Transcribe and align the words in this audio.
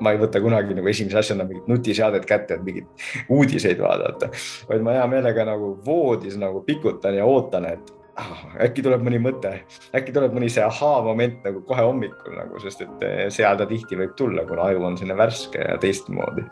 ma 0.00 0.14
ei 0.14 0.20
võta 0.20 0.42
kunagi 0.42 0.76
nagu 0.78 0.88
esimese 0.90 1.20
asjana 1.22 1.46
mingit 1.48 1.68
nutiseadet 1.70 2.26
kätte, 2.28 2.58
et 2.58 2.64
mingeid 2.66 3.30
uudiseid 3.34 3.80
vaadata, 3.82 4.30
vaid 4.70 4.84
ma 4.86 4.98
hea 4.98 5.06
meelega 5.10 5.46
nagu 5.48 5.74
voodis 5.84 6.38
nagu 6.40 6.62
pikutan 6.66 7.16
ja 7.18 7.26
ootan, 7.28 7.68
et 7.68 7.94
ah, 8.18 8.44
äkki 8.66 8.84
tuleb 8.84 9.04
mõni 9.06 9.20
mõte, 9.22 9.52
äkki 9.96 10.14
tuleb 10.14 10.34
mõni 10.36 10.50
see 10.52 10.64
ahaa-moment 10.64 11.44
nagu 11.46 11.62
kohe 11.68 11.86
hommikul 11.86 12.36
nagu, 12.38 12.60
sest 12.62 12.84
et 12.86 13.06
eh, 13.06 13.24
seal 13.34 13.58
ta 13.58 13.66
tihti 13.68 13.98
võib 13.98 14.14
tulla, 14.18 14.46
kuna 14.48 14.68
aju 14.70 14.86
on 14.90 14.98
selline 15.00 15.18
värske 15.18 15.62
ja 15.62 15.78
teistmoodi. 15.82 16.46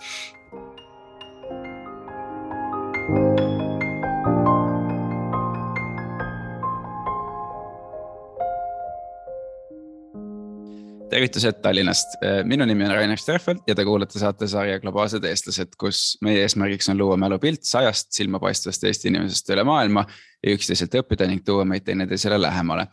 Tervitused 11.26 11.62
Tallinnast, 11.62 12.14
minu 12.46 12.64
nimi 12.66 12.84
on 12.86 12.92
Rainer 12.94 13.18
Sterfeld 13.18 13.64
ja 13.66 13.74
te 13.74 13.84
kuulate 13.84 14.18
saatesarja 14.20 14.78
Globaalsed 14.80 15.24
eestlased, 15.26 15.74
kus 15.78 16.18
meie 16.22 16.44
eesmärgiks 16.44 16.88
on 16.92 16.98
luua 16.98 17.16
mälupilt 17.18 17.64
sajast 17.66 18.12
silmapaistvast 18.14 18.84
Eesti 18.86 19.10
inimesest 19.10 19.50
üle 19.50 19.64
maailma 19.66 20.04
ja 20.44 20.54
üksteiselt 20.54 20.94
õppida 21.00 21.26
ning 21.26 21.42
tuua 21.44 21.64
meid 21.66 21.86
teineteisele 21.86 22.38
lähemale. 22.40 22.86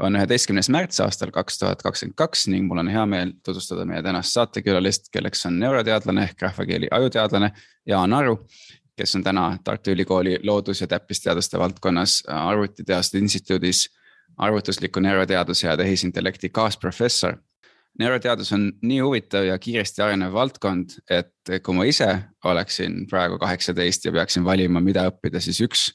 on 0.00 0.16
üheteistkümnes 0.16 0.68
märts 0.74 0.98
aastal 1.00 1.30
kaks 1.30 1.58
tuhat 1.58 1.82
kakskümmend 1.82 2.16
kaks 2.18 2.48
ning 2.50 2.66
mul 2.66 2.80
on 2.82 2.88
hea 2.90 3.04
meel 3.06 3.32
tutvustada 3.44 3.84
meie 3.86 4.02
tänast 4.02 4.32
saatekülalist, 4.32 5.10
kelleks 5.12 5.46
on 5.46 5.58
neuroteadlane 5.60 6.24
ehk 6.24 6.42
rahvakeeli 6.42 6.88
ajuteadlane 6.90 7.52
Jaan 7.86 8.12
Aru 8.12 8.38
kes 8.96 9.16
on 9.16 9.22
täna 9.22 9.58
Tartu 9.64 9.90
Ülikooli 9.90 10.38
loodus- 10.42 10.80
ja 10.80 10.86
täppisteaduste 10.86 11.58
valdkonnas 11.58 12.22
Arvutiteaduste 12.26 13.18
Instituudis 13.18 13.88
arvutusliku 14.36 15.00
neuroteaduse 15.00 15.66
ja 15.66 15.76
tehisintellekti 15.76 16.48
kaasprofessor 16.48 17.36
neuroteadus 17.98 18.52
on 18.52 18.72
nii 18.82 18.98
huvitav 19.00 19.44
ja 19.44 19.58
kiiresti 19.58 20.02
arenev 20.02 20.32
valdkond, 20.34 20.96
et 21.10 21.52
kui 21.62 21.76
ma 21.76 21.86
ise 21.88 22.08
oleksin 22.44 23.04
praegu 23.10 23.38
kaheksateist 23.38 24.08
ja 24.08 24.12
peaksin 24.12 24.44
valima, 24.44 24.82
mida 24.82 25.06
õppida, 25.10 25.40
siis 25.42 25.60
üks 25.64 25.88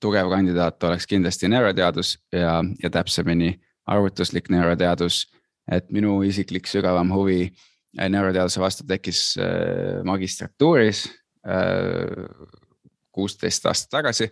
tugev 0.00 0.30
kandidaat 0.30 0.82
oleks 0.84 1.08
kindlasti 1.08 1.48
neuroteadus 1.48 2.16
ja, 2.32 2.60
ja 2.82 2.90
täpsemini 2.90 3.54
arvutuslik 3.86 4.50
neuroteadus. 4.52 5.26
et 5.72 5.90
minu 5.92 6.22
isiklik 6.24 6.66
sügavam 6.66 7.10
huvi 7.12 7.50
neuroteaduse 8.08 8.60
vastu 8.60 8.86
tekkis 8.88 9.36
äh, 9.36 10.04
magistratuuris 10.04 11.02
äh, 11.44 12.24
kuusteist 13.12 13.66
aastat 13.66 13.90
tagasi. 13.90 14.30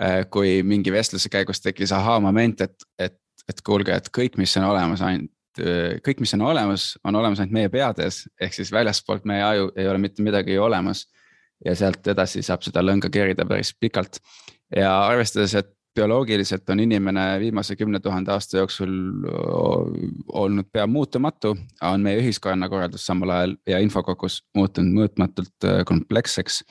Äh, 0.00 0.24
kui 0.30 0.62
mingi 0.62 0.92
vestluse 0.92 1.28
käigus 1.28 1.60
tekkis 1.60 1.92
ahaa-moment, 1.92 2.60
et, 2.60 2.74
et, 2.98 3.20
et 3.48 3.60
kuulge, 3.66 3.92
et 3.92 4.08
kõik, 4.08 4.38
mis 4.38 4.56
on 4.56 4.64
olemas 4.70 5.02
ainult 5.04 5.33
Äh, 5.33 5.33
kõik, 5.58 6.20
mis 6.20 6.34
on 6.36 6.42
olemas, 6.48 6.94
on 7.04 7.16
olemas 7.16 7.40
ainult 7.40 7.54
meie 7.54 7.70
peades, 7.72 8.24
ehk 8.40 8.56
siis 8.56 8.72
väljaspoolt 8.74 9.26
meie 9.28 9.42
aju 9.44 9.70
ei 9.76 9.88
ole 9.88 10.00
mitte 10.02 10.22
midagi 10.22 10.58
olemas. 10.58 11.06
ja 11.64 11.72
sealt 11.78 12.06
edasi 12.10 12.42
saab 12.42 12.64
seda 12.66 12.82
lõnga 12.82 13.08
kerida 13.08 13.44
päris 13.48 13.70
pikalt 13.80 14.18
ja 14.76 14.90
arvestades, 15.06 15.54
et 15.54 15.70
bioloogiliselt 15.94 16.70
on 16.70 16.80
inimene 16.80 17.40
viimase 17.40 17.76
kümne 17.76 18.00
tuhande 18.00 18.32
aasta 18.32 18.58
jooksul 18.58 18.90
olnud 20.32 20.66
pea 20.72 20.86
muutumatu, 20.86 21.54
on 21.82 22.02
meie 22.02 22.18
ühiskonnakorraldus 22.22 23.06
samal 23.06 23.30
ajal 23.36 23.56
ja 23.66 23.78
infokogus 23.84 24.40
muutunud 24.56 24.98
mõõtmatult 24.98 25.68
äh, 25.68 25.84
kompleksseks. 25.86 26.62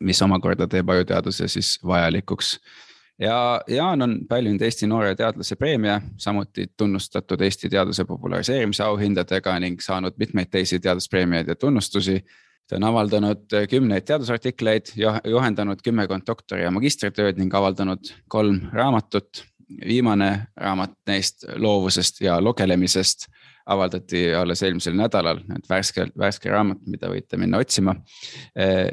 mis 0.00 0.22
omakorda 0.22 0.66
teeb 0.66 0.88
ajuteaduse 0.88 1.48
siis 1.48 1.78
vajalikuks 1.84 2.54
ja 3.18 3.60
Jaan 3.68 4.02
on 4.02 4.20
pälvinud 4.28 4.62
Eesti 4.62 4.86
noore 4.86 5.14
teadlase 5.14 5.56
preemia, 5.56 6.00
samuti 6.16 6.66
tunnustatud 6.76 7.40
Eesti 7.40 7.68
teaduse 7.68 8.04
populariseerimise 8.04 8.82
auhindadega 8.82 9.58
ning 9.60 9.80
saanud 9.80 10.18
mitmeid 10.18 10.50
teisi 10.50 10.80
teaduspreemiaid 10.80 11.48
ja 11.48 11.54
tunnustusi. 11.56 12.24
ta 12.68 12.76
on 12.76 12.84
avaldanud 12.84 13.42
kümneid 13.70 14.06
teadusartikleid, 14.08 14.94
juhendanud 15.28 15.82
kümmekond 15.84 16.22
doktori 16.26 16.62
ja 16.62 16.70
magistritööd 16.70 17.36
ning 17.38 17.54
avaldanud 17.54 18.12
kolm 18.28 18.60
raamatut. 18.72 19.44
viimane 19.86 20.46
raamat 20.56 20.92
neist 21.06 21.44
loovusest 21.56 22.20
ja 22.20 22.40
lugelemisest 22.40 23.26
avaldati 23.66 24.26
alles 24.34 24.62
eelmisel 24.62 24.96
nädalal, 24.98 25.40
et 25.56 25.68
värske, 25.70 26.06
värske 26.18 26.50
raamat, 26.52 26.82
mida 26.90 27.08
võite 27.08 27.38
minna 27.40 27.58
otsima. 27.62 27.94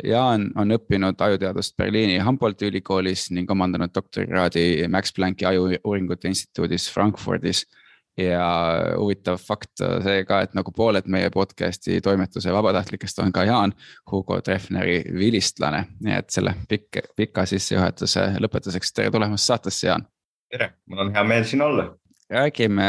Jaan 0.08 0.48
on 0.56 0.78
õppinud 0.78 1.20
ajuteadust 1.20 1.76
Berliini 1.78 2.22
Humboldti 2.24 2.70
ülikoolis 2.72 3.30
ning 3.36 3.52
omandanud 3.52 3.92
doktorikraadi 3.96 4.88
Max 4.92 5.14
Plancki 5.16 5.46
Ajuuuringute 5.50 6.32
Instituudis 6.32 6.88
Frankfurdis 6.94 7.66
ja 8.18 8.48
huvitav 8.98 9.40
fakt 9.40 9.82
see 10.04 10.24
ka, 10.28 10.42
et 10.46 10.56
nagu 10.58 10.74
pooled 10.76 11.08
meie 11.12 11.30
podcast'i 11.34 12.02
toimetuse 12.04 12.52
vabatahtlikest 12.54 13.22
on 13.24 13.32
ka 13.32 13.46
Jaan 13.48 13.74
Hugo 14.12 14.42
Treffneri 14.44 15.02
vilistlane, 15.16 15.86
nii 16.04 16.18
et 16.20 16.30
selle 16.34 16.54
pikk, 16.70 17.02
pika 17.16 17.46
sissejuhatuse 17.50 18.28
lõpetuseks 18.44 18.94
tere 18.96 19.14
tulemast 19.14 19.48
saatesse, 19.48 19.88
Jaan. 19.88 20.06
tere, 20.52 20.74
mul 20.90 21.06
on 21.06 21.16
hea 21.16 21.24
meel 21.24 21.48
siin 21.48 21.64
olla. 21.66 21.92
räägime 22.32 22.84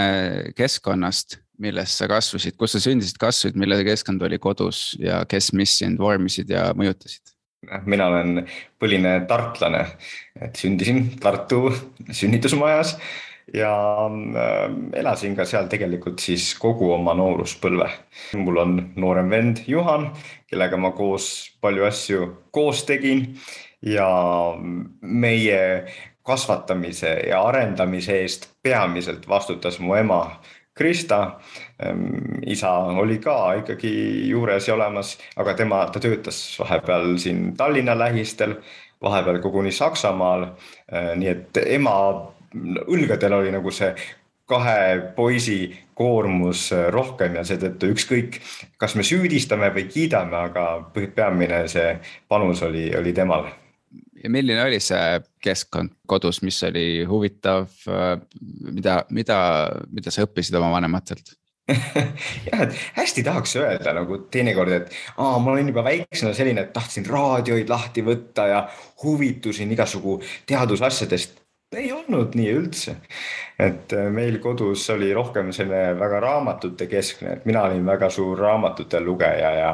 keskkonnast 0.57 1.39
milles 1.63 1.97
sa 1.99 2.09
kasvasid, 2.11 2.57
kus 2.59 2.77
sa 2.77 2.83
sündisid, 2.83 3.19
kasvasid, 3.23 3.59
mille 3.61 3.81
keskkond 3.87 4.23
oli 4.27 4.39
kodus 4.43 4.93
ja 5.01 5.23
kes, 5.29 5.53
mis 5.57 5.79
sind 5.83 6.03
vormisid 6.03 6.51
ja 6.53 6.71
mõjutasid? 6.77 7.23
mina 7.87 8.09
olen 8.11 8.41
põline 8.83 9.21
tartlane, 9.31 9.85
et 10.35 10.59
sündisin 10.59 11.05
Tartu 11.23 11.69
sünnitusmajas 12.11 12.97
ja 13.55 13.73
äh, 14.09 14.65
elasin 14.99 15.37
ka 15.39 15.47
seal 15.49 15.69
tegelikult 15.71 16.23
siis 16.23 16.53
kogu 16.59 16.93
oma 16.95 17.15
nooruspõlve. 17.19 17.89
mul 18.39 18.63
on 18.63 18.79
noorem 18.97 19.31
vend 19.31 19.63
Juhan, 19.67 20.11
kellega 20.51 20.77
ma 20.77 20.93
koos 20.97 21.53
palju 21.61 21.87
asju 21.87 22.31
koos 22.51 22.85
tegin 22.89 23.29
ja 23.83 24.09
meie 25.01 25.61
kasvatamise 26.23 27.15
ja 27.29 27.43
arendamise 27.43 28.21
eest 28.23 28.49
peamiselt 28.63 29.29
vastutas 29.29 29.81
mu 29.83 29.95
ema 29.99 30.23
Krista. 30.75 31.41
Ehm, 31.83 32.43
isa 32.47 32.73
oli 32.73 33.19
ka 33.19 33.55
ikkagi 33.61 33.93
juures 34.29 34.69
ja 34.69 34.75
olemas, 34.75 35.19
aga 35.37 35.55
tema, 35.55 35.85
ta 35.93 36.01
töötas 36.01 36.41
vahepeal 36.61 37.17
siin 37.21 37.53
Tallinna 37.57 37.99
lähistel, 37.99 38.57
vahepeal 39.03 39.43
koguni 39.45 39.73
Saksamaal. 39.73 40.49
Ehm, 40.93 41.19
nii 41.21 41.29
et 41.29 41.63
ema 41.67 41.97
õlgadel 42.87 43.39
oli 43.39 43.53
nagu 43.53 43.71
see 43.71 43.95
kahe 44.49 45.13
poisi 45.17 45.71
koormus 45.95 46.71
rohkem 46.91 47.37
ja 47.39 47.45
seetõttu 47.47 47.93
ükskõik, 47.95 48.41
kas 48.81 48.97
me 48.99 49.05
süüdistame 49.07 49.71
või 49.73 49.87
kiidame, 49.89 50.37
aga 50.51 50.67
peamine 51.15 51.65
see 51.73 51.95
panus 52.29 52.63
oli, 52.67 52.91
oli 52.99 53.13
temal 53.17 53.47
ja 54.23 54.31
milline 54.31 54.63
oli 54.63 54.81
see 54.83 55.21
keskkond 55.43 55.97
kodus, 56.07 56.43
mis 56.47 56.63
oli 56.69 57.05
huvitav, 57.09 57.69
mida, 58.71 59.03
mida, 59.11 59.39
mida 59.91 60.15
sa 60.15 60.27
õppisid 60.27 60.57
oma 60.59 60.71
vanematelt? 60.77 61.35
jah, 62.49 62.63
et 62.65 62.75
hästi 62.97 63.23
tahaks 63.27 63.55
öelda 63.61 63.95
nagu 63.95 64.19
teinekord, 64.35 64.73
et 64.75 64.97
aa, 65.15 65.37
ma 65.39 65.53
olin 65.55 65.71
juba 65.71 65.85
väiksena 65.87 66.33
selline, 66.35 66.67
et 66.67 66.73
tahtsin 66.75 67.07
raadioid 67.07 67.71
lahti 67.71 68.03
võtta 68.07 68.49
ja 68.51 68.65
huvitusin 69.05 69.71
igasugu 69.75 70.19
teadusasjadest 70.51 71.42
ei 71.79 71.93
olnud 71.93 72.37
nii 72.39 72.51
üldse. 72.53 72.97
et 73.63 73.93
äh, 73.95 74.09
meil 74.11 74.39
kodus 74.43 74.85
oli 74.91 75.13
rohkem 75.15 75.53
selline 75.55 75.93
väga 76.01 76.21
raamatute 76.25 76.89
keskne, 76.91 77.37
et 77.37 77.47
mina 77.47 77.63
olin 77.69 77.87
väga 77.87 78.09
suur 78.11 78.39
raamatute 78.41 79.01
lugeja 79.05 79.53
ja 79.59 79.71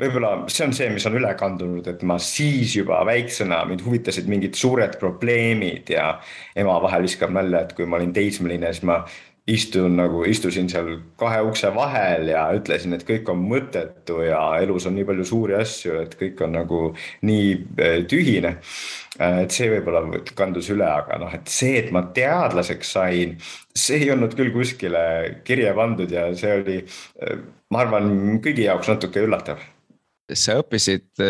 võib-olla 0.00 0.32
see 0.50 0.66
on 0.66 0.74
see, 0.74 0.88
mis 0.94 1.06
on 1.06 1.18
üle 1.20 1.30
kandunud, 1.38 1.86
et 1.86 2.02
ma 2.02 2.18
siis 2.22 2.74
juba 2.76 3.00
väiksena 3.06 3.62
mind 3.68 3.84
huvitasid 3.86 4.28
mingid 4.30 4.58
suured 4.58 4.98
probleemid 5.00 5.92
ja 5.94 6.10
ema 6.56 6.80
vahel 6.82 7.06
viskab 7.06 7.34
nalja, 7.36 7.62
et 7.64 7.76
kui 7.76 7.86
ma 7.86 8.00
olin 8.00 8.12
teismeline, 8.16 8.72
siis 8.72 8.88
ma 8.88 9.02
istun 9.48 9.96
nagu, 9.96 10.22
istusin 10.28 10.68
seal 10.68 10.90
kahe 11.20 11.40
ukse 11.48 11.70
vahel 11.74 12.28
ja 12.32 12.44
ütlesin, 12.56 12.92
et 12.96 13.04
kõik 13.08 13.30
on 13.32 13.40
mõttetu 13.48 14.20
ja 14.26 14.40
elus 14.60 14.86
on 14.88 14.96
nii 14.98 15.06
palju 15.08 15.24
suuri 15.28 15.56
asju, 15.58 15.96
et 16.02 16.16
kõik 16.20 16.42
on 16.44 16.54
nagu 16.58 16.80
nii 17.28 17.46
eh, 17.80 17.96
tühine. 18.10 18.58
Eh, 19.18 19.40
et 19.44 19.54
see 19.54 19.70
võib-olla 19.72 20.20
kandus 20.38 20.68
üle, 20.70 20.86
aga 20.86 21.18
noh, 21.18 21.32
et 21.34 21.50
see, 21.50 21.74
et 21.80 21.90
ma 21.94 22.04
teadlaseks 22.14 22.92
sain, 22.98 23.34
see 23.74 24.04
ei 24.04 24.12
olnud 24.14 24.36
küll 24.38 24.52
kuskile 24.54 25.02
kirja 25.46 25.74
pandud 25.78 26.12
ja 26.14 26.28
see 26.38 26.54
oli, 26.60 26.78
eh, 27.24 27.42
ma 27.74 27.82
arvan, 27.82 28.38
kõigi 28.44 28.68
jaoks 28.68 28.94
natuke 28.94 29.26
üllatav 29.26 29.66
sa 30.36 30.58
õppisid 30.60 31.22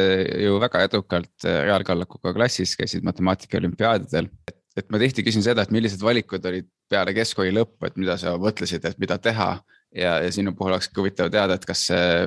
ju 0.43 0.57
väga 0.59 0.81
edukalt 0.89 1.45
reaalkallakuga 1.47 2.33
klassis, 2.35 2.73
käisid 2.75 3.05
matemaatika 3.07 3.61
olümpiaadidel, 3.61 4.27
et 4.51 4.57
et 4.79 4.93
ma 4.95 5.01
tihti 5.03 5.25
küsin 5.27 5.43
seda, 5.45 5.65
et 5.65 5.75
millised 5.75 6.03
valikud 6.05 6.45
olid 6.51 6.69
peale 6.91 7.15
keskkooli 7.17 7.53
lõppu, 7.57 7.89
et 7.89 7.97
mida 8.01 8.17
sa 8.21 8.37
mõtlesid, 8.41 8.85
et 8.87 8.99
mida 9.03 9.19
teha. 9.19 9.59
ja, 9.97 10.19
ja 10.21 10.33
sinu 10.33 10.53
puhul 10.53 10.75
olekski 10.75 11.01
huvitav 11.01 11.31
teada, 11.33 11.57
et 11.57 11.65
kas 11.65 11.87
see 11.89 12.27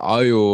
aju 0.00 0.44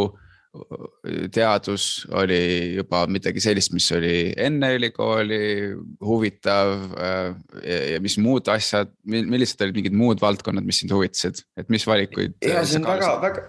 teadus 1.32 2.06
oli 2.16 2.76
juba 2.78 3.02
midagi 3.10 3.40
sellist, 3.42 3.72
mis 3.76 3.88
oli 3.92 4.30
enne 4.40 4.70
ülikooli 4.78 5.40
huvitav 6.04 6.72
äh, 6.96 7.34
ja 7.94 8.00
mis 8.04 8.16
muud 8.22 8.48
asjad, 8.52 8.90
millised 9.04 9.60
olid 9.64 9.76
mingid 9.78 9.98
muud 9.98 10.22
valdkonnad, 10.24 10.66
mis 10.66 10.80
sind 10.82 10.94
huvitasid, 10.94 11.42
et 11.60 11.68
mis 11.72 11.84
valikuid? 11.88 12.38
ja 12.44 12.64
see 12.64 12.80
on 12.80 12.88
väga, 12.88 13.12
väga, 13.24 13.44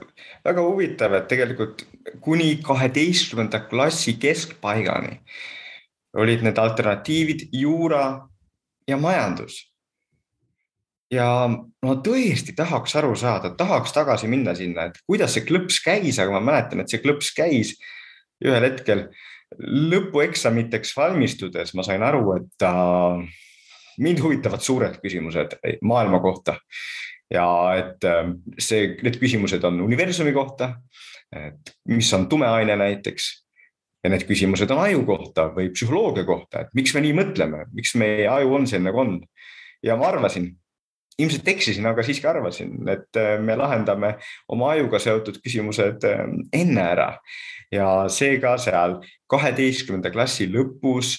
väga 0.50 0.68
huvitav, 0.68 1.16
et 1.22 1.30
tegelikult 1.31 1.86
kuni 2.25 2.57
kaheteistkümnenda 2.66 3.63
klassi 3.72 4.18
keskpaigani 4.19 5.19
olid 6.19 6.44
need 6.44 6.60
alternatiivid 6.60 7.48
juura 7.54 8.04
ja 8.90 8.98
majandus 8.98 9.69
ja 11.14 11.28
no 11.50 11.96
tõesti 12.06 12.54
tahaks 12.58 12.96
aru 13.00 13.16
saada, 13.18 13.54
tahaks 13.58 13.94
tagasi 13.96 14.30
minna 14.30 14.54
sinna, 14.58 14.90
et 14.90 15.02
kuidas 15.08 15.36
see 15.36 15.46
klõps 15.48 15.82
käis, 15.86 16.20
aga 16.22 16.38
ma 16.38 16.44
mäletan, 16.52 16.84
et 16.84 16.92
see 16.92 17.02
klõps 17.04 17.32
käis 17.36 17.76
ühel 18.46 18.64
hetkel 18.68 19.08
lõpueksamiteks 19.60 20.94
valmistudes, 20.98 21.74
ma 21.76 21.86
sain 21.86 22.06
aru, 22.06 22.36
et 22.38 22.66
äh, 22.68 23.24
mind 24.00 24.22
huvitavad 24.24 24.64
suured 24.64 25.00
küsimused 25.02 25.58
maailma 25.82 26.22
kohta 26.24 26.60
ja 27.34 27.48
et 27.78 28.06
äh, 28.06 28.34
see, 28.62 28.96
need 29.04 29.18
küsimused 29.22 29.66
on 29.66 29.82
universumi 29.86 30.34
kohta, 30.36 30.76
et 31.34 31.74
mis 31.90 32.10
on 32.14 32.30
tume 32.30 32.48
aine 32.50 32.78
näiteks 32.80 33.30
ja 34.04 34.14
need 34.14 34.24
küsimused 34.30 34.72
on 34.72 34.86
aju 34.86 35.04
kohta 35.08 35.50
või 35.56 35.70
psühholoogia 35.74 36.26
kohta, 36.28 36.64
et 36.64 36.74
miks 36.78 36.94
me 36.96 37.04
nii 37.04 37.18
mõtleme, 37.18 37.66
miks 37.76 37.96
meie 38.00 38.30
aju 38.32 38.56
on 38.62 38.70
selline 38.70 38.92
nagu 38.92 39.02
on. 39.02 39.18
ja 39.84 39.98
ma 40.00 40.10
arvasin, 40.14 40.50
ilmselt 41.19 41.48
eksisin, 41.51 41.86
aga 41.89 42.04
siiski 42.06 42.27
arvasin, 42.30 42.77
et 42.89 43.19
äh, 43.19 43.36
me 43.44 43.57
lahendame 43.60 44.16
oma 44.51 44.74
ajuga 44.75 45.01
seotud 45.04 45.42
küsimused 45.44 46.06
äh, 46.07 46.25
enne 46.56 46.86
ära 46.95 47.10
ja 47.71 47.89
seega 48.10 48.56
seal 48.62 48.98
kaheteistkümnenda 49.30 50.12
klassi 50.13 50.48
lõpus 50.50 51.18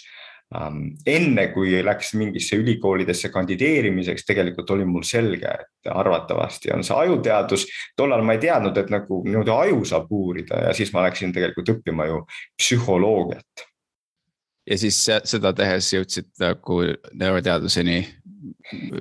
ähm, 0.54 0.96
enne 1.06 1.46
kui 1.54 1.78
läks 1.84 2.14
mingisse 2.18 2.58
ülikoolidesse 2.58 3.30
kandideerimiseks, 3.34 4.26
tegelikult 4.26 4.70
oli 4.74 4.86
mul 4.88 5.06
selge, 5.06 5.52
et 5.62 5.90
arvatavasti 5.92 6.72
on 6.74 6.84
see 6.86 6.96
ajuteadus. 7.04 7.66
tollal 7.96 8.24
ma 8.26 8.36
ei 8.36 8.44
teadnud, 8.46 8.76
et 8.76 8.90
nagu 8.90 9.22
niimoodi 9.26 9.54
aju 9.54 9.82
saab 9.92 10.10
uurida 10.10 10.66
ja 10.68 10.76
siis 10.76 10.92
ma 10.96 11.06
läksin 11.06 11.34
tegelikult 11.36 11.76
õppima 11.76 12.08
ju 12.10 12.22
psühholoogiat. 12.58 13.66
ja 14.70 14.78
siis 14.78 14.98
seda 15.06 15.52
tehes 15.52 15.92
jõudsid 15.94 16.32
nagu 16.42 16.82
neuroteaduseni 17.12 18.02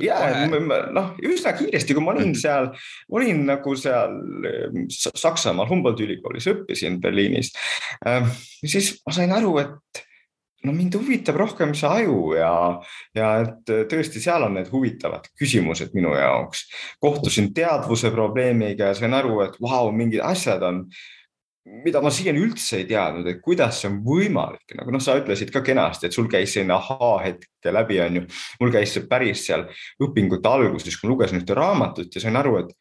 ja 0.04 0.20
noh, 0.48 1.14
üsna 1.26 1.54
kiiresti, 1.58 1.96
kui 1.96 2.04
ma 2.06 2.14
olin 2.16 2.32
mhm. 2.32 2.40
seal, 2.40 2.70
olin 3.14 3.46
nagu 3.50 3.76
seal 3.80 4.20
ehm, 4.50 4.86
Saksamaal 4.90 5.70
Humboldti 5.70 6.08
ülikoolis, 6.08 6.50
õppisin 6.52 7.00
Berliinis. 7.04 7.54
Ehm, 8.06 8.30
siis 8.64 8.96
ma 9.06 9.16
sain 9.16 9.34
aru, 9.36 9.58
et 9.64 10.06
no 10.68 10.74
mind 10.76 10.98
huvitab 11.00 11.38
rohkem 11.40 11.72
see 11.78 11.88
aju 12.02 12.34
ja, 12.36 12.52
ja 13.16 13.30
et 13.46 13.72
tõesti, 13.92 14.22
seal 14.24 14.44
on 14.48 14.58
need 14.60 14.72
huvitavad 14.74 15.30
küsimused 15.40 15.96
minu 15.96 16.12
jaoks. 16.18 16.66
kohtusin 17.00 17.54
teadvuse 17.56 18.12
probleemiga 18.16 18.92
ja 18.92 18.98
sain 18.98 19.16
aru, 19.16 19.40
et 19.46 19.56
vau, 19.64 19.92
mingid 19.96 20.24
asjad 20.26 20.66
on 20.68 20.84
mida 21.84 22.02
ma 22.04 22.12
siiani 22.14 22.42
üldse 22.44 22.82
ei 22.82 22.88
teadnud, 22.90 23.28
et 23.30 23.42
kuidas 23.44 23.82
see 23.82 23.90
on 23.92 24.00
võimalik, 24.06 24.76
nagu 24.78 24.94
noh, 24.94 25.02
sa 25.04 25.18
ütlesid 25.20 25.52
ka 25.54 25.62
kenasti, 25.66 26.08
et 26.08 26.16
sul 26.16 26.30
käis 26.32 26.54
selline 26.56 26.76
ahaa-hetk 26.76 27.72
läbi, 27.76 28.00
on 28.04 28.20
ju. 28.20 28.26
mul 28.60 28.74
käis 28.74 28.94
see 28.96 29.08
päris 29.10 29.46
seal 29.48 29.66
õpingute 30.04 30.50
alguses, 30.50 30.98
kui 30.98 31.08
ma 31.08 31.16
lugesin 31.16 31.42
ühte 31.42 31.58
raamatut 31.58 32.16
ja 32.16 32.24
sain 32.24 32.40
aru, 32.40 32.58
et 32.64 32.74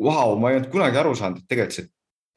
vau, 0.00 0.36
ma 0.40 0.50
ei 0.50 0.60
olnud 0.60 0.70
kunagi 0.72 1.00
aru 1.00 1.14
saanud, 1.18 1.42
et 1.42 1.50
tegelikult 1.50 1.78
see 1.80 1.90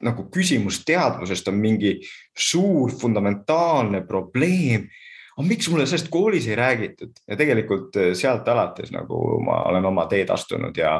nagu 0.04 0.26
küsimus 0.32 0.82
teadvusest 0.84 1.48
on 1.48 1.58
mingi 1.60 1.96
suur 2.36 2.92
fundamentaalne 2.92 4.02
probleem 4.08 4.88
aga 5.34 5.46
miks 5.48 5.68
mulle 5.70 5.86
sellest 5.88 6.10
koolis 6.12 6.46
ei 6.48 6.56
räägitud? 6.58 7.14
Ja 7.28 7.36
tegelikult 7.38 7.96
äh, 8.00 8.12
sealt 8.18 8.48
alates 8.48 8.92
nagu 8.94 9.20
ma 9.44 9.60
olen 9.70 9.88
oma 9.90 10.06
teed 10.10 10.30
astunud 10.34 10.76
ja 10.78 10.96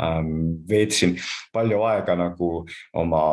ähm, 0.00 0.60
veetsin 0.68 1.16
palju 1.52 1.82
aega 1.88 2.16
nagu 2.18 2.50
oma 3.00 3.24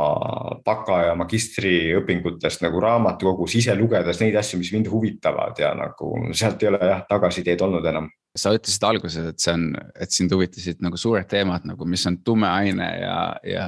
baka 0.66 1.02
ja 1.08 1.18
magistriõpingutest 1.20 2.66
nagu 2.66 2.82
raamatukogus 2.84 3.58
ise 3.62 3.76
lugedes 3.78 4.22
neid 4.24 4.38
asju, 4.40 4.62
mis 4.62 4.74
mind 4.76 4.90
huvitavad 4.92 5.60
ja 5.62 5.74
nagu 5.78 6.14
sealt 6.34 6.64
ei 6.64 6.72
ole 6.72 6.82
jah 6.94 7.06
tagasiteed 7.10 7.62
olnud 7.68 7.86
enam. 7.94 8.10
Sa 8.38 8.54
ütlesid 8.56 8.84
alguses, 8.88 9.26
et 9.34 9.44
see 9.44 9.54
on, 9.54 9.72
et 10.00 10.14
sind 10.16 10.32
huvitasid 10.32 10.80
nagu 10.84 10.98
suured 10.98 11.28
teemad 11.28 11.66
nagu, 11.68 11.86
mis 11.86 12.06
on 12.08 12.22
tume 12.24 12.48
aine 12.48 12.88
ja, 13.02 13.18
ja 13.44 13.68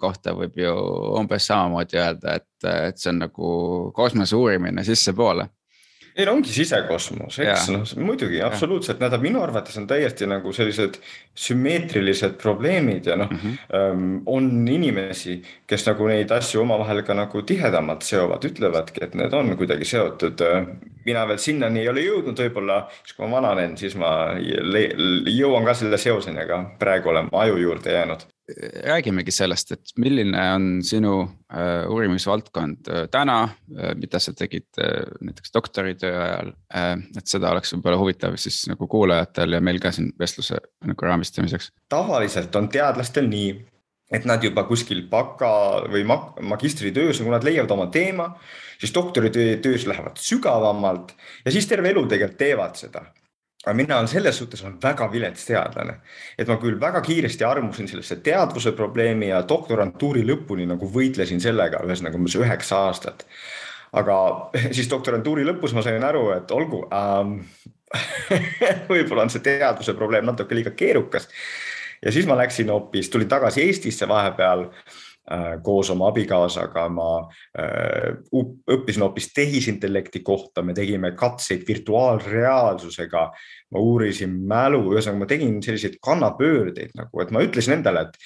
kohta 0.00 0.32
võib 0.32 0.56
ju 0.56 0.72
umbes 1.20 1.44
samamoodi 1.50 1.98
öelda, 2.00 2.38
et, 2.40 2.68
et 2.88 2.96
see 3.00 3.10
on 3.12 3.18
nagu 3.26 3.50
kosmose 3.96 4.36
uurimine 4.36 4.84
sissepoole 4.86 5.50
Neil 6.18 6.32
ongi 6.32 6.50
sisekosmos, 6.50 7.36
eks 7.44 7.68
noh, 7.70 7.84
muidugi 8.02 8.40
absoluutselt, 8.42 8.98
näitab 8.98 9.22
minu 9.22 9.38
arvates 9.44 9.76
on 9.78 9.84
täiesti 9.86 10.26
nagu 10.26 10.50
sellised 10.54 10.96
sümmeetrilised 11.38 12.34
probleemid 12.42 13.06
ja 13.06 13.14
noh 13.20 13.30
mm 13.30 13.38
-hmm. 13.38 14.22
on 14.26 14.68
inimesi, 14.68 15.36
kes 15.66 15.86
nagu 15.86 16.08
neid 16.10 16.34
asju 16.34 16.64
omavahel 16.64 17.04
ka 17.06 17.14
nagu 17.14 17.42
tihedamalt 17.42 18.02
seovad, 18.02 18.44
ütlevadki, 18.50 19.04
et 19.04 19.14
need 19.14 19.32
on 19.32 19.56
kuidagi 19.56 19.84
seotud. 19.84 20.42
mina 21.04 21.28
veel 21.28 21.38
sinnani 21.38 21.80
ei 21.80 21.88
ole 21.88 22.00
jõudnud, 22.00 22.36
võib-olla 22.36 22.80
siis 23.04 23.14
kui 23.16 23.26
ma 23.26 23.36
vananen, 23.36 23.76
siis 23.76 23.94
ma 23.96 24.34
jõuan 25.26 25.64
ka 25.64 25.74
selle 25.74 25.98
seoseni, 25.98 26.42
aga 26.42 26.64
praegu 26.78 27.08
olen 27.08 27.28
aju 27.32 27.56
juurde 27.56 27.92
jäänud 27.92 28.26
räägimegi 28.84 29.32
sellest, 29.34 29.72
et 29.72 29.92
milline 30.00 30.42
on 30.54 30.68
sinu 30.86 31.20
äh, 31.52 31.84
uurimisvaldkond 31.90 32.88
äh, 32.88 33.06
täna 33.12 33.42
äh,, 33.44 33.94
mida 34.00 34.20
sa 34.22 34.32
tegid 34.32 34.68
näiteks 35.20 35.52
doktoritöö 35.54 36.22
ajal 36.22 36.52
et 37.18 37.28
seda 37.28 37.52
oleks 37.52 37.74
võib-olla 37.74 37.98
huvitav 38.00 38.36
siis 38.40 38.62
nagu 38.70 38.88
kuulajatel 38.88 39.58
ja 39.58 39.60
meil 39.64 39.80
ka 39.82 39.92
siin 39.92 40.12
vestluse 40.18 40.60
nagu 40.86 41.08
raamistamiseks. 41.08 41.72
tavaliselt 41.92 42.56
on 42.56 42.70
teadlastel 42.72 43.28
nii, 43.28 43.52
et 44.12 44.24
nad 44.28 44.44
juba 44.44 44.64
kuskil 44.68 45.04
baka 45.10 45.84
või 45.92 46.06
magistritöös, 46.08 47.20
kui 47.20 47.32
nad 47.32 47.44
leiavad 47.44 47.72
oma 47.76 47.88
teema, 47.92 48.30
siis 48.80 48.94
doktoritöös 48.94 49.86
lähevad 49.86 50.20
sügavamalt 50.22 51.12
ja 51.44 51.52
siis 51.52 51.68
terve 51.68 51.92
elu 51.92 52.06
tegelikult 52.08 52.40
teevad 52.40 52.80
seda 52.80 53.04
aga 53.68 53.76
mina 53.76 53.98
selles 54.08 54.38
suhtes 54.40 54.62
olen 54.64 54.78
väga 54.82 55.10
vilets 55.12 55.44
teadlane, 55.44 55.98
et 56.38 56.48
ma 56.48 56.56
küll 56.60 56.78
väga 56.80 57.02
kiiresti 57.04 57.44
armusin 57.44 57.88
sellesse 57.90 58.16
teadvuse 58.24 58.72
probleemi 58.72 59.28
ja 59.28 59.42
doktorantuuri 59.48 60.24
lõpuni 60.24 60.64
nagu 60.70 60.88
võitlesin 60.94 61.42
sellega, 61.44 61.82
ühesõnaga 61.84 62.16
umbes 62.16 62.36
üheksa 62.40 62.84
aastat. 62.88 63.26
aga 63.92 64.16
siis 64.76 64.88
doktorantuuri 64.88 65.44
lõpus 65.44 65.74
ma 65.76 65.84
sain 65.84 66.04
aru, 66.04 66.30
et 66.32 66.50
olgu 66.50 66.86
ähm, 66.92 67.40
võib-olla 68.92 69.26
on 69.26 69.32
see 69.32 69.44
teadvuse 69.44 69.94
probleem 69.94 70.24
natuke 70.24 70.56
liiga 70.56 70.70
keerukas. 70.70 71.28
ja 72.02 72.12
siis 72.12 72.26
ma 72.26 72.36
läksin 72.40 72.72
hoopis, 72.72 73.10
tulin 73.12 73.28
tagasi 73.28 73.66
Eestisse 73.66 74.08
vahepeal 74.08 74.70
koos 75.62 75.90
oma 75.90 76.08
abikaasaga 76.08 76.86
ma 76.88 77.08
äh, 77.58 78.16
õppisin 78.72 79.04
hoopis 79.04 79.30
tehisintellekti 79.36 80.22
kohta, 80.24 80.62
me 80.62 80.74
tegime 80.74 81.12
katseid 81.12 81.66
virtuaalreaalsusega. 81.68 83.30
ma 83.68 83.80
uurisin 83.84 84.32
mälu, 84.48 84.80
ühesõnaga 84.94 85.20
ma 85.20 85.26
tegin 85.28 85.58
selliseid 85.62 85.98
kannapöördeid 86.00 86.94
nagu, 86.96 87.20
et 87.20 87.32
ma 87.34 87.42
ütlesin 87.44 87.76
endale, 87.76 88.06
et 88.08 88.16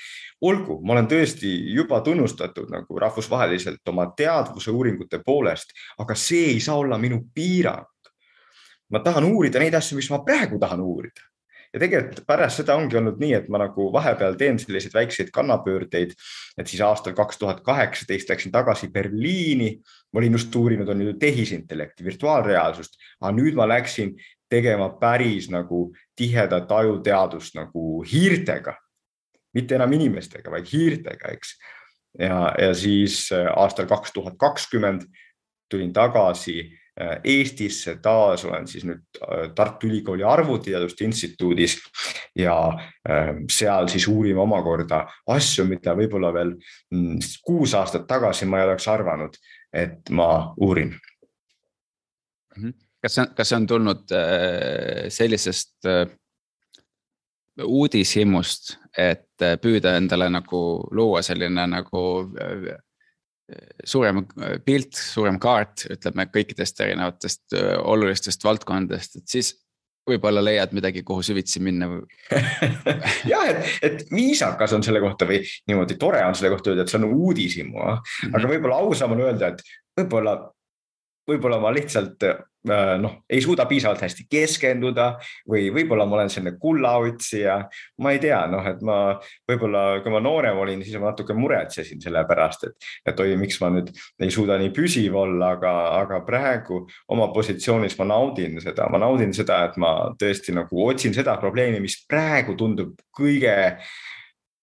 olgu, 0.46 0.78
ma 0.86 0.94
olen 0.94 1.08
tõesti 1.10 1.50
juba 1.74 2.00
tunnustatud 2.06 2.70
nagu 2.70 2.98
rahvusvaheliselt 2.98 3.88
oma 3.90 4.06
teadvuse 4.16 4.70
uuringute 4.70 5.18
poolest, 5.26 5.74
aga 5.98 6.14
see 6.14 6.52
ei 6.54 6.60
saa 6.60 6.78
olla 6.78 6.98
minu 6.98 7.24
piirang. 7.34 7.88
ma 8.92 9.00
tahan 9.00 9.24
uurida 9.24 9.58
neid 9.58 9.74
asju, 9.74 9.96
mis 9.96 10.10
ma 10.12 10.18
praegu 10.20 10.58
tahan 10.60 10.80
uurida 10.80 11.31
ja 11.72 11.80
tegelikult 11.80 12.26
pärast 12.28 12.60
seda 12.60 12.76
ongi 12.76 12.98
olnud 13.00 13.20
nii, 13.20 13.32
et 13.38 13.48
ma 13.52 13.62
nagu 13.62 13.88
vahepeal 13.94 14.36
teen 14.40 14.58
selliseid 14.60 14.94
väikseid 14.94 15.32
kannapöördeid. 15.32 16.12
et 16.58 16.66
siis 16.66 16.82
aastal 16.84 17.14
kaks 17.16 17.38
tuhat 17.38 17.62
kaheksateist 17.64 18.28
läksin 18.28 18.52
tagasi 18.52 18.90
Berliini, 18.92 19.80
ma 20.12 20.20
olin 20.20 20.32
just 20.32 20.54
uurinud, 20.56 20.88
on 20.88 21.00
ju 21.00 21.14
tehisintellekti, 21.18 22.04
virtuaalreaalsust, 22.04 22.98
aga 23.20 23.32
nüüd 23.32 23.56
ma 23.56 23.68
läksin 23.68 24.14
tegema 24.52 24.90
päris 25.00 25.48
nagu 25.50 25.94
tihedat 26.16 26.72
ajuteadust 26.72 27.56
nagu 27.56 28.02
hiirtega, 28.04 28.76
mitte 29.56 29.78
enam 29.78 29.92
inimestega, 29.92 30.50
vaid 30.52 30.68
hiirtega, 30.68 31.32
eks. 31.32 31.56
ja, 32.18 32.52
ja 32.58 32.74
siis 32.76 33.30
äh, 33.32 33.48
aastal 33.56 33.88
kaks 33.88 34.12
tuhat 34.12 34.36
kakskümmend 34.38 35.08
tulin 35.72 35.92
tagasi 35.92 36.68
Äh, 37.00 37.20
Eestisse 37.24 37.96
taas 38.04 38.44
olen 38.44 38.66
siis 38.68 38.84
nüüd 38.84 39.00
äh, 39.24 39.46
Tartu 39.56 39.86
Ülikooli 39.88 40.24
Arvutiteaduste 40.28 41.06
Instituudis 41.06 41.78
ja 42.36 42.56
ähm, 43.08 43.46
seal 43.50 43.88
siis 43.88 44.04
uurime 44.12 44.42
omakorda 44.44 45.06
asju, 45.32 45.64
mida 45.70 45.94
võib-olla 45.96 46.34
veel 46.36 46.52
mm, 46.92 47.22
kuus 47.48 47.72
aastat 47.78 48.04
tagasi 48.10 48.44
ma 48.44 48.60
ei 48.60 48.66
oleks 48.68 48.90
arvanud, 48.92 49.40
et 49.72 50.12
ma 50.12 50.28
uurin. 50.60 50.92
Mhm. 52.58 52.76
kas 53.00 53.14
see 53.14 53.24
on, 53.24 53.32
kas 53.40 53.48
see 53.48 53.56
on 53.56 53.66
tulnud 53.66 54.12
äh, 54.12 55.08
sellisest 55.08 55.88
uudishimust, 57.64 58.76
et 58.98 59.48
püüda 59.64 59.96
endale 59.96 60.28
nagu 60.28 60.60
luua 60.92 61.24
selline 61.24 61.64
nagu 61.72 62.04
suurem 63.84 64.22
pilt, 64.64 64.94
suurem 64.96 65.38
kaart, 65.42 65.86
ütleme 65.92 66.28
kõikidest 66.32 66.80
erinevatest 66.80 67.56
olulistest 67.82 68.44
valdkondadest, 68.46 69.18
et 69.18 69.34
siis 69.34 69.52
võib-olla 70.08 70.42
leiad 70.42 70.72
midagi, 70.74 71.02
kuhu 71.06 71.22
süvitsi 71.24 71.62
minna 71.62 71.88
jah, 73.32 73.44
et, 73.46 73.68
et 73.86 74.02
viisakas 74.10 74.74
on 74.76 74.82
selle 74.84 75.02
kohta 75.02 75.28
või 75.28 75.42
niimoodi 75.70 75.98
tore 76.00 76.22
on 76.26 76.34
selle 76.38 76.50
kohta 76.54 76.72
öelda, 76.72 76.86
et 76.86 76.92
see 76.92 76.98
on 76.98 77.08
uudishimu 77.10 77.78
mm, 77.78 78.00
-hmm. 78.00 78.34
aga 78.38 78.50
võib-olla 78.54 78.80
ausam 78.82 79.14
on 79.14 79.22
öelda, 79.28 79.52
et 79.52 79.62
võib-olla, 80.00 80.36
võib-olla 81.28 81.60
ma 81.62 81.70
lihtsalt 81.74 82.24
Äh, 82.70 82.96
noh, 82.98 83.16
ei 83.26 83.40
suuda 83.42 83.64
piisavalt 83.66 84.04
hästi 84.04 84.28
keskenduda 84.30 85.08
või 85.50 85.64
võib-olla 85.74 86.04
ma 86.06 86.20
olen 86.20 86.28
selline 86.30 86.60
kullaotsija. 86.62 87.56
ma 87.98 88.12
ei 88.14 88.20
tea, 88.22 88.38
noh, 88.46 88.62
et 88.70 88.84
ma 88.86 88.98
võib-olla, 89.50 89.98
kui 90.04 90.12
ma 90.14 90.20
noorem 90.22 90.60
olin, 90.62 90.84
siis 90.86 90.94
ma 90.94 91.10
natuke 91.10 91.34
muretsesin 91.34 91.98
selle 92.00 92.22
pärast, 92.28 92.68
et, 92.68 92.86
et 93.10 93.18
oi, 93.18 93.34
miks 93.40 93.58
ma 93.58 93.72
nüüd 93.74 93.90
ei 94.22 94.30
suuda 94.30 94.60
nii 94.62 94.70
püsiv 94.76 95.18
olla, 95.18 95.56
aga, 95.56 95.72
aga 96.04 96.22
praegu 96.28 96.84
oma 97.10 97.32
positsioonis 97.34 97.98
ma 97.98 98.06
naudin 98.12 98.60
seda, 98.62 98.86
ma 98.94 99.02
naudin 99.02 99.34
seda, 99.34 99.64
et 99.66 99.82
ma 99.82 99.96
tõesti 100.14 100.54
nagu 100.54 100.86
otsin 100.86 101.18
seda 101.18 101.34
probleemi, 101.42 101.82
mis 101.82 101.98
praegu 102.06 102.54
tundub 102.54 102.94
kõige 103.10 103.56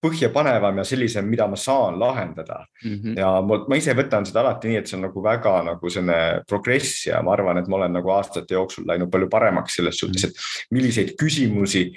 põhjapanevam 0.01 0.79
ja 0.79 0.85
sellisem, 0.87 1.27
mida 1.27 1.47
ma 1.47 1.57
saan 1.59 1.99
lahendada 1.99 2.61
mm. 2.83 2.93
-hmm. 2.93 3.17
ja 3.19 3.31
ma, 3.41 3.57
ma 3.67 3.79
ise 3.79 3.95
võtan 3.95 4.25
seda 4.25 4.41
alati 4.43 4.71
nii, 4.71 4.77
et 4.79 4.87
see 4.87 4.97
on 4.97 5.07
nagu 5.09 5.23
väga 5.23 5.55
nagu 5.67 5.89
selline 5.91 6.43
progress 6.47 7.07
ja 7.07 7.21
ma 7.23 7.33
arvan, 7.35 7.59
et 7.59 7.67
ma 7.67 7.79
olen 7.81 7.97
nagu 7.99 8.13
aastate 8.15 8.55
jooksul 8.55 8.87
läinud 8.87 9.11
palju 9.11 9.29
paremaks 9.29 9.75
selles 9.79 9.99
suhtes, 9.99 10.23
et 10.29 10.71
milliseid 10.71 11.15
küsimusi 11.19 11.89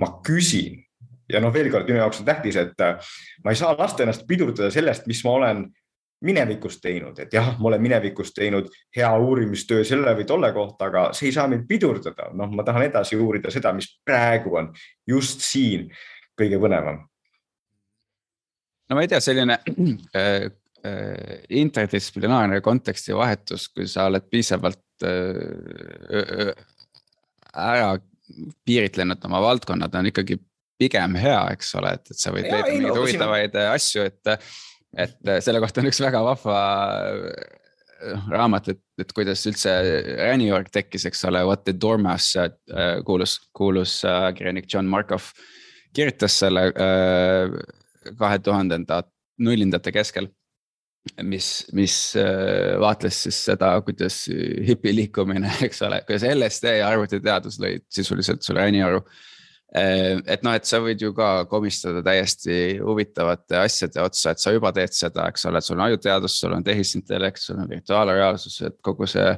ma 0.00 0.14
küsin. 0.26 0.80
ja 1.30 1.40
noh, 1.40 1.52
veel 1.54 1.70
kord 1.70 1.86
minu 1.88 2.00
jaoks 2.00 2.20
on 2.20 2.26
tähtis, 2.26 2.56
et 2.56 2.80
äh, 2.80 3.12
ma 3.44 3.52
ei 3.52 3.56
saa 3.56 3.76
lasta 3.78 4.02
ennast 4.02 4.26
pidurdada 4.26 4.70
sellest, 4.70 5.06
mis 5.06 5.20
ma 5.24 5.30
olen 5.30 5.66
minevikus 6.24 6.80
teinud, 6.80 7.18
et 7.18 7.32
jah, 7.32 7.52
ma 7.58 7.68
olen 7.68 7.82
minevikus 7.82 8.32
teinud 8.36 8.66
hea 8.96 9.10
uurimistöö 9.18 9.84
selle 9.84 10.12
või 10.16 10.26
tolle 10.28 10.52
kohta, 10.52 10.88
aga 10.90 11.04
see 11.16 11.28
ei 11.28 11.36
saa 11.36 11.46
mind 11.48 11.68
pidurdada. 11.68 12.30
noh, 12.32 12.50
ma 12.50 12.64
tahan 12.64 12.88
edasi 12.88 13.16
uurida 13.16 13.50
seda, 13.50 13.72
mis 13.72 13.88
praegu 14.04 14.56
on 14.56 14.72
just 15.06 15.40
siin 15.44 15.88
kõige 16.40 16.58
põnevam 16.60 17.09
no 18.90 18.98
ma 18.98 19.04
ei 19.04 19.10
tea, 19.10 19.20
selline 19.22 19.60
äh, 20.18 20.50
äh, 20.84 21.40
interdistsiplinaarne 21.62 22.60
konteksti 22.64 23.16
vahetus, 23.16 23.68
kui 23.72 23.86
sa 23.90 24.08
oled 24.10 24.26
piisavalt 24.30 25.06
äh, 25.06 26.52
ära 27.54 27.94
piiritlenud 28.66 29.22
oma 29.26 29.42
valdkonnad, 29.42 29.94
on 29.98 30.10
ikkagi 30.10 30.38
pigem 30.80 31.16
hea, 31.20 31.40
eks 31.54 31.74
ole, 31.78 31.94
et, 31.98 32.12
et 32.12 32.18
sa 32.18 32.32
võid 32.34 32.46
leida 32.48 32.66
mingeid 32.68 32.92
no, 32.92 33.00
huvitavaid 33.02 33.56
on... 33.56 33.72
asju, 33.76 34.04
et, 34.08 34.52
et 35.06 35.32
selle 35.44 35.62
kohta 35.62 35.82
on 35.82 35.90
üks 35.90 36.00
väga 36.02 36.22
vahva 36.24 36.60
raamat, 38.32 38.70
et, 38.72 38.80
et 39.02 39.10
kuidas 39.12 39.42
üldse 39.50 39.74
Raniorg 40.22 40.70
tekkis, 40.72 41.04
eks 41.10 41.26
ole, 41.28 41.42
What 41.44 41.66
the 41.66 41.74
Dormouse 41.76 42.46
kuulus, 43.04 43.36
kuulus 43.52 43.98
ajakirjanik 44.08 44.70
John 44.72 44.88
Markov 44.88 45.34
kirjutas 45.92 46.38
selle 46.40 46.70
kahe 48.18 48.38
tuhandenda, 48.44 49.02
nullindate 49.38 49.92
keskel. 49.94 50.30
mis, 51.24 51.46
mis 51.72 51.94
äh, 52.20 52.76
vaatles 52.80 53.22
siis 53.24 53.38
seda, 53.46 53.70
kuidas 53.80 54.26
hipi 54.68 54.92
liikumine, 54.92 55.48
eks 55.66 55.80
ole, 55.86 56.02
kuidas 56.04 56.26
LSD 56.28 56.74
ja 56.82 56.90
arvutiteadus 56.92 57.56
lõid 57.62 57.86
sisuliselt 57.88 58.44
sulle 58.44 58.66
äni 58.68 58.82
aru 58.84 59.00
äh, 59.00 59.30
et 59.72 60.44
noh, 60.44 60.52
et 60.52 60.68
sa 60.68 60.82
võid 60.84 61.00
ju 61.00 61.14
ka 61.16 61.46
komistada 61.48 62.02
täiesti 62.04 62.76
huvitavate 62.84 63.62
asjade 63.62 64.04
otsa, 64.04 64.34
et 64.34 64.44
sa 64.44 64.52
juba 64.52 64.74
teed 64.76 64.92
seda, 64.92 65.24
eks 65.32 65.48
ole, 65.48 65.64
sul 65.64 65.78
on 65.78 65.86
ajuteadus, 65.86 66.36
sul 66.42 66.58
on 66.58 66.68
tehisintellekt, 66.68 67.40
sul 67.40 67.64
on 67.64 67.70
virtuaalreaalsus, 67.70 68.60
et 68.68 68.76
kogu 68.84 69.08
see 69.08 69.28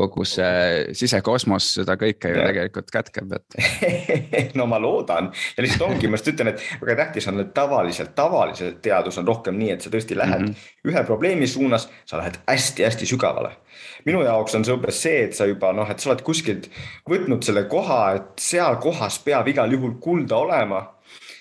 kogu 0.00 0.24
see 0.28 0.94
sisekosmos 0.96 1.68
seda 1.78 1.96
kõike 2.00 2.32
ju 2.32 2.42
tegelikult 2.42 2.92
kätkeb, 2.94 3.34
et 3.36 4.54
no 4.58 4.66
ma 4.70 4.80
loodan 4.82 5.30
ja 5.56 5.64
lihtsalt 5.64 5.86
ongi, 5.88 6.10
ma 6.10 6.18
just 6.18 6.30
ütlen, 6.32 6.52
et 6.52 6.64
väga 6.82 6.96
tähtis 7.04 7.28
on, 7.30 7.40
et 7.44 7.52
tavaliselt, 7.56 8.14
tavaliselt 8.18 8.80
teadus 8.84 9.20
on 9.20 9.28
rohkem 9.28 9.58
nii, 9.60 9.74
et 9.74 9.84
sa 9.84 9.92
tõesti 9.92 10.18
lähed 10.18 10.46
mm 10.46 10.52
-hmm. 10.52 10.92
ühe 10.92 11.04
probleemi 11.08 11.50
suunas, 11.50 11.88
sa 12.06 12.20
lähed 12.20 12.40
hästi-hästi 12.46 13.06
sügavale. 13.06 13.56
minu 14.04 14.22
jaoks 14.22 14.54
on 14.54 14.64
see 14.64 14.74
umbes 14.74 15.02
see, 15.02 15.24
et 15.24 15.34
sa 15.36 15.46
juba 15.46 15.72
noh, 15.72 15.90
et 15.90 15.98
sa 16.00 16.10
oled 16.10 16.22
kuskilt 16.22 16.70
võtnud 17.10 17.44
selle 17.44 17.64
koha, 17.64 18.14
et 18.14 18.32
seal 18.38 18.76
kohas 18.76 19.18
peab 19.18 19.48
igal 19.48 19.72
juhul 19.72 19.98
kulda 20.00 20.36
olema. 20.36 20.94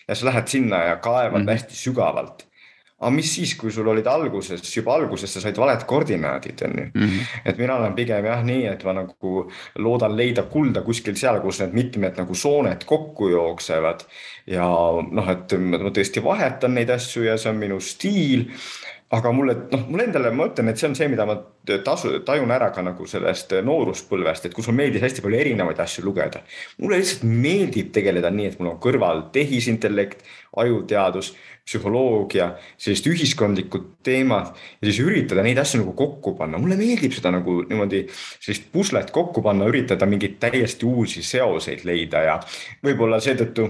ja 0.07 0.15
sa 0.15 0.25
lähed 0.25 0.47
sinna 0.47 0.83
ja 0.83 0.95
kaevad 0.95 1.41
mm 1.41 1.47
-hmm. 1.47 1.51
hästi 1.51 1.75
sügavalt 1.75 2.48
aga 2.99 3.11
mis 3.15 3.31
siis, 3.35 3.53
kui 3.55 3.71
sul 3.71 3.87
olid 3.87 4.07
alguses, 4.11 4.63
juba 4.75 4.95
alguses 4.97 5.31
sa 5.31 5.41
said 5.43 5.57
valed 5.59 5.85
koordinaadid, 5.87 6.63
on 6.67 6.75
ju. 6.77 6.87
Mhm. 6.93 7.19
et 7.45 7.57
mina 7.57 7.75
olen 7.79 7.95
pigem 7.95 8.25
jah 8.25 8.43
nii, 8.43 8.65
et 8.73 8.83
ma 8.83 8.93
nagu 8.93 9.45
loodan 9.79 10.15
leida 10.17 10.43
kulda 10.51 10.81
kuskil 10.81 11.15
seal, 11.15 11.39
kus 11.41 11.61
need 11.63 11.73
mitmed 11.73 12.19
nagu 12.19 12.35
sooned 12.35 12.85
kokku 12.85 13.29
jooksevad. 13.29 14.05
ja 14.49 14.65
noh, 15.11 15.29
et 15.29 15.53
ma 15.59 15.91
tõesti 15.93 16.23
vahetan 16.23 16.73
neid 16.73 16.89
asju 16.89 17.23
ja 17.23 17.37
see 17.37 17.51
on 17.51 17.59
minu 17.61 17.79
stiil 17.79 18.47
aga 19.09 19.31
mulle, 19.33 19.55
noh, 19.71 19.85
mulle 19.89 20.05
endale, 20.05 20.29
ma 20.35 20.45
ütlen, 20.51 20.69
et 20.69 20.77
see 20.77 20.89
on 20.89 20.95
see, 20.97 21.07
mida 21.09 21.25
ma 21.25 21.35
tasu, 21.85 22.11
tajun 22.25 22.51
ära 22.53 22.69
ka 22.73 22.83
nagu 22.85 23.07
sellest 23.09 23.55
nooruspõlvest, 23.65 24.45
et 24.45 24.53
kus 24.53 24.69
mulle 24.69 24.83
meeldis 24.83 25.05
hästi 25.05 25.23
palju 25.25 25.39
erinevaid 25.39 25.81
asju 25.81 26.03
lugeda. 26.05 26.43
mulle 26.77 26.99
lihtsalt 27.01 27.25
meeldib 27.25 27.89
tegeleda 27.95 28.29
nii, 28.33 28.51
et 28.51 28.59
mul 28.59 28.75
on 28.75 28.77
kõrval 28.83 29.25
tehisintellekt, 29.33 30.21
ajuteadus, 30.61 31.33
psühholoogia, 31.65 32.51
sellised 32.81 33.09
ühiskondlikud 33.11 33.89
teemad 34.05 34.53
ja 34.53 34.87
siis 34.87 35.01
üritada 35.03 35.43
neid 35.45 35.57
asju 35.61 35.83
nagu 35.83 35.93
kokku 35.97 36.35
panna. 36.37 36.61
mulle 36.61 36.77
meeldib 36.77 37.13
seda 37.13 37.33
nagu 37.33 37.61
niimoodi 37.65 38.05
sellist 38.13 38.69
puslet 38.73 39.11
kokku 39.13 39.41
panna, 39.45 39.69
üritada 39.69 40.09
mingeid 40.09 40.37
täiesti 40.41 40.85
uusi 40.89 41.25
seoseid 41.25 41.85
leida 41.85 42.25
ja 42.25 42.39
võib-olla 42.85 43.21
seetõttu 43.21 43.69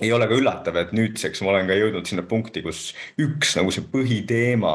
ei 0.00 0.12
ole 0.12 0.28
ka 0.28 0.36
üllatav, 0.36 0.76
et 0.80 0.92
nüüdseks 0.96 1.42
ma 1.42 1.52
olen 1.54 1.68
ka 1.70 1.76
jõudnud 1.78 2.08
sinna 2.08 2.24
punkti, 2.28 2.62
kus 2.64 2.90
üks 3.22 3.54
nagu 3.58 3.72
see 3.72 3.84
põhiteema 3.92 4.74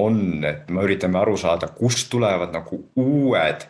on, 0.00 0.44
et 0.48 0.70
me 0.72 0.86
üritame 0.86 1.20
aru 1.20 1.36
saada, 1.40 1.68
kust 1.76 2.08
tulevad 2.12 2.54
nagu 2.56 2.80
uued 2.96 3.66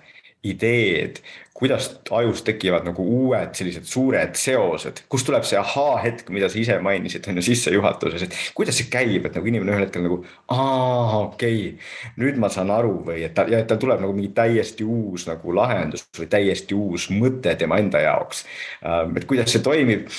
ideed, 0.47 1.21
kuidas 1.57 1.89
ajus 2.11 2.43
tekivad 2.45 2.85
nagu 2.85 3.05
uued 3.05 3.55
sellised 3.57 3.87
suured 3.89 4.35
seosed, 4.37 5.01
kust 5.13 5.27
tuleb 5.29 5.45
see 5.49 5.57
ahaa-hetk, 5.57 6.29
mida 6.35 6.51
sa 6.53 6.59
ise 6.61 6.77
mainisid, 6.85 7.25
on 7.31 7.41
ju 7.41 7.47
sissejuhatuses, 7.47 8.27
et 8.27 8.37
kuidas 8.57 8.77
see 8.77 8.91
käib, 8.93 9.25
et 9.25 9.39
nagu 9.39 9.49
inimene 9.49 9.73
ühel 9.73 9.87
hetkel 9.87 10.05
nagu, 10.05 10.19
aa, 10.53 11.23
okei 11.23 11.63
okay,, 11.71 11.89
nüüd 12.21 12.41
ma 12.43 12.51
saan 12.53 12.73
aru 12.75 12.99
või 13.09 13.25
et 13.25 13.35
ta 13.37 13.47
ja 13.49 13.63
et 13.63 13.71
tal 13.71 13.81
tuleb 13.81 14.05
nagu 14.05 14.13
mingi 14.17 14.35
täiesti 14.37 14.85
uus 14.85 15.25
nagu 15.31 15.57
lahendus 15.57 16.05
või 16.19 16.29
täiesti 16.37 16.77
uus 16.77 17.09
mõte 17.15 17.57
tema 17.57 17.81
enda 17.81 18.05
jaoks. 18.05 18.45
Ähm, 18.85 19.17
et 19.17 19.25
kuidas 19.29 19.53
see 19.55 19.65
toimib, 19.65 20.11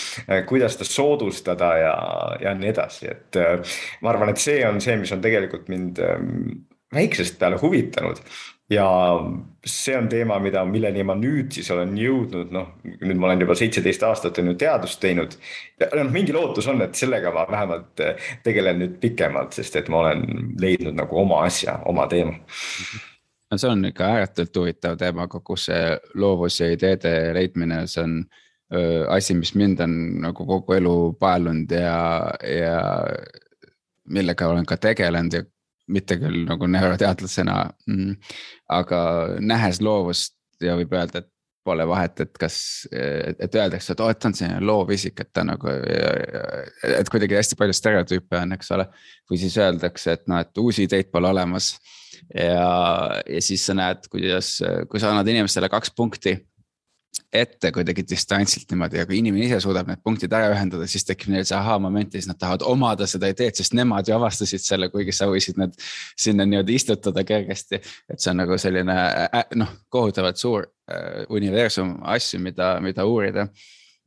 kuidas 0.49 0.77
seda 0.77 0.89
soodustada 0.89 1.71
ja, 1.83 1.95
ja 2.47 2.57
nii 2.57 2.73
edasi, 2.73 3.11
et 3.13 3.41
äh, 3.41 3.77
ma 4.01 4.13
arvan, 4.15 4.33
et 4.33 4.41
see 4.41 4.63
on 4.65 4.81
see, 4.81 4.97
mis 4.97 5.13
on 5.13 5.21
tegelikult 5.21 5.69
mind 5.69 6.01
ähm, 6.01 6.63
väiksest 6.93 7.37
peale 7.37 7.61
huvitanud 7.61 8.25
ja 8.69 8.87
see 9.65 9.97
on 9.97 10.07
teema, 10.09 10.39
mida, 10.43 10.63
milleni 10.67 11.03
ma 11.07 11.15
nüüd 11.17 11.51
siis 11.55 11.69
olen 11.71 11.93
jõudnud, 11.99 12.51
noh, 12.53 12.69
nüüd 12.83 13.19
ma 13.19 13.29
olen 13.29 13.43
juba 13.43 13.55
seitseteist 13.57 14.03
aastat 14.07 14.39
on 14.41 14.51
ju 14.51 14.55
teadust 14.59 14.99
teinud. 15.03 15.37
noh, 15.95 16.09
mingi 16.11 16.35
lootus 16.35 16.67
on, 16.67 16.81
et 16.83 16.95
sellega 16.95 17.31
ma 17.35 17.45
vähemalt 17.51 18.03
eh, 18.03 18.31
tegelen 18.43 18.81
nüüd 18.83 18.97
pikemalt, 19.03 19.55
sest 19.55 19.75
et 19.79 19.91
ma 19.91 20.03
olen 20.03 20.25
leidnud 20.59 20.97
nagu 20.99 21.19
oma 21.23 21.43
asja, 21.47 21.79
oma 21.85 22.07
teema. 22.11 22.35
no 23.51 23.57
see 23.57 23.71
on 23.71 23.87
ikka 23.87 24.11
ääretult 24.13 24.61
huvitav 24.61 24.99
teema, 24.99 25.27
kogu 25.31 25.55
see 25.59 25.95
loovus 26.15 26.59
ja 26.59 26.71
ideede 26.71 27.13
leidmine, 27.37 27.85
see 27.87 28.03
on 28.03 28.19
öö, 28.73 29.05
asi, 29.15 29.35
mis 29.35 29.55
mind 29.55 29.79
on 29.83 29.93
nagu 30.27 30.45
kogu 30.45 30.75
elu 30.75 30.97
paelunud 31.19 31.71
ja, 31.71 31.99
ja 32.43 32.81
millega 34.07 34.47
olen 34.47 34.67
ka 34.67 34.77
tegelenud 34.77 35.33
ja 35.33 35.43
mitte 35.87 36.17
küll 36.19 36.43
nagu 36.47 36.67
neuroteadlasena 36.67 37.57
mm,, 37.87 38.15
aga 38.75 39.01
nähes 39.39 39.81
loovust 39.83 40.35
ja 40.63 40.75
võib 40.79 40.93
öelda, 40.97 41.23
et 41.23 41.31
pole 41.67 41.83
vahet, 41.87 42.21
et 42.23 42.39
kas, 42.39 42.57
et 42.91 43.55
öeldakse, 43.55 43.91
et 43.91 44.01
oo, 44.03 44.07
et 44.11 44.19
ta 44.21 44.29
on 44.29 44.35
selline 44.37 44.63
loovisik, 44.63 45.19
et 45.19 45.31
ta 45.35 45.43
nagu. 45.47 45.73
et 46.87 47.11
kuidagi 47.11 47.35
hästi 47.35 47.57
palju 47.59 47.75
stereotüüpe 47.75 48.39
on, 48.39 48.55
eks 48.55 48.71
ole, 48.75 48.87
või 49.27 49.41
siis 49.41 49.57
öeldakse, 49.59 50.15
et 50.15 50.27
noh, 50.31 50.39
et 50.43 50.63
uusi 50.63 50.87
ideid 50.87 51.11
pole 51.11 51.27
olemas. 51.33 51.73
ja, 52.33 52.69
ja 53.27 53.41
siis 53.43 53.65
sa 53.67 53.75
näed, 53.77 54.07
kuidas, 54.11 54.57
kui 54.87 55.03
sa 55.03 55.11
annad 55.11 55.27
inimestele 55.27 55.69
kaks 55.71 55.91
punkti 55.97 56.37
ette 57.33 57.71
kuidagi 57.75 58.05
distantsilt 58.07 58.71
niimoodi 58.71 58.99
ja 59.01 59.05
kui 59.07 59.17
inimene 59.19 59.47
ise 59.47 59.59
suudab 59.63 59.89
need 59.89 59.99
punktid 60.05 60.33
ära 60.33 60.51
ühendada, 60.53 60.87
siis 60.89 61.05
tekib 61.07 61.33
neil 61.33 61.45
see 61.47 61.57
ahaa-moment 61.57 62.13
ja 62.13 62.21
siis 62.21 62.29
nad 62.29 62.39
tahavad 62.39 62.63
omada 62.67 63.07
seda 63.09 63.29
ideed, 63.33 63.57
sest 63.57 63.75
nemad 63.77 64.07
ju 64.07 64.15
avastasid 64.15 64.63
selle, 64.63 64.89
kuigi 64.93 65.15
sa 65.15 65.27
võisid 65.31 65.59
need 65.59 65.75
sinna 66.19 66.45
niimoodi 66.47 66.77
istutada 66.79 67.23
kergesti. 67.27 67.81
et 68.09 68.19
see 68.19 68.31
on 68.31 68.41
nagu 68.43 68.57
selline 68.61 68.97
noh, 69.59 69.73
kohutavalt 69.93 70.39
suur 70.39 70.67
äh, 70.67 71.25
universum 71.29 71.97
asju, 72.15 72.39
mida, 72.43 72.77
mida 72.83 73.05
uurida. 73.05 73.47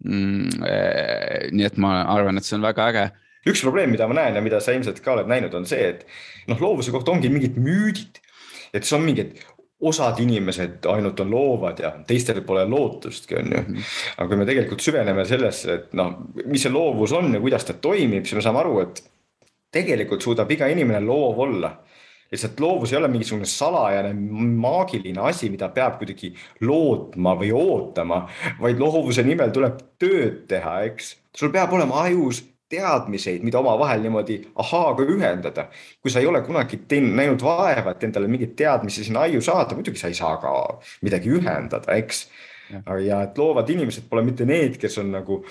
mm,. 0.05 0.65
Eh, 0.71 1.51
nii 1.53 1.67
et 1.67 1.77
ma 1.77 2.01
arvan, 2.09 2.39
et 2.39 2.47
see 2.47 2.57
on 2.57 2.65
väga 2.65 2.89
äge 2.93 3.11
üks 3.49 3.63
probleem, 3.65 3.93
mida 3.93 4.09
ma 4.09 4.17
näen 4.19 4.37
ja 4.37 4.43
mida 4.45 4.61
sa 4.61 4.75
ilmselt 4.77 5.01
ka 5.05 5.15
oled 5.15 5.31
näinud, 5.31 5.55
on 5.57 5.67
see, 5.69 5.95
et 5.95 6.05
noh, 6.51 6.61
loovuse 6.61 6.93
kohta 6.93 7.15
ongi 7.15 7.31
mingid 7.33 7.57
müüdid. 7.61 8.21
et 8.71 8.87
see 8.87 8.95
on 8.95 9.03
mingid, 9.03 9.33
osad 9.81 10.19
inimesed 10.21 10.87
ainult 10.93 11.21
on 11.21 11.31
loovad 11.31 11.79
ja 11.81 11.93
teistel 12.07 12.43
pole 12.45 12.67
lootustki, 12.69 13.37
on 13.41 13.53
ju. 13.53 13.61
Mhm. 13.61 13.87
aga 14.17 14.29
kui 14.29 14.37
me 14.37 14.49
tegelikult 14.49 14.85
süveneme 14.85 15.25
sellesse, 15.25 15.75
et 15.75 15.95
noh, 15.97 16.19
mis 16.45 16.63
see 16.63 16.73
loovus 16.73 17.13
on 17.17 17.33
ja 17.35 17.41
kuidas 17.41 17.65
ta 17.65 17.75
toimib, 17.75 18.25
siis 18.25 18.37
me 18.39 18.45
saame 18.45 18.61
aru, 18.61 18.81
et 18.81 19.03
tegelikult 19.73 20.23
suudab 20.23 20.51
iga 20.51 20.69
inimene 20.69 21.01
loov 21.05 21.39
olla 21.47 21.77
lihtsalt 22.31 22.61
loovus 22.61 22.93
ei 22.93 22.99
ole 22.99 23.09
mingisugune 23.11 23.47
salajane 23.47 24.13
maagiline 24.63 25.21
asi, 25.27 25.51
mida 25.51 25.69
peab 25.75 25.97
kuidagi 25.99 26.31
lootma 26.63 27.35
või 27.41 27.51
ootama, 27.57 28.21
vaid 28.61 28.79
loovuse 28.79 29.25
nimel 29.27 29.51
tuleb 29.55 29.81
tööd 29.99 30.45
teha, 30.51 30.77
eks. 30.91 31.17
sul 31.37 31.51
peab 31.51 31.73
olema 31.75 32.05
ajus 32.07 32.45
teadmiseid, 32.71 33.43
mida 33.47 33.59
omavahel 33.61 34.03
niimoodi 34.05 34.39
ahaaga 34.63 35.07
ühendada. 35.15 35.67
kui 36.03 36.11
sa 36.11 36.21
ei 36.21 36.27
ole 36.27 36.43
kunagi 36.47 36.81
teinud, 36.89 37.17
näinud 37.19 37.43
vaeva, 37.43 37.95
et 37.95 38.07
endale 38.07 38.31
mingeid 38.31 38.55
teadmisi 38.57 39.05
sinna 39.05 39.27
aiu 39.27 39.43
saada, 39.45 39.75
muidugi 39.75 39.99
sa 39.99 40.09
ei 40.09 40.15
saa 40.15 40.37
ka 40.43 40.55
midagi 41.03 41.33
ühendada, 41.37 41.97
eks. 41.99 42.27
ja 43.07 43.23
et 43.27 43.39
loovad 43.39 43.71
inimesed 43.71 44.09
pole 44.11 44.23
mitte 44.23 44.47
need, 44.47 44.79
kes 44.81 44.99
on 45.03 45.11
nagu 45.19 45.43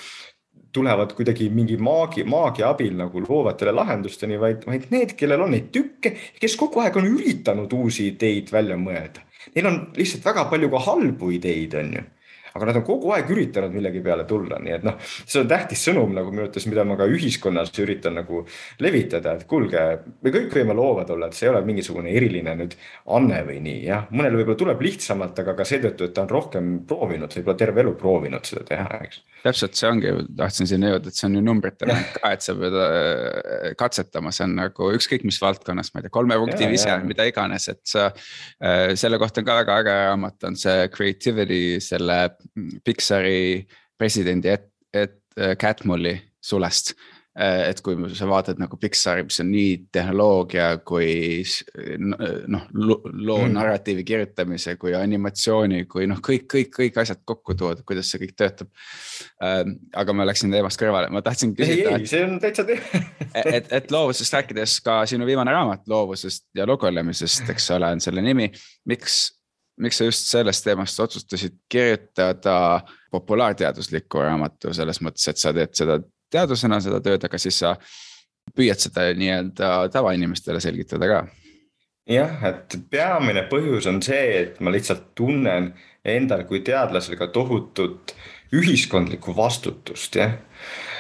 tulevad 0.71 1.13
kuidagi 1.17 1.49
mingi 1.49 1.77
maagi, 1.77 2.23
maagia 2.23 2.69
abil 2.69 2.93
nagu 2.97 3.23
loovatele 3.25 3.73
lahendusteni, 3.73 4.37
vaid, 4.39 4.63
vaid 4.69 4.85
need, 4.93 5.15
kellel 5.17 5.41
on 5.45 5.51
neid 5.55 5.71
tükke, 5.73 6.13
kes 6.39 6.55
kogu 6.59 6.83
aeg 6.83 6.99
on 7.01 7.09
üritanud 7.09 7.73
uusi 7.73 8.11
ideid 8.13 8.53
välja 8.53 8.77
mõelda. 8.77 9.25
Neil 9.55 9.65
on 9.65 9.79
lihtsalt 9.97 10.27
väga 10.29 10.45
palju 10.51 10.69
ka 10.69 10.81
halbu 10.85 11.31
ideid, 11.39 11.75
on 11.79 11.93
ju 11.97 12.05
aga 12.55 12.69
nad 12.69 12.79
on 12.79 12.85
kogu 12.87 13.13
aeg 13.15 13.29
üritanud 13.33 13.73
millegi 13.75 14.01
peale 14.05 14.25
tulla, 14.29 14.59
nii 14.61 14.75
et 14.77 14.85
noh, 14.87 14.97
see 15.03 15.41
on 15.41 15.49
tähtis 15.49 15.83
sõnum 15.87 16.13
nagu 16.15 16.31
minu 16.33 16.45
arvates, 16.45 16.67
mida 16.69 16.85
ma 16.87 16.97
ka 16.99 17.07
ühiskonnas 17.09 17.73
üritan 17.79 18.17
nagu 18.19 18.43
levitada, 18.83 19.35
et 19.37 19.45
kuulge, 19.49 19.85
me 20.23 20.33
kõik 20.33 20.53
võime 20.57 20.75
loovad 20.77 21.13
olla, 21.15 21.29
et 21.29 21.37
see 21.37 21.47
ei 21.47 21.53
ole 21.53 21.63
mingisugune 21.67 22.13
eriline 22.15 22.55
nüüd 22.59 22.75
anne 23.17 23.41
või 23.47 23.59
nii 23.65 23.83
jah, 23.87 24.07
mõnel 24.13 24.39
võib-olla 24.39 24.59
tuleb 24.63 24.83
lihtsamalt, 24.87 25.43
aga 25.43 25.55
ka 25.59 25.67
seetõttu, 25.67 26.09
et 26.09 26.15
ta 26.17 26.25
on 26.25 26.33
rohkem 26.33 26.71
proovinud, 26.89 27.33
võib-olla 27.39 27.59
terve 27.63 27.83
elu 27.85 27.95
proovinud 27.99 28.49
seda 28.49 28.65
teha, 28.67 29.01
eks. 29.05 29.21
täpselt, 29.45 29.77
see 29.79 29.89
ongi, 29.89 30.13
tahtsin 30.39 30.69
sinna 30.69 30.93
jõuda, 30.93 31.11
et 31.11 31.19
see 31.19 31.27
on 31.29 31.39
ju 31.39 31.45
numbrite 31.45 31.89
mäng 31.89 32.13
ka, 32.17 32.33
et 32.35 32.45
sa 32.45 32.55
pead 32.57 32.79
äh, 32.83 33.71
katsetama, 33.79 34.33
see 34.35 34.45
on 34.47 34.57
nagu 34.59 34.91
ükskõik 34.97 35.25
mis 35.27 35.39
valdkonnas, 35.41 35.93
ma 35.93 36.01
ei 36.01 36.07
tea, 36.07 36.15
kolme 36.19 36.37
punkti 36.41 36.69
vise, 36.71 36.97
mida 37.05 37.27
iganes, 37.29 37.69
et 37.71 37.81
sa. 37.87 38.09
Äh, 38.59 38.95
selle 38.99 39.19
kohta 39.21 39.41
on 39.41 39.47
ka 39.47 39.55
väga 39.61 39.75
äge 39.83 39.93
raamat 40.09 40.47
on 40.49 40.57
see 40.59 40.87
creativity 40.93 41.79
selle 41.83 42.17
Pixari 42.83 43.63
presidendi 43.99 44.51
et, 44.53 44.67
et 44.93 45.21
äh, 45.37 45.55
Catmulli 45.59 46.15
sulest. 46.41 46.93
Äh, 47.39 47.69
et 47.69 47.79
kui 47.85 47.95
sa 48.17 48.27
vaatad 48.27 48.59
nagu 48.59 48.77
Pixari, 48.81 49.23
mis 49.27 49.39
on 49.43 49.51
nii 49.51 49.75
tehnoloogia 49.93 50.69
kui 50.87 51.43
noh, 51.99 52.65
loo 52.73 53.37
mm. 53.45 53.53
narratiivi 53.53 54.03
kirjutamise 54.07 54.75
kui 54.81 54.95
animatsiooni, 54.97 55.85
kui 55.91 56.07
noh, 56.09 56.19
kõik, 56.25 56.47
kõik, 56.51 56.73
kõik 56.75 56.99
asjad 57.03 57.21
kokku 57.27 57.55
tuua, 57.59 57.77
kuidas 57.85 58.11
see 58.11 58.23
kõik 58.25 58.35
töötab. 58.39 58.71
Ähm, 59.45 59.77
aga 59.95 60.15
ma 60.15 60.27
läksin 60.27 60.51
teemast 60.51 60.81
kõrvale, 60.81 61.11
ma 61.13 61.23
tahtsin 61.23 61.55
küsida. 61.55 61.95
ei, 61.95 62.03
ei, 62.03 62.11
see 62.11 62.25
on 62.25 62.39
täitsa 62.43 62.65
teema 62.67 63.03
et, 63.45 63.71
et 63.71 63.91
loovusest 63.91 64.33
rääkides 64.33 64.79
ka 64.85 65.01
sinu 65.09 65.27
viimane 65.27 65.53
raamat 65.53 65.87
loovusest 65.87 66.47
ja 66.57 66.67
lugulemisest, 66.69 67.49
eks 67.53 67.69
ole, 67.75 67.91
on 67.95 68.03
selle 68.03 68.23
nimi. 68.25 68.49
miks 68.89 69.19
miks 69.79 69.99
sa 69.99 70.07
just 70.07 70.29
sellest 70.31 70.65
teemast 70.65 70.99
otsustasid 70.99 71.57
kirjutada 71.71 72.81
populaarteaduslikku 73.11 74.23
raamatu 74.23 74.73
selles 74.75 75.01
mõttes, 75.05 75.27
et 75.31 75.41
sa 75.41 75.53
teed 75.55 75.75
seda 75.77 75.99
teadusena 76.31 76.79
seda 76.83 77.01
tööd, 77.03 77.23
aga 77.25 77.39
siis 77.41 77.61
sa 77.63 77.75
püüad 78.55 78.81
seda 78.81 79.09
nii-öelda 79.17 79.89
tavainimestele 79.93 80.61
selgitada 80.63 81.09
ka? 81.11 81.21
jah, 82.09 82.43
et 82.49 82.75
peamine 82.89 83.45
põhjus 83.51 83.87
on 83.89 84.01
see, 84.01 84.43
et 84.43 84.61
ma 84.65 84.73
lihtsalt 84.73 85.11
tunnen 85.17 85.73
endal 86.05 86.45
kui 86.49 86.63
teadlasel 86.65 87.19
ka 87.19 87.29
tohutut 87.33 88.15
ühiskondlikku 88.55 89.35
vastutust, 89.37 90.17
jah 90.17 90.37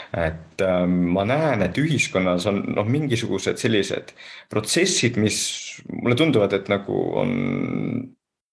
et 0.09 0.61
äh, 0.65 0.85
ma 0.87 1.25
näen, 1.27 1.61
et 1.61 1.77
ühiskonnas 1.77 2.47
on 2.49 2.63
noh, 2.73 2.87
mingisugused 2.89 3.59
sellised 3.61 4.13
protsessid, 4.49 5.19
mis 5.21 5.37
mulle 5.85 6.17
tunduvad, 6.17 6.55
et 6.57 6.71
nagu 6.71 7.01
on 7.21 7.35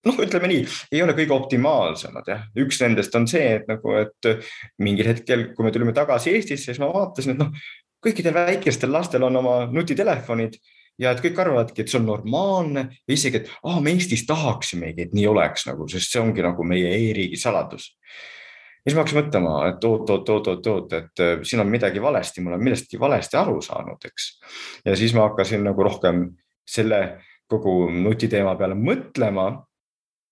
noh, 0.07 0.21
ütleme 0.23 0.51
nii, 0.51 0.62
ei 0.95 1.03
ole 1.05 1.16
kõige 1.19 1.35
optimaalsemad 1.37 2.31
jah, 2.31 2.47
üks 2.62 2.81
nendest 2.85 3.14
on 3.19 3.27
see, 3.31 3.57
et 3.59 3.66
nagu, 3.71 3.97
et 3.99 4.31
mingil 4.83 5.11
hetkel, 5.11 5.51
kui 5.57 5.66
me 5.66 5.75
tulime 5.75 5.95
tagasi 5.97 6.35
Eestisse, 6.37 6.71
siis 6.71 6.81
ma 6.83 6.90
vaatasin, 6.92 7.35
et 7.35 7.42
noh, 7.42 7.69
kõikidel 8.07 8.35
väikestel 8.37 8.92
lastel 8.92 9.27
on 9.27 9.40
oma 9.40 9.59
nutitelefonid 9.73 10.59
ja 11.03 11.12
et 11.12 11.21
kõik 11.25 11.40
arvavadki, 11.42 11.83
et 11.83 11.92
see 11.92 12.01
on 12.01 12.09
normaalne 12.09 12.87
ja 12.92 13.12
isegi, 13.16 13.42
et 13.42 13.53
ah, 13.69 13.81
me 13.83 13.92
Eestis 13.97 14.25
tahaksimegi, 14.29 15.09
et 15.09 15.14
nii 15.16 15.27
oleks 15.31 15.69
nagu, 15.69 15.88
sest 15.90 16.12
see 16.12 16.23
ongi 16.23 16.45
nagu 16.45 16.64
meie 16.66 16.92
e-riigi 16.97 17.38
saladus. 17.40 17.90
ja 18.87 18.90
siis 18.90 18.97
ma 18.97 19.03
hakkasin 19.03 19.21
mõtlema, 19.21 19.55
et 19.71 19.85
oot, 19.85 20.11
oot, 20.11 20.35
oot, 20.35 20.51
oot, 20.55 20.73
oot, 20.73 20.92
et 20.97 21.25
äh, 21.25 21.38
siin 21.42 21.62
on 21.64 21.71
midagi 21.71 22.03
valesti, 22.03 22.42
ma 22.42 22.55
olen 22.55 22.64
millestki 22.64 23.01
valesti 23.01 23.40
aru 23.40 23.61
saanud, 23.64 24.09
eks. 24.09 24.29
ja 24.87 24.97
siis 24.97 25.14
ma 25.16 25.29
hakkasin 25.29 25.64
nagu 25.66 25.88
rohkem 25.88 26.29
selle 26.66 27.01
kogu 27.51 27.87
nutiteema 27.90 28.57
peale 28.59 28.75
mõtlema 28.79 29.51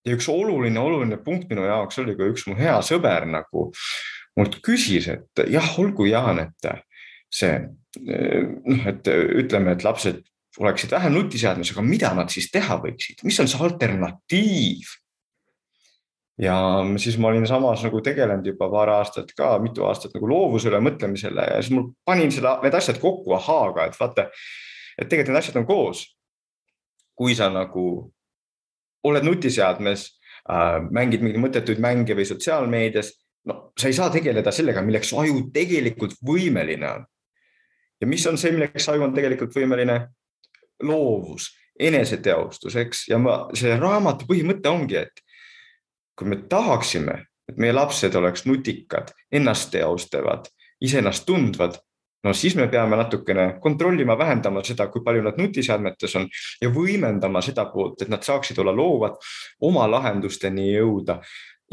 ja 0.04 0.16
üks 0.16 0.28
oluline, 0.28 0.80
oluline 0.80 1.18
punkt 1.24 1.48
minu 1.50 1.64
jaoks 1.66 1.98
oli, 2.02 2.16
kui 2.18 2.32
üks 2.34 2.46
mu 2.48 2.56
hea 2.58 2.76
sõber 2.84 3.26
nagu 3.30 3.70
mult 4.38 4.58
küsis, 4.64 5.08
et 5.12 5.44
jah, 5.50 5.70
olgu 5.78 6.08
Jaan, 6.10 6.42
et 6.42 6.70
see 7.32 7.54
noh, 8.02 8.86
et 8.90 9.08
ütleme, 9.14 9.74
et 9.74 9.86
lapsed 9.86 10.22
oleksid 10.60 10.92
vähem 10.94 11.14
nutiseadmes, 11.14 11.72
aga 11.74 11.82
mida 11.86 12.10
nad 12.14 12.30
siis 12.30 12.50
teha 12.54 12.78
võiksid, 12.82 13.24
mis 13.26 13.40
on 13.42 13.50
see 13.50 13.64
alternatiiv? 13.64 14.92
ja 16.42 16.56
siis 16.98 17.14
ma 17.22 17.28
olin 17.30 17.46
samas 17.46 17.84
nagu 17.86 18.00
tegelenud 18.02 18.46
juba 18.48 18.66
paar 18.70 18.90
aastat 18.96 19.28
ka, 19.38 19.52
mitu 19.62 19.84
aastat 19.86 20.16
nagu 20.16 20.26
loovusele 20.26 20.80
mõtlemisele 20.82 21.44
ja 21.46 21.60
siis 21.62 21.70
mul 21.76 21.92
panin 22.06 22.32
seda, 22.34 22.56
need 22.64 22.74
asjad 22.74 22.98
kokku 23.02 23.36
ahaaga, 23.36 23.86
et 23.86 23.98
vaata, 24.00 24.24
et 24.98 25.06
tegelikult 25.06 25.30
need 25.30 25.42
asjad 25.44 25.60
on 25.62 25.68
koos. 25.68 26.02
kui 27.14 27.36
sa 27.38 27.46
nagu 27.46 28.10
oled 29.04 29.26
nutiseadmes 29.26 30.06
äh,, 30.50 30.80
mängid 30.90 31.24
mingeid 31.24 31.42
mõttetuid 31.42 31.82
mänge 31.82 32.16
või 32.16 32.26
sotsiaalmeedias, 32.28 33.12
no 33.50 33.58
sa 33.78 33.90
ei 33.90 33.96
saa 33.96 34.10
tegeleda 34.12 34.52
sellega, 34.54 34.82
milleks 34.84 35.12
aju 35.16 35.46
tegelikult 35.54 36.16
võimeline 36.24 36.90
on. 36.90 37.04
ja 38.00 38.08
mis 38.10 38.26
on 38.26 38.38
see, 38.40 38.52
milleks 38.52 38.88
aju 38.88 39.08
on 39.08 39.16
tegelikult 39.16 39.54
võimeline? 39.56 40.04
loovus, 40.82 41.52
eneseteostus, 41.80 42.74
eks, 42.76 43.04
ja 43.08 43.18
ma, 43.22 43.36
see 43.56 43.76
raamatu 43.78 44.26
põhimõte 44.28 44.68
ongi, 44.68 44.98
et 45.04 45.22
kui 46.18 46.28
me 46.30 46.40
tahaksime, 46.50 47.14
et 47.48 47.60
meie 47.60 47.72
lapsed 47.72 48.14
oleks 48.18 48.44
nutikad, 48.46 49.12
ennast 49.32 49.70
teostavad, 49.74 50.48
iseennast 50.84 51.26
tundvad, 51.28 51.78
no 52.24 52.32
siis 52.32 52.56
me 52.56 52.68
peame 52.72 52.96
natukene 52.96 53.48
kontrollima, 53.62 54.18
vähendama 54.18 54.62
seda, 54.64 54.88
kui 54.92 55.04
palju 55.04 55.24
nad 55.24 55.40
nutiseadmetes 55.40 56.16
on 56.20 56.28
ja 56.62 56.70
võimendama 56.72 57.42
seda 57.44 57.66
poolt, 57.72 58.02
et 58.02 58.12
nad 58.12 58.24
saaksid 58.24 58.58
olla 58.62 58.74
loovad, 58.74 59.18
oma 59.64 59.88
lahendusteni 59.90 60.70
jõuda 60.72 61.20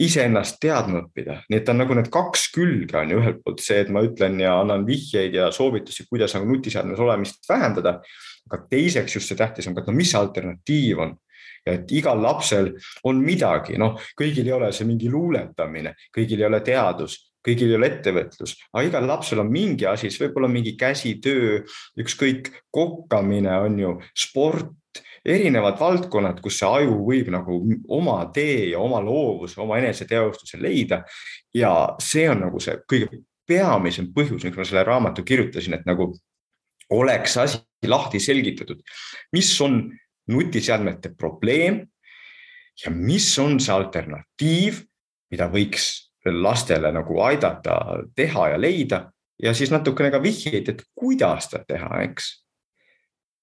iseennast 0.01 0.57
teadma 0.61 1.01
õppida, 1.03 1.41
nii 1.49 1.59
et 1.59 1.69
on 1.69 1.81
nagu 1.81 1.95
need 1.97 2.07
kaks 2.13 2.47
külge 2.55 2.97
on 2.97 3.11
ju 3.11 3.19
ühelt 3.19 3.41
poolt 3.43 3.63
see, 3.63 3.81
et 3.83 3.89
ma 3.93 4.03
ütlen 4.05 4.39
ja 4.41 4.55
annan 4.61 4.85
vihjeid 4.87 5.35
ja 5.35 5.49
soovitusi, 5.53 6.07
kuidas 6.09 6.35
nagu 6.37 6.47
nutiseadmes 6.49 6.99
olemist 6.99 7.49
vähendada. 7.49 7.99
aga 8.51 8.65
teiseks 8.67 9.15
just 9.15 9.29
see 9.29 9.37
tähtis 9.37 9.67
on 9.67 9.75
ka, 9.75 9.81
et 9.81 9.87
no 9.87 9.93
mis 9.95 10.09
see 10.11 10.19
alternatiiv 10.19 10.99
on 10.99 11.11
ja 11.65 11.75
et 11.77 11.91
igal 11.93 12.21
lapsel 12.21 12.71
on 13.07 13.21
midagi, 13.21 13.77
noh, 13.77 13.99
kõigil 14.17 14.47
ei 14.47 14.55
ole 14.55 14.71
see 14.73 14.87
mingi 14.89 15.11
luuletamine, 15.11 15.93
kõigil 16.15 16.41
ei 16.41 16.47
ole 16.47 16.59
teadus, 16.65 17.30
kõigil 17.45 17.71
ei 17.71 17.77
ole 17.77 17.89
ettevõtlus, 17.91 18.56
aga 18.73 18.84
igal 18.88 19.08
lapsel 19.10 19.41
on 19.43 19.49
mingi 19.51 19.88
asi, 19.89 20.12
see 20.12 20.27
võib 20.27 20.41
olla 20.41 20.51
mingi 20.51 20.75
käsitöö, 20.80 21.62
ükskõik 22.01 22.51
kokkamine 22.73 23.56
on 23.65 23.80
ju, 23.82 23.95
sport, 24.17 24.71
erinevad 25.25 25.77
valdkonnad, 25.80 26.41
kus 26.41 26.58
see 26.60 26.69
aju 26.69 26.97
võib 27.06 27.30
nagu 27.34 27.60
oma 27.93 28.17
tee 28.34 28.71
ja 28.71 28.82
oma 28.82 29.01
loovuse, 29.04 29.60
oma 29.62 29.77
eneseteostuse 29.82 30.60
leida. 30.62 31.04
ja 31.54 31.95
see 32.01 32.30
on 32.32 32.45
nagu 32.45 32.60
see 32.63 32.77
kõige 32.89 33.21
peamisem 33.47 34.12
põhjus, 34.15 34.43
miks 34.45 34.58
ma 34.58 34.65
selle 34.65 34.84
raamatu 34.88 35.23
kirjutasin, 35.27 35.75
et 35.75 35.86
nagu 35.86 36.12
oleks 36.91 37.38
asi 37.38 37.60
lahti 37.88 38.19
selgitatud, 38.19 38.82
mis 39.36 39.49
on 39.62 39.84
nutiseadmete 40.32 41.13
probleem 41.17 41.82
ja 42.84 42.91
mis 42.91 43.27
on 43.39 43.60
see 43.60 43.73
alternatiiv, 43.73 44.82
mida 45.32 45.47
võiks 45.51 46.11
lastele 46.25 46.91
nagu 46.93 47.19
aidata 47.25 47.79
teha 48.15 48.51
ja 48.53 48.62
leida 48.62 49.01
ja 49.41 49.53
siis 49.57 49.71
natukene 49.73 50.12
ka 50.13 50.21
vihjeid, 50.23 50.69
et 50.69 50.86
kuidas 50.95 51.49
seda 51.49 51.63
teha, 51.67 51.89
eks. 52.05 52.29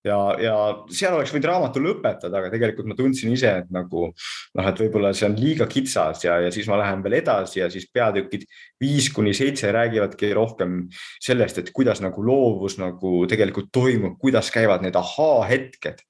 ja, 0.07 0.19
ja 0.41 0.55
seal 0.95 1.17
oleks 1.17 1.33
võinud 1.35 1.49
raamatu 1.51 1.83
lõpetada, 1.83 2.38
aga 2.38 2.53
tegelikult 2.53 2.87
ma 2.88 2.97
tundsin 2.99 3.33
ise, 3.35 3.51
et 3.64 3.73
nagu 3.75 4.05
noh, 4.12 4.69
et 4.71 4.83
võib-olla 4.85 5.11
see 5.17 5.27
on 5.27 5.35
liiga 5.41 5.67
kitsas 5.71 6.23
ja, 6.25 6.38
ja 6.45 6.53
siis 6.55 6.69
ma 6.71 6.79
lähen 6.81 7.03
veel 7.05 7.19
edasi 7.19 7.62
ja 7.64 7.71
siis 7.73 7.88
peatükid 7.93 8.47
viis 8.81 9.11
kuni 9.14 9.35
seitse 9.35 9.73
räägivadki 9.75 10.31
rohkem 10.38 10.85
sellest, 11.19 11.59
et 11.59 11.73
kuidas 11.75 12.03
nagu 12.05 12.25
loovus 12.25 12.79
nagu 12.79 13.25
tegelikult 13.31 13.73
toimub, 13.75 14.21
kuidas 14.23 14.53
käivad 14.55 14.87
need 14.87 14.97
ahaa-hetked 14.99 16.07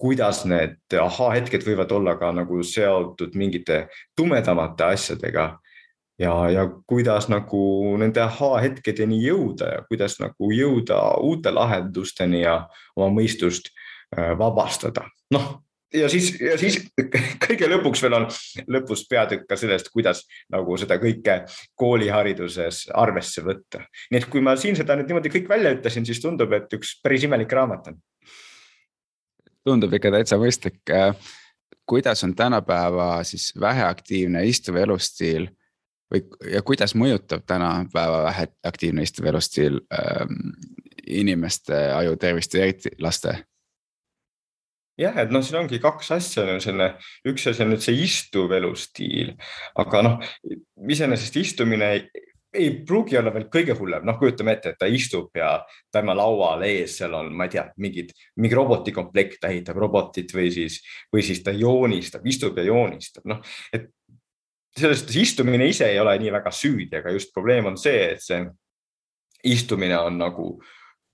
kuidas 0.00 0.44
need 0.48 0.94
ahaa-hetked 0.96 1.66
võivad 1.66 1.92
olla 1.92 2.16
ka 2.16 2.30
nagu 2.32 2.62
seotud 2.64 3.34
mingite 3.36 3.86
tumedamate 4.16 4.86
asjadega 4.94 5.50
ja, 6.18 6.50
ja 6.50 6.66
kuidas 6.86 7.28
nagu 7.32 7.62
nende 8.00 8.22
ahaa-hetkedeni 8.24 9.20
jõuda 9.22 9.72
ja 9.74 9.82
kuidas 9.88 10.18
nagu 10.22 10.52
jõuda 10.54 11.00
uute 11.20 11.52
lahendusteni 11.54 12.44
ja 12.44 12.62
oma 12.96 13.10
mõistust 13.20 13.72
äh, 14.16 14.32
vabastada. 14.38 15.04
noh, 15.34 15.62
ja 15.94 16.08
siis, 16.08 16.32
ja 16.40 16.56
siis 16.58 16.78
kõige 17.46 17.68
lõpuks 17.70 18.02
veel 18.04 18.18
on 18.20 18.28
lõpus 18.70 19.04
peatükk 19.10 19.46
ka 19.48 19.58
sellest, 19.60 19.90
kuidas 19.94 20.24
nagu 20.52 20.76
seda 20.80 20.98
kõike 21.02 21.42
koolihariduses 21.78 22.86
arvesse 22.94 23.44
võtta. 23.44 23.84
nii 24.10 24.22
et 24.22 24.30
kui 24.30 24.44
ma 24.44 24.56
siin 24.56 24.78
seda 24.78 24.96
nüüd 24.96 25.10
niimoodi 25.10 25.32
kõik 25.32 25.50
välja 25.50 25.74
ütlesin, 25.76 26.06
siis 26.08 26.22
tundub, 26.22 26.52
et 26.56 26.72
üks 26.78 26.96
päris 27.02 27.28
imelik 27.28 27.52
raamat 27.52 27.92
on. 27.92 28.00
Tundub 29.64 29.94
ikka 29.94 30.12
täitsa 30.14 30.38
mõistlik. 30.40 30.80
Kuidas 31.86 32.24
on 32.24 32.34
tänapäeva 32.38 33.24
siis 33.26 33.52
väheaktiivne 33.60 34.44
istuv 34.46 34.78
elustiil 34.82 35.48
või, 36.12 36.24
ja 36.52 36.62
kuidas 36.62 36.94
mõjutab 36.94 37.46
tänapäeva 37.46 38.22
väheaktiivne 38.28 39.02
istuv 39.02 39.26
elustiil 39.32 39.80
ähm, 39.94 40.52
inimeste 41.06 41.78
aju 41.94 42.16
tervist 42.16 42.54
ja 42.54 42.66
eriti 42.66 42.94
laste? 42.98 43.42
jah, 45.00 45.16
et 45.18 45.32
noh, 45.32 45.42
siin 45.42 45.56
ongi 45.62 45.80
kaks 45.82 46.10
asja, 46.14 46.44
on 46.52 46.60
selline, 46.62 46.92
üks 47.26 47.46
asi 47.50 47.64
on 47.64 47.72
nüüd 47.72 47.82
see 47.82 47.96
istuv 48.04 48.52
elustiil, 48.54 49.32
aga 49.80 50.02
noh, 50.04 50.18
iseenesest 50.92 51.38
istumine 51.40 51.88
ei, 52.52 52.72
pruugi 52.86 53.16
olla 53.16 53.32
veel 53.32 53.46
kõige 53.52 53.74
hullem, 53.78 54.04
noh, 54.06 54.18
kujutame 54.20 54.56
ette, 54.56 54.74
et 54.74 54.80
ta 54.80 54.88
istub 54.90 55.32
ja 55.36 55.54
tema 55.92 56.14
laual 56.16 56.64
ees, 56.66 56.98
seal 56.98 57.14
on, 57.16 57.30
ma 57.36 57.48
ei 57.48 57.54
tea, 57.54 57.64
mingid, 57.80 58.12
mingi 58.40 58.58
robotikomplekt, 58.58 59.38
ta 59.40 59.52
ehitab 59.52 59.80
robotit 59.80 60.34
või 60.36 60.50
siis, 60.52 60.80
või 61.12 61.24
siis 61.26 61.40
ta 61.44 61.54
joonistab, 61.56 62.26
istub 62.28 62.60
ja 62.60 62.66
joonistab, 62.68 63.24
noh, 63.32 63.40
et 63.72 63.88
selles 64.76 65.02
suhtes 65.02 65.18
istumine 65.20 65.68
ise 65.68 65.88
ei 65.92 66.00
ole 66.00 66.14
nii 66.20 66.32
väga 66.32 66.52
süüdi, 66.54 67.00
aga 67.00 67.12
just 67.16 67.32
probleem 67.34 67.68
on 67.72 67.80
see, 67.80 68.12
et 68.14 68.24
see 68.24 68.44
istumine 69.52 69.98
on 69.98 70.20
nagu 70.20 70.52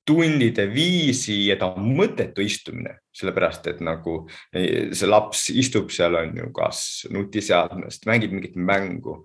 tundide 0.08 0.64
viisi 0.72 1.42
ja 1.46 1.58
ta 1.60 1.68
on 1.76 1.90
mõttetu 1.98 2.40
istumine, 2.44 2.94
sellepärast 3.12 3.66
et 3.68 3.82
nagu 3.84 4.22
see 4.52 5.08
laps 5.08 5.48
istub 5.52 5.92
seal 5.92 6.16
on 6.16 6.36
ju 6.40 6.48
kas 6.56 6.82
nutiseadmest, 7.12 8.06
mängib 8.08 8.32
mingit 8.32 8.56
mängu, 8.56 9.18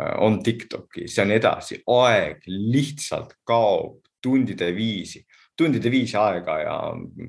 äh, 0.00 0.14
on 0.24 0.40
Tiktokis 0.44 1.18
ja 1.18 1.26
nii 1.28 1.36
edasi, 1.40 1.82
aeg 1.84 2.46
lihtsalt 2.48 3.36
kaob 3.48 4.00
tundide 4.20 4.72
viisi 4.76 5.24
tundide 5.60 5.90
viisi 5.92 6.16
aega 6.16 6.54
ja 6.62 6.76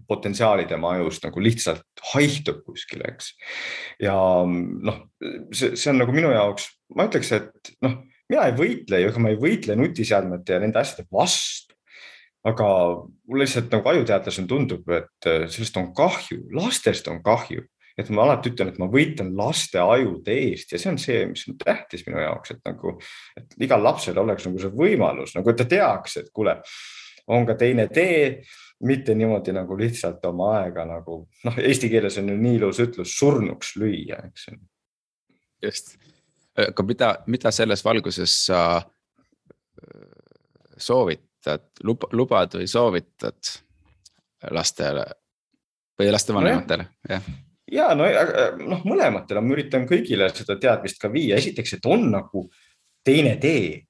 potentsiaali 0.08 0.64
tema 0.70 0.94
ajust 0.96 1.26
nagu 1.28 1.42
lihtsalt 1.44 2.04
haihtub 2.14 2.62
kuskile, 2.64 3.10
eks. 3.12 3.34
ja 4.00 4.16
noh, 4.48 5.02
see, 5.52 5.76
see 5.76 5.92
on 5.92 6.00
nagu 6.00 6.16
minu 6.16 6.32
jaoks, 6.32 6.70
ma 6.96 7.10
ütleks, 7.10 7.34
et 7.36 7.74
noh, 7.84 7.98
mina 8.32 8.48
ei 8.48 8.56
võitle 8.56 9.02
ju, 9.02 9.12
ega 9.12 9.24
ma 9.24 9.34
ei 9.34 9.40
võitle 9.42 9.76
nutiseadmete 9.80 10.56
ja 10.56 10.64
nende 10.64 10.80
asjade 10.80 11.08
vastu. 11.12 11.71
Aga 12.48 12.68
mulle 13.28 13.46
lihtsalt 13.46 13.70
nagu 13.74 13.92
ajuteadlasena 13.92 14.50
tundub, 14.50 14.90
et 14.96 15.30
sellest 15.52 15.78
on 15.78 15.92
kahju, 15.98 16.48
lastest 16.58 17.10
on 17.12 17.22
kahju. 17.24 17.68
Et 18.00 18.08
ma 18.16 18.24
alati 18.24 18.54
ütlen, 18.54 18.70
et 18.72 18.78
ma 18.80 18.88
võitlen 18.90 19.34
laste 19.38 19.82
ajude 19.84 20.32
eest 20.32 20.72
ja 20.72 20.80
see 20.80 20.90
on 20.94 20.98
see, 21.02 21.26
mis 21.28 21.44
on 21.52 21.58
tähtis 21.60 22.06
minu 22.08 22.22
jaoks, 22.24 22.54
et 22.56 22.62
nagu, 22.66 22.96
et 23.38 23.58
igal 23.68 23.84
lapsel 23.84 24.18
oleks 24.18 24.48
nagu 24.48 24.62
see 24.64 24.72
võimalus 24.74 25.36
nagu, 25.36 25.54
ta 25.54 25.68
teaks, 25.70 26.16
et 26.22 26.30
kuule 26.34 26.56
on 27.36 27.46
ka 27.46 27.58
teine 27.60 27.90
tee, 27.92 28.40
mitte 28.88 29.14
niimoodi 29.16 29.54
nagu 29.54 29.76
lihtsalt 29.78 30.24
oma 30.26 30.54
aega 30.62 30.86
nagu 30.88 31.20
noh, 31.46 31.60
eesti 31.60 31.92
keeles 31.92 32.18
on 32.22 32.32
ju 32.32 32.38
nii 32.40 32.56
ilus 32.62 32.80
ütlus 32.82 33.14
surnuks 33.20 33.76
lüüa, 33.78 34.24
eks. 34.32 34.48
just, 35.68 35.94
aga 36.64 36.88
mida, 36.88 37.12
mida 37.28 37.52
selles 37.54 37.84
valguses 37.86 38.38
sa 38.48 38.62
äh, 38.80 40.08
soovitad, 41.42 42.14
lubad 42.14 42.56
või 42.56 42.68
soovitad 42.68 43.52
lastele 44.52 45.06
või 46.00 46.12
lastevanematele 46.12 46.84
no, 46.84 47.10
jah? 47.10 47.30
ja 47.72 47.92
no, 47.96 48.06
noh, 48.68 48.84
mõlematele 48.86 49.42
ma 49.42 49.56
üritan 49.56 49.88
kõigile 49.90 50.30
seda 50.34 50.58
teadmist 50.60 51.00
ka 51.02 51.12
viia, 51.12 51.38
esiteks, 51.38 51.78
et 51.78 51.86
on 51.86 52.10
nagu 52.12 52.48
teine 53.04 53.38
tee 53.42 53.88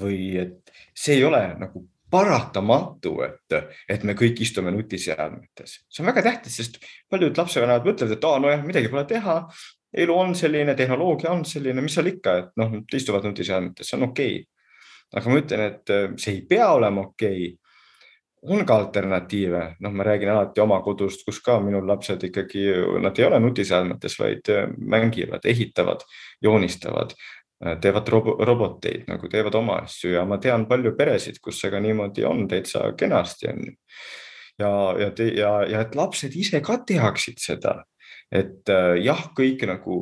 või 0.00 0.36
et 0.40 0.72
see 0.94 1.18
ei 1.18 1.24
ole 1.24 1.42
nagu 1.58 1.84
paratamatu, 2.10 3.16
et, 3.26 3.54
et 3.90 4.04
me 4.06 4.14
kõik 4.14 4.38
istume 4.44 4.70
nutiseadmetes. 4.70 5.80
see 5.90 6.02
on 6.02 6.10
väga 6.12 6.22
tähtis, 6.22 6.56
sest 6.60 6.78
paljud 7.10 7.36
lapsevanemad 7.36 7.86
mõtlevad, 7.88 8.14
et 8.14 8.26
aa, 8.28 8.42
nojah, 8.42 8.62
midagi 8.66 8.90
pole 8.92 9.04
teha. 9.10 9.40
elu 9.94 10.14
on 10.18 10.34
selline, 10.34 10.74
tehnoloogia 10.74 11.30
on 11.30 11.44
selline, 11.44 11.82
mis 11.82 11.94
seal 11.94 12.10
ikka, 12.10 12.36
et 12.38 12.52
noh, 12.58 12.76
istuvad 12.94 13.26
nutiseadmetes, 13.26 13.90
see 13.90 13.98
on 13.98 14.08
okei 14.10 14.36
okay.. 14.40 14.53
Aga 15.14 15.30
ma 15.30 15.42
ütlen, 15.42 15.66
et 15.70 15.92
äh, 15.94 16.08
see 16.20 16.38
ei 16.38 16.42
pea 16.48 16.72
olema 16.78 17.08
okei. 17.08 17.44
Okay 17.50 17.60
on 18.44 18.60
ka 18.68 18.74
alternatiive, 18.76 19.60
noh, 19.80 19.92
ma 19.96 20.04
räägin 20.04 20.28
alati 20.28 20.60
oma 20.60 20.76
kodust, 20.84 21.22
kus 21.24 21.38
ka 21.40 21.54
minu 21.64 21.78
lapsed 21.88 22.26
ikkagi, 22.28 22.66
nad 23.00 23.16
ei 23.16 23.24
ole 23.24 23.38
nutiseadmetes, 23.40 24.18
vaid 24.20 24.50
äh, 24.52 24.66
mängivad, 24.76 25.46
ehitavad, 25.48 26.04
joonistavad, 26.44 27.14
Äh, 27.66 27.78
teevad 27.80 28.08
robo 28.08 28.34
roboteid 28.44 29.06
nagu 29.08 29.28
teevad 29.30 29.54
oma 29.54 29.78
asju. 29.84 30.10
Ja 30.16 30.24
ma 30.28 30.38
tean 30.42 30.66
palju 30.68 30.92
peresid, 30.98 31.38
kus 31.42 31.60
see 31.62 31.70
ka 31.72 31.80
niimoodi 31.80 32.26
on 32.28 32.48
täitsa 32.50 32.90
kenasti 32.98 33.48
on 33.52 33.64
ju. 33.68 33.74
ja, 34.58 34.70
ja, 34.98 35.10
ja, 35.24 35.52
ja 35.70 35.80
et 35.80 35.94
lapsed 35.94 36.34
ise 36.36 36.60
ka 36.62 36.76
teaksid 36.86 37.40
seda, 37.42 37.84
et 38.30 38.70
jah, 39.02 39.22
kõik 39.38 39.64
nagu 39.66 39.96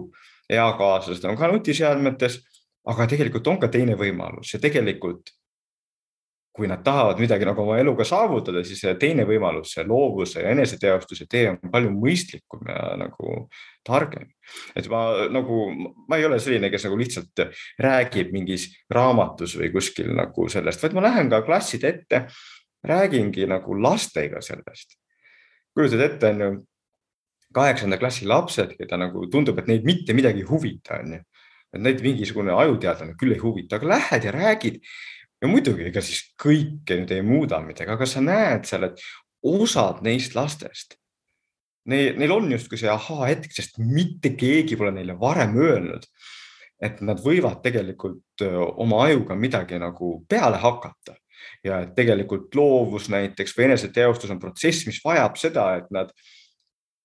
eakaaslased 0.52 1.24
on 1.28 1.38
ka 1.40 1.48
nutiseadmetes, 1.52 2.40
aga 2.88 3.06
tegelikult 3.06 3.46
on 3.46 3.60
ka 3.62 3.68
teine 3.70 3.94
võimalus 3.98 4.54
ja 4.54 4.60
tegelikult 4.62 5.30
kui 6.52 6.68
nad 6.68 6.82
tahavad 6.84 7.20
midagi 7.20 7.46
nagu 7.48 7.62
oma 7.64 7.78
eluga 7.80 8.04
saavutada, 8.04 8.60
siis 8.64 8.82
teine 9.00 9.24
võimalus, 9.24 9.70
see 9.72 9.86
loovuse 9.88 10.42
ja 10.42 10.50
eneseteostuse 10.52 11.24
tee 11.30 11.46
on 11.48 11.56
palju 11.72 11.92
mõistlikum 11.96 12.66
ja 12.68 12.90
nagu 13.00 13.46
targem. 13.86 14.28
et 14.76 14.88
ma 14.92 15.28
nagu, 15.32 15.60
ma 16.08 16.18
ei 16.20 16.26
ole 16.28 16.38
selline, 16.40 16.68
kes 16.70 16.84
nagu 16.84 16.98
lihtsalt 17.00 17.46
räägib 17.80 18.34
mingis 18.36 18.68
raamatus 18.92 19.56
või 19.56 19.72
kuskil 19.72 20.12
nagu 20.16 20.48
sellest, 20.52 20.82
vaid 20.84 20.98
ma 20.98 21.06
lähen 21.08 21.32
ka 21.32 21.40
klasside 21.46 21.88
ette, 21.88 22.26
räägingi 22.84 23.48
nagu 23.48 23.78
lastega 23.80 24.44
sellest. 24.44 24.98
kujutad 25.72 26.04
ette, 26.04 26.34
on 26.34 26.40
ju, 26.40 26.52
kaheksanda 27.54 27.96
klassi 27.96 28.28
lapsed, 28.28 28.76
keda 28.76 29.00
nagu 29.00 29.24
tundub, 29.32 29.56
et 29.58 29.72
neid 29.72 29.88
mitte 29.88 30.12
midagi 30.12 30.44
ei 30.44 30.48
huvita, 30.52 31.00
on 31.00 31.16
ju 31.16 31.24
neid 31.80 32.02
mingisugune 32.04 32.52
ajuteadlane 32.52 33.16
küll 33.20 33.36
ei 33.36 33.42
huvita, 33.42 33.78
aga 33.78 33.94
lähed 33.94 34.26
ja 34.28 34.32
räägid. 34.34 34.80
Ja 35.42 35.48
muidugi, 35.50 35.88
ega 35.88 36.02
siis 36.04 36.20
kõike 36.38 37.00
nüüd 37.00 37.12
ei 37.14 37.22
muuda 37.26 37.58
midagi, 37.64 37.90
aga 37.90 38.06
sa 38.06 38.20
näed 38.22 38.68
seal, 38.68 38.86
et 38.86 39.00
osad 39.42 40.02
neist 40.06 40.36
lastest, 40.38 40.94
neil, 41.90 42.14
neil 42.20 42.34
on 42.36 42.46
justkui 42.52 42.78
see 42.78 42.90
ahaa-hetk, 42.92 43.50
sest 43.50 43.80
mitte 43.82 44.36
keegi 44.38 44.78
pole 44.78 44.92
neile 44.94 45.16
varem 45.18 45.56
öelnud, 45.58 46.06
et 46.82 47.02
nad 47.02 47.18
võivad 47.22 47.58
tegelikult 47.64 48.44
oma 48.82 49.02
ajuga 49.08 49.34
midagi 49.38 49.80
nagu 49.82 50.14
peale 50.30 50.62
hakata. 50.62 51.16
Ja 51.66 51.80
et 51.82 51.96
tegelikult 51.98 52.54
loovus 52.54 53.08
näiteks 53.10 53.56
või 53.56 53.64
eneseteostus 53.66 54.30
on 54.30 54.38
protsess, 54.38 54.86
mis 54.86 55.00
vajab 55.02 55.34
seda, 55.40 55.64
et 55.80 55.88
nad 55.94 56.12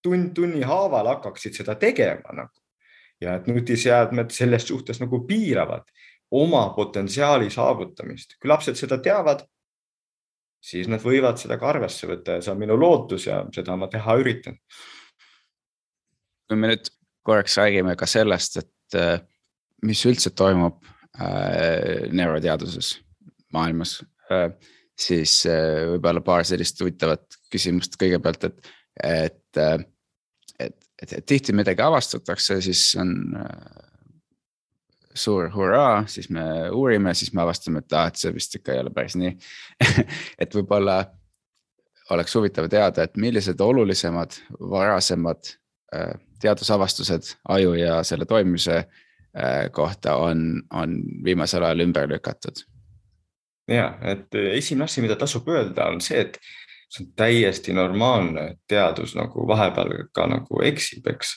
tund 0.05 0.35
tunni 0.37 0.61
haaval 0.65 1.09
hakkaksid 1.15 1.57
seda 1.57 1.73
tegema 1.81 2.35
nagu 2.37 2.53
ja 3.21 3.37
et 3.37 3.47
nutiseadmed 3.47 4.31
selles 4.31 4.67
suhtes 4.67 4.99
nagu 5.01 5.23
piiravad 5.27 5.87
oma 6.31 6.69
potentsiaali 6.75 7.49
saavutamist. 7.49 8.35
kui 8.41 8.49
lapsed 8.51 8.75
seda 8.75 8.97
teavad, 8.97 9.45
siis 10.61 10.89
nad 10.91 11.01
võivad 11.01 11.39
seda 11.39 11.57
ka 11.57 11.69
arvesse 11.69 12.09
võtta 12.09 12.37
ja 12.37 12.43
see 12.43 12.53
on 12.53 12.61
minu 12.61 12.77
lootus 12.79 13.27
ja 13.29 13.41
seda 13.53 13.75
ma 13.79 13.87
teha 13.87 14.17
üritan. 14.19 14.57
kui 16.47 16.57
me 16.57 16.71
nüüd 16.73 16.91
korraks 17.27 17.57
räägime 17.59 17.95
ka 17.99 18.07
sellest, 18.07 18.57
et 18.63 18.95
äh, 18.99 19.19
mis 19.83 20.05
üldse 20.07 20.31
toimub 20.31 20.79
äh, 21.19 22.07
neuroteaduses 22.11 22.95
maailmas 23.53 23.99
äh,, 24.31 24.51
siis 24.97 25.41
äh, 25.49 25.85
võib-olla 25.93 26.23
paar 26.25 26.45
sellist 26.47 26.79
huvitavat 26.81 27.37
küsimust 27.53 27.97
kõigepealt, 28.01 28.47
et, 28.49 28.71
et, 29.03 29.61
äh, 29.61 29.77
et, 30.59 30.86
et, 31.01 31.13
et 31.13 31.25
tihti 31.25 31.53
midagi 31.53 31.81
avastatakse, 31.81 32.61
siis 32.61 32.83
on 32.99 33.13
äh, 33.37 33.87
suur 35.17 35.49
hurraa, 35.53 36.03
siis 36.07 36.29
me 36.29 36.69
uurime, 36.71 37.13
siis 37.13 37.33
me 37.33 37.41
avastame, 37.41 37.81
et 37.83 37.93
aa, 37.93 38.07
et 38.11 38.21
see 38.21 38.33
vist 38.35 38.55
ikka 38.59 38.73
ei 38.73 38.83
ole 38.83 38.93
päris 38.93 39.17
nii 39.19 39.33
et 40.43 40.57
võib-olla 40.57 40.99
oleks 42.13 42.35
huvitav 42.37 42.69
teada, 42.71 43.03
et 43.03 43.17
millised 43.19 43.59
olulisemad 43.61 44.37
varasemad 44.71 45.51
äh, 45.95 46.13
teadusavastused 46.41 47.33
aju 47.49 47.73
ja 47.77 47.99
selle 48.07 48.25
toimimise 48.29 48.77
äh, 48.77 49.67
kohta 49.71 50.15
on, 50.21 50.63
on 50.73 50.99
viimasel 51.25 51.65
ajal 51.65 51.87
ümber 51.87 52.09
lükatud? 52.09 52.63
ja, 53.67 53.91
et 54.01 54.35
esimene 54.53 54.87
asi, 54.87 55.03
mida 55.03 55.17
tasub 55.19 55.49
öelda, 55.51 55.89
on 55.91 56.01
see, 56.01 56.21
et 56.23 56.39
see 56.87 57.03
on 57.03 57.11
täiesti 57.19 57.73
normaalne, 57.75 58.43
et 58.51 58.59
teadus 58.71 59.13
nagu 59.17 59.43
vahepeal 59.47 60.07
ka 60.15 60.27
nagu 60.31 60.61
eksib, 60.65 61.07
eks. 61.11 61.33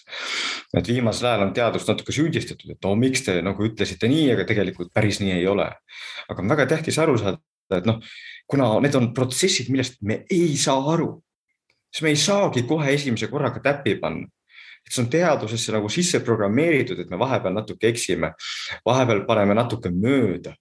et 0.79 0.89
viimasel 0.89 1.31
ajal 1.31 1.47
on 1.49 1.55
teadust 1.55 1.91
natuke 1.91 2.15
süüdistatud, 2.15 2.71
et 2.75 2.87
no 2.87 2.95
miks 2.99 3.25
te 3.27 3.41
nagu 3.43 3.67
ütlesite 3.67 4.11
nii, 4.11 4.29
aga 4.37 4.47
tegelikult 4.47 4.93
päris 4.95 5.21
nii 5.23 5.35
ei 5.41 5.47
ole. 5.51 5.67
aga 6.29 6.43
on 6.43 6.55
väga 6.55 6.69
tähtis 6.75 6.99
aru 7.03 7.19
saada, 7.19 7.43
et 7.75 7.87
noh, 7.87 7.99
kuna 8.47 8.73
need 8.85 8.95
on 8.95 9.11
protsessid, 9.15 9.73
millest 9.75 9.99
me 10.07 10.25
ei 10.31 10.57
saa 10.57 10.79
aru, 10.95 11.17
siis 11.91 12.07
me 12.07 12.15
ei 12.15 12.21
saagi 12.21 12.63
kohe 12.69 12.95
esimese 12.95 13.31
korraga 13.31 13.63
täppi 13.63 13.99
panna 13.99 14.31
et 14.81 14.95
see 14.95 15.03
on 15.03 15.11
teadusesse 15.13 15.75
nagu 15.75 15.91
sisse 15.93 16.23
programmeeritud, 16.25 17.03
et 17.03 17.11
me 17.13 17.19
vahepeal 17.21 17.53
natuke 17.53 17.91
eksime, 17.91 18.31
vahepeal 18.87 19.27
paneme 19.29 19.55
natuke 19.55 19.91
mööda 19.93 20.55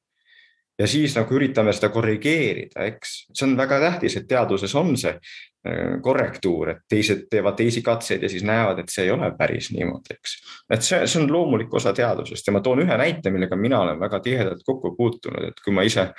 ja 0.80 0.88
siis 0.88 1.16
nagu 1.18 1.36
üritame 1.36 1.74
seda 1.76 1.92
korrigeerida, 1.94 2.86
eks. 2.88 3.16
See 3.34 3.46
on 3.48 3.56
väga 3.60 3.80
tähtis, 3.84 4.16
et 4.20 4.28
teaduses 4.30 4.74
on 4.80 4.94
see 5.00 5.12
äh, 5.12 5.98
korrektuur, 6.04 6.74
et 6.74 6.84
teised 6.90 7.26
teevad 7.32 7.58
teisi 7.60 7.84
katseid 7.86 8.24
ja 8.24 8.32
siis 8.32 8.46
näevad, 8.48 8.80
et 8.84 8.94
see 8.94 9.08
ei 9.08 9.14
ole 9.14 9.32
päris 9.38 9.72
niimoodi, 9.76 10.16
eks. 10.16 10.38
et 10.76 10.86
see, 10.86 11.02
see 11.06 11.22
on 11.24 11.32
loomulik 11.34 11.74
osa 11.76 11.94
teadusest. 11.96 12.48
Ja 12.48 12.56
ma 12.56 12.64
toon 12.66 12.86
ühe 12.86 13.00
näite, 13.02 13.34
millega 13.34 13.60
mina 13.60 13.84
olen 13.84 14.00
väga 14.00 14.22
tihedalt 14.26 14.64
kokku 14.66 14.96
puutunud, 14.98 15.52
et 15.52 15.64
kui 15.66 15.76
ma 15.76 15.86
ise 15.88 16.10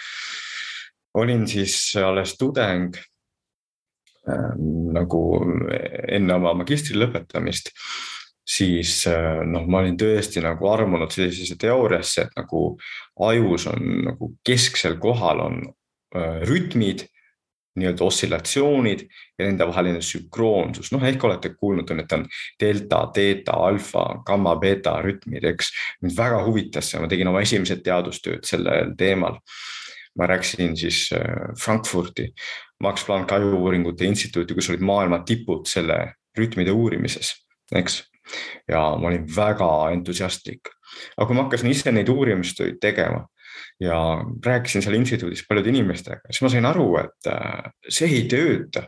olin 1.20 1.46
siis 1.48 1.76
alles 2.04 2.36
tudeng 2.38 2.94
äh, 4.28 4.50
nagu 4.94 5.24
enne 6.08 6.36
oma 6.36 6.54
magistri 6.62 7.00
lõpetamist 7.00 7.72
siis 8.50 9.04
äh, 9.06 9.42
noh, 9.46 9.66
ma 9.70 9.82
olin 9.84 9.98
tõesti 10.00 10.42
nagu 10.42 10.68
armunud 10.70 11.12
sellisesse 11.14 11.56
teooriasse, 11.60 12.26
et 12.26 12.36
nagu 12.38 12.64
ajus 13.30 13.68
on 13.70 13.88
nagu 14.08 14.32
kesksel 14.46 14.98
kohal 15.02 15.44
on 15.44 15.62
äh, 16.16 16.42
rütmid, 16.48 17.06
nii-öelda 17.78 18.02
oscillatsioonid 18.02 19.04
ja 19.38 19.46
nende 19.46 19.66
vaheline 19.68 20.00
sünkroonsus, 20.02 20.90
noh 20.90 21.04
ehk 21.06 21.22
olete 21.24 21.52
kuulnud, 21.54 21.92
on, 21.94 22.02
et 22.02 22.14
on 22.16 22.24
delta, 22.60 23.04
teeta, 23.14 23.54
alfa, 23.68 24.02
gamma, 24.26 24.56
beeta 24.60 24.96
rütmid, 25.04 25.46
eks. 25.52 25.70
mind 26.02 26.16
väga 26.18 26.42
huvitas 26.48 26.90
see, 26.90 27.00
ma 27.00 27.08
tegin 27.08 27.30
oma 27.30 27.44
esimesed 27.46 27.84
teadustööd 27.86 28.48
sellel 28.48 28.96
teemal. 28.98 29.38
ma 30.18 30.26
rääkisin 30.26 30.74
siis 30.76 31.12
äh, 31.14 31.54
Frankfurti 31.54 32.32
Max 32.82 33.04
Planck 33.06 33.30
ajuuuringute 33.32 34.04
instituuti, 34.04 34.54
kus 34.54 34.68
olid 34.72 34.82
maailma 34.82 35.20
tipud 35.24 35.68
selle 35.70 36.16
rütmide 36.36 36.72
uurimises, 36.74 37.36
eks 37.70 38.00
ja 38.68 38.82
ma 39.00 39.10
olin 39.10 39.26
väga 39.36 39.70
entusiastlik. 39.94 40.72
aga 41.16 41.26
kui 41.26 41.36
ma 41.36 41.46
hakkasin 41.46 41.70
ise 41.70 41.92
neid 41.92 42.08
uurimistöid 42.08 42.80
tegema 42.80 43.26
ja 43.80 44.24
rääkisin 44.46 44.82
seal 44.82 44.94
instituudis 44.94 45.44
paljude 45.48 45.72
inimestega, 45.72 46.20
siis 46.30 46.42
ma 46.42 46.52
sain 46.52 46.68
aru, 46.68 46.88
et 47.00 47.30
äh, 47.32 47.72
see 47.88 48.10
ei 48.10 48.28
tööta. 48.30 48.86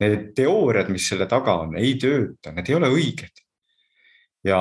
Need 0.00 0.30
teooriad, 0.32 0.88
mis 0.88 1.10
selle 1.10 1.26
taga 1.28 1.58
on, 1.66 1.74
ei 1.76 1.92
tööta, 2.00 2.54
need 2.56 2.70
ei 2.70 2.76
ole 2.78 2.88
õiged. 2.88 3.42
ja 4.44 4.60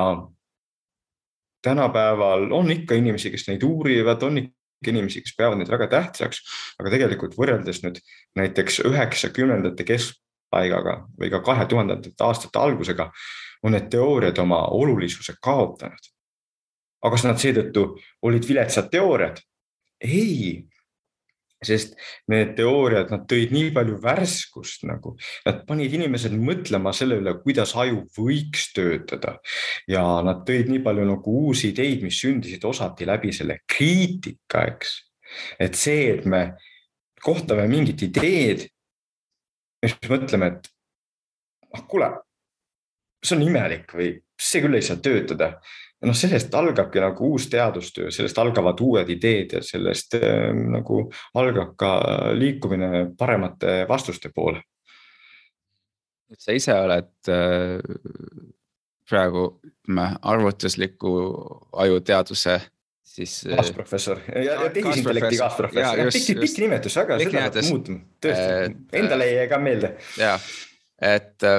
tänapäeval 1.64 2.52
on 2.52 2.72
ikka 2.72 2.96
inimesi, 3.00 3.32
kes 3.32 3.48
neid 3.48 3.64
uurivad, 3.64 4.24
on 4.28 4.42
ikka 4.42 4.92
inimesi, 4.92 5.22
kes 5.24 5.36
peavad 5.38 5.60
neid 5.60 5.72
väga 5.72 5.88
tähtsaks, 5.92 6.42
aga 6.80 6.92
tegelikult 6.92 7.38
võrreldes 7.40 7.80
nüüd 7.86 8.02
näiteks 8.40 8.82
üheksakümnendate 8.90 9.88
keskpaigaga 9.88 10.98
või 11.20 11.32
ka 11.32 11.40
kahe 11.46 11.68
tuhandendate 11.72 12.28
aastate 12.28 12.60
algusega 12.60 13.10
on 13.64 13.76
need 13.76 13.90
teooriad 13.92 14.38
oma 14.40 14.64
olulisuse 14.76 15.36
kaotanud. 15.42 16.12
aga 17.00 17.16
kas 17.16 17.24
nad 17.24 17.40
seetõttu 17.40 17.86
olid 18.28 18.48
viletsad 18.48 18.90
teooriad? 18.92 19.40
ei, 20.00 20.64
sest 21.66 21.98
need 22.32 22.54
teooriad, 22.56 23.10
nad 23.12 23.26
tõid 23.28 23.52
nii 23.52 23.72
palju 23.76 23.98
värskust 24.04 24.86
nagu, 24.88 25.16
nad 25.48 25.66
panid 25.68 25.94
inimesed 25.98 26.36
mõtlema 26.40 26.94
selle 26.96 27.20
üle, 27.20 27.34
kuidas 27.44 27.76
aju 27.80 28.06
võiks 28.16 28.70
töötada 28.76 29.36
ja 29.92 30.04
nad 30.26 30.46
tõid 30.48 30.72
nii 30.72 30.84
palju 30.86 31.08
nagu 31.10 31.36
uusi 31.44 31.74
ideid, 31.74 32.04
mis 32.06 32.20
sündisid 32.24 32.64
osati 32.68 33.08
läbi 33.10 33.34
selle 33.36 33.60
kriitika, 33.68 34.64
eks. 34.72 34.96
et 35.60 35.76
see, 35.76 36.08
et 36.16 36.26
me 36.26 36.46
kohtame 37.24 37.68
mingit 37.68 38.08
ideed, 38.08 38.64
siis 39.84 40.00
mõtleme, 40.08 40.54
et 40.54 40.72
ah 41.76 41.84
kuule, 41.92 42.14
see 43.24 43.38
on 43.38 43.46
imelik 43.46 43.94
või 43.96 44.14
see 44.40 44.64
küll 44.64 44.80
ei 44.80 44.86
saa 44.86 45.00
töötada. 45.04 45.54
ja 46.00 46.08
noh, 46.08 46.16
sellest 46.16 46.54
algabki 46.56 47.02
nagu 47.04 47.32
uus 47.34 47.50
teadustöö, 47.52 48.12
sellest 48.12 48.38
algavad 48.40 48.80
uued 48.80 49.10
ideed 49.12 49.58
ja 49.58 49.64
sellest 49.64 50.16
äh, 50.20 50.50
nagu 50.56 51.10
algab 51.36 51.76
ka 51.80 51.94
liikumine 52.38 53.10
paremate 53.18 53.84
vastuste 53.90 54.32
poole. 54.36 54.62
sa 56.38 56.56
ise 56.56 56.74
oled 56.74 57.32
äh, 57.34 57.80
praegu 59.10 59.46
ütleme 59.66 60.12
arvutusliku 60.22 61.14
ajuteaduse 61.74 62.60
siis. 63.04 63.42
Äh, 63.50 63.58
kaasprofessor 63.58 64.22
ja, 64.36 64.62
ja 64.64 64.70
tehisintellekti 64.70 65.42
kaasprofessor, 65.42 66.14
pikk, 66.14 66.40
pikk 66.46 66.64
nimetus, 66.64 66.96
aga 67.02 67.20
seda 67.20 67.44
peab 67.50 67.60
muutma, 67.74 68.00
tõesti, 68.24 68.78
endale 69.02 69.28
jää 69.34 69.52
ka 69.52 69.60
meelde. 69.60 69.92
ja, 70.22 70.38
et 71.02 71.50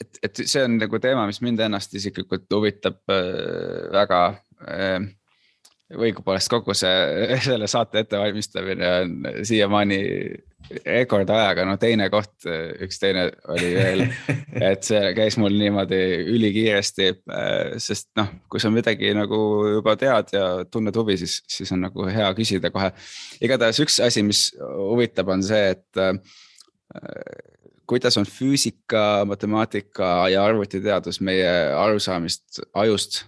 et, 0.00 0.22
et 0.22 0.44
see 0.46 0.64
on 0.64 0.78
nagu 0.80 1.00
teema, 1.02 1.26
mis 1.28 1.40
mind 1.44 1.62
ennast 1.66 1.94
isiklikult 1.96 2.48
huvitab 2.54 3.02
äh, 3.12 3.90
väga 3.94 4.24
äh,. 4.68 4.98
õigupoolest 5.94 6.50
kogu 6.50 6.74
see, 6.74 7.36
selle 7.44 7.68
saate 7.70 8.02
ettevalmistamine 8.02 8.90
on 9.02 9.28
siiamaani 9.46 10.00
rekordajaga, 10.86 11.66
no 11.68 11.74
teine 11.76 12.06
koht, 12.08 12.46
üks 12.82 12.96
teine 12.98 13.26
oli 13.52 13.68
veel, 13.74 14.02
et 14.70 14.86
see 14.86 15.10
käis 15.16 15.36
mul 15.38 15.52
niimoodi 15.60 16.00
ülikiiresti 16.32 17.10
äh,. 17.12 17.76
sest 17.82 18.10
noh, 18.18 18.32
kui 18.50 18.62
sa 18.62 18.72
midagi 18.74 19.12
nagu 19.16 19.38
juba 19.76 19.96
tead 20.00 20.34
ja 20.34 20.46
tunned 20.64 20.96
huvi, 20.96 21.18
siis, 21.20 21.42
siis 21.50 21.72
on 21.76 21.84
nagu 21.84 22.08
hea 22.08 22.30
küsida 22.38 22.72
kohe. 22.74 22.90
igatahes 23.44 23.82
üks 23.84 24.00
asi, 24.04 24.24
mis 24.26 24.46
huvitab, 24.58 25.30
on 25.36 25.44
see, 25.44 25.74
et 25.76 26.00
äh, 26.00 26.16
kuidas 27.86 28.18
on 28.18 28.26
füüsika, 28.28 29.24
matemaatika 29.28 30.28
ja 30.32 30.44
arvutiteadus 30.44 31.20
meie 31.20 31.50
arusaamist 31.76 32.60
ajust 32.74 33.24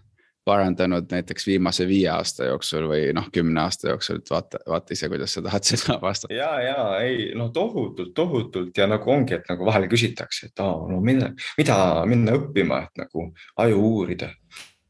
parandanud 0.47 1.11
näiteks 1.11 1.47
viimase 1.47 1.88
viie 1.88 2.07
aasta 2.12 2.47
jooksul 2.47 2.87
või 2.87 3.09
noh, 3.16 3.27
kümne 3.35 3.61
aasta 3.64 3.90
jooksul, 3.90 4.21
et 4.21 4.31
vaata, 4.31 4.61
vaata 4.71 4.95
ise, 4.95 5.09
kuidas 5.11 5.35
sa 5.35 5.42
tahad 5.42 5.66
seda 5.73 5.97
vastata. 6.03 6.35
ja, 6.35 6.51
ja 6.62 6.85
ei 7.03 7.33
no 7.35 7.49
tohutult, 7.55 8.12
tohutult 8.14 8.79
ja 8.79 8.87
nagu 8.90 9.11
ongi, 9.11 9.35
et 9.40 9.51
nagu 9.51 9.66
vahel 9.66 9.88
küsitakse, 9.90 10.51
et 10.53 10.62
aa, 10.62 10.77
no 10.90 11.01
mida, 11.03 11.33
mida 11.59 11.79
minna 12.07 12.37
õppima, 12.38 12.85
et 12.87 13.03
nagu 13.03 13.27
aju 13.64 13.83
uurida. 13.90 14.31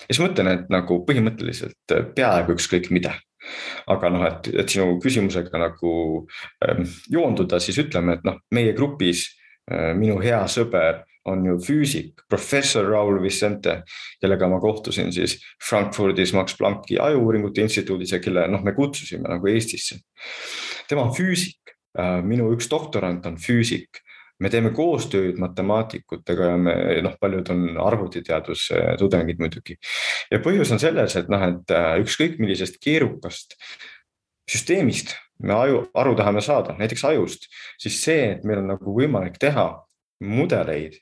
ja 0.05 0.11
siis 0.11 0.21
mõtlen, 0.27 0.53
et 0.53 0.69
nagu 0.73 1.01
põhimõtteliselt 1.09 1.97
peaaegu 2.19 2.59
ükskõik 2.59 2.93
mida 2.93 3.17
aga 3.87 4.11
noh, 4.11 4.27
et, 4.27 4.49
et 4.61 4.73
sinu 4.73 4.99
küsimusega 5.03 5.61
nagu 5.61 5.91
ähm, 6.67 6.85
joonduda, 7.13 7.61
siis 7.63 7.79
ütleme, 7.81 8.19
et 8.19 8.25
noh, 8.27 8.41
meie 8.55 8.75
grupis 8.77 9.29
minu 9.99 10.21
hea 10.23 10.45
sõber 10.47 11.01
on 11.27 11.45
ju 11.47 11.59
füüsik, 11.63 12.25
professor 12.31 12.87
Raul 12.91 13.19
Vicente, 13.23 13.81
kellega 14.23 14.49
ma 14.51 14.61
kohtusin 14.63 15.13
siis 15.15 15.37
Frankfurdis 15.69 16.33
Max 16.37 16.57
Plancki 16.59 17.01
ajuuuringute 17.03 17.65
instituudis 17.67 18.15
ja 18.15 18.21
kelle 18.23 18.47
noh, 18.51 18.63
me 18.65 18.75
kutsusime 18.77 19.29
nagu 19.29 19.51
Eestisse. 19.51 19.99
tema 20.89 21.03
on 21.03 21.15
füüsik, 21.15 21.75
äh, 21.99 22.21
minu 22.23 22.53
üks 22.55 22.71
doktorant 22.71 23.27
on 23.27 23.41
füüsik, 23.43 24.03
me 24.39 24.51
teeme 24.53 24.71
koostööd 24.77 25.41
matemaatikutega 25.41 26.51
ja 26.53 26.57
me 26.61 26.77
noh, 27.03 27.19
paljud 27.21 27.51
on 27.51 27.67
arvutiteaduse 27.83 28.97
tudengid 29.01 29.43
muidugi. 29.43 29.79
ja 30.31 30.41
põhjus 30.45 30.73
on 30.73 30.83
selles, 30.83 31.17
et 31.19 31.31
noh, 31.33 31.43
et 31.43 31.75
äh, 31.75 31.93
ükskõik 32.05 32.39
millisest 32.39 32.79
keerukast 32.83 33.59
süsteemist 34.47 35.17
me 35.43 35.55
aju, 35.55 35.83
aru 35.95 36.15
tahame 36.17 36.45
saada, 36.45 36.77
näiteks 36.79 37.05
ajust, 37.11 37.51
siis 37.83 37.99
see, 38.03 38.31
et 38.37 38.45
meil 38.45 38.63
on 38.63 38.73
nagu 38.75 38.95
võimalik 38.97 39.37
teha 39.43 39.69
mudeleid 40.25 40.97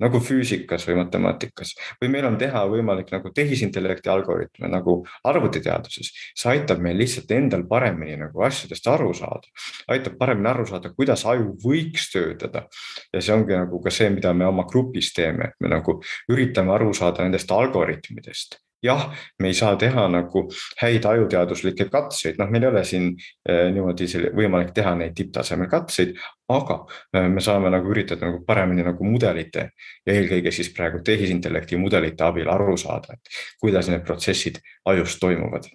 nagu 0.00 0.20
füüsikas 0.24 0.86
või 0.88 0.96
matemaatikas 1.02 1.74
või 2.00 2.10
meil 2.14 2.26
on 2.28 2.38
teha 2.40 2.62
võimalik 2.70 3.10
nagu 3.12 3.32
tehisintellekti 3.36 4.10
algoritme 4.12 4.70
nagu 4.72 5.00
arvutiteaduses. 5.28 6.12
see 6.34 6.50
aitab 6.54 6.80
meil 6.80 6.96
lihtsalt 6.98 7.30
endal 7.36 7.66
paremini 7.68 8.16
nagu 8.20 8.44
asjadest 8.46 8.88
aru 8.88 9.12
saada, 9.14 9.52
aitab 9.88 10.16
paremini 10.18 10.48
aru 10.54 10.66
saada, 10.70 10.92
kuidas 10.96 11.26
aju 11.26 11.54
võiks 11.64 12.10
töötada. 12.12 12.66
ja 13.12 13.20
see 13.20 13.34
ongi 13.34 13.56
nagu 13.56 13.82
ka 13.82 13.90
see, 13.90 14.10
mida 14.10 14.32
me 14.32 14.46
oma 14.46 14.64
grupis 14.64 15.12
teeme, 15.12 15.52
et 15.52 15.54
me 15.60 15.68
nagu 15.68 16.00
üritame 16.32 16.72
aru 16.74 16.94
saada 16.94 17.22
nendest 17.22 17.50
algoritmidest 17.52 18.60
jah, 18.82 19.06
me 19.38 19.50
ei 19.50 19.54
saa 19.54 19.76
teha 19.76 20.06
nagu 20.10 20.44
häid 20.80 21.04
ajuteaduslikke 21.08 21.86
katseid, 21.92 22.38
noh, 22.40 22.50
meil 22.50 22.64
ei 22.64 22.70
ole 22.70 22.84
siin 22.88 23.08
eh, 23.12 23.68
niimoodi 23.74 24.08
võimalik 24.36 24.72
teha 24.76 24.94
neid 24.98 25.16
tipptasemel 25.16 25.68
katseid, 25.70 26.14
aga 26.52 26.80
eh, 27.16 27.28
me 27.32 27.44
saame 27.44 27.72
nagu 27.72 27.90
üritada 27.92 28.30
nagu 28.30 28.44
paremini 28.46 28.86
nagu 28.86 29.06
mudelite 29.06 29.66
ja 30.06 30.14
eelkõige 30.14 30.52
siis 30.54 30.72
praegu 30.76 31.02
tehisintellekti 31.04 31.80
mudelite 31.80 32.24
abil 32.26 32.48
aru 32.52 32.76
saada, 32.80 33.16
et 33.18 33.60
kuidas 33.60 33.90
need 33.92 34.06
protsessid 34.06 34.62
ajus 34.88 35.18
toimuvad. 35.20 35.68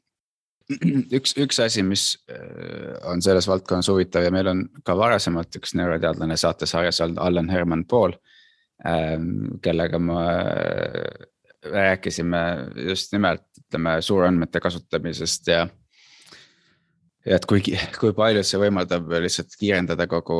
Üks, 1.13 1.35
üks 1.37 1.59
asi, 1.61 1.83
mis 1.85 2.07
eh, 2.31 2.95
on 3.05 3.21
selles 3.21 3.45
valdkonnas 3.49 3.91
huvitav 3.93 4.25
ja 4.25 4.33
meil 4.33 4.49
on 4.49 4.65
ka 4.85 4.97
varasemalt 4.97 5.61
üks 5.61 5.75
neuroteadlane 5.77 6.37
saatesarjas 6.41 7.03
olnud 7.05 7.21
Allan 7.21 7.53
Herman 7.53 7.85
Paul, 7.85 8.17
kellega 9.63 9.99
ma 10.03 10.23
rääkisime 11.71 12.37
just 12.75 13.11
nimelt 13.13 13.43
ütleme 13.59 14.01
suurandmete 14.01 14.59
kasutamisest 14.59 15.47
ja. 15.47 15.67
Et 17.25 17.45
kui, 17.49 17.61
kui 17.97 18.13
palju 18.13 18.43
see 18.45 18.59
võimaldab 18.61 19.09
lihtsalt 19.23 19.55
kiirendada 19.57 20.05
kogu 20.09 20.35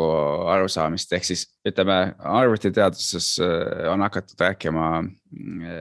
arusaamist, 0.53 1.15
ehk 1.17 1.25
siis 1.25 1.47
ütleme 1.65 1.97
arvutiteaduses 2.21 3.29
äh, 3.41 3.87
on 3.89 4.05
hakatud 4.05 4.43
rääkima 4.45 4.89
äh, 5.01 5.79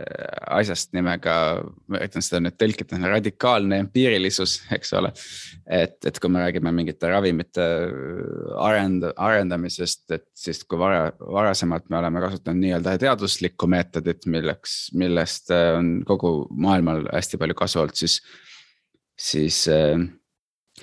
asjast 0.57 0.95
nimega, 0.97 1.35
ma 1.93 2.01
üritan 2.01 2.25
seda 2.25 2.41
nüüd 2.47 2.57
tõlkida, 2.57 3.03
radikaalne 3.05 3.83
empiirilisus, 3.85 4.57
eks 4.79 4.95
ole. 4.97 5.13
et, 5.69 5.99
et 6.09 6.23
kui 6.23 6.33
me 6.33 6.47
räägime 6.47 6.73
mingite 6.73 7.13
ravimite 7.13 7.69
arend-, 8.65 9.11
arendamisest, 9.13 10.07
et 10.17 10.27
siis 10.33 10.65
kui 10.65 10.81
vara, 10.81 11.11
varasemalt 11.21 11.91
me 11.93 12.01
oleme 12.01 12.25
kasutanud 12.25 12.65
nii-öelda 12.65 12.97
teaduslikku 13.05 13.69
meetodit, 13.69 14.25
milleks, 14.25 14.87
millest 14.97 15.53
äh, 15.53 15.75
on 15.77 15.99
kogu 16.09 16.37
maailmal 16.49 17.11
hästi 17.13 17.45
palju 17.45 17.61
kasu 17.61 17.85
olnud, 17.85 18.01
siis, 18.01 18.23
siis 19.21 19.67
äh, 19.69 19.99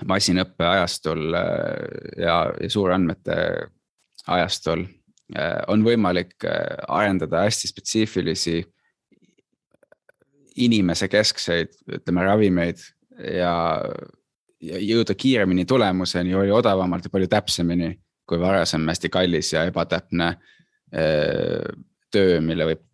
masinõppe 0.07 0.65
ajastul 0.65 1.33
ja, 1.33 2.35
ja 2.49 2.69
suurandmete 2.69 3.35
ajastul 4.27 4.85
äh, 5.37 5.61
on 5.71 5.83
võimalik 5.85 6.45
äh, 6.45 6.77
arendada 6.87 7.45
hästi 7.45 7.71
spetsiifilisi 7.71 8.61
inimesekeskseid, 10.61 11.77
ütleme 11.97 12.25
ravimeid 12.27 12.81
ja, 13.23 13.53
ja 14.61 14.81
jõuda 14.83 15.15
kiiremini 15.15 15.65
tulemuseni 15.65 16.35
oli 16.35 16.51
odavamalt 16.51 17.07
ja 17.07 17.13
palju 17.13 17.29
täpsemini 17.31 17.93
kui 18.27 18.39
varasem 18.39 18.87
hästi 18.87 19.09
kallis 19.11 19.53
ja 19.53 19.65
ebatäpne 19.67 20.27
äh, 20.31 21.67
töö, 22.11 22.39
mille 22.43 22.67
võib 22.71 22.87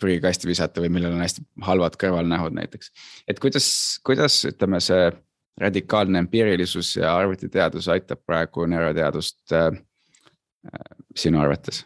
prügikasti 0.00 0.48
visata 0.48 0.82
või 0.82 0.90
millel 0.92 1.14
on 1.14 1.22
hästi 1.22 1.44
halvad 1.64 1.96
kõrvalnähud 2.00 2.56
näiteks. 2.56 2.90
et 3.28 3.40
kuidas, 3.40 3.66
kuidas 4.04 4.40
ütleme, 4.48 4.80
see 4.80 5.12
radikaalne 5.60 6.18
empiirilisus 6.18 6.96
ja 6.96 7.16
arvutiteadus 7.16 7.88
aitab 7.88 8.24
praegu 8.26 8.66
neuroteadust 8.66 9.52
äh, 9.52 9.70
sinu 11.16 11.40
arvates? 11.40 11.84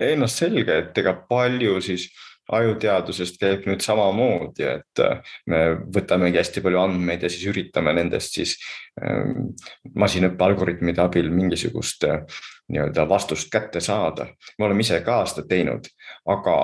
ei 0.00 0.16
noh, 0.16 0.30
selge, 0.30 0.78
et 0.78 0.98
ega 0.98 1.12
palju 1.28 1.80
siis 1.84 2.08
ajuteadusest 2.52 3.38
käib 3.40 3.66
nüüd 3.68 3.82
samamoodi, 3.84 4.64
et 4.66 5.02
äh, 5.02 5.34
me 5.46 5.60
võtamegi 5.94 6.40
hästi 6.40 6.62
palju 6.64 6.80
andmeid 6.80 7.22
ja 7.22 7.30
siis 7.32 7.46
üritame 7.50 7.94
nendest 7.96 8.38
siis 8.38 8.56
ähm, 9.02 9.52
masinõppe 9.94 10.44
algoritmide 10.48 11.04
abil 11.04 11.30
mingisugust 11.32 12.08
äh, 12.08 12.24
nii-öelda 12.72 13.06
vastust 13.08 13.50
kätte 13.52 13.80
saada. 13.80 14.26
me 14.58 14.66
oleme 14.66 14.84
ise 14.84 15.00
ka 15.06 15.22
seda 15.30 15.46
teinud, 15.48 15.86
aga 16.34 16.56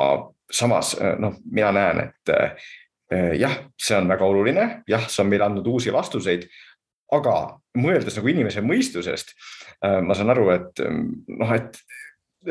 samas 0.52 0.94
äh, 0.98 1.14
noh, 1.20 1.38
mina 1.50 1.72
näen, 1.72 2.08
et 2.08 2.34
jah, 3.10 3.54
see 3.80 3.96
on 3.96 4.08
väga 4.10 4.26
oluline, 4.26 4.64
jah, 4.90 5.06
see 5.08 5.22
on 5.24 5.30
meile 5.30 5.46
andnud 5.46 5.66
uusi 5.70 5.92
vastuseid, 5.94 6.44
aga 7.14 7.34
mõeldes 7.78 8.18
nagu 8.18 8.30
inimese 8.32 8.62
mõistusest, 8.64 9.32
äh, 9.84 10.00
ma 10.04 10.16
saan 10.16 10.32
aru, 10.34 10.50
et 10.54 10.82
ähm, 10.84 11.06
noh, 11.40 11.54
et 11.56 11.80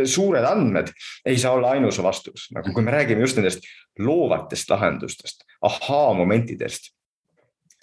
suured 0.08 0.46
andmed 0.46 0.92
ei 1.28 1.38
saa 1.40 1.56
olla 1.58 1.76
ainus 1.76 2.00
vastus, 2.04 2.48
nagu 2.56 2.74
kui 2.76 2.86
me 2.86 2.94
räägime 2.94 3.24
just 3.24 3.38
nendest 3.40 3.66
loovatest 4.00 4.70
lahendustest, 4.74 5.46
ahaa-momentidest, 5.66 6.92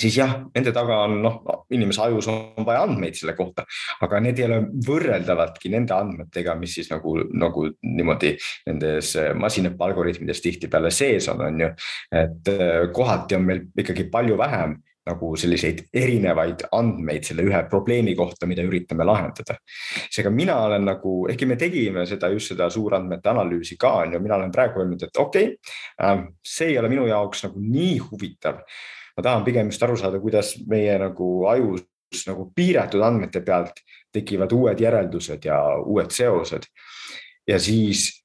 siis 0.00 0.16
jah, 0.18 0.36
nende 0.54 0.72
taga 0.74 1.00
on 1.06 1.18
noh, 1.22 1.40
inimese 1.74 2.02
ajus 2.06 2.28
on 2.32 2.66
vaja 2.66 2.84
andmeid 2.86 3.18
selle 3.18 3.36
kohta, 3.38 3.64
aga 4.04 4.20
need 4.24 4.40
ei 4.40 4.48
ole 4.48 4.60
võrreldavadki 4.86 5.70
nende 5.74 5.94
andmetega, 5.96 6.56
mis 6.60 6.78
siis 6.78 6.90
nagu, 6.92 7.16
nagu 7.32 7.68
niimoodi 7.82 8.34
nendes 8.68 9.14
masinõppe 9.38 9.86
algoritmides 9.88 10.42
tihtipeale 10.44 10.90
sees 10.94 11.28
on, 11.32 11.44
on 11.46 11.62
ju. 11.66 11.70
et 12.24 12.50
äh, 12.54 12.80
kohati 12.94 13.38
on 13.38 13.46
meil 13.48 13.64
ikkagi 13.78 14.08
palju 14.12 14.38
vähem 14.38 14.76
nagu 15.04 15.34
selliseid 15.36 15.82
erinevaid 15.92 16.64
andmeid 16.72 17.26
selle 17.28 17.44
ühe 17.44 17.60
probleemi 17.68 18.14
kohta, 18.16 18.48
mida 18.48 18.64
üritame 18.64 19.04
lahendada. 19.04 19.58
seega 20.10 20.32
mina 20.32 20.56
olen 20.64 20.86
nagu, 20.88 21.14
ehkki 21.28 21.46
me 21.46 21.58
tegime 21.60 22.06
seda 22.08 22.30
just 22.32 22.54
seda 22.54 22.70
suurandmete 22.72 23.30
analüüsi 23.34 23.76
ka 23.80 23.92
on 24.04 24.16
ju, 24.16 24.22
mina 24.24 24.38
olen 24.38 24.52
praegu 24.52 24.80
öelnud, 24.80 25.04
et 25.04 25.20
okei 25.20 25.50
okay,, 25.52 25.74
ähm, 26.02 26.26
see 26.40 26.72
ei 26.72 26.78
ole 26.80 26.88
minu 26.92 27.06
jaoks 27.10 27.44
nagu 27.48 27.60
nii 27.60 27.98
huvitav. 28.06 28.64
Ma 29.16 29.22
tahan 29.22 29.44
pigem 29.46 29.70
just 29.70 29.82
aru 29.82 29.96
saada, 29.96 30.20
kuidas 30.20 30.54
meie 30.66 30.98
nagu 30.98 31.46
ajus 31.50 31.84
nagu 32.28 32.50
piiratud 32.54 33.02
andmete 33.02 33.42
pealt 33.42 33.80
tekivad 34.14 34.52
uued 34.54 34.80
järeldused 34.80 35.46
ja 35.48 35.60
uued 35.82 36.12
seosed. 36.14 36.68
ja 37.48 37.58
siis 37.58 38.24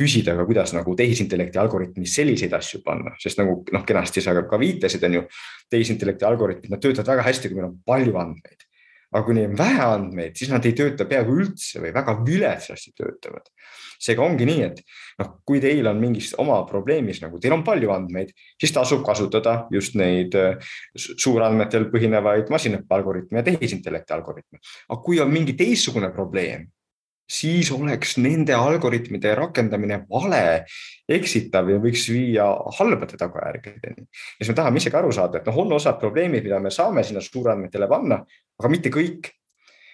küsida 0.00 0.34
ka, 0.36 0.46
kuidas 0.48 0.72
nagu 0.74 0.94
tehisintellekti 0.96 1.58
algoritmis 1.60 2.14
selliseid 2.18 2.54
asju 2.56 2.80
panna, 2.84 3.12
sest 3.20 3.38
nagu 3.38 3.60
noh, 3.72 3.84
kenasti 3.86 4.22
sa 4.24 4.34
ka 4.34 4.58
viitasid, 4.58 5.04
on 5.06 5.20
ju. 5.20 5.22
tehisintellekti 5.70 6.24
algoritmid, 6.24 6.70
nad 6.72 6.82
töötavad 6.82 7.12
väga 7.14 7.26
hästi, 7.26 7.50
kui 7.50 7.58
meil 7.60 7.68
on 7.70 7.76
palju 7.86 8.16
andmeid. 8.22 8.65
Aga 9.12 9.24
kui 9.24 9.36
neil 9.36 9.50
on 9.52 9.58
vähe 9.58 9.82
andmeid, 9.86 10.36
siis 10.38 10.50
nad 10.50 10.64
ei 10.66 10.74
tööta 10.76 11.06
peaaegu 11.08 11.36
üldse 11.40 11.82
või 11.82 11.92
väga 11.94 12.16
viletsasti 12.26 12.92
töötavad. 12.96 13.50
seega 13.98 14.20
ongi 14.20 14.44
nii, 14.44 14.62
et 14.66 14.80
noh, 15.22 15.28
kui 15.48 15.60
teil 15.60 15.86
on 15.88 15.96
mingis 16.00 16.34
oma 16.42 16.58
probleemis 16.68 17.22
nagu 17.22 17.38
teil 17.40 17.54
on 17.56 17.64
palju 17.64 17.92
andmeid, 17.94 18.34
siis 18.60 18.74
tasub 18.76 19.04
kasutada 19.06 19.56
just 19.72 19.96
neid 19.96 20.36
äh, 20.36 20.58
suurandmetel 20.96 21.88
põhinevaid 21.92 22.52
masinõppe 22.52 22.98
algoritme 22.98 23.40
ja 23.40 23.46
tehisintellekti 23.46 24.16
algoritme. 24.18 24.60
aga 24.88 25.00
kui 25.02 25.20
on 25.20 25.32
mingi 25.32 25.56
teistsugune 25.56 26.12
probleem 26.12 26.66
siis 27.26 27.70
oleks 27.74 28.16
nende 28.22 28.54
algoritmide 28.54 29.34
rakendamine 29.34 30.00
vale, 30.10 30.64
eksitav 31.10 31.68
ja 31.70 31.78
võiks 31.82 32.06
viia 32.12 32.46
halbade 32.78 33.18
tagajärgedeni. 33.18 34.06
ja 34.06 34.44
siis 34.44 34.52
me 34.52 34.58
tahame 34.60 34.82
ise 34.82 34.92
ka 34.94 35.00
aru 35.00 35.12
saada, 35.12 35.40
et 35.40 35.48
noh, 35.50 35.58
on 35.64 35.74
osad 35.76 35.98
probleemid, 36.00 36.46
mida 36.46 36.60
me 36.62 36.70
saame 36.70 37.04
sinna 37.04 37.22
suurandmetele 37.24 37.88
panna, 37.90 38.22
aga 38.60 38.72
mitte 38.72 38.92
kõik. 38.92 39.32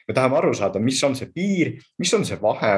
me 0.08 0.14
tahame 0.14 0.36
aru 0.36 0.54
saada, 0.54 0.80
mis 0.82 0.98
on 1.06 1.14
see 1.14 1.30
piir, 1.30 1.76
mis 1.98 2.12
on 2.14 2.24
see 2.26 2.36
vahe 2.40 2.72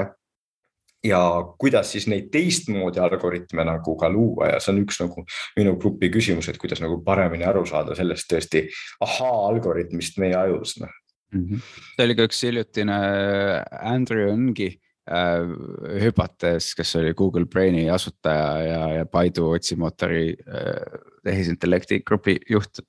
ja 1.05 1.21
kuidas 1.61 1.93
siis 1.93 2.07
neid 2.09 2.31
teistmoodi 2.33 3.01
algoritme 3.03 3.65
nagu 3.67 3.97
ka 4.01 4.09
luua 4.13 4.55
ja 4.55 4.61
see 4.63 4.73
on 4.75 4.83
üks 4.85 5.01
nagu 5.03 5.25
minu 5.59 5.75
grupi 5.81 6.11
küsimus, 6.13 6.49
et 6.49 6.61
kuidas 6.61 6.81
nagu 6.85 7.01
paremini 7.05 7.47
aru 7.49 7.65
saada 7.69 7.97
sellest 7.97 8.31
tõesti 8.31 8.65
ahaa 9.05 9.49
algoritmist 9.51 10.21
meie 10.23 10.37
ajus, 10.39 10.79
noh 10.81 10.93
mm. 11.33 11.45
-hmm. 11.45 11.69
see 11.97 12.09
oli 12.09 12.17
ka 12.17 12.29
üks 12.31 12.43
hiljutine 12.47 12.97
äh, 12.97 13.93
Andrew 13.93 14.33
Ngi 14.49 14.71
äh, 14.71 15.45
hüpates, 16.05 16.73
kes 16.77 16.97
oli 17.01 17.15
Google 17.15 17.47
Braini 17.47 17.91
asutaja 17.91 18.49
ja, 18.63 18.83
ja 19.01 19.07
Baidu 19.07 19.51
otsimootori 19.51 20.27
äh, 20.33 20.99
tehisintellekti 21.25 22.01
grupi 22.01 22.39
juht, 22.51 22.81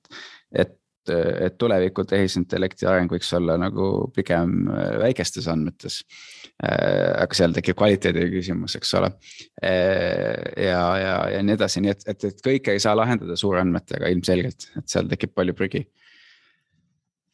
et 0.52 0.76
et 1.12 1.58
tuleviku 1.58 2.04
tehisintellekti 2.08 2.88
areng 2.88 3.12
võiks 3.12 3.32
olla 3.36 3.56
nagu 3.60 4.06
pigem 4.16 4.70
äh, 4.70 4.96
väikestes 5.06 5.48
andmetes. 5.52 6.00
Äh, 6.56 7.12
aga 7.22 7.36
seal 7.36 7.56
tekib 7.56 7.76
kvaliteedi 7.78 8.28
küsimus, 8.32 8.78
eks 8.78 8.94
ole. 8.96 9.12
ja, 9.62 10.82
ja, 11.00 11.14
ja 11.34 11.42
nii 11.44 11.56
edasi, 11.56 11.82
nii 11.84 11.92
et, 11.92 12.08
et, 12.08 12.24
et 12.30 12.42
kõike 12.44 12.72
ei 12.72 12.82
saa 12.82 12.96
lahendada 12.96 13.36
suurandmetega 13.36 14.08
ilmselgelt, 14.14 14.70
et 14.80 14.90
seal 14.90 15.10
tekib 15.10 15.34
palju 15.36 15.56
prügi 15.56 15.86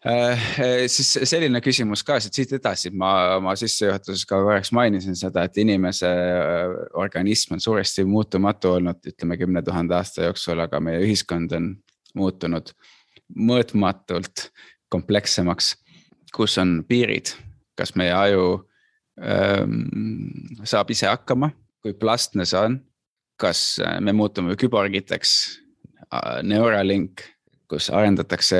Äh, 0.06 0.32
äh, 0.58 0.88
siis 0.90 1.12
selline 1.30 1.60
küsimus 1.62 2.00
ka 2.02 2.16
siit 2.18 2.50
edasi, 2.56 2.90
ma 2.90 3.36
oma 3.36 3.52
sissejuhatuses 3.54 4.24
ka 4.26 4.40
korraks 4.42 4.72
mainisin 4.74 5.14
seda, 5.14 5.44
et 5.46 5.60
inimese 5.62 6.08
äh, 6.10 6.72
organism 6.98 7.54
on 7.54 7.62
suuresti 7.62 8.02
muutumatu 8.10 8.72
olnud, 8.80 8.98
ütleme 9.06 9.38
kümne 9.38 9.62
tuhande 9.62 9.94
aasta 9.94 10.26
jooksul, 10.26 10.58
aga 10.64 10.80
meie 10.82 11.04
ühiskond 11.06 11.54
on 11.54 11.68
muutunud 12.18 12.74
mõõtmatult 13.36 14.50
komplekssemaks. 14.92 15.76
kus 16.32 16.56
on 16.58 16.84
piirid, 16.88 17.34
kas 17.76 17.92
meie 17.94 18.12
aju 18.12 18.44
ähm, 19.20 19.82
saab 20.64 20.90
ise 20.90 21.06
hakkama, 21.06 21.50
kui 21.84 21.92
plastne 21.92 22.46
see 22.48 22.58
on, 22.58 22.78
kas 23.36 23.80
me 24.00 24.12
muutume 24.12 24.56
küborgiteks, 24.56 25.58
Neuralink, 26.42 27.22
kus 27.68 27.88
arendatakse 27.90 28.58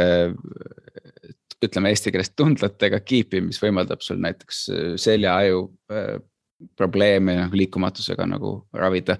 ütleme 1.62 1.93
eesti 1.93 2.12
keeles 2.12 2.33
tundlatega 2.37 3.01
kiipi, 3.05 3.43
mis 3.45 3.61
võimaldab 3.62 4.03
sul 4.05 4.20
näiteks 4.23 4.62
äh, 4.73 4.93
seljaaju 5.01 5.64
äh, 5.93 6.14
probleeme 6.79 7.49
liikumatusega 7.53 8.27
nagu 8.27 8.55
ravida. 8.73 9.18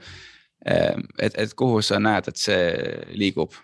et, 0.63 1.35
et 1.35 1.55
kuhu 1.59 1.81
sa 1.83 1.99
näed, 1.99 2.29
et 2.31 2.39
see 2.39 2.67
liigub? 3.19 3.57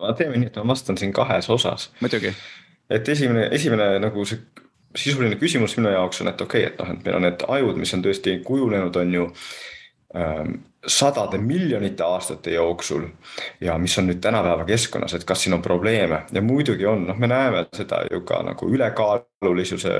Ma 0.00 0.12
teeme 0.18 0.38
nii, 0.40 0.50
et 0.52 0.60
ma 0.60 0.68
vastan 0.74 0.98
siin 1.00 1.12
kahes 1.12 1.50
osas. 1.50 1.90
muidugi. 2.00 2.34
et 2.90 3.08
esimene, 3.08 3.48
esimene 3.52 3.98
nagu 4.02 4.24
see 4.28 4.42
sisuline 4.94 5.36
küsimus 5.40 5.76
minu 5.78 5.90
jaoks 5.90 6.22
on, 6.22 6.30
et 6.30 6.40
okei 6.40 6.66
okay,, 6.66 6.72
et 6.72 6.78
noh, 6.80 6.92
et 6.94 7.06
meil 7.06 7.18
on 7.18 7.26
need 7.26 7.44
ajud, 7.56 7.80
mis 7.80 7.94
on 7.96 8.04
tõesti 8.04 8.36
kujunenud, 8.46 8.96
on 9.00 9.14
ju 9.14 9.24
ähm, 10.16 10.52
sadade 10.86 11.38
miljonite 11.38 12.04
aastate 12.04 12.54
jooksul 12.54 13.06
ja 13.60 13.78
mis 13.78 13.98
on 13.98 14.08
nüüd 14.10 14.20
tänapäeva 14.20 14.64
keskkonnas, 14.64 15.14
et 15.14 15.24
kas 15.24 15.42
siin 15.44 15.54
on 15.54 15.62
probleeme 15.62 16.22
ja 16.32 16.42
muidugi 16.42 16.86
on, 16.86 17.06
noh, 17.06 17.18
me 17.18 17.30
näeme 17.30 17.66
seda 17.76 18.02
ju 18.10 18.20
ka 18.20 18.42
nagu 18.42 18.68
ülekaalulisuse 18.68 19.94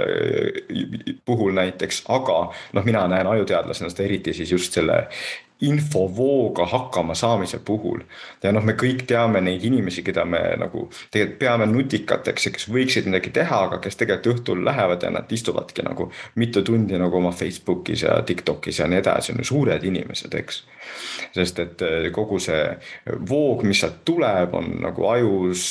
puhul 1.24 1.56
näiteks, 1.56 2.04
aga 2.08 2.38
noh, 2.72 2.84
mina 2.84 3.06
näen 3.08 3.26
ajuteadlasena 3.26 3.90
seda 3.90 4.08
eriti 4.08 4.34
siis 4.34 4.52
just 4.52 4.72
selle 4.72 5.04
infovooga 5.60 6.66
hakkama 6.66 7.14
saamise 7.14 7.58
puhul. 7.58 8.00
ja 8.42 8.52
noh, 8.52 8.64
me 8.64 8.74
kõik 8.78 9.04
teame 9.06 9.40
neid 9.40 9.64
inimesi, 9.64 10.02
keda 10.02 10.24
me 10.28 10.40
nagu 10.60 10.88
tegelikult 11.10 11.38
peame 11.38 11.66
nutikateks 11.70 12.46
ja 12.46 12.52
kes 12.54 12.68
võiksid 12.68 13.08
midagi 13.08 13.30
teha, 13.34 13.60
aga 13.68 13.78
kes 13.84 13.96
tegelikult 14.00 14.34
õhtul 14.34 14.64
lähevad 14.66 15.02
ja 15.02 15.12
nad 15.14 15.32
istuvadki 15.32 15.86
nagu 15.86 16.10
mitu 16.34 16.62
tundi 16.62 16.98
nagu 16.98 17.16
oma 17.16 17.32
Facebookis 17.32 18.02
ja 18.02 18.20
Tiktokis 18.26 18.82
ja 18.82 18.88
nii 18.90 19.00
edasi, 19.00 19.32
on 19.32 19.44
ju 19.44 19.50
suured 19.52 19.84
inimesed, 19.84 20.34
eks. 20.34 20.64
Sest 21.34 21.58
et 21.64 21.82
eh, 21.86 22.10
kogu 22.14 22.38
see 22.42 22.62
voog, 23.28 23.64
mis 23.68 23.82
sealt 23.82 24.02
tuleb, 24.06 24.54
on 24.54 24.70
nagu 24.84 25.10
ajus, 25.10 25.66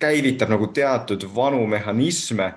käivitab 0.00 0.52
nagu 0.52 0.70
teatud 0.74 1.26
vanu 1.34 1.66
mehhanisme 1.70 2.52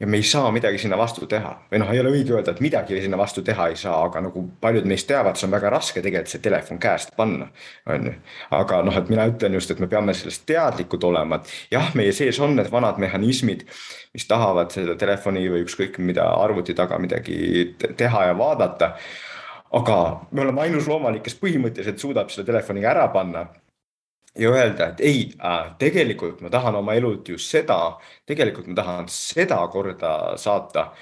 ja 0.00 0.06
me 0.06 0.16
ei 0.16 0.22
saa 0.22 0.50
midagi 0.52 0.78
sinna 0.78 0.96
vastu 0.98 1.26
teha 1.26 1.50
või 1.72 1.80
noh, 1.82 1.90
ei 1.90 2.00
ole 2.00 2.12
õige 2.14 2.34
öelda, 2.36 2.52
et 2.54 2.62
midagi 2.62 3.00
sinna 3.02 3.18
vastu 3.18 3.42
teha 3.42 3.68
ei 3.72 3.76
saa, 3.76 3.96
aga 4.06 4.22
nagu 4.28 4.44
paljud 4.62 4.86
meist 4.86 5.08
teavad, 5.10 5.38
see 5.38 5.48
on 5.48 5.54
väga 5.56 5.72
raske 5.74 6.02
tegelikult 6.04 6.32
see 6.32 6.42
telefon 6.44 6.78
käest 6.82 7.14
panna, 7.16 7.48
on 7.90 8.06
ju. 8.10 8.12
aga 8.60 8.82
noh, 8.86 8.98
et 9.00 9.10
mina 9.10 9.26
ütlen 9.30 9.58
just, 9.58 9.72
et 9.74 9.82
me 9.82 9.90
peame 9.90 10.14
sellest 10.14 10.46
teadlikud 10.46 11.04
olema, 11.10 11.40
et 11.40 11.74
jah, 11.74 11.90
meie 11.98 12.12
sees 12.14 12.38
on 12.44 12.54
need 12.58 12.70
vanad 12.70 13.00
mehhanismid, 13.02 13.66
mis 14.14 14.28
tahavad 14.30 14.70
seda 14.74 14.94
telefoni 14.98 15.48
või 15.50 15.64
ükskõik 15.66 15.98
mida 15.98 16.28
arvuti 16.38 16.78
taga 16.78 17.00
midagi 17.02 17.74
teha 17.98 18.28
ja 18.30 18.38
vaadata. 18.38 18.94
Aga 19.72 20.26
me 20.30 20.42
oleme 20.42 20.60
ainus 20.64 20.88
loomanik, 20.88 21.22
kes 21.26 21.38
põhimõtteliselt 21.40 22.00
suudab 22.00 22.30
selle 22.32 22.46
telefoniga 22.46 22.92
ära 22.92 23.08
panna 23.12 23.46
ja 24.38 24.50
öelda, 24.50 24.92
et 24.92 25.00
ei 25.00 25.22
äh,, 25.44 25.72
tegelikult 25.78 26.40
ma 26.40 26.50
tahan 26.50 26.78
oma 26.78 26.94
elult 26.94 27.28
just 27.28 27.50
seda, 27.50 27.98
tegelikult 28.26 28.70
ma 28.70 28.78
tahan 28.80 29.08
seda 29.12 29.60
korda 29.72 30.36
saata. 30.36 30.92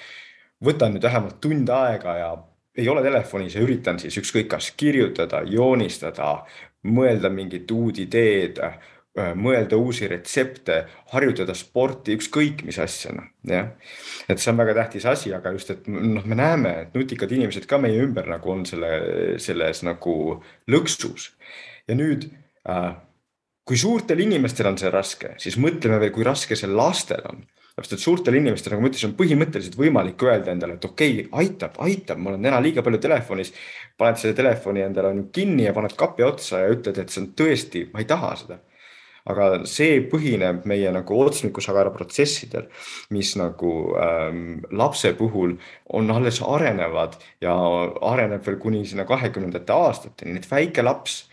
võtan 0.65 0.95
nüüd 0.95 1.05
vähemalt 1.05 1.41
tund 1.41 1.69
aega 1.69 2.17
ja 2.17 2.31
ei 2.77 2.89
ole 2.89 3.03
telefonis 3.05 3.55
ja 3.55 3.61
üritan 3.61 3.99
siis 4.01 4.17
ükskõik 4.17 4.49
kas 4.49 4.71
kirjutada, 4.77 5.43
joonistada, 5.45 6.47
mõelda 6.89 7.29
mingit 7.33 7.71
uut 7.71 7.99
ideed, 7.99 8.61
mõelda 9.17 9.79
uusi 9.81 10.09
retsepte, 10.11 10.83
harjutada 11.13 11.55
sporti, 11.57 12.17
ükskõik 12.19 12.65
mis 12.67 12.79
asja, 12.83 13.15
noh 13.17 13.31
jah. 13.49 13.71
et 14.29 14.43
see 14.43 14.53
on 14.53 14.61
väga 14.61 14.75
tähtis 14.81 15.07
asi, 15.09 15.33
aga 15.35 15.55
just, 15.57 15.71
et 15.73 15.89
noh, 15.89 16.25
me 16.25 16.37
näeme, 16.39 16.75
et 16.85 16.95
nutikad 16.97 17.33
inimesed 17.33 17.69
ka 17.71 17.79
meie 17.81 18.03
ümber 18.05 18.29
nagu 18.29 18.53
on 18.53 18.67
selle, 18.69 18.93
selles 19.43 19.83
nagu 19.87 20.17
lõksus 20.69 21.31
ja 21.89 21.97
nüüd 21.97 22.29
äh, 22.69 22.93
kui 23.67 23.79
suurtel 23.81 24.23
inimestel 24.23 24.69
on 24.71 24.79
see 24.79 24.93
raske, 24.93 25.35
siis 25.43 25.59
mõtleme 25.59 25.99
veel, 26.03 26.13
kui 26.15 26.27
raske 26.27 26.59
see 26.59 26.71
lastel 26.71 27.25
on. 27.31 27.43
sellepärast, 27.77 27.93
et 27.93 28.05
suurtel 28.05 28.37
inimestel, 28.39 28.73
nagu 28.73 28.85
ma 28.85 28.89
ütlesin, 28.89 29.11
on 29.11 29.17
põhimõtteliselt 29.19 29.75
võimalik 29.77 30.23
öelda 30.25 30.53
endale, 30.55 30.79
et 30.79 30.85
okei 30.87 31.19
okay,, 31.25 31.27
aitab, 31.43 31.75
aitab, 31.85 32.21
ma 32.23 32.31
olen 32.31 32.47
täna 32.47 32.61
liiga 32.65 32.85
palju 32.85 33.01
telefonis. 33.03 33.53
paned 33.99 34.21
selle 34.21 34.37
telefoni 34.37 34.85
endale 34.85 35.13
kinni 35.33 35.67
ja 35.67 35.75
paned 35.77 35.97
kapi 35.97 36.25
otsa 36.25 36.63
ja 36.63 36.71
ütled, 36.73 36.99
et 37.01 37.13
see 37.13 37.25
on 37.25 37.29
tõesti, 37.37 37.85
ma 37.93 38.01
ei 38.01 38.09
taha 38.09 38.33
seda 38.37 38.61
aga 39.27 39.51
see 39.67 40.01
põhineb 40.11 40.65
meie 40.71 40.93
nagu 40.95 41.21
otsmikusagara 41.25 41.91
protsessidel, 41.95 42.69
mis 43.11 43.35
nagu 43.41 43.73
ähm, 43.99 44.63
lapse 44.71 45.13
puhul 45.19 45.57
on 45.99 46.11
alles 46.15 46.41
arenevad 46.45 47.19
ja 47.43 47.55
areneb 48.13 48.47
veel 48.47 48.59
kuni 48.63 48.85
sinna 48.87 49.05
kahekümnendate 49.09 49.75
aastateni, 49.75 50.37
nii 50.37 50.45
et 50.45 50.51
väike 50.51 50.87
laps, 50.87 51.25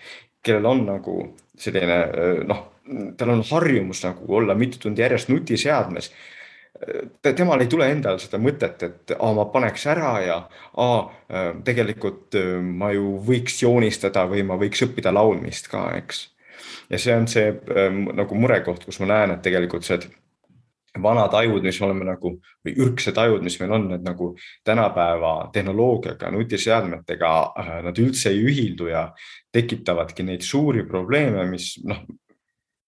kellel 0.44 0.66
on 0.74 0.86
nagu 0.90 1.18
selline 1.60 2.00
noh, 2.50 2.70
tal 3.18 3.30
on 3.30 3.44
harjumus 3.52 4.04
nagu 4.04 4.36
olla 4.36 4.56
mitu 4.56 4.80
tundi 4.80 5.02
järjest 5.02 5.30
nutiseadmes. 5.30 6.12
temal 7.22 7.62
ei 7.62 7.70
tule 7.72 7.86
endal 7.92 8.18
seda 8.20 8.40
mõtet, 8.42 8.82
et 8.84 9.14
aa, 9.16 9.32
ma 9.38 9.46
paneks 9.54 9.86
ära 9.88 10.14
ja 10.26 10.38
aa, 10.82 10.98
tegelikult 11.64 12.36
ma 12.64 12.92
ju 12.92 13.14
võiks 13.24 13.62
joonistada 13.62 14.26
või 14.28 14.44
ma 14.44 14.58
võiks 14.60 14.84
õppida 14.84 15.14
laulmist 15.14 15.70
ka, 15.72 15.86
eks. 16.02 16.33
Ja 16.94 17.00
see 17.02 17.16
on 17.18 17.26
see 17.30 17.48
nagu 18.14 18.38
murekoht, 18.38 18.86
kus 18.86 19.00
ma 19.02 19.10
näen, 19.10 19.36
et 19.36 19.42
tegelikult 19.46 19.88
see 19.88 19.98
vanad 21.02 21.34
ajud, 21.34 21.64
mis 21.66 21.80
me 21.82 21.88
oleme 21.88 22.06
nagu 22.06 22.34
või 22.66 22.74
ürgsed 22.86 23.18
ajud, 23.18 23.42
mis 23.46 23.56
meil 23.62 23.72
on, 23.74 23.88
need 23.90 24.04
nagu 24.06 24.34
tänapäeva 24.68 25.32
tehnoloogiaga, 25.54 26.30
nutiseadmetega, 26.36 27.32
äh, 27.60 27.72
nad 27.88 28.02
üldse 28.02 28.30
ei 28.30 28.44
ühildu 28.46 28.92
ja 28.92 29.08
tekitavadki 29.54 30.26
neid 30.28 30.46
suuri 30.46 30.86
probleeme, 30.86 31.48
mis 31.50 31.74
noh, 31.88 32.04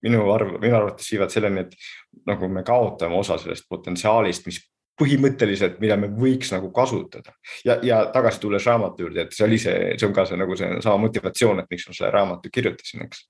minu 0.05 0.21
arv, 0.31 0.59
minu 0.61 0.77
arvates 0.77 1.09
viivad 1.11 1.33
selleni, 1.33 1.65
et 1.65 2.23
nagu 2.29 2.49
me 2.49 2.63
kaotame 2.67 3.17
osa 3.17 3.39
sellest 3.41 3.65
potentsiaalist, 3.69 4.45
mis 4.45 4.61
põhimõtteliselt, 5.01 5.81
mida 5.81 5.97
me 5.99 6.07
võiks 6.07 6.53
nagu 6.53 6.69
kasutada. 6.71 7.33
Ja, 7.65 7.79
ja 7.83 8.03
tagasi 8.13 8.39
tulles 8.39 8.67
raamatu 8.69 9.03
juurde, 9.03 9.25
et 9.25 9.33
see 9.35 9.47
oli 9.47 9.57
see, 9.59 9.95
see 9.97 10.07
on 10.07 10.13
ka 10.15 10.23
see 10.29 10.37
nagu 10.39 10.55
see 10.55 10.69
sama 10.85 11.01
motivatsioon, 11.07 11.63
et 11.63 11.73
miks 11.73 11.89
ma 11.89 11.97
selle 11.97 12.13
raamatu 12.13 12.53
kirjutasin, 12.53 13.03
eks 13.09 13.25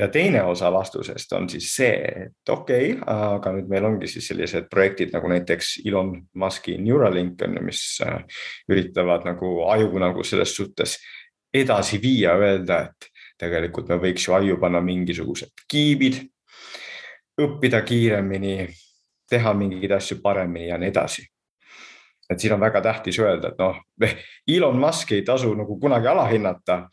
ja 0.00 0.08
teine 0.08 0.42
osa 0.42 0.72
vastusest 0.72 1.32
on 1.36 1.48
siis 1.50 1.68
see, 1.76 1.94
et 2.24 2.48
okei 2.48 2.92
okay,, 2.94 3.04
aga 3.12 3.52
nüüd 3.52 3.68
meil 3.68 3.84
ongi 3.84 4.08
siis 4.08 4.30
sellised 4.30 4.68
projektid 4.72 5.12
nagu 5.12 5.28
näiteks 5.28 5.74
Elon 5.84 6.14
Musk'i 6.40 6.78
Neuralink 6.80 7.42
on 7.44 7.58
ju, 7.58 7.64
mis 7.66 7.82
äh, 8.06 8.22
üritavad 8.70 9.26
nagu 9.28 9.52
aju 9.68 9.90
nagu 10.00 10.24
selles 10.24 10.54
suhtes 10.56 10.96
edasi 11.54 12.00
viia, 12.02 12.36
öelda, 12.38 12.84
et 12.88 13.10
tegelikult 13.40 13.90
me 13.90 13.98
võiks 14.00 14.28
ju 14.28 14.36
aju 14.36 14.56
panna 14.62 14.80
mingisugused 14.84 15.66
kiibid, 15.68 16.20
õppida 17.40 17.82
kiiremini, 17.84 18.70
teha 19.30 19.52
mingeid 19.54 19.92
asju 19.98 20.20
paremini 20.22 20.70
ja 20.70 20.78
nii 20.80 20.92
edasi. 20.92 21.26
Et 22.30 22.38
siin 22.38 22.54
on 22.54 22.62
väga 22.62 22.80
tähtis 22.80 23.18
öelda, 23.18 23.50
et 23.50 23.58
noh, 23.58 23.76
Elon 24.48 24.78
Musk'i 24.80 25.18
ei 25.18 25.26
tasu 25.26 25.50
nagu 25.58 25.76
kunagi 25.82 26.08
alahinnata 26.08 26.84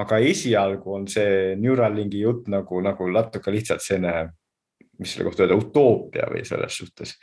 aga 0.00 0.20
esialgu 0.24 0.94
on 0.94 1.08
see 1.10 1.56
Neuralinki 1.60 2.22
jutt 2.22 2.48
nagu, 2.52 2.80
nagu 2.84 3.08
natuke 3.12 3.52
lihtsalt 3.52 3.84
selline, 3.84 4.30
mis 5.00 5.12
selle 5.12 5.26
kohta 5.28 5.44
öelda, 5.44 5.58
utoopia 5.58 6.28
või 6.32 6.44
selles 6.48 6.78
suhtes. 6.80 7.14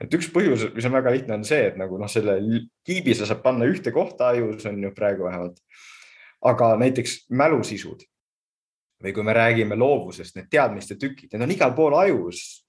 et 0.00 0.14
üks 0.14 0.28
põhjus, 0.34 0.68
mis 0.74 0.88
on 0.88 0.96
väga 0.98 1.14
lihtne, 1.14 1.38
on 1.38 1.46
see, 1.48 1.70
et 1.70 1.78
nagu 1.80 1.98
noh, 2.00 2.10
selle 2.10 2.36
kiibi 2.86 3.16
sa 3.16 3.28
saad 3.28 3.40
panna 3.44 3.68
ühte 3.68 3.92
kohta 3.94 4.32
ajus 4.34 4.66
on 4.68 4.82
ju 4.82 4.92
praegu 4.96 5.28
vähemalt. 5.28 5.60
aga 6.44 6.74
näiteks 6.78 7.24
mälusisud 7.34 8.04
või 9.02 9.14
kui 9.14 9.24
me 9.24 9.32
räägime 9.32 9.78
loovusest, 9.78 10.36
need 10.36 10.50
teadmiste 10.50 10.98
tükid, 10.98 11.30
need 11.32 11.46
on 11.46 11.54
igal 11.54 11.72
pool 11.74 11.94
ajus, 11.94 12.66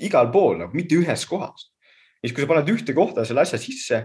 igal 0.00 0.30
pool 0.32 0.58
nagu 0.58 0.74
mitte 0.76 0.96
ühes 0.98 1.26
kohas. 1.28 1.70
siis, 2.20 2.34
kui 2.34 2.42
sa 2.42 2.50
paned 2.50 2.74
ühte 2.74 2.94
kohta 2.96 3.24
selle 3.24 3.46
asja 3.46 3.58
sisse, 3.60 4.02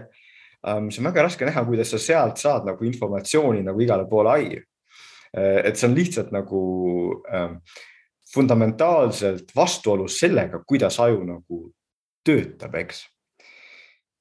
ähm, 0.62 0.88
see 0.94 1.02
on 1.02 1.10
väga 1.10 1.26
raske 1.26 1.44
näha, 1.44 1.66
kuidas 1.66 1.90
sa 1.90 1.98
sealt 1.98 2.38
saad 2.38 2.70
nagu 2.70 2.84
informatsiooni 2.84 3.66
nagu 3.66 3.82
igale 3.82 4.06
poole 4.08 4.30
aiu 4.30 4.62
et 5.36 5.76
see 5.76 5.88
on 5.88 5.96
lihtsalt 5.96 6.32
nagu 6.34 6.62
ähm, 7.32 7.60
fundamentaalselt 8.34 9.52
vastuolus 9.56 10.18
sellega, 10.20 10.62
kuidas 10.66 10.98
aju 11.00 11.22
nagu 11.24 11.60
töötab, 12.26 12.74
eks. 12.80 13.04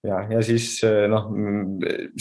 ja, 0.05 0.19
ja 0.29 0.41
siis 0.45 0.67
äh, 0.85 1.07
noh, 1.09 1.27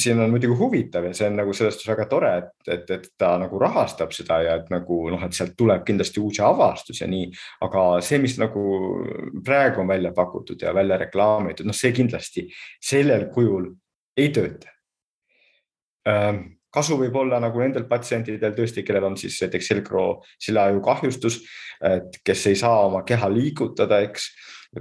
siin 0.01 0.21
on 0.25 0.33
muidugi 0.33 0.57
huvitav 0.59 1.05
ja 1.05 1.13
see 1.17 1.29
on 1.29 1.37
nagu 1.43 1.53
selles 1.53 1.77
suhtes 1.77 1.91
väga 1.93 2.07
tore, 2.09 2.33
et, 2.41 2.73
et, 2.73 2.91
et 2.97 3.09
ta 3.21 3.35
nagu 3.41 3.61
rahastab 3.61 4.15
seda 4.17 4.41
ja 4.47 4.57
et 4.63 4.73
nagu 4.73 5.03
noh, 5.13 5.21
et 5.27 5.37
sealt 5.37 5.57
tuleb 5.59 5.85
kindlasti 5.85 6.23
uusi 6.25 6.43
avastusi 6.45 7.05
ja 7.05 7.11
nii. 7.11 7.29
aga 7.67 7.85
see, 8.05 8.23
mis 8.25 8.39
nagu 8.41 8.65
praegu 9.45 9.85
on 9.85 9.93
välja 9.93 10.15
pakutud 10.17 10.65
ja 10.65 10.75
välja 10.75 10.99
reklaamitud, 11.05 11.69
noh, 11.69 11.77
see 11.77 11.93
kindlasti 11.93 12.49
sellel 12.81 13.29
kujul 13.35 13.69
ei 14.17 14.33
tööta 14.33 14.73
ähm, 16.09 16.54
kasu 16.75 16.97
võib 16.99 17.15
olla 17.17 17.39
nagu 17.43 17.61
nendel 17.63 17.87
patsientidel 17.91 18.55
tõesti, 18.57 18.83
kellel 18.87 19.07
on 19.11 19.19
siis 19.21 19.37
näiteks 19.45 19.71
selgroo 19.71 20.09
silaaju 20.43 20.81
kahjustus, 20.85 21.41
et 21.85 22.19
kes 22.27 22.47
ei 22.51 22.59
saa 22.59 22.85
oma 22.89 23.05
keha 23.07 23.31
liigutada, 23.33 24.01
eks. 24.09 24.31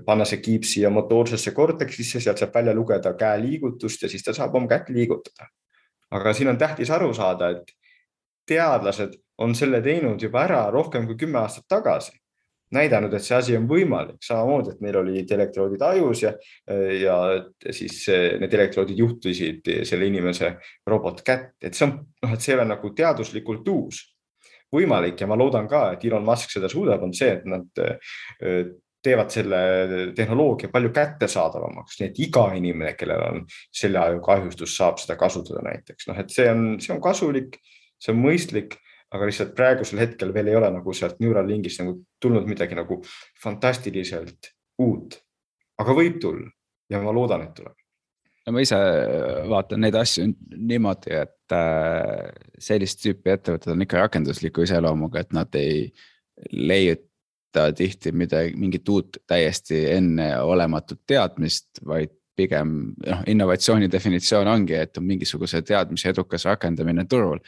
panna 0.05 0.25
see 0.25 0.41
kiip 0.41 0.63
siia 0.65 0.89
motoorsesse 0.89 1.51
korteksisse, 1.53 2.19
sealt 2.19 2.41
saab 2.41 2.55
välja 2.55 2.73
lugeda 2.73 3.13
käe 3.13 3.41
liigutust 3.43 4.01
ja 4.01 4.09
siis 4.09 4.25
ta 4.25 4.33
saab 4.33 4.55
oma 4.55 4.67
kätt 4.67 4.89
liigutada. 4.89 5.49
aga 6.13 6.33
siin 6.33 6.49
on 6.49 6.57
tähtis 6.57 6.89
aru 6.93 7.13
saada, 7.13 7.49
et 7.49 7.71
teadlased 8.47 9.15
on 9.37 9.55
selle 9.55 9.81
teinud 9.81 10.21
juba 10.21 10.43
ära 10.43 10.65
rohkem 10.71 11.07
kui 11.07 11.15
kümme 11.17 11.39
aastat 11.39 11.65
tagasi 11.69 12.22
näidanud, 12.73 13.13
et 13.13 13.25
see 13.25 13.37
asi 13.37 13.57
on 13.57 13.67
võimalik, 13.69 14.19
samamoodi, 14.25 14.73
et 14.73 14.81
meil 14.83 14.97
olid 15.01 15.31
elektroodid 15.35 15.81
ajus 15.87 16.23
ja, 16.25 16.33
ja 16.99 17.17
siis 17.69 18.01
need 18.41 18.53
elektroodid 18.53 18.99
juhtisid 18.99 19.69
selle 19.87 20.09
inimese 20.09 20.55
robot 20.89 21.21
kätt, 21.25 21.55
et 21.61 21.77
see 21.77 21.87
on, 21.87 21.99
noh, 22.25 22.33
et 22.33 22.43
see 22.43 22.53
ei 22.53 22.59
ole 22.59 22.67
nagu 22.71 22.93
teaduslikult 22.97 23.69
uus 23.73 24.01
võimalik. 24.73 25.19
Ja 25.21 25.29
ma 25.29 25.37
loodan 25.37 25.67
ka, 25.69 25.91
et 25.93 26.05
Elon 26.07 26.25
Musk 26.25 26.53
seda 26.53 26.69
suudab, 26.71 27.03
on 27.05 27.13
see, 27.13 27.35
et 27.37 27.45
nad 27.49 27.83
teevad 29.03 29.33
selle 29.33 29.59
tehnoloogia 30.15 30.71
palju 30.71 30.93
kättesaadavamaks, 30.95 31.99
nii 31.99 32.07
et 32.09 32.21
iga 32.23 32.45
inimene, 32.55 32.93
kellel 32.95 33.25
on 33.25 33.41
seljakahjustus, 33.75 34.77
saab 34.79 35.01
seda 35.01 35.17
kasutada 35.19 35.63
näiteks, 35.67 36.07
noh, 36.09 36.19
et 36.23 36.31
see 36.31 36.47
on, 36.49 36.65
see 36.83 36.93
on 36.95 37.03
kasulik, 37.03 37.59
see 37.99 38.13
on 38.15 38.21
mõistlik, 38.23 38.77
aga 39.13 39.29
lihtsalt 39.29 39.53
praegusel 39.57 40.01
hetkel 40.01 40.33
veel 40.33 40.49
ei 40.51 40.57
ole 40.57 40.71
nagu 40.73 40.95
sealt 40.97 41.21
Neuralinkist 41.21 41.83
nagu 41.83 41.95
tulnud 42.21 42.49
midagi 42.49 42.77
nagu 42.77 42.99
fantastiliselt 43.43 44.51
uut. 44.81 45.19
aga 45.77 45.95
võib 45.97 46.19
tulla 46.21 46.49
ja 46.89 47.01
ma 47.01 47.13
loodan, 47.13 47.47
et 47.47 47.53
tuleb 47.57 47.77
no 48.45 48.55
ma 48.55 48.63
ise 48.63 48.79
vaatan 49.49 49.85
neid 49.85 49.95
asju 49.97 50.27
niimoodi, 50.57 51.13
et 51.23 51.55
äh, 51.55 52.33
sellist 52.59 53.03
tüüpi 53.03 53.35
ettevõtted 53.37 53.73
on 53.73 53.85
ikka 53.85 54.01
rakendusliku 54.05 54.65
iseloomuga, 54.65 55.23
et 55.23 55.33
nad 55.35 55.55
ei 55.59 55.85
leiuta 56.51 57.69
tihti 57.77 58.11
midagi, 58.11 58.57
mingit 58.59 58.89
uut 58.89 59.21
täiesti 59.29 59.85
enneolematut 59.93 61.03
teadmist, 61.07 61.83
vaid 61.87 62.11
pigem 62.35 62.95
noh, 63.05 63.21
innovatsiooni 63.29 63.87
definitsioon 63.93 64.49
ongi, 64.49 64.75
et 64.75 64.97
on 64.97 65.05
mingisuguse 65.05 65.61
teadmise 65.61 66.09
edukas 66.09 66.47
rakendamine 66.49 67.05
turul 67.05 67.39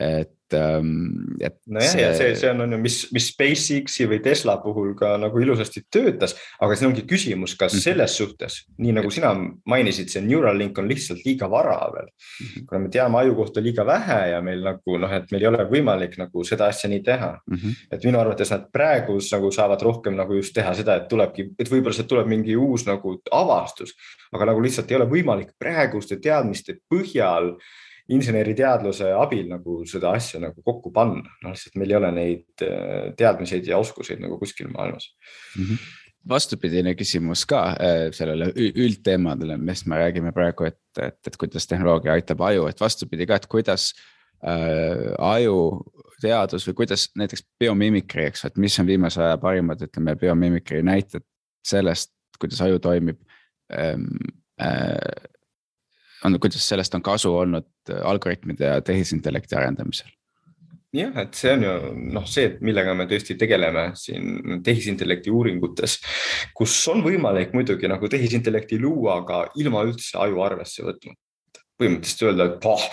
et, 0.00 0.32
ähm, 0.58 1.36
et. 1.40 1.56
nojah 1.66 1.92
see..., 1.92 2.02
ja 2.02 2.12
see, 2.16 2.34
see 2.38 2.50
on, 2.50 2.64
on 2.64 2.76
ju, 2.76 2.78
mis, 2.82 2.98
mis 3.14 3.28
SpaceX-i 3.32 4.08
või 4.10 4.20
Tesla 4.24 4.56
puhul 4.62 4.94
ka 4.98 5.14
nagu 5.20 5.40
ilusasti 5.42 5.84
töötas, 5.92 6.36
aga 6.62 6.76
siin 6.76 6.90
ongi 6.90 7.04
küsimus, 7.08 7.56
kas 7.58 7.74
-hmm. 7.74 7.84
selles 7.88 8.16
suhtes, 8.16 8.60
nii 8.78 8.96
nagu 8.98 9.10
sina 9.14 9.34
mainisid, 9.70 10.12
see 10.12 10.24
Neuralink 10.24 10.78
on 10.78 10.88
lihtsalt 10.88 11.24
liiga 11.26 11.50
vara 11.50 11.78
veel. 11.94 12.08
-hmm. 12.08 12.66
kuna 12.68 12.80
me 12.80 12.88
teame 12.88 13.18
aju 13.18 13.34
kohta 13.34 13.62
liiga 13.62 13.86
vähe 13.86 14.20
ja 14.30 14.40
meil 14.42 14.64
nagu 14.64 14.98
noh, 14.98 15.12
et 15.12 15.30
meil 15.32 15.42
ei 15.42 15.48
ole 15.48 15.68
võimalik 15.70 16.18
nagu 16.18 16.44
seda 16.44 16.68
asja 16.72 16.90
nii 16.90 17.02
teha 17.02 17.32
mm. 17.46 17.56
-hmm. 17.56 17.86
et 17.90 18.04
minu 18.04 18.20
arvates 18.20 18.50
nad 18.50 18.66
praegu 18.72 19.18
nagu 19.32 19.50
saavad 19.50 19.82
rohkem 19.82 20.16
nagu 20.16 20.34
just 20.34 20.54
teha 20.54 20.74
seda, 20.74 20.96
et 20.96 21.08
tulebki, 21.08 21.50
et 21.58 21.70
võib-olla 21.70 21.94
sealt 21.96 22.08
tuleb 22.08 22.28
mingi 22.30 22.56
uus 22.56 22.86
nagu 22.86 23.16
avastus, 23.30 23.94
aga 24.32 24.50
nagu 24.52 24.62
lihtsalt 24.62 24.90
ei 24.90 24.96
ole 25.00 25.08
võimalik 25.10 25.54
praeguste 25.58 26.16
teadmiste 26.22 26.78
põhjal 26.90 27.54
inseneriteadluse 28.12 29.10
abil 29.16 29.46
nagu 29.48 29.80
seda 29.88 30.12
asja 30.16 30.40
nagu 30.42 30.60
kokku 30.64 30.92
panna, 30.92 31.24
noh 31.42 31.54
lihtsalt 31.54 31.78
meil 31.80 31.94
ei 31.94 31.98
ole 32.00 32.10
neid 32.12 32.64
äh, 32.66 33.12
teadmiseid 33.16 33.68
ja 33.70 33.78
oskuseid 33.80 34.20
nagu 34.20 34.38
kuskil 34.40 34.68
maailmas 34.72 35.12
mm. 35.58 35.68
-hmm 35.68 35.92
vastupidine 36.28 36.94
küsimus 36.96 37.44
ka 37.48 37.58
äh, 37.76 38.06
sellele 38.16 38.48
üldteemadele, 38.56 39.58
millest 39.60 39.86
me 39.86 39.98
räägime 40.00 40.32
praegu, 40.32 40.64
et, 40.64 40.80
et, 40.96 41.18
et 41.26 41.36
kuidas 41.36 41.66
tehnoloogia 41.68 42.14
aitab 42.16 42.40
aju, 42.40 42.66
et 42.70 42.80
vastupidi 42.80 43.26
ka, 43.28 43.36
et 43.36 43.46
kuidas 43.50 43.90
äh, 44.46 45.12
aju 45.18 45.58
teadus 46.22 46.64
või 46.68 46.78
kuidas 46.80 47.10
näiteks 47.18 47.44
biomimikri, 47.60 48.28
eks, 48.30 48.46
et 48.48 48.56
mis 48.56 48.78
on 48.80 48.88
viimase 48.88 49.20
aja 49.20 49.36
parimad, 49.42 49.84
ütleme 49.84 50.16
biomimikri 50.16 50.80
näited 50.86 51.24
sellest, 51.66 52.14
kuidas 52.40 52.64
aju 52.64 52.80
toimib 52.80 53.20
ähm,. 53.72 54.08
Äh, 54.62 55.32
on, 56.24 56.40
kuidas 56.40 56.68
sellest 56.68 56.94
on 56.96 57.02
kasu 57.04 57.32
olnud 57.36 57.66
äh, 57.90 58.02
algoritmide 58.02 58.76
ja 58.76 58.84
tehisintellekti 58.84 59.56
arendamisel? 59.58 60.10
jah, 60.94 61.10
et 61.24 61.34
see 61.34 61.50
on 61.50 61.64
ju 61.64 61.74
noh, 62.14 62.26
see, 62.30 62.52
millega 62.62 62.94
me 62.94 63.08
tõesti 63.10 63.34
tegeleme 63.38 63.88
siin 63.98 64.60
tehisintellekti 64.62 65.32
uuringutes, 65.34 65.98
kus 66.54 66.76
on 66.92 67.02
võimalik 67.02 67.50
muidugi 67.56 67.90
nagu 67.90 68.06
tehisintellekti 68.10 68.78
luua, 68.78 69.18
aga 69.24 69.40
ilma 69.58 69.82
üldse 69.88 70.20
aju 70.22 70.42
arvesse 70.46 70.86
võtma. 70.86 71.16
põhimõtteliselt 71.74 72.28
öelda, 72.28 72.44
et 72.52 72.66
oh, 72.70 72.84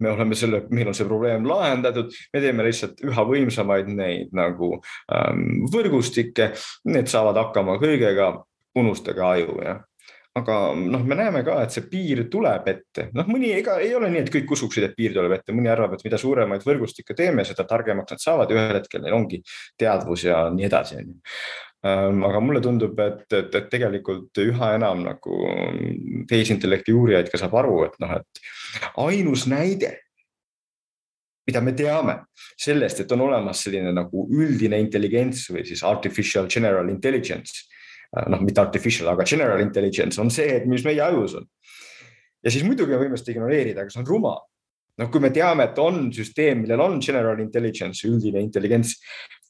me 0.00 0.08
oleme 0.14 0.36
selle, 0.38 0.62
meil 0.72 0.88
on 0.88 0.96
see 0.96 1.04
probleem 1.04 1.44
lahendatud, 1.44 2.14
me 2.32 2.40
teeme 2.40 2.64
lihtsalt 2.64 3.04
üha 3.04 3.26
võimsamaid 3.28 3.90
neid 3.92 4.32
nagu 4.32 4.78
ähm, 5.12 5.66
võrgustikke, 5.74 6.54
need 6.88 7.12
saavad 7.12 7.36
hakkama 7.36 7.76
kõigega, 7.82 8.32
unustage 8.80 9.20
aju 9.20 9.60
jah 9.60 9.84
aga 10.38 10.58
noh, 10.78 11.02
me 11.04 11.16
näeme 11.18 11.42
ka, 11.44 11.58
et 11.64 11.74
see 11.74 11.84
piir 11.90 12.22
tuleb 12.32 12.68
ette, 12.72 13.08
noh, 13.16 13.26
mõni 13.28 13.50
ega 13.52 13.76
ei 13.84 13.92
ole 13.96 14.08
nii, 14.12 14.22
et 14.24 14.30
kõik 14.32 14.54
usuksid, 14.56 14.86
et 14.86 14.94
piir 14.96 15.12
tuleb 15.16 15.34
ette, 15.36 15.52
mõni 15.52 15.68
arvab, 15.72 15.92
et 15.96 16.04
mida 16.06 16.20
suuremaid 16.20 16.64
võrgustikke 16.64 17.16
teeme, 17.18 17.44
seda 17.44 17.66
targemaks 17.68 18.14
nad 18.14 18.22
saavad. 18.22 18.52
Ja 18.52 18.60
ühel 18.60 18.78
hetkel 18.80 19.04
neil 19.04 19.16
ongi 19.18 19.42
teadvus 19.80 20.24
ja 20.28 20.46
nii 20.54 20.68
edasi, 20.70 21.02
on 21.02 21.10
ju. 21.12 21.18
Ähm, 21.82 22.22
aga 22.24 22.40
mulle 22.40 22.62
tundub, 22.62 23.00
et, 23.02 23.26
et, 23.34 23.50
et 23.58 23.68
tegelikult 23.68 24.38
üha 24.38 24.70
enam 24.76 25.02
nagu 25.02 25.40
tehisintellekti 26.30 26.94
uurijaid 26.94 27.28
ka 27.28 27.40
saab 27.42 27.58
aru, 27.58 27.80
et 27.88 27.98
noh, 28.00 28.14
et 28.20 28.42
ainus 29.02 29.48
näide, 29.50 29.96
mida 31.50 31.60
me 31.60 31.74
teame 31.76 32.20
sellest, 32.54 33.02
et 33.02 33.12
on 33.12 33.26
olemas 33.26 33.64
selline 33.66 33.90
nagu 33.92 34.28
üldine 34.30 34.78
intelligents 34.80 35.48
või 35.50 35.66
siis 35.66 35.82
artificial 35.84 36.46
general 36.46 36.88
intelligence 36.88 37.66
noh, 38.12 38.42
mitte 38.44 38.60
artificial, 38.60 39.12
aga 39.12 39.26
general 39.28 39.60
intelligence 39.64 40.20
on 40.20 40.30
see, 40.32 40.58
et 40.58 40.66
mis 40.68 40.84
meie 40.86 41.00
ajus 41.04 41.38
on. 41.40 41.46
ja 42.42 42.50
siis 42.50 42.64
muidugi 42.66 42.92
me 42.92 43.04
võime 43.04 43.20
seda 43.20 43.36
ignoreerida, 43.36 43.84
aga 43.84 43.94
see 43.94 44.02
on 44.02 44.08
rumal. 44.08 44.42
noh, 45.00 45.08
kui 45.12 45.22
me 45.24 45.32
teame, 45.32 45.70
et 45.70 45.78
on 45.80 46.10
süsteem, 46.12 46.64
millel 46.64 46.82
on 46.84 47.00
general 47.00 47.40
intelligence, 47.40 48.04
üldine 48.08 48.42
intelligents, 48.44 48.98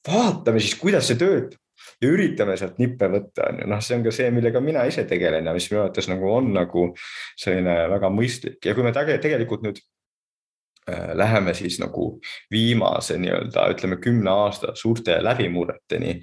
vaatame 0.06 0.62
siis, 0.62 0.78
kuidas 0.78 1.10
see 1.10 1.18
töötab 1.18 1.58
ja 2.02 2.10
üritame 2.10 2.54
sealt 2.58 2.78
nippe 2.78 3.08
võtta, 3.10 3.48
on 3.50 3.62
ju, 3.62 3.70
noh, 3.70 3.80
see 3.82 3.96
on 3.98 4.04
ka 4.06 4.12
see, 4.14 4.30
millega 4.34 4.62
mina 4.62 4.84
ise 4.86 5.02
tegelen 5.10 5.46
ja 5.46 5.54
mis 5.54 5.66
minu 5.70 5.82
arvates 5.82 6.08
nagu 6.10 6.30
on 6.30 6.52
nagu 6.54 6.86
selline 7.38 7.74
väga 7.90 8.10
mõistlik 8.14 8.62
ja 8.66 8.74
kui 8.74 8.86
me 8.86 8.94
tegelikult 8.94 9.66
nüüd 9.66 9.82
Äh, 10.90 11.14
läheme 11.14 11.54
siis 11.54 11.76
nagu 11.78 12.20
viimase 12.50 13.14
nii-öelda 13.18 13.68
ütleme 13.70 14.00
kümne 14.02 14.30
aasta 14.30 14.72
suurte 14.74 15.20
läbimurreteni, 15.22 16.16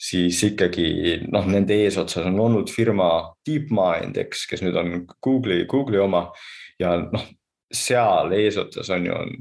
siis 0.00 0.38
ikkagi 0.48 0.86
noh, 1.32 1.44
nende 1.50 1.76
eesotsas 1.84 2.24
on 2.30 2.38
olnud 2.40 2.72
firma 2.72 3.10
DeepMind, 3.46 4.16
eks, 4.24 4.46
kes 4.50 4.64
nüüd 4.64 4.78
on 4.80 5.04
Google'i, 5.22 5.66
Google'i 5.68 6.00
oma 6.00 6.26
ja 6.80 6.96
noh, 7.02 7.26
seal 7.70 8.32
eesotsas 8.38 8.90
on 8.96 9.06
ju 9.06 9.14
on 9.14 9.36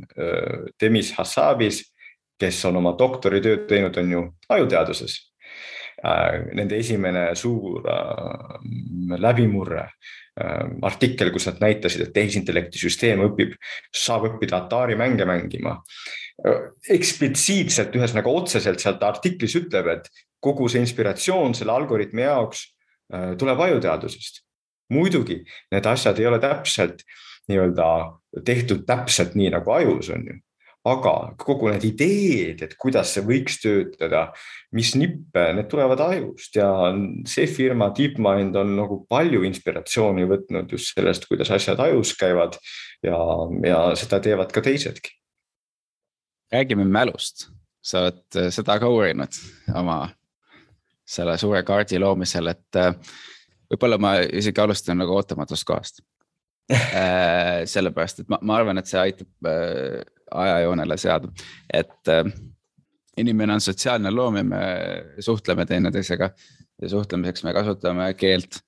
Demis 0.81 1.13
Hassabis, 1.17 1.81
kes 2.39 2.61
on 2.69 2.79
oma 2.79 2.93
doktoritööd 2.99 3.65
teinud, 3.67 3.97
on 3.99 4.11
ju 4.13 4.25
ajuteaduses 4.51 5.17
äh, 6.03 6.51
nende 6.55 6.77
esimene 6.79 7.29
suur 7.39 7.87
äh, 7.89 8.59
läbimurre 9.19 9.87
Äh, 10.39 10.67
artikkel, 10.87 11.33
kus 11.35 11.49
nad 11.49 11.59
näitasid, 11.59 12.05
et 12.05 12.13
tehisintellekti 12.15 12.79
süsteem 12.79 13.25
õpib, 13.25 13.57
saab 13.95 14.29
õppida 14.29 14.61
Atari 14.61 14.95
mänge 14.99 15.27
mängima. 15.27 15.75
Eksplitsiitselt, 16.95 17.97
ühesõnaga 17.99 18.31
otseselt 18.31 18.79
sealt 18.79 19.03
artiklis 19.03 19.57
ütleb, 19.59 19.89
et 19.91 20.07
kogu 20.39 20.69
see 20.69 20.83
inspiratsioon 20.83 21.55
selle 21.57 21.75
algoritmi 21.75 22.25
jaoks 22.27 22.65
äh, 23.13 23.33
tuleb 23.37 23.65
ajuteadusest. 23.67 24.45
muidugi 24.89 25.43
need 25.71 25.85
asjad 25.85 26.19
ei 26.19 26.25
ole 26.25 26.39
täpselt 26.41 27.03
nii-öelda 27.49 27.87
tehtud 28.45 28.85
täpselt 28.85 29.35
nii 29.37 29.49
nagu 29.53 29.71
ajus 29.71 30.09
on 30.15 30.25
ju 30.25 30.37
aga 30.87 31.13
kogu 31.39 31.69
need 31.73 31.83
ideed, 31.89 32.61
et 32.63 32.75
kuidas 32.79 33.11
see 33.13 33.23
võiks 33.25 33.57
töötada, 33.59 34.29
mis 34.75 34.93
nippe, 34.95 35.49
need 35.57 35.67
tulevad 35.71 35.99
ajust 36.05 36.55
ja 36.55 36.69
see 37.27 37.47
firma 37.51 37.89
DeepMind 37.95 38.55
on 38.59 38.75
nagu 38.77 39.01
palju 39.11 39.43
inspiratsiooni 39.49 40.27
võtnud 40.29 40.71
just 40.71 40.93
sellest, 40.95 41.27
kuidas 41.29 41.51
asjad 41.55 41.81
ajus 41.83 42.13
käivad 42.19 42.55
ja, 43.05 43.19
ja 43.67 43.81
seda 43.99 44.21
teevad 44.23 44.53
ka 44.55 44.63
teisedki. 44.65 45.11
räägime 46.53 46.85
mälust, 46.85 47.49
sa 47.81 48.07
oled 48.07 48.53
seda 48.55 48.79
ka 48.79 48.89
uurinud 48.89 49.35
oma 49.75 50.05
selle 51.09 51.37
suure 51.41 51.63
kaardi 51.65 51.99
loomisel, 52.01 52.51
et 52.51 52.79
äh, 52.79 52.93
võib-olla 53.71 53.97
ma 54.01 54.13
isegi 54.21 54.61
alustan 54.61 54.99
nagu 55.01 55.15
ootamatust 55.17 55.65
kohast 55.67 56.03
äh, 56.73 57.65
sellepärast, 57.69 58.23
et 58.23 58.31
ma, 58.31 58.39
ma 58.41 58.59
arvan, 58.59 58.81
et 58.81 58.89
see 58.89 59.01
aitab 59.01 59.49
äh, 59.49 59.99
ajajoonele 60.29 60.97
seada, 61.01 61.31
et 61.73 62.09
inimene 63.17 63.55
on 63.55 63.63
sotsiaalne 63.63 64.11
loom 64.13 64.35
ja 64.37 64.43
me 64.45 64.59
suhtleme 65.25 65.65
teineteisega 65.65 66.27
ja 66.29 66.89
suhtlemiseks 66.91 67.41
me 67.43 67.53
kasutame 67.57 68.11
keelt. 68.13 68.59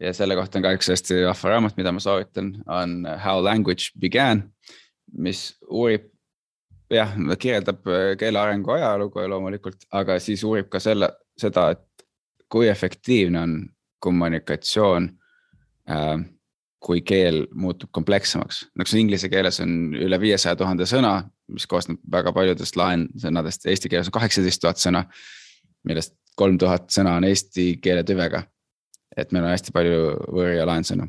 ja 0.00 0.12
selle 0.14 0.36
kohta 0.36 0.60
on 0.60 0.66
ka 0.66 0.74
üks 0.76 0.90
hästi 0.92 1.22
vahva 1.24 1.54
raamat, 1.54 1.78
mida 1.80 1.92
ma 1.92 2.04
soovitan, 2.04 2.52
on 2.68 3.08
How 3.24 3.40
language 3.44 3.96
began, 3.98 4.44
mis 5.16 5.56
uurib 5.64 6.04
jah, 6.92 7.16
kirjeldab 7.40 7.88
keele 8.20 8.38
arengu 8.38 8.76
ajalugu 8.76 9.24
loomulikult, 9.32 9.88
aga 9.90 10.18
siis 10.20 10.44
uurib 10.44 10.68
ka 10.68 10.84
selle, 10.84 11.08
seda, 11.40 11.70
et 11.74 12.06
kui 12.48 12.68
efektiivne 12.68 13.40
on 13.40 13.54
kommunikatsioon 14.04 15.08
äh, 15.90 16.24
kui 16.80 17.00
keel 17.02 17.46
muutub 17.58 17.90
komplekssemaks, 17.92 18.62
näiteks 18.78 18.94
inglise 18.94 19.28
keeles 19.28 19.58
on 19.60 19.94
üle 19.98 20.20
viiesaja 20.20 20.56
tuhande 20.56 20.86
sõna, 20.86 21.24
mis 21.50 21.66
koosneb 21.66 21.98
väga 22.12 22.32
paljudest 22.32 22.78
laensõnadest, 22.78 23.66
eesti 23.66 23.90
keeles 23.90 24.10
on 24.10 24.14
kaheksateist 24.14 24.62
tuhat 24.62 24.78
sõna. 24.82 25.04
millest 25.88 26.14
kolm 26.36 26.58
tuhat 26.58 26.90
sõna 26.92 27.16
on 27.16 27.24
eesti 27.24 27.78
keele 27.82 28.04
tüvega. 28.04 28.42
et 29.16 29.32
meil 29.32 29.44
on 29.44 29.50
hästi 29.50 29.72
palju 29.72 30.02
võõr 30.30 30.54
ja 30.54 30.66
laensõnu. 30.66 31.08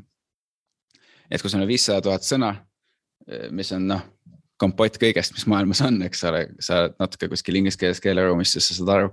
et 1.30 1.42
kui 1.42 1.50
sul 1.50 1.62
on 1.62 1.68
viissada 1.68 2.02
tuhat 2.02 2.22
sõna, 2.24 2.56
mis 3.52 3.72
on 3.72 3.88
noh, 3.88 4.02
kompott 4.58 4.98
kõigest, 4.98 5.34
mis 5.34 5.46
maailmas 5.48 5.82
on, 5.86 6.02
eks 6.02 6.24
ole, 6.24 6.48
sa 6.60 6.82
oled 6.84 6.98
natuke 7.00 7.30
kuskil 7.30 7.56
inglise 7.56 7.78
keeles 7.78 8.02
keeleruumis, 8.04 8.52
siis 8.54 8.68
sa 8.68 8.80
saad 8.80 8.90
aru. 8.96 9.12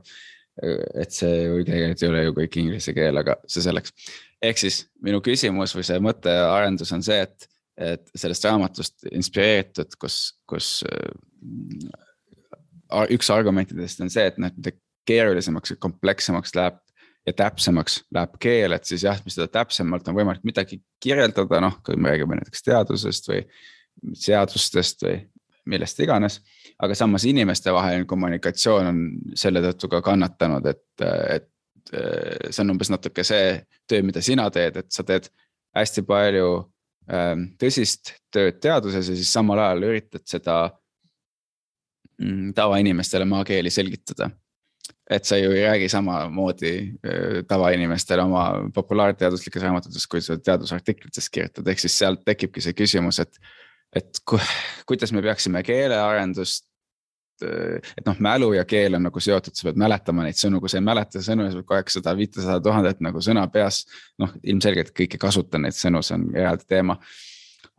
Et 0.63 1.13
see 1.13 1.43
ju 1.43 1.65
tegelikult 1.67 2.03
ei 2.03 2.09
ole 2.09 2.23
ju 2.25 2.37
kõik 2.39 2.57
inglise 2.63 2.95
keel, 2.97 3.21
aga 3.21 3.37
see 3.51 3.65
selleks. 3.65 3.93
ehk 4.43 4.61
siis 4.61 4.81
minu 5.05 5.21
küsimus 5.25 5.75
või 5.77 5.85
see 5.85 6.01
mõttearendus 6.01 6.93
on 6.97 7.05
see, 7.05 7.21
et, 7.27 7.49
et 7.77 8.09
sellest 8.17 8.47
raamatust 8.49 9.07
inspireeritud, 9.11 9.99
kus, 10.01 10.19
kus 10.49 10.71
üks 13.13 13.31
argumentidest 13.35 14.01
on 14.01 14.13
see, 14.13 14.27
et 14.31 14.41
noh, 14.41 14.53
mida 14.57 14.73
keerulisemaks 15.07 15.75
ja 15.75 15.81
komplekssemaks 15.81 16.57
läheb 16.57 16.81
ja 17.27 17.35
täpsemaks 17.35 18.01
läheb 18.15 18.37
keel, 18.43 18.75
et 18.77 18.87
siis 18.87 19.05
jah, 19.07 19.19
seda 19.27 19.49
täpsemalt 19.51 20.07
on 20.09 20.17
võimalik 20.17 20.45
midagi 20.47 20.79
kirjeldada, 21.03 21.61
noh, 21.63 21.81
kui 21.85 21.99
me 21.99 22.13
räägime 22.13 22.39
näiteks 22.39 22.63
teadusest 22.69 23.31
või 23.31 23.43
seadustest 24.15 25.03
või 25.03 25.17
millest 25.67 26.01
iganes. 26.01 26.41
Aga 26.83 26.95
samas 26.95 27.25
inimestevaheline 27.25 28.05
kommunikatsioon 28.05 28.87
on 28.87 29.03
selle 29.35 29.63
tõttu 29.65 29.89
ka 29.89 30.03
kannatanud, 30.05 30.67
et, 30.67 31.05
et 31.33 31.51
see 32.51 32.63
on 32.65 32.75
umbes 32.75 32.91
natuke 32.91 33.25
see 33.25 33.61
töö, 33.89 34.03
mida 34.03 34.21
sina 34.25 34.49
teed, 34.51 34.77
et 34.83 34.91
sa 34.93 35.05
teed 35.07 35.31
hästi 35.77 36.03
palju 36.09 36.49
ähm, 37.13 37.47
tõsist 37.61 38.17
tööd 38.35 38.59
teaduses 38.61 39.09
ja 39.09 39.17
siis 39.17 39.33
samal 39.33 39.63
ajal 39.63 39.89
üritad 39.93 40.25
seda 40.29 40.59
Mm, 42.23 42.55
tavainimestele 42.55 43.25
maakeeli 43.25 43.71
selgitada. 43.71 44.31
et 45.11 45.25
sa 45.25 45.37
ju 45.37 45.51
ei 45.51 45.63
räägi 45.63 45.89
samamoodi 45.89 46.95
tavainimestele 47.49 48.23
oma 48.23 48.71
populaarteaduslikes 48.75 49.63
raamatutes, 49.63 50.07
kui 50.07 50.21
sa 50.21 50.35
teadusartiklites 50.39 51.29
kirjutad, 51.31 51.69
ehk 51.69 51.79
siis 51.79 51.99
sealt 51.99 52.25
tekibki 52.25 52.61
see 52.61 52.73
küsimus, 52.73 53.21
et. 53.23 53.39
Et 53.97 54.23
ku, 54.29 54.39
kuidas 54.89 55.13
me 55.17 55.25
peaksime 55.25 55.63
keelearendust 55.67 56.67
et 57.37 58.07
noh, 58.07 58.17
mälu 58.25 58.55
ja 58.57 58.63
keel 58.65 58.97
on 58.97 59.03
nagu 59.11 59.21
seotud, 59.21 59.53
sa 59.53 59.67
pead 59.67 59.77
mäletama 59.81 60.25
neid 60.25 60.39
sõnu, 60.41 60.57
kui 60.63 60.71
sa 60.73 60.79
ei 60.79 60.85
mäleta 60.87 61.21
sõnu 61.21 61.45
sa 61.53 61.65
pead 61.69 61.91
seda 61.93 62.15
viitesada 62.17 62.63
tuhandet 62.65 63.03
nagu 63.05 63.21
sõna 63.21 63.43
peas. 63.53 63.83
noh, 64.19 64.33
ilmselgelt 64.41 64.95
kõik 64.97 65.19
ei 65.19 65.21
kasuta 65.21 65.61
neid 65.61 65.77
sõnu, 65.77 66.01
see 66.01 66.17
on 66.17 66.31
eraldi 66.33 66.65
teema 66.65 66.97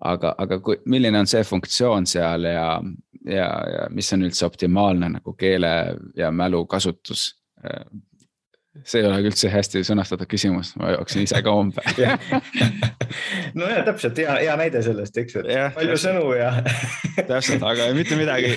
aga, 0.06 0.34
aga 0.38 0.60
kui, 0.64 0.78
milline 0.90 1.22
on 1.22 1.30
see 1.30 1.44
funktsioon 1.48 2.08
seal 2.10 2.48
ja, 2.50 2.68
ja, 3.26 3.48
ja 3.74 3.88
mis 3.94 4.12
on 4.14 4.28
üldse 4.28 4.46
optimaalne 4.48 5.10
nagu 5.18 5.34
keele 5.38 5.72
ja 6.18 6.32
mälu 6.32 6.66
kasutus 6.70 7.32
see 8.86 9.02
ei 9.02 9.08
ole 9.10 9.22
üldse 9.30 9.52
hästi 9.52 9.84
sõnastatud 9.88 10.30
küsimus, 10.30 10.74
ma 10.80 10.94
jooksin 10.96 11.26
ise 11.26 11.42
ka 11.46 11.54
umbe 11.58 11.84
no 13.58 13.70
ja 13.72 13.84
täpselt 13.88 14.20
hea, 14.22 14.38
hea 14.44 14.56
näide 14.60 14.82
sellest, 14.86 15.18
eks, 15.18 15.40
ja, 15.48 15.70
palju 15.76 15.98
sõnu 16.02 16.32
ja 16.38 16.52
täpselt, 17.32 17.64
aga 17.66 17.90
mitte 17.98 18.18
midagi 18.20 18.56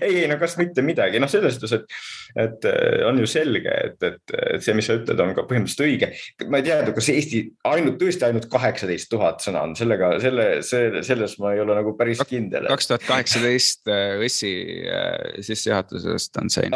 ei, 0.00 0.14
ei 0.22 0.28
no 0.30 0.38
kas 0.40 0.56
mitte 0.60 0.84
midagi, 0.84 1.20
noh, 1.22 1.30
selles 1.30 1.58
suhtes, 1.58 1.74
et, 1.76 1.96
et 2.44 2.68
äh, 2.70 3.04
on 3.08 3.18
ju 3.20 3.28
selge, 3.30 3.72
et, 3.88 3.98
et, 4.06 4.36
et 4.54 4.64
see, 4.64 4.74
mis 4.76 4.88
sa 4.88 4.98
ütled, 4.98 5.20
on 5.20 5.34
ka 5.36 5.46
põhimõtteliselt 5.48 5.84
õige. 5.86 6.10
ma 6.50 6.60
ei 6.60 6.68
tea, 6.68 6.80
kas 6.96 7.10
Eesti 7.14 7.42
ainult, 7.70 7.98
tõesti 8.00 8.28
ainult 8.28 8.48
kaheksateist 8.52 9.10
tuhat 9.12 9.44
sõna 9.44 9.64
on 9.68 9.74
sellega, 9.78 10.14
selle, 10.22 10.48
see, 10.66 11.04
selles 11.06 11.36
ma 11.42 11.54
ei 11.54 11.62
ole 11.64 11.76
nagu 11.78 11.94
päris 11.98 12.22
kindel. 12.28 12.68
kaks 12.72 12.90
tuhat 12.90 13.06
kaheksateist 13.08 13.92
õssi 14.24 14.52
äh, 14.88 14.94
äh, 14.94 15.42
sissejuhatusest 15.44 16.42
on 16.42 16.52
see. 16.52 16.70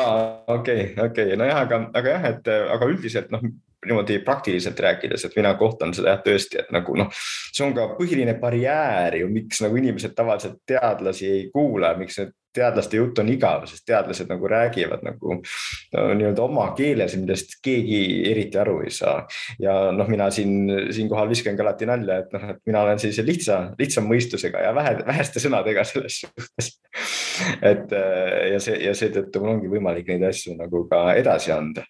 okei, 0.58 0.92
okei, 1.08 1.36
nojah, 1.38 1.64
aga, 1.66 1.82
aga 1.98 2.16
jah, 2.16 2.28
et 2.32 2.52
aga 2.74 2.88
üldiselt 2.90 3.32
noh, 3.34 3.42
niimoodi 3.86 4.18
praktiliselt 4.26 4.80
rääkides, 4.80 5.24
et 5.24 5.36
mina 5.38 5.52
kohtan 5.58 5.94
seda 5.94 6.16
jah 6.16 6.22
tõesti, 6.24 6.58
et 6.62 6.72
nagu 6.74 6.96
noh, 6.98 7.12
see 7.54 7.64
on 7.66 7.76
ka 7.76 7.92
põhiline 7.98 8.34
barjäär 8.40 9.20
ju, 9.20 9.30
miks 9.32 9.62
nagu 9.64 9.78
inimesed 9.78 10.16
tavaliselt 10.18 10.60
teadlasi 10.66 11.30
ei 11.30 11.46
kuula, 11.54 11.94
miks 12.00 12.18
need 12.18 12.34
teadlaste 12.54 12.98
jutt 12.98 13.18
on 13.22 13.28
igav, 13.32 13.66
sest 13.70 13.84
teadlased 13.88 14.30
nagu 14.30 14.48
räägivad 14.50 15.04
nagu 15.06 15.38
nii-öelda 15.92 16.44
oma 16.44 16.68
keeles, 16.78 17.16
millest 17.20 17.58
keegi 17.64 18.00
eriti 18.30 18.60
aru 18.60 18.80
ei 18.86 18.92
saa. 18.94 19.20
ja 19.60 19.76
noh, 19.94 20.08
mina 20.08 20.30
siin, 20.34 20.70
siinkohal 20.94 21.28
viskan 21.30 21.56
ka 21.56 21.66
alati 21.66 21.88
nalja, 21.88 22.20
et 22.22 22.34
noh, 22.34 22.48
et 22.54 22.60
mina 22.68 22.82
olen 22.86 23.00
sellise 23.02 23.24
lihtsa, 23.26 23.58
lihtsa 23.78 24.04
mõistusega 24.04 24.64
ja 24.68 24.74
vähe, 24.76 24.96
väheste 25.06 25.42
sõnadega 25.42 25.84
selles 25.88 26.22
suhtes. 26.24 26.72
et 27.62 27.92
ja 28.52 28.60
see, 28.62 28.78
ja 28.82 28.94
seetõttu 28.96 29.42
mul 29.42 29.54
ongi 29.56 29.70
võimalik 29.70 30.08
neid 30.10 30.24
asju 30.30 30.56
nagu 30.58 30.84
ka 30.90 31.04
edasi 31.18 31.52
anda. 31.54 31.84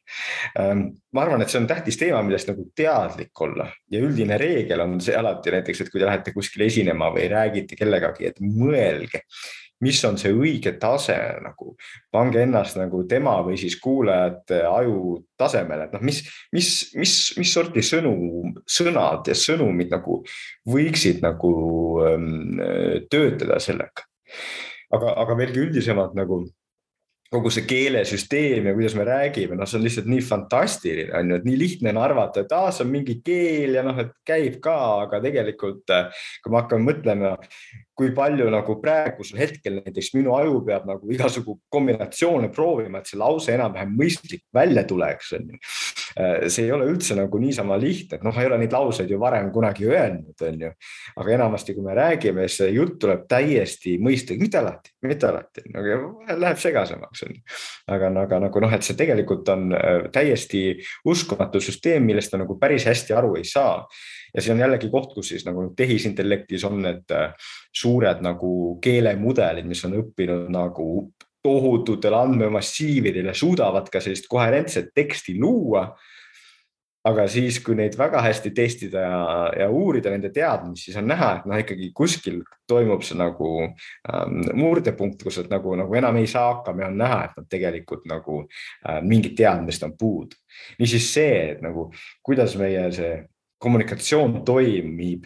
Ehm, 0.59 0.89
ma 1.15 1.25
arvan, 1.25 1.43
et 1.43 1.53
see 1.53 1.61
on 1.63 1.69
tähtis 1.71 1.97
teema, 2.01 2.21
millest 2.27 2.51
nagu 2.51 2.67
teadlik 2.77 3.45
olla 3.47 3.69
ja 3.93 4.03
üldine 4.05 4.37
reegel 4.41 4.85
on 4.85 4.99
see 5.05 5.17
alati 5.17 5.55
näiteks, 5.55 5.85
et 5.85 5.93
kui 5.93 6.03
te 6.03 6.09
lähete 6.09 6.35
kuskile 6.37 6.69
esinema 6.69 7.09
või 7.15 7.31
räägite 7.33 7.79
kellegagi, 7.79 8.29
et 8.33 8.43
mõelge 8.45 9.25
mis 9.85 10.01
on 10.09 10.18
see 10.18 10.33
õige 10.35 10.74
tase 10.81 11.16
nagu, 11.45 11.74
pange 12.14 12.43
ennast 12.43 12.79
nagu 12.81 13.05
tema 13.11 13.37
või 13.47 13.59
siis 13.61 13.79
kuulajate 13.83 14.62
aju 14.68 15.18
tasemele, 15.39 15.89
et 15.89 15.97
noh, 15.97 16.05
mis, 16.05 16.22
mis, 16.55 16.70
mis, 16.99 17.16
mis 17.39 17.55
sorti 17.55 17.85
sõnu, 17.87 18.14
sõnad 18.68 19.29
ja 19.31 19.37
sõnumid 19.39 19.93
nagu 19.95 20.20
võiksid 20.68 21.22
nagu 21.24 21.53
ähm, 22.07 22.62
töötada 23.11 23.61
sellega. 23.62 24.07
aga, 24.93 25.12
aga 25.20 25.37
veelgi 25.37 25.61
üldisemalt 25.66 26.14
nagu 26.16 26.45
kogu 27.29 27.51
see 27.53 27.66
keelesüsteem 27.68 28.70
ja 28.70 28.72
kuidas 28.72 28.95
me 28.97 29.05
räägime, 29.05 29.57
noh, 29.57 29.68
see 29.68 29.76
on 29.79 29.85
lihtsalt 29.85 30.07
nii 30.09 30.22
fantastiline, 30.24 31.12
on 31.16 31.33
ju, 31.33 31.39
et 31.39 31.49
nii 31.49 31.59
lihtne 31.61 31.93
on 31.93 32.01
arvata, 32.01 32.45
et 32.45 32.55
aa, 32.57 32.70
see 32.72 32.87
on 32.87 32.93
mingi 32.95 33.18
keel 33.24 33.76
ja 33.76 33.83
noh, 33.85 33.99
et 34.01 34.14
käib 34.26 34.57
ka, 34.64 34.79
aga 35.05 35.20
tegelikult 35.24 35.93
kui 35.93 36.55
me 36.55 36.62
hakkame 36.62 36.89
mõtlema, 36.89 37.35
kui 37.99 38.13
palju 38.15 38.47
nagu 38.53 38.77
praegusel 38.83 39.41
hetkel 39.43 39.81
näiteks 39.81 40.13
minu 40.15 40.37
aju 40.39 40.61
peab 40.67 40.87
nagu 40.87 41.11
igasugu 41.11 41.57
kombinatsioone 41.73 42.51
proovima, 42.55 43.01
et 43.01 43.11
see 43.11 43.19
lause 43.19 43.51
enam-vähem 43.55 43.95
mõistlik 43.99 44.45
välja 44.55 44.85
tuleks, 44.87 45.33
on 45.39 45.49
ju. 45.51 45.59
Äh, 46.19 46.47
see 46.47 46.69
ei 46.69 46.75
ole 46.75 46.87
üldse 46.93 47.17
nagu 47.19 47.41
niisama 47.43 47.79
lihtne, 47.81 48.21
et 48.21 48.27
noh, 48.27 48.35
ma 48.35 48.45
ei 48.45 48.51
ole 48.51 48.61
neid 48.63 48.75
lauseid 48.75 49.11
ju 49.11 49.19
varem 49.21 49.51
kunagi 49.55 49.89
öelnud, 49.91 50.37
on 50.47 50.63
ju. 50.67 50.71
aga 51.19 51.35
enamasti, 51.35 51.75
kui 51.75 51.87
me 51.87 51.97
räägime, 51.99 52.47
siis 52.47 52.63
see 52.63 52.77
jutt 52.77 53.01
tuleb 53.03 53.27
täiesti 53.31 53.97
mõistlik, 54.03 54.39
mitte 54.43 54.61
alati, 54.63 54.95
mitte 55.07 55.31
alati, 55.31 55.65
vahel 55.75 56.43
läheb 56.45 56.63
segasemaks, 56.63 57.25
on 57.27 57.35
ju. 57.35 57.43
aga, 57.97 58.13
aga 58.23 58.43
nagu 58.47 58.63
noh, 58.63 58.79
et 58.79 58.87
see 58.87 58.99
tegelikult 58.99 59.51
on 59.55 59.73
äh, 59.75 60.07
täiesti 60.15 60.63
uskumatu 61.09 61.63
süsteem, 61.63 62.07
millest 62.07 62.31
ta 62.31 62.39
nagu 62.39 62.59
päris 62.63 62.87
hästi 62.87 63.17
aru 63.19 63.35
ei 63.41 63.49
saa 63.49 63.83
ja 64.35 64.43
see 64.43 64.53
on 64.55 64.62
jällegi 64.64 64.91
koht, 64.93 65.14
kus 65.14 65.33
siis 65.33 65.47
nagu 65.49 65.68
tehisintellektis 65.76 66.66
on 66.68 66.83
need 66.85 67.14
äh, 67.14 67.33
suured 67.74 68.22
nagu 68.24 68.53
keelemudelid, 68.85 69.66
mis 69.68 69.85
on 69.89 69.99
õppinud 70.03 70.49
nagu 70.53 70.89
tohututele 71.45 72.18
andmemassiividele, 72.18 73.35
suudavad 73.35 73.89
ka 73.93 74.03
sellist 74.03 74.26
koherentset 74.29 74.91
teksti 74.95 75.39
luua 75.41 75.87
aga 77.09 77.24
siis, 77.31 77.59
kui 77.64 77.76
neid 77.79 77.97
väga 77.99 78.20
hästi 78.24 78.51
testida 78.57 79.03
ja, 79.05 79.20
ja 79.62 79.68
uurida 79.72 80.11
nende 80.12 80.31
teadmisi, 80.35 80.89
siis 80.89 80.99
on 81.01 81.09
näha, 81.09 81.31
et 81.39 81.47
noh, 81.49 81.61
ikkagi 81.62 81.91
kuskil 81.97 82.41
toimub 82.68 83.05
see 83.07 83.18
nagu 83.18 83.53
ähm, 83.64 84.43
murdepunkt, 84.59 85.22
kus 85.24 85.41
nad 85.43 85.53
nagu, 85.57 85.76
nagu 85.79 85.99
enam 85.99 86.18
ei 86.20 86.29
saa 86.31 86.49
hakkama 86.53 86.85
ja 86.85 86.91
on 86.91 86.99
näha, 87.01 87.20
et 87.29 87.41
nad 87.41 87.49
tegelikult 87.55 88.07
nagu 88.11 88.43
äh, 88.45 89.01
mingit 89.07 89.37
teadmist 89.39 89.87
on 89.87 89.95
puudu. 89.99 90.37
niisiis 90.79 91.12
see, 91.14 91.35
et 91.55 91.62
nagu 91.64 91.89
kuidas 92.26 92.57
meie 92.61 92.89
see 92.95 93.12
kommunikatsioon 93.59 94.43
toimib 94.45 95.25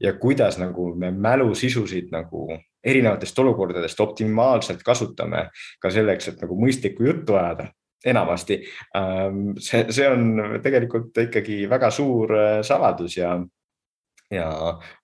ja 0.00 0.12
kuidas 0.12 0.58
nagu 0.58 0.94
me 0.94 1.10
mälusisusid 1.10 2.08
nagu 2.12 2.48
erinevatest 2.84 3.38
olukordadest 3.38 4.00
optimaalselt 4.00 4.82
kasutame 4.82 5.48
ka 5.80 5.90
selleks, 5.92 6.28
et 6.28 6.40
nagu 6.40 6.56
mõistlikku 6.56 7.04
juttu 7.04 7.36
ajada 7.36 7.68
enamasti. 8.04 8.62
Ähm, 8.96 9.52
see, 9.60 9.84
see 9.92 10.08
on 10.08 10.60
tegelikult 10.64 11.16
ikkagi 11.26 11.62
väga 11.70 11.90
suur 11.92 12.32
äh, 12.36 12.52
saladus 12.64 13.18
ja, 13.18 13.34
ja 14.32 14.50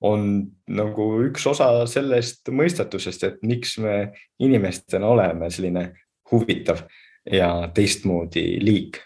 on 0.01 0.31
nagu 0.73 1.09
üks 1.27 1.45
osa 1.51 1.69
sellest 1.91 2.49
mõistatusest, 2.49 3.27
et 3.29 3.43
miks 3.45 3.77
me 3.85 3.99
inimestena 4.41 5.13
oleme 5.13 5.51
selline 5.53 5.91
huvitav 6.33 6.87
ja 7.29 7.51
teistmoodi 7.75 8.49
liik 8.65 9.03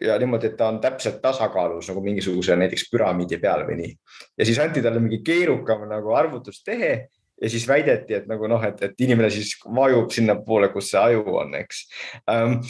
ja 0.00 0.18
niimoodi, 0.18 0.52
et 0.52 0.56
ta 0.56 0.68
on 0.72 0.80
täpselt 0.80 1.20
tasakaalus 1.22 1.88
nagu 1.90 2.02
mingisuguse 2.04 2.56
näiteks 2.56 2.88
püramiidi 2.92 3.38
peal 3.42 3.64
või 3.68 3.78
nii. 3.82 3.94
ja 4.38 4.48
siis 4.48 4.58
anti 4.62 4.82
talle 4.82 5.00
mingi 5.02 5.22
keerukam 5.26 5.86
nagu 5.90 6.14
arvutustehe 6.14 6.92
ja 7.42 7.50
siis 7.50 7.68
väideti, 7.68 8.14
et 8.14 8.26
nagu 8.30 8.50
noh, 8.50 8.62
et, 8.64 8.82
et 8.82 9.00
inimene 9.06 9.30
siis 9.30 9.54
vajub 9.74 10.10
sinnapoole, 10.14 10.72
kus 10.74 10.92
see 10.92 11.00
aju 11.00 11.24
on, 11.42 11.54
eks 11.58 11.82
um, 12.30 12.60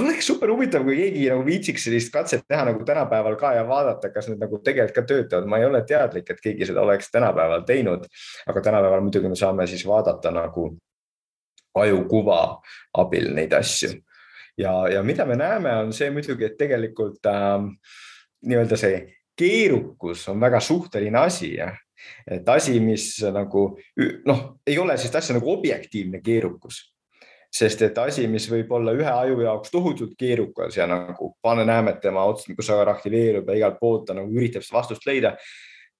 oleks 0.00 0.26
super 0.26 0.50
huvitav, 0.50 0.84
kui 0.86 0.96
keegi 0.98 1.26
nagu 1.30 1.44
viitsiks 1.46 1.86
sellist 1.86 2.12
katset 2.12 2.44
teha 2.48 2.64
nagu 2.68 2.84
tänapäeval 2.86 3.36
ka 3.40 3.54
ja 3.58 3.66
vaadata, 3.68 4.10
kas 4.14 4.28
need 4.30 4.42
nagu 4.42 4.58
tegelikult 4.64 4.96
ka 4.96 5.06
töötavad. 5.08 5.46
ma 5.48 5.60
ei 5.60 5.68
ole 5.68 5.84
teadlik, 5.86 6.30
et 6.30 6.40
keegi 6.42 6.68
seda 6.70 6.82
oleks 6.82 7.10
tänapäeval 7.14 7.62
teinud, 7.68 8.08
aga 8.46 8.60
tänapäeval 8.60 9.04
muidugi 9.04 9.30
me 9.30 9.38
saame 9.38 9.66
siis 9.70 9.86
vaadata 9.86 10.32
nagu 10.34 10.72
ajukuva 11.74 12.40
abil 12.94 13.30
neid 13.34 13.52
asju. 13.52 13.94
Ja, 14.58 14.74
ja 14.88 15.02
mida 15.02 15.26
me 15.26 15.36
näeme, 15.36 15.76
on 15.84 15.92
see 15.92 16.10
muidugi, 16.14 16.48
et 16.48 16.58
tegelikult 16.58 17.26
ähm, 17.30 17.72
nii-öelda 18.46 18.78
see 18.78 19.00
keerukus 19.36 20.28
on 20.30 20.40
väga 20.40 20.60
suhteline 20.62 21.18
asi 21.18 21.56
jah 21.56 21.74
et 22.26 22.48
asi, 22.48 22.78
mis 22.80 23.16
nagu 23.32 23.68
noh, 24.26 24.40
ei 24.66 24.78
ole 24.78 24.96
sellist 24.98 25.16
asja 25.20 25.36
nagu 25.38 25.52
objektiivne 25.52 26.20
keerukus 26.24 26.82
sest 27.54 27.84
et 27.86 27.98
asi, 28.02 28.26
mis 28.30 28.46
võib 28.50 28.72
olla 28.74 28.94
ühe 28.96 29.10
aju 29.10 29.38
jaoks 29.44 29.70
tohutult 29.70 30.16
keerukas 30.18 30.78
ja 30.78 30.88
nagu 30.90 31.30
pane, 31.42 31.62
näeme, 31.68 31.94
et 31.94 32.00
tema 32.02 32.24
otsustikusagar 32.26 32.90
aktiveerub 32.96 33.48
ja 33.48 33.58
igalt 33.60 33.78
poolt 33.80 34.08
ta 34.08 34.16
nagu 34.18 34.32
üritab 34.34 34.64
seda 34.66 34.80
vastust 34.80 35.06
leida. 35.06 35.36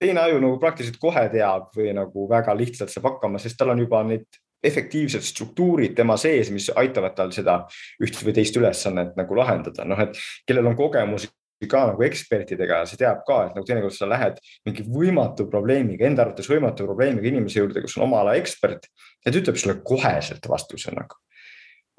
teine 0.00 0.20
aju 0.20 0.40
nagu 0.42 0.58
praktiliselt 0.60 0.98
kohe 1.00 1.28
teab 1.30 1.70
või 1.76 1.92
nagu 1.94 2.26
väga 2.28 2.56
lihtsalt 2.58 2.90
saab 2.90 3.06
hakkama, 3.12 3.38
sest 3.38 3.56
tal 3.58 3.70
on 3.70 3.84
juba 3.84 4.02
need 4.02 4.26
efektiivsed 4.64 5.24
struktuurid 5.24 5.94
tema 5.96 6.16
sees, 6.20 6.50
mis 6.54 6.70
aitavad 6.74 7.16
tal 7.18 7.32
seda 7.34 7.60
üht 8.02 8.18
või 8.24 8.36
teist 8.36 8.56
ülesannet 8.60 9.16
nagu 9.18 9.38
lahendada, 9.38 9.86
noh, 9.88 10.00
et 10.00 10.20
kellel 10.48 10.72
on 10.72 10.78
kogemusi 10.78 11.30
ka 11.70 11.86
nagu 11.88 12.02
ekspertidega, 12.04 12.82
see 12.88 12.98
teab 13.00 13.22
ka, 13.24 13.38
et 13.46 13.54
nagu 13.56 13.64
teinekord 13.64 13.94
sa 13.96 14.08
lähed 14.10 14.40
mingi 14.66 14.84
võimatu 14.84 15.46
probleemiga, 15.48 16.04
enda 16.04 16.26
arvates 16.26 16.50
võimatu 16.50 16.84
probleemiga 16.84 17.30
inimese 17.30 17.62
juurde, 17.62 17.80
kes 17.84 17.96
on 17.96 18.08
oma 18.08 18.20
ala 18.20 18.34
ekspert 18.36 18.90
ja 19.24 19.30
ta 19.30 19.38
ütleb 19.38 19.60
sulle 19.60 19.78
koheselt 19.86 20.44
vastuse 20.50 20.92
nagu 20.92 21.16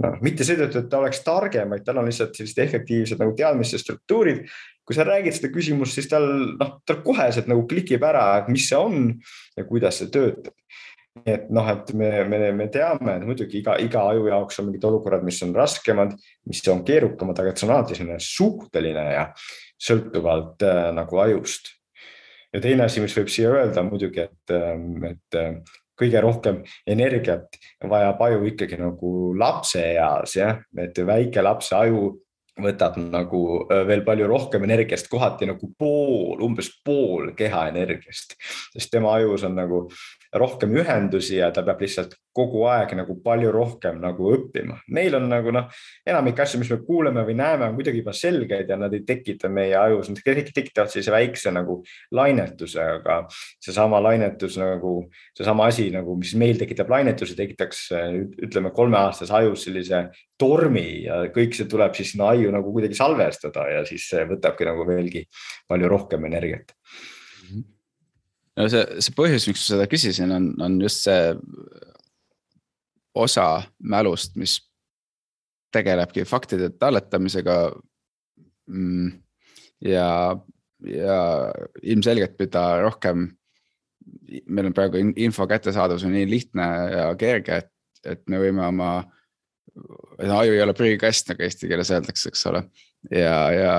noh, 0.03 0.17
mitte 0.25 0.45
seetõttu, 0.47 0.81
et 0.81 0.89
ta 0.91 0.99
oleks 0.99 1.21
targem, 1.25 1.71
vaid 1.71 1.85
tal 1.87 2.01
on 2.01 2.09
lihtsalt 2.09 2.35
sellised 2.37 2.61
efektiivsed 2.65 3.21
nagu 3.21 3.35
teadmiste 3.37 3.81
struktuurid. 3.81 4.45
kui 4.85 4.93
sa 4.93 5.01
räägid 5.01 5.33
seda 5.33 5.49
küsimust, 5.49 5.95
siis 5.97 6.05
tal 6.05 6.27
noh, 6.59 6.75
tal 6.85 6.99
koheselt 7.01 7.47
nagu 7.49 7.63
klikib 7.65 8.03
ära, 8.05 8.25
et 8.37 8.51
mis 8.53 8.67
see 8.69 8.77
on 8.77 9.07
ja 9.57 9.63
kuidas 9.65 9.97
see 9.97 10.11
töötab. 10.13 10.53
Nii 11.15 11.31
et 11.31 11.45
noh, 11.55 11.67
et 11.71 11.93
me, 11.95 12.09
me, 12.27 12.39
me 12.55 12.67
teame, 12.71 13.15
et 13.15 13.23
muidugi 13.27 13.61
iga, 13.61 13.77
iga 13.79 14.03
aju 14.11 14.27
jaoks 14.27 14.59
on 14.59 14.67
mingid 14.69 14.83
olukorrad, 14.89 15.23
mis 15.23 15.39
on 15.45 15.53
raskemad, 15.55 16.11
mis 16.49 16.61
on 16.73 16.83
keerukamad, 16.87 17.39
aga 17.39 17.53
et 17.53 17.61
see 17.61 17.69
on 17.69 17.73
alati 17.77 17.97
selline 17.97 18.19
suhteline 18.23 19.05
ja 19.13 19.29
sõltuvalt 19.87 20.65
äh, 20.67 20.89
nagu 20.95 21.23
ajust. 21.23 21.71
Ja 22.55 22.61
teine 22.63 22.85
asi, 22.87 23.01
mis 23.03 23.15
võib 23.15 23.31
siia 23.31 23.51
öelda 23.51 23.83
muidugi, 23.83 24.27
et, 24.27 24.53
ähm, 24.55 25.01
et 25.07 25.39
kõige 25.99 26.19
rohkem 26.23 26.61
energiat 26.87 27.57
vajab 27.83 28.21
aju 28.27 28.45
ikkagi 28.51 28.79
nagu 28.79 29.15
lapseeas 29.39 30.37
jah, 30.37 30.61
et 30.83 30.99
väike 31.07 31.43
lapse 31.43 31.75
aju 31.75 32.13
võtab 32.63 32.95
nagu 32.99 33.39
veel 33.87 34.03
palju 34.07 34.27
rohkem 34.29 34.63
energiast, 34.63 35.09
kohati 35.11 35.47
nagu 35.49 35.67
pool, 35.79 36.39
umbes 36.45 36.69
pool 36.85 37.33
keha 37.35 37.65
energiast, 37.73 38.37
sest 38.71 38.93
tema 38.93 39.17
ajus 39.17 39.43
on 39.47 39.57
nagu 39.59 39.81
rohkem 40.35 40.73
ühendusi 40.75 41.39
ja 41.39 41.49
ta 41.55 41.63
peab 41.65 41.81
lihtsalt 41.83 42.15
kogu 42.35 42.65
aeg 42.67 42.91
nagu 42.99 43.15
palju 43.23 43.51
rohkem 43.53 44.01
nagu 44.03 44.31
õppima. 44.35 44.77
Neil 44.95 45.15
on 45.15 45.29
nagu 45.31 45.53
noh, 45.55 45.69
enamik 46.07 46.41
asju, 46.43 46.59
mis 46.59 46.71
me 46.73 46.79
kuuleme 46.83 47.23
või 47.27 47.37
näeme, 47.39 47.69
on 47.69 47.77
kuidagi 47.77 48.01
juba 48.01 48.13
selged 48.15 48.71
ja 48.71 48.77
nad 48.79 48.93
ei 48.93 49.05
tekita 49.07 49.49
meie 49.51 49.77
ajus, 49.79 50.09
nad 50.11 50.19
tekitavad 50.25 50.91
sellise 50.91 51.13
väikse 51.13 51.53
nagu 51.55 51.77
lainetuse, 52.15 52.83
aga 52.97 53.21
seesama 53.63 54.01
lainetus 54.03 54.57
nagu, 54.59 54.95
seesama 55.37 55.69
asi 55.71 55.87
nagu, 55.93 56.17
mis 56.19 56.33
meil 56.39 56.59
tekitab 56.59 56.91
lainetuse, 56.91 57.37
tekitaks 57.39 57.85
ütleme 58.47 58.73
kolmeaastases 58.75 59.35
ajus 59.39 59.67
sellise 59.69 60.07
tormi 60.39 61.05
ja 61.05 61.21
kõik 61.35 61.55
see 61.55 61.69
tuleb 61.71 61.95
siis 61.95 62.11
sinna 62.11 62.33
aiu 62.33 62.51
nagu 62.51 62.73
kuidagi 62.75 62.97
salvestada 62.97 63.69
ja 63.71 63.85
siis 63.87 64.09
see 64.11 64.27
võtabki 64.27 64.67
nagu 64.67 64.83
veelgi 64.87 65.23
palju 65.69 65.91
rohkem 65.95 66.27
energiat 66.27 66.75
mm. 66.75 67.47
-hmm 67.47 67.74
no 68.59 68.67
see, 68.71 68.83
see 69.03 69.15
põhjus, 69.17 69.47
miks 69.49 69.63
ma 69.63 69.69
seda 69.73 69.89
küsisin, 69.91 70.33
on, 70.35 70.49
on 70.63 70.79
just 70.83 71.05
see 71.07 71.35
osa 73.15 73.47
mälust, 73.79 74.35
mis 74.39 74.57
tegelebki 75.75 76.25
faktide 76.27 76.69
talletamisega. 76.79 77.57
Mm, 78.71 79.11
ja, 79.85 80.09
ja 80.89 81.17
ilmselgelt, 81.83 82.37
mida 82.39 82.63
rohkem 82.81 83.27
meil 84.49 84.69
on 84.69 84.73
praegu 84.75 85.01
info 85.21 85.45
kättesaadavus 85.49 86.05
on 86.05 86.13
nii 86.15 86.25
lihtne 86.29 86.65
ja 86.91 87.05
kerge, 87.19 87.61
et, 87.61 87.71
et 88.05 88.23
me 88.29 88.39
võime 88.41 88.65
oma, 88.67 88.89
aju 90.21 90.55
ei 90.55 90.61
ole 90.63 90.75
prügikast, 90.77 91.29
nagu 91.31 91.45
eesti 91.45 91.69
keeles 91.69 91.91
öeldakse, 91.93 92.31
eks 92.31 92.45
ole 92.51 92.63
ja, 93.11 93.37
ja 93.53 93.75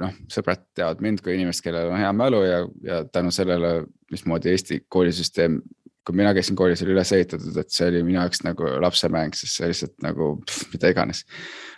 noh, 0.00 0.16
sõbrad 0.32 0.64
teavad 0.76 1.02
mind 1.04 1.22
kui 1.24 1.36
inimest, 1.36 1.64
kellel 1.64 1.92
on 1.92 2.00
hea 2.00 2.10
mälu 2.16 2.42
ja, 2.46 2.58
ja 2.86 3.02
tänu 3.12 3.32
sellele, 3.34 3.86
mismoodi 4.12 4.52
Eesti 4.52 4.82
koolisüsteem, 4.92 5.60
kui 6.06 6.16
mina 6.18 6.32
käisin 6.34 6.58
koolis, 6.58 6.82
oli 6.82 6.94
üles 6.96 7.12
ehitatud, 7.14 7.56
et 7.62 7.74
see 7.74 7.90
oli 7.90 8.02
minu 8.06 8.18
jaoks 8.18 8.42
nagu 8.46 8.70
lapsemäng, 8.82 9.36
sest 9.38 9.60
see 9.60 9.70
lihtsalt 9.70 9.94
nagu 10.04 10.32
pff, 10.42 10.72
mida 10.74 10.90
iganes. 10.94 11.24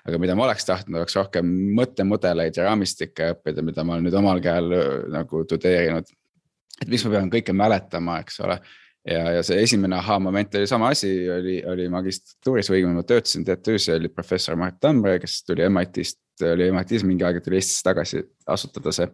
aga 0.04 0.20
mida 0.20 0.36
ma 0.36 0.46
oleks 0.46 0.68
tahtnud, 0.68 1.00
oleks 1.00 1.16
rohkem 1.18 1.50
mõttemudeleid 1.76 2.56
ja 2.56 2.68
raamistikke 2.70 3.34
õppida, 3.34 3.64
mida 3.64 3.84
ma 3.84 3.96
olen 3.96 4.08
nüüd 4.08 4.16
omal 4.20 4.40
käel 4.44 4.72
nagu 5.12 5.44
tudeerinud. 5.48 6.08
et 6.80 6.88
miks 6.88 7.04
ma 7.04 7.18
pean 7.18 7.30
kõike 7.32 7.56
mäletama, 7.56 8.18
eks 8.24 8.40
ole 8.44 8.58
ja, 9.08 9.22
ja 9.36 9.42
see 9.44 9.60
esimene 9.62 9.98
ahhaa-moment 9.98 10.54
oli 10.58 10.66
sama 10.66 10.90
asi, 10.94 11.12
oli, 11.30 11.58
oli 11.68 11.88
magistratuuris 11.92 12.70
või 12.70 12.80
õigemini 12.80 13.00
ma 13.00 13.06
töötasin 13.08 13.44
TTÜ-s 13.46 13.88
ja 13.90 13.98
oli 13.98 14.10
professor 14.12 14.56
Mart 14.56 14.80
Tamre, 14.80 15.18
kes 15.22 15.42
tuli 15.44 15.66
MIT-st, 15.68 16.20
oli 16.42 16.70
MIT-s 16.72 17.04
mingi 17.06 17.26
aeg 17.26 17.42
tuli 17.44 17.60
Eestisse 17.60 17.84
tagasi 17.86 18.24
asutada 18.50 18.92
see 18.94 19.08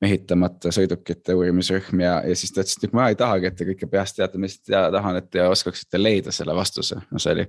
mehitamata 0.00 0.70
sõidukite 0.74 1.34
uurimisrühm 1.34 2.02
ja, 2.04 2.18
ja 2.22 2.34
siis 2.38 2.52
ta 2.54 2.62
ütles, 2.62 2.78
et 2.86 2.94
ma 2.94 3.08
ei 3.10 3.16
tahagi, 3.18 3.50
et 3.50 3.56
te 3.58 3.66
kõike 3.66 3.88
peast 3.90 4.16
teate, 4.18 4.38
ma 4.38 4.46
lihtsalt 4.46 4.92
tahan, 4.94 5.18
et 5.18 5.30
te 5.34 5.42
oskaksite 5.42 5.98
leida 5.98 6.34
selle 6.34 6.54
vastuse, 6.54 7.00
no 7.10 7.22
see 7.22 7.34
oli. 7.34 7.48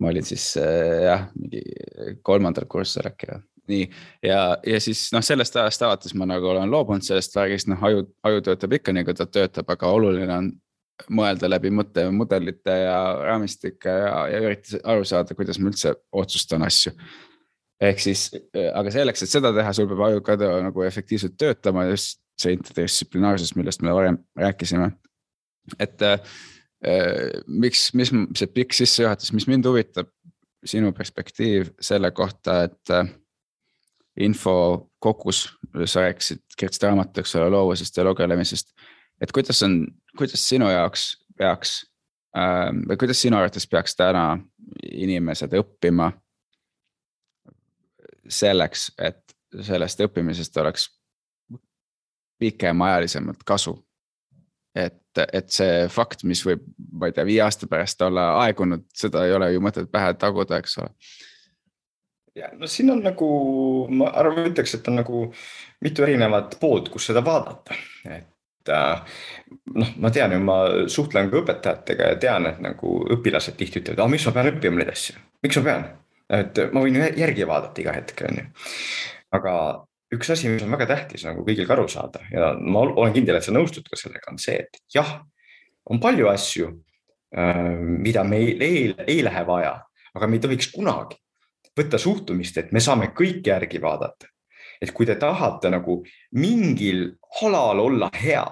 ma 0.00 0.08
olin 0.08 0.24
siis 0.24 0.44
äh, 0.60 1.04
jah, 1.06 1.26
mingi 1.36 1.62
kolmandal 2.24 2.68
kursusel 2.68 3.08
äkki 3.10 3.32
või 3.32 3.40
nii 3.70 3.84
ja, 4.24 4.40
ja 4.66 4.80
siis 4.80 5.08
noh, 5.14 5.24
sellest 5.24 5.56
ajast 5.56 5.82
alates 5.86 6.14
ma 6.18 6.26
nagu 6.28 6.48
olen 6.52 6.70
loobunud 6.70 7.04
sellest 7.06 7.36
värgist, 7.36 7.68
noh 7.70 7.82
aju, 7.86 8.04
aju 8.26 8.42
töötab 8.48 8.76
ikka 8.76 8.94
nii, 8.96 9.06
kui 9.06 9.16
ta 9.16 9.26
töötab, 9.28 9.70
aga 9.72 9.92
oluline 9.94 10.36
on 10.36 10.50
mõelda 11.16 11.48
läbi 11.48 11.72
mõttemudelite 11.72 12.76
ja 12.82 12.96
raamistike 13.24 13.92
ja, 14.04 14.14
ja 14.32 14.40
üritada 14.44 14.82
aru 14.92 15.06
saada, 15.08 15.36
kuidas 15.38 15.60
ma 15.60 15.70
üldse 15.72 15.94
otsustan 16.12 16.66
asju. 16.66 16.92
Ehk 17.80 18.02
siis, 18.02 18.28
aga 18.74 18.92
selleks, 18.92 19.24
et 19.24 19.32
seda 19.32 19.52
teha, 19.56 19.72
sul 19.76 19.88
peab 19.90 20.02
aju 20.08 20.24
ka 20.24 20.36
nagu 20.38 20.84
efektiivselt 20.84 21.38
töötama, 21.40 21.86
just 21.90 22.20
see 22.40 22.56
interdistsiplinaarsus, 22.56 23.54
millest 23.56 23.82
me 23.84 23.94
varem 23.96 24.18
rääkisime. 24.38 24.90
et 25.78 26.02
äh, 26.02 26.20
miks, 27.46 27.90
mis 27.94 28.12
see 28.36 28.46
pikk 28.54 28.74
sissejuhatus, 28.74 29.32
mis 29.36 29.46
mind 29.46 29.68
huvitab, 29.68 30.08
sinu 30.64 30.92
perspektiiv 30.92 31.70
selle 31.80 32.10
kohta, 32.10 32.62
et 32.68 32.92
äh, 32.92 33.08
info 34.20 34.90
kogus, 35.00 35.46
sa 35.84 36.04
rääkisid, 36.04 36.42
kirjutasid 36.56 36.88
raamatut, 36.88 37.22
eks 37.22 37.36
ole, 37.38 37.50
loovusest 37.54 37.96
ja 37.96 38.04
lugelemisest 38.04 38.74
et 39.20 39.32
kuidas 39.32 39.62
on, 39.62 39.84
kuidas 40.18 40.48
sinu 40.48 40.68
jaoks 40.70 41.12
peaks 41.38 41.76
äh, 42.36 42.70
või 42.88 42.98
kuidas 43.00 43.20
sinu 43.22 43.38
arvates 43.38 43.68
peaks 43.70 43.96
täna 43.98 44.24
inimesed 44.90 45.54
õppima 45.60 46.10
selleks, 48.30 48.90
et 48.98 49.36
sellest 49.66 50.00
õppimisest 50.06 50.56
oleks 50.62 50.88
pikemaajalisemalt 52.40 53.44
kasu. 53.44 53.86
et, 54.74 55.18
et 55.32 55.48
see 55.50 55.88
fakt, 55.90 56.22
mis 56.24 56.40
võib, 56.46 56.62
ma 56.94 57.08
ei 57.10 57.14
tea, 57.14 57.24
viie 57.26 57.40
aasta 57.42 57.66
pärast 57.66 58.02
olla 58.06 58.28
aegunud, 58.44 58.84
seda 58.94 59.24
ei 59.26 59.34
ole 59.34 59.48
ju 59.50 59.62
mõtet 59.64 59.90
pähe 59.90 60.12
taguda, 60.14 60.60
eks 60.62 60.78
ole. 60.78 60.92
ja 62.38 62.52
no 62.56 62.70
siin 62.70 62.92
on 62.94 63.02
nagu, 63.04 63.30
ma 63.90 64.12
arvan, 64.22 64.46
ütleks, 64.52 64.76
et 64.78 64.88
on 64.88 65.00
nagu 65.02 65.24
mitu 65.82 66.06
erinevat 66.06 66.54
poolt, 66.60 66.88
kus 66.94 67.10
seda 67.10 67.24
vaadata, 67.26 67.74
et 68.14 68.70
äh, 68.70 69.18
noh, 69.74 69.90
ma 69.98 70.14
tean 70.14 70.36
ju, 70.36 70.40
ma 70.46 70.60
suhtlen 70.86 71.32
ka 71.32 71.42
õpetajatega 71.42 72.12
ja 72.14 72.20
tean, 72.22 72.46
et 72.52 72.62
nagu 72.62 73.00
õpilased 73.18 73.58
tihti 73.58 73.82
ütlevad, 73.82 74.04
ah, 74.06 74.12
miks 74.14 74.28
ma 74.30 74.36
pean 74.38 74.52
õppima 74.54 74.78
neid 74.80 74.94
asju, 74.94 75.18
miks 75.42 75.58
ma 75.58 75.66
pean, 75.66 75.90
et 76.30 76.60
ma 76.74 76.82
võin 76.84 76.98
järgi 77.18 77.46
vaadata 77.48 77.82
iga 77.82 77.94
hetk, 77.96 78.22
on 78.28 78.40
ju. 78.40 78.46
aga 79.38 79.54
üks 80.14 80.32
asi, 80.34 80.50
mis 80.50 80.64
on 80.66 80.74
väga 80.74 80.88
tähtis 80.90 81.24
nagu 81.26 81.44
kõigil 81.46 81.70
aru 81.70 81.88
saada 81.90 82.22
ja 82.32 82.52
ma 82.60 82.84
olen 82.88 83.14
kindel, 83.14 83.38
et 83.38 83.46
sa 83.46 83.54
nõustud 83.54 83.86
ka 83.90 83.98
sellega, 83.98 84.32
on 84.32 84.38
see, 84.42 84.58
et 84.62 84.80
jah, 84.94 85.20
on 85.90 86.02
palju 86.02 86.28
asju, 86.30 86.70
äh, 87.36 87.64
mida 87.78 88.24
meil 88.26 88.62
ei, 88.62 88.90
ei 89.06 89.24
lähe 89.26 89.44
vaja, 89.46 89.76
aga 90.14 90.28
me 90.28 90.38
ei 90.38 90.46
tohiks 90.46 90.70
kunagi 90.74 91.18
võtta 91.78 91.98
suhtumist, 91.98 92.58
et 92.58 92.72
me 92.74 92.82
saame 92.82 93.12
kõike 93.16 93.52
järgi 93.52 93.80
vaadata. 93.82 94.26
et 94.80 94.94
kui 94.96 95.04
te 95.04 95.12
tahate 95.20 95.68
nagu 95.68 95.98
mingil 96.40 97.02
alal 97.44 97.82
olla 97.82 98.08
hea, 98.16 98.46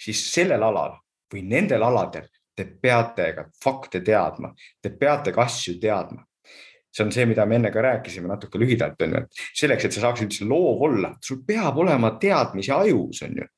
siis 0.00 0.22
sellel 0.32 0.62
alal 0.62 0.94
või 1.28 1.42
nendel 1.44 1.82
aladel 1.84 2.24
te 2.56 2.64
peate 2.64 3.26
ka 3.36 3.44
fakte 3.62 4.00
teadma, 4.00 4.54
te 4.82 4.90
peate 4.90 5.32
ka 5.32 5.44
asju 5.44 5.76
teadma. 5.80 6.24
See 6.92 7.04
on 7.04 7.12
see, 7.12 7.26
mida 7.28 7.44
me 7.46 7.58
enne 7.58 7.70
ka 7.74 7.82
rääkisime 7.84 8.30
natuke 8.30 8.58
lühidalt 8.60 9.02
on 9.04 9.14
ju, 9.14 9.22
et 9.22 9.44
selleks, 9.60 9.84
et 9.84 9.94
sa 9.94 10.06
saaksid 10.06 10.28
üldse 10.28 10.48
loov 10.48 10.82
olla, 10.88 11.12
sul 11.24 11.42
peab 11.46 11.78
olema 11.84 12.14
teadmisi 12.20 12.72
ajus, 12.74 13.22
on 13.28 13.40
ju 13.42 13.48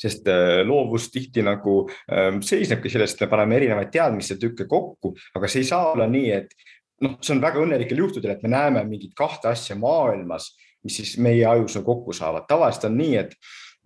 sest 0.00 0.26
äh, 0.26 0.64
loovus 0.66 1.04
tihti 1.14 1.42
nagu 1.46 1.84
ähm, 2.10 2.40
seisnebki 2.42 2.90
sellest, 2.90 3.14
et 3.14 3.26
me 3.26 3.30
paneme 3.30 3.60
erinevaid 3.60 3.92
teadmiste 3.94 4.34
tükke 4.42 4.66
kokku, 4.66 5.12
aga 5.38 5.50
see 5.50 5.62
ei 5.62 5.68
saa 5.68 5.92
olla 5.92 6.08
nii, 6.10 6.32
et 6.34 6.50
noh, 7.04 7.18
see 7.22 7.34
on 7.36 7.42
väga 7.42 7.62
õnnelikel 7.62 8.02
juhtudel, 8.02 8.34
et 8.34 8.42
me 8.42 8.50
näeme 8.52 8.84
mingit 8.88 9.14
kahte 9.18 9.52
asja 9.52 9.76
maailmas, 9.78 10.52
mis 10.84 10.98
siis 11.00 11.14
meie 11.22 11.44
ajus 11.48 11.78
kokku 11.84 12.12
saavad. 12.12 12.48
tavaliselt 12.48 12.90
on 12.90 12.98
nii, 12.98 13.14
et 13.22 13.36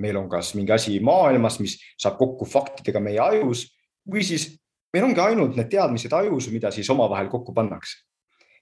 meil 0.03 0.17
on 0.19 0.29
kas 0.31 0.55
mingi 0.57 0.73
asi 0.75 0.99
maailmas, 1.05 1.59
mis 1.63 1.77
saab 1.99 2.19
kokku 2.19 2.47
faktidega 2.49 3.03
meie 3.03 3.21
ajus 3.23 3.67
või 4.09 4.25
siis 4.27 4.51
meil 4.95 5.09
ongi 5.09 5.21
ainult 5.21 5.57
need 5.59 5.71
teadmised 5.73 6.13
ajus, 6.13 6.51
mida 6.53 6.71
siis 6.75 6.91
omavahel 6.91 7.29
kokku 7.33 7.55
pannakse. 7.55 8.05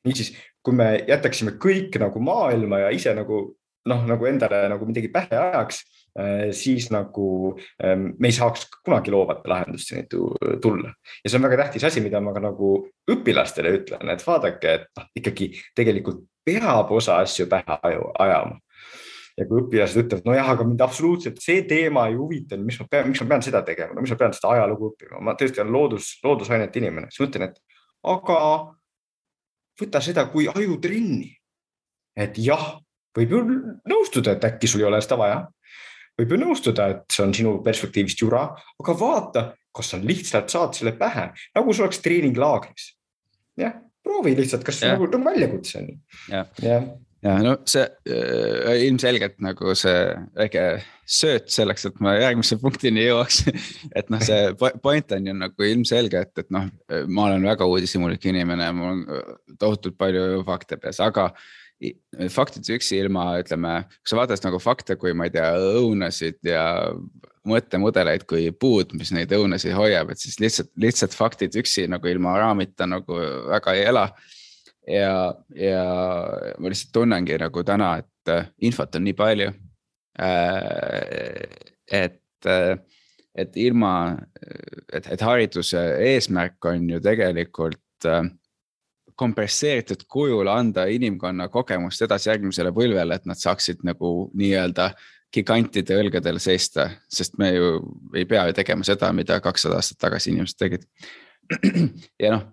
niisiis, 0.07 0.35
kui 0.62 0.74
me 0.74 1.05
jätaksime 1.09 1.57
kõik 1.62 1.99
nagu 1.99 2.20
maailma 2.22 2.85
ja 2.85 2.91
ise 2.95 3.14
nagu 3.14 3.57
noh, 3.87 4.03
nagu 4.07 4.27
endale 4.27 4.68
nagu 4.70 4.87
midagi 4.87 5.09
pähe 5.14 5.39
ajaks, 5.39 5.83
Äh, 6.18 6.53
siis 6.53 6.91
nagu 6.91 7.59
ähm, 7.85 8.01
me 8.18 8.29
ei 8.29 8.33
saaks 8.33 8.62
kunagi 8.85 9.11
loovate 9.11 9.49
lahendusteni 9.49 10.07
tulla. 10.62 10.95
ja 11.24 11.31
see 11.31 11.37
on 11.37 11.43
väga 11.45 11.57
tähtis 11.57 11.85
asi, 11.85 12.01
mida 12.01 12.20
ma 12.24 12.33
ka 12.33 12.41
nagu 12.41 12.70
õpilastele 13.12 13.74
ütlen, 13.77 14.09
et 14.09 14.24
vaadake, 14.24 14.72
et 14.79 14.87
noh, 14.97 15.11
ikkagi 15.20 15.51
tegelikult 15.77 16.22
peab 16.45 16.93
osa 16.97 17.18
asju 17.20 17.45
pähe 17.53 17.77
ajama. 18.18 18.57
Ja 19.37 19.47
kui 19.49 19.61
õpilased 19.62 20.01
ütlevad, 20.01 20.28
nojah, 20.28 20.51
aga 20.55 20.64
mind 20.64 20.84
absoluutselt 20.84 21.41
see 21.45 21.64
teema 21.68 22.07
ei 22.11 22.16
huvita, 22.16 22.59
mis 22.61 22.78
ma 22.80 22.87
pean, 22.91 23.11
miks 23.11 23.20
ma 23.22 23.28
pean 23.34 23.45
seda 23.45 23.62
tegema, 23.66 23.95
no 23.95 24.05
miks 24.05 24.14
ma 24.14 24.20
pean 24.22 24.37
seda 24.37 24.55
ajalugu 24.55 24.93
õppima, 24.93 25.20
ma 25.24 25.37
tõesti 25.39 25.62
olen 25.62 25.74
loodus, 25.76 26.12
loodusainete 26.24 26.80
inimene, 26.80 27.11
siis 27.11 27.22
ma 27.22 27.28
ütlen, 27.30 27.51
et 27.51 27.82
aga 28.14 28.39
võta 29.80 30.03
seda 30.05 30.24
kui 30.32 30.49
ajutrenni. 30.49 31.34
et 32.16 32.39
jah, 32.41 32.78
võib 33.16 33.34
ju 33.34 33.43
nõustuda, 33.93 34.37
et 34.37 34.45
äkki 34.49 34.70
sul 34.70 34.80
ei 34.80 34.89
ole 34.89 35.03
seda 35.05 35.20
vaja 35.20 35.43
võib 36.16 36.32
ju 36.32 36.41
nõustuda, 36.41 36.91
et 36.93 37.12
see 37.12 37.24
on 37.26 37.34
sinu 37.37 37.57
perspektiivist 37.64 38.22
jura, 38.22 38.47
aga 38.80 38.95
vaata, 38.97 39.43
kas 39.76 39.93
sa 39.93 40.01
lihtsalt 40.01 40.53
saad 40.53 40.76
selle 40.76 40.95
pähe, 40.97 41.28
nagu 41.57 41.74
see 41.74 41.84
oleks 41.84 42.01
treeninglaagris. 42.05 42.95
jah, 43.61 43.76
proovi 44.05 44.32
lihtsalt, 44.39 44.64
kas 44.64 44.80
see 44.80 44.93
nagu, 44.93 45.09
nagu 45.12 45.28
väljakutse 45.28 45.82
on. 45.82 45.93
jah 46.32 46.62
ja. 46.64 46.80
Ja 47.25 47.37
no 47.43 47.57
see 47.69 47.85
äh, 47.85 48.85
ilmselgelt 48.87 49.39
nagu 49.45 49.75
see 49.79 49.99
väike 50.37 50.64
sööt 51.07 51.51
selleks, 51.55 51.87
et 51.89 52.01
ma 52.03 52.17
järgmise 52.19 52.59
punktini 52.61 53.07
jõuaks 53.07 53.45
et 53.99 54.11
noh, 54.12 54.23
see 54.25 54.55
point 54.83 55.14
on 55.17 55.31
ju 55.31 55.37
nagu 55.37 55.69
ilmselge, 55.69 56.25
et, 56.27 56.45
et 56.45 56.51
noh, 56.55 56.67
ma 57.07 57.29
olen 57.31 57.47
väga 57.47 57.69
uudishimulik 57.71 58.27
inimene, 58.29 58.73
mul 58.77 58.91
on 58.93 59.07
tohutult 59.61 59.99
palju 60.01 60.43
fakte 60.49 60.81
peas, 60.83 61.01
aga 61.05 61.31
faktid 62.33 62.69
üksi 62.73 63.01
ilma, 63.03 63.35
ütleme, 63.43 63.83
kui 64.01 64.11
sa 64.11 64.19
vaatad 64.21 64.45
nagu 64.47 64.61
fakte, 64.62 64.97
kui 64.97 65.12
ma 65.17 65.27
ei 65.29 65.35
tea, 65.35 65.51
õunasid 65.77 66.39
ja 66.49 66.64
mõttemudeleid 67.47 68.25
kui 68.29 68.49
puud, 68.57 68.95
mis 68.99 69.12
neid 69.14 69.33
õunasid 69.37 69.77
hoiab, 69.77 70.11
et 70.11 70.23
siis 70.23 70.41
lihtsalt, 70.43 70.73
lihtsalt 70.81 71.14
faktid 71.17 71.57
üksi 71.61 71.87
nagu 71.91 72.09
ilma 72.11 72.37
raamita 72.41 72.89
nagu 72.91 73.21
väga 73.53 73.77
ei 73.77 73.85
ela. 73.93 74.09
Ja, 74.87 75.34
ja 75.55 75.84
ma 76.59 76.70
lihtsalt 76.70 76.93
tunnengi 76.95 77.39
nagu 77.41 77.64
täna, 77.66 77.97
et 78.03 78.32
äh, 78.32 78.51
infot 78.62 78.95
on 78.95 79.07
nii 79.07 79.16
palju. 79.16 79.51
Äh, 80.22 81.43
et, 81.93 82.47
äh, 82.47 82.76
et 83.34 83.57
ilma, 83.61 84.16
et, 84.93 85.11
et 85.12 85.20
hariduse 85.20 85.82
eesmärk 86.12 86.64
on 86.70 86.89
ju 86.91 87.03
tegelikult 87.05 87.82
kompresseeritud 89.16 90.03
kujul 90.12 90.49
anda 90.53 90.84
inimkonna 90.93 91.49
kogemust 91.49 92.03
edasi 92.05 92.28
järgmisele 92.28 92.72
põlvele, 92.76 93.16
et 93.16 93.28
nad 93.28 93.41
saaksid 93.41 93.80
nagu 93.84 94.30
nii-öelda 94.37 94.91
gigantide 95.32 95.97
õlgadel 96.01 96.39
seista, 96.41 96.91
sest 97.12 97.39
me 97.41 97.51
ju 97.55 97.70
ei 98.16 98.26
pea 98.28 98.47
ju 98.49 98.57
tegema 98.57 98.84
seda, 98.87 99.11
mida 99.16 99.41
kakssada 99.45 99.80
aastat 99.80 99.99
tagasi 100.05 100.32
inimesed 100.32 100.61
tegid. 100.61 100.87
ja 102.22 102.37
noh, 102.37 102.45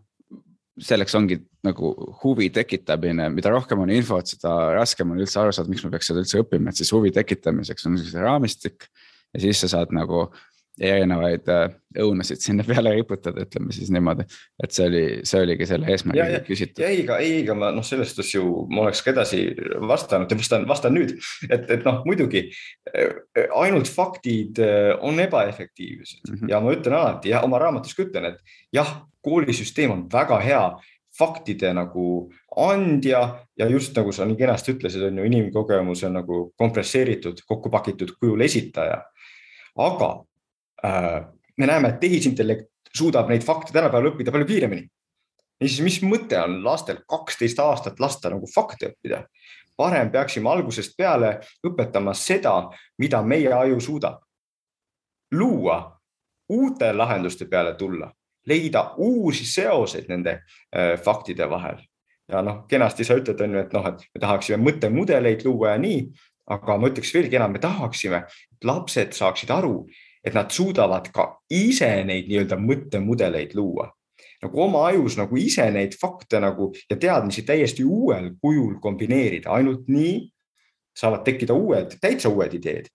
selleks 0.82 1.14
ongi 1.18 1.38
nagu 1.66 1.92
huvi 2.24 2.50
tekitamine, 2.54 3.30
mida 3.34 3.52
rohkem 3.54 3.84
on 3.84 3.92
infot, 3.94 4.28
seda 4.34 4.74
raskem 4.74 5.12
on 5.14 5.22
üldse 5.22 5.40
aru 5.42 5.54
saada, 5.54 5.70
miks 5.70 5.84
me 5.86 5.92
peaks 5.94 6.10
seda 6.10 6.24
üldse 6.24 6.42
õppima, 6.42 6.72
et 6.72 6.82
siis 6.82 6.92
huvi 6.96 7.14
tekitamiseks 7.14 7.90
on 7.90 8.00
see 8.02 8.24
raamistik. 8.24 8.90
ja 9.34 9.42
siis 9.42 9.62
sa 9.64 9.70
saad 9.72 9.94
nagu 9.94 10.28
erinevaid 10.82 11.50
äh, 11.54 11.68
õunasid 12.02 12.42
sinna 12.42 12.66
peale 12.70 12.96
riputada, 12.96 13.44
ütleme 13.46 13.74
siis 13.76 13.92
niimoodi. 13.94 14.26
et 14.64 14.74
see 14.74 14.88
oli, 14.90 15.04
see 15.28 15.44
oligi 15.46 15.68
selle 15.70 15.90
eesmärgiga 15.94 16.42
küsitud. 16.48 16.82
ja 16.82 16.90
ei, 16.90 17.04
ei, 17.20 17.36
aga 17.44 17.58
ma 17.58 17.70
noh, 17.76 17.86
selles 17.86 18.14
suhtes 18.14 18.34
ju 18.34 18.66
ma 18.72 18.88
oleks 18.88 19.04
ka 19.06 19.14
edasi 19.14 19.44
vastanud 19.88 20.32
ja 20.32 20.40
vastan, 20.40 20.68
vastan 20.70 20.98
nüüd, 20.98 21.14
et, 21.50 21.70
et 21.78 21.86
noh, 21.86 22.02
muidugi 22.08 22.48
äh, 22.90 23.14
ainult 23.60 23.92
faktid 23.92 24.62
äh, 24.64 24.94
on 25.02 25.22
ebaefektiivsed 25.22 26.26
mm 26.30 26.40
-hmm. 26.40 26.52
ja 26.56 26.64
ma 26.64 26.74
ütlen 26.74 26.98
alati 26.98 27.36
ja 27.36 27.44
oma 27.46 27.62
raamatus 27.62 27.94
ka 27.94 28.08
ütlen, 28.08 28.34
et 28.34 28.58
jah, 28.74 29.06
koolisüsteem 29.22 29.92
on 29.92 30.08
väga 30.12 30.40
hea 30.40 30.66
faktide 31.18 31.70
nagu 31.74 32.32
andja 32.58 33.46
ja 33.58 33.70
just 33.70 33.96
nagu 33.98 34.12
sa 34.12 34.26
nii 34.26 34.38
kenasti 34.38 34.74
ütlesid, 34.74 35.06
on 35.08 35.18
ju 35.18 35.26
inimkogemuse 35.30 36.10
nagu 36.10 36.48
kompresseeritud, 36.58 37.46
kokku 37.48 37.70
pakitud 37.70 38.16
kujul 38.20 38.42
esitaja. 38.42 39.04
aga 39.78 40.24
me 40.84 41.66
näeme, 41.68 41.90
et 41.90 42.00
tehisintellekt 42.00 42.70
suudab 42.98 43.30
neid 43.32 43.44
fakte 43.46 43.74
tänapäeval 43.74 44.12
õppida 44.12 44.32
palju 44.32 44.48
kiiremini. 44.50 44.88
niisiis, 45.62 45.84
mis 45.86 46.00
mõte 46.04 46.38
on 46.42 46.64
lastel 46.64 47.00
kaksteist 47.08 47.60
aastat 47.60 48.00
lasta 48.00 48.30
nagu 48.30 48.48
fakte 48.56 48.92
õppida? 48.92 49.24
parem 49.78 50.12
peaksime 50.12 50.50
algusest 50.50 50.98
peale 50.98 51.40
õpetama 51.66 52.14
seda, 52.14 52.70
mida 52.98 53.22
meie 53.22 53.54
aju 53.54 53.80
suudab. 53.82 54.20
luua, 55.34 56.00
uute 56.50 56.94
lahenduste 56.94 57.46
peale 57.46 57.74
tulla, 57.76 58.12
leida 58.46 58.94
uusi 58.98 59.46
seoseid 59.46 60.06
nende 60.10 60.32
äh, 60.32 61.00
faktide 61.02 61.50
vahel. 61.50 61.82
ja 62.28 62.42
noh, 62.42 62.66
kenasti 62.68 63.04
sa 63.04 63.16
ütled, 63.18 63.42
on 63.42 63.54
ju, 63.54 63.60
et 63.60 63.74
noh, 63.74 63.88
et 63.88 64.06
me 64.14 64.20
tahaksime 64.20 64.62
mõttemudeleid 64.64 65.44
luua 65.46 65.74
ja 65.74 65.78
nii, 65.78 66.06
aga 66.54 66.78
ma 66.78 66.88
ütleks 66.88 67.14
veelgi 67.14 67.36
enam, 67.36 67.52
me 67.52 67.60
tahaksime, 67.60 68.24
et 68.54 68.68
lapsed 68.68 69.16
saaksid 69.18 69.52
aru, 69.52 69.88
et 70.24 70.34
nad 70.34 70.52
suudavad 70.52 71.10
ka 71.14 71.28
ise 71.52 71.90
neid 72.08 72.30
nii-öelda 72.32 72.58
mõttemudeleid 72.60 73.56
luua. 73.58 73.90
Nagu 74.44 74.62
oma 74.66 74.88
ajus 74.90 75.18
nagu 75.20 75.38
ise 75.40 75.66
neid 75.72 75.96
fakte 76.00 76.40
nagu 76.44 76.72
ja 76.90 76.98
teadmisi 77.00 77.46
täiesti 77.48 77.84
uuel 77.84 78.34
kujul 78.42 78.78
kombineerida, 78.84 79.52
ainult 79.56 79.88
nii 79.92 80.18
saavad 80.98 81.24
tekkida 81.26 81.56
uued, 81.56 81.98
täitsa 82.02 82.30
uued 82.30 82.54
ideed. 82.54 82.92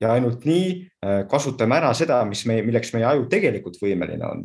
ja 0.00 0.10
ainult 0.12 0.42
nii 0.44 0.64
äh, 1.00 1.22
kasutame 1.28 1.78
ära 1.78 1.94
seda, 1.96 2.18
mis 2.28 2.42
me, 2.44 2.58
milleks 2.62 2.90
meie 2.92 3.06
aju 3.08 3.22
tegelikult 3.32 3.78
võimeline 3.80 4.26
on 4.28 4.42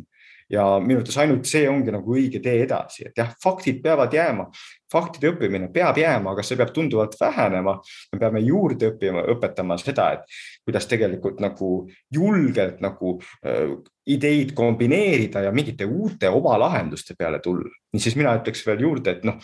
ja 0.52 0.64
minu 0.82 1.00
arvates 1.00 1.16
ainult 1.22 1.48
see 1.48 1.64
ongi 1.70 1.92
nagu 1.94 2.14
õige 2.14 2.40
tee 2.44 2.58
edasi, 2.66 3.06
et 3.08 3.16
jah, 3.18 3.30
faktid 3.42 3.80
peavad 3.84 4.12
jääma, 4.12 4.48
faktide 4.92 5.30
õppimine 5.32 5.70
peab 5.72 5.96
jääma, 5.98 6.34
aga 6.34 6.44
see 6.44 6.58
peab 6.60 6.74
tunduvalt 6.76 7.16
vähenema. 7.20 7.78
me 8.12 8.20
peame 8.20 8.42
juurde 8.44 8.92
õppima, 8.92 9.24
õpetama 9.32 9.78
seda, 9.80 10.10
et 10.12 10.36
kuidas 10.66 10.86
tegelikult 10.90 11.40
nagu 11.40 11.70
julgelt 12.12 12.84
nagu 12.84 13.16
äh, 13.46 13.72
ideid 14.06 14.52
kombineerida 14.54 15.46
ja 15.46 15.52
mingite 15.52 15.86
uute 15.88 16.28
oma 16.28 16.58
lahenduste 16.58 17.14
peale 17.18 17.40
tulla. 17.40 17.70
niisiis 17.92 18.16
mina 18.16 18.36
ütleks 18.36 18.66
veel 18.66 18.84
juurde, 18.84 19.16
et 19.16 19.24
noh, 19.24 19.40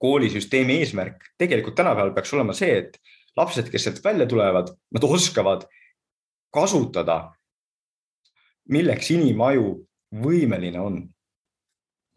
koolisüsteemi 0.00 0.80
eesmärk 0.80 1.32
tegelikult 1.38 1.76
tänapäeval 1.76 2.14
peaks 2.14 2.32
olema 2.34 2.52
see, 2.56 2.76
et 2.76 2.96
lapsed, 3.36 3.68
kes 3.70 3.84
sealt 3.84 4.04
välja 4.04 4.26
tulevad, 4.26 4.72
nad 4.92 5.04
oskavad 5.04 5.64
kasutada 6.52 7.30
milleks 8.68 9.10
inimaju 9.10 9.78
võimeline 10.10 10.82
on. 10.82 11.00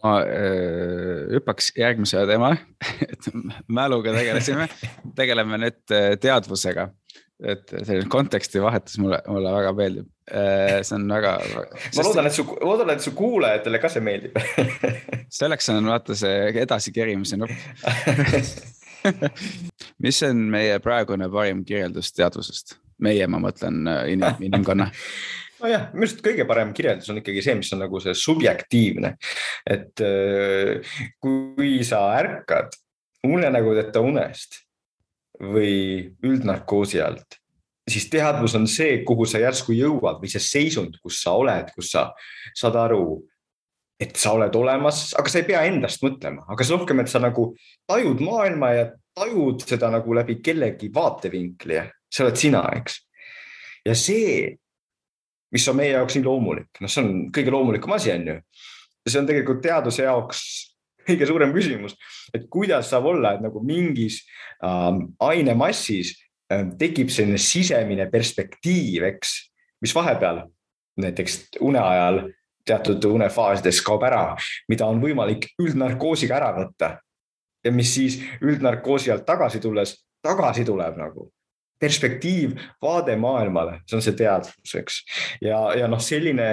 ma 0.04 0.18
äh, 0.28 1.30
hüppaks 1.32 1.72
järgmise 1.80 2.26
teemale, 2.28 2.58
et 3.06 3.30
mäluga 3.72 4.12
tegelesime, 4.16 4.68
tegeleme 5.20 5.62
nüüd 5.62 5.96
äh, 5.96 6.14
teadvusega. 6.20 6.89
et 7.44 7.72
selline 7.72 8.08
konteksti 8.12 8.62
vahetus 8.62 8.98
mulle, 9.02 9.18
mulle 9.28 9.52
väga 9.52 9.72
meeldib, 9.76 10.06
äh, 10.32 10.82
see 10.84 10.98
on 10.98 11.08
väga. 11.12 11.34
ma 11.96 12.06
loodan, 12.08 12.30
et 12.30 12.36
su, 12.36 12.46
loodan, 12.62 12.94
et 12.96 13.04
su 13.04 13.16
kuulajatele 13.18 13.82
ka 13.84 13.91
see 13.94 14.04
meeldib 14.04 14.38
selleks 15.39 15.72
on 15.74 15.91
vaata 15.91 16.18
see 16.18 16.52
edasikerimise 16.66 17.39
nupp 17.39 17.54
mis 20.04 20.22
on 20.24 20.46
meie 20.52 20.80
praegune 20.84 21.28
parim 21.32 21.64
kirjeldus 21.68 22.12
teadvusest? 22.16 22.78
meie, 23.04 23.26
ma 23.28 23.39
mõtlen 23.41 23.82
inim, 24.08 24.44
inimkonna 24.48 24.86
nojah, 25.64 25.88
minu 25.93 26.07
arust 26.07 26.24
kõige 26.26 26.45
parem 26.47 26.74
kirjeldus 26.76 27.11
on 27.11 27.22
ikkagi 27.22 27.43
see, 27.45 27.55
mis 27.59 27.72
on 27.76 27.84
nagu 27.86 28.01
see 28.03 28.16
subjektiivne. 28.18 29.16
et 29.66 30.03
äh, 30.03 30.97
kui 31.24 31.78
sa 31.88 32.03
ärkad 32.20 32.76
unenägudeta 33.24 34.03
unest 34.03 34.61
või 35.39 36.11
üldnarkoosi 36.24 37.01
alt, 37.01 37.39
siis 37.89 38.09
teadvus 38.11 38.55
on 38.59 38.68
see, 38.70 39.01
kuhu 39.07 39.26
sa 39.28 39.41
järsku 39.41 39.76
jõuad 39.76 40.20
või 40.22 40.32
see 40.32 40.43
seisund, 40.43 40.99
kus 41.03 41.22
sa 41.24 41.36
oled, 41.39 41.72
kus 41.76 41.93
sa 41.95 42.09
saad 42.55 42.78
aru, 42.80 43.22
et 43.99 44.16
sa 44.20 44.34
oled 44.36 44.55
olemas, 44.55 45.11
aga 45.18 45.32
sa 45.32 45.39
ei 45.39 45.47
pea 45.47 45.64
endast 45.70 46.03
mõtlema, 46.03 46.45
aga 46.51 46.66
see 46.66 46.76
rohkem, 46.76 47.01
et 47.03 47.11
sa 47.11 47.22
nagu 47.24 47.51
tajud 47.89 48.22
maailma 48.24 48.74
ja 48.76 48.86
tajud 49.16 49.64
seda 49.68 49.91
nagu 49.93 50.16
läbi 50.16 50.39
kellegi 50.43 50.89
vaatevinkli 50.93 51.80
ja 51.80 51.88
see 52.11 52.26
oled 52.26 52.39
sina, 52.39 52.64
eks. 52.78 52.99
ja 53.88 53.95
see 53.97 54.57
mis 55.54 55.68
on 55.70 55.78
meie 55.78 55.93
jaoks 55.93 56.18
nii 56.18 56.26
loomulik, 56.26 56.82
noh, 56.82 56.91
see 56.91 57.04
on 57.04 57.12
kõige 57.34 57.54
loomulikum 57.54 57.95
asi, 57.95 58.12
on 58.14 58.28
ju. 58.28 58.38
see 59.08 59.20
on 59.20 59.30
tegelikult 59.30 59.62
teaduse 59.64 60.08
jaoks 60.08 60.43
kõige 61.08 61.28
suurem 61.30 61.54
küsimus, 61.56 61.97
et 62.34 62.47
kuidas 62.51 62.91
saab 62.91 63.10
olla, 63.12 63.36
et 63.36 63.43
nagu 63.43 63.64
mingis 63.66 64.22
ähm, 64.64 65.06
ainemassis 65.24 66.16
ähm, 66.54 66.76
tekib 66.80 67.12
selline 67.14 67.41
sisemine 67.41 68.08
perspektiiv, 68.12 69.08
eks, 69.14 69.36
mis 69.84 69.95
vahepeal 69.95 70.45
näiteks 71.01 71.60
une 71.66 71.82
ajal 71.82 72.24
teatud 72.64 73.04
unefaasides 73.10 73.82
kaob 73.84 74.06
ära, 74.08 74.38
mida 74.72 74.88
on 74.88 75.01
võimalik 75.04 75.49
üldnarkoosiga 75.60 76.38
ära 76.38 76.54
võtta. 76.56 76.97
ja 77.64 77.72
mis 77.72 77.93
siis 77.95 78.18
üldnarkoosi 78.43 79.12
alt 79.12 79.26
tagasi 79.26 79.60
tulles 79.64 79.93
tagasi 80.24 80.66
tuleb 80.66 80.97
nagu 80.99 81.30
perspektiiv, 81.84 82.56
vaade 82.82 83.16
maailmale, 83.20 83.80
see 83.88 83.98
on 84.00 84.06
see 84.06 84.18
teadvus, 84.20 84.76
eks. 84.80 85.00
ja, 85.44 85.60
ja 85.78 85.90
noh, 85.92 86.02
selline 86.04 86.50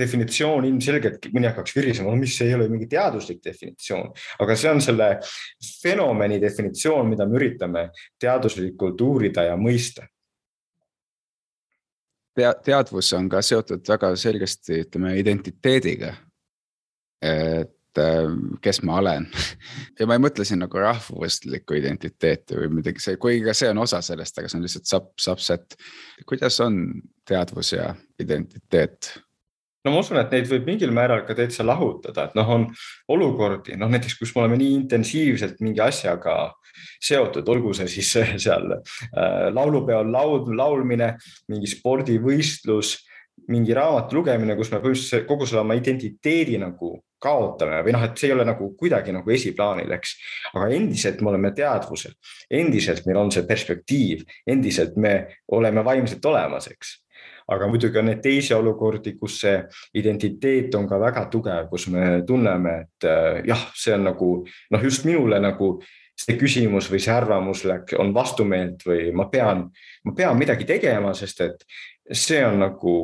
definitsioon 0.00 0.68
ilmselgelt 0.70 1.28
mõni 1.34 1.50
hakkaks 1.50 1.76
virisema, 1.76 2.14
mis 2.16 2.38
ei 2.44 2.54
ole 2.56 2.70
mingi 2.72 2.88
teaduslik 2.90 3.42
definitsioon, 3.44 4.08
aga 4.40 4.56
see 4.56 4.72
on 4.72 4.80
selle 4.84 5.10
fenomeni 5.82 6.40
definitsioon, 6.40 7.12
mida 7.12 7.28
me 7.28 7.36
üritame 7.40 7.84
teaduslikult 8.20 9.04
uurida 9.04 9.50
ja 9.50 9.58
mõista 9.60 10.08
teadvus 12.64 13.10
on 13.12 13.28
ka 13.28 13.42
seotud 13.44 13.84
väga 13.88 14.14
selgesti, 14.16 14.84
ütleme 14.86 15.16
identiteediga. 15.18 16.14
et 17.20 17.79
et 17.90 18.02
äh, 18.02 18.28
kes 18.62 18.82
ma 18.86 18.98
olen 19.00 19.26
ja 19.98 20.06
ma 20.06 20.16
ei 20.16 20.22
mõtle 20.22 20.46
siin 20.46 20.62
nagu 20.62 20.82
rahvuslikku 20.82 21.78
identiteeti 21.78 22.58
või 22.58 22.70
midagi, 22.80 23.02
see, 23.02 23.18
kuigi 23.20 23.42
ka 23.48 23.54
see 23.56 23.72
on 23.72 23.82
osa 23.82 24.02
sellest, 24.04 24.38
aga 24.38 24.50
see 24.50 24.60
on 24.60 24.66
lihtsalt 24.66 24.90
sub, 24.90 25.10
subset. 25.18 25.76
kuidas 26.28 26.60
on 26.64 26.84
teadvus 27.26 27.74
ja 27.74 27.90
identiteet? 28.22 29.16
no 29.84 29.94
ma 29.94 30.04
usun, 30.04 30.20
et 30.20 30.32
neid 30.34 30.48
võib 30.50 30.66
mingil 30.68 30.94
määral 30.94 31.24
ka 31.26 31.34
täitsa 31.34 31.64
lahutada, 31.66 32.28
et 32.28 32.38
noh, 32.38 32.54
on 32.54 32.66
olukordi, 33.10 33.78
noh 33.80 33.90
näiteks, 33.90 34.18
kus 34.20 34.34
me 34.36 34.44
oleme 34.44 34.60
nii 34.60 34.74
intensiivselt 34.82 35.62
mingi 35.64 35.82
asjaga 35.82 36.52
seotud, 37.02 37.48
olgu 37.48 37.72
see 37.76 37.88
siis 37.90 38.12
seal 38.44 38.74
äh, 38.76 39.48
laulupeol 39.54 40.12
laul, 40.12 40.44
laulmine, 40.56 41.14
mingi 41.50 41.70
spordivõistlus 41.74 42.98
mingi 43.50 43.74
raamatu 43.74 44.20
lugemine, 44.20 44.54
kus 44.56 44.70
me 44.70 44.78
põhimõtteliselt 44.82 45.26
kogu 45.28 45.46
selle 45.48 45.64
oma 45.64 45.76
identiteedi 45.78 46.58
nagu 46.60 46.94
kaotame 47.20 47.82
või 47.84 47.92
noh, 47.92 48.04
et 48.06 48.16
see 48.16 48.30
ei 48.30 48.34
ole 48.34 48.46
nagu 48.48 48.70
kuidagi 48.78 49.12
nagu 49.12 49.34
esiplaanil, 49.34 49.90
eks. 49.96 50.14
aga 50.54 50.70
endiselt 50.76 51.20
me 51.20 51.32
oleme 51.34 51.52
teadvusel, 51.56 52.14
endiselt 52.60 53.04
meil 53.08 53.20
on 53.20 53.32
see 53.34 53.44
perspektiiv, 53.48 54.24
endiselt 54.48 54.96
me 54.96 55.14
oleme 55.56 55.84
vaimselt 55.84 56.24
olemas, 56.30 56.70
eks 56.72 56.96
aga 57.50 57.66
muidugi 57.66 57.98
on 57.98 58.06
neid 58.06 58.20
teisi 58.22 58.54
olukordi, 58.54 59.16
kus 59.18 59.40
see 59.42 59.56
identiteet 59.98 60.74
on 60.78 60.86
ka 60.88 61.00
väga 61.02 61.24
tugev, 61.32 61.66
kus 61.70 61.88
me 61.90 62.20
tunneme, 62.26 62.76
et 62.84 63.08
äh, 63.10 63.40
jah, 63.48 63.64
see 63.74 63.94
on 63.96 64.06
nagu 64.06 64.28
noh, 64.46 64.84
just 64.86 65.06
minule 65.08 65.40
nagu 65.42 65.72
see 66.20 66.36
küsimus 66.38 66.90
või 66.92 67.00
see 67.02 67.14
arvamus 67.14 67.64
on 67.98 68.12
vastumeelt 68.14 68.84
või 68.86 69.08
ma 69.16 69.26
pean, 69.32 69.64
ma 70.04 70.14
pean 70.16 70.38
midagi 70.38 70.66
tegema, 70.68 71.14
sest 71.16 71.40
et 71.46 71.64
see 72.12 72.40
on 72.44 72.58
nagu 72.62 72.94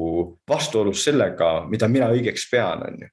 vastuolus 0.49 1.05
sellega, 1.07 1.67
mida 1.71 1.89
mina 1.89 2.11
õigeks 2.15 2.49
pean, 2.51 2.83
on 2.87 3.01
ju. 3.07 3.11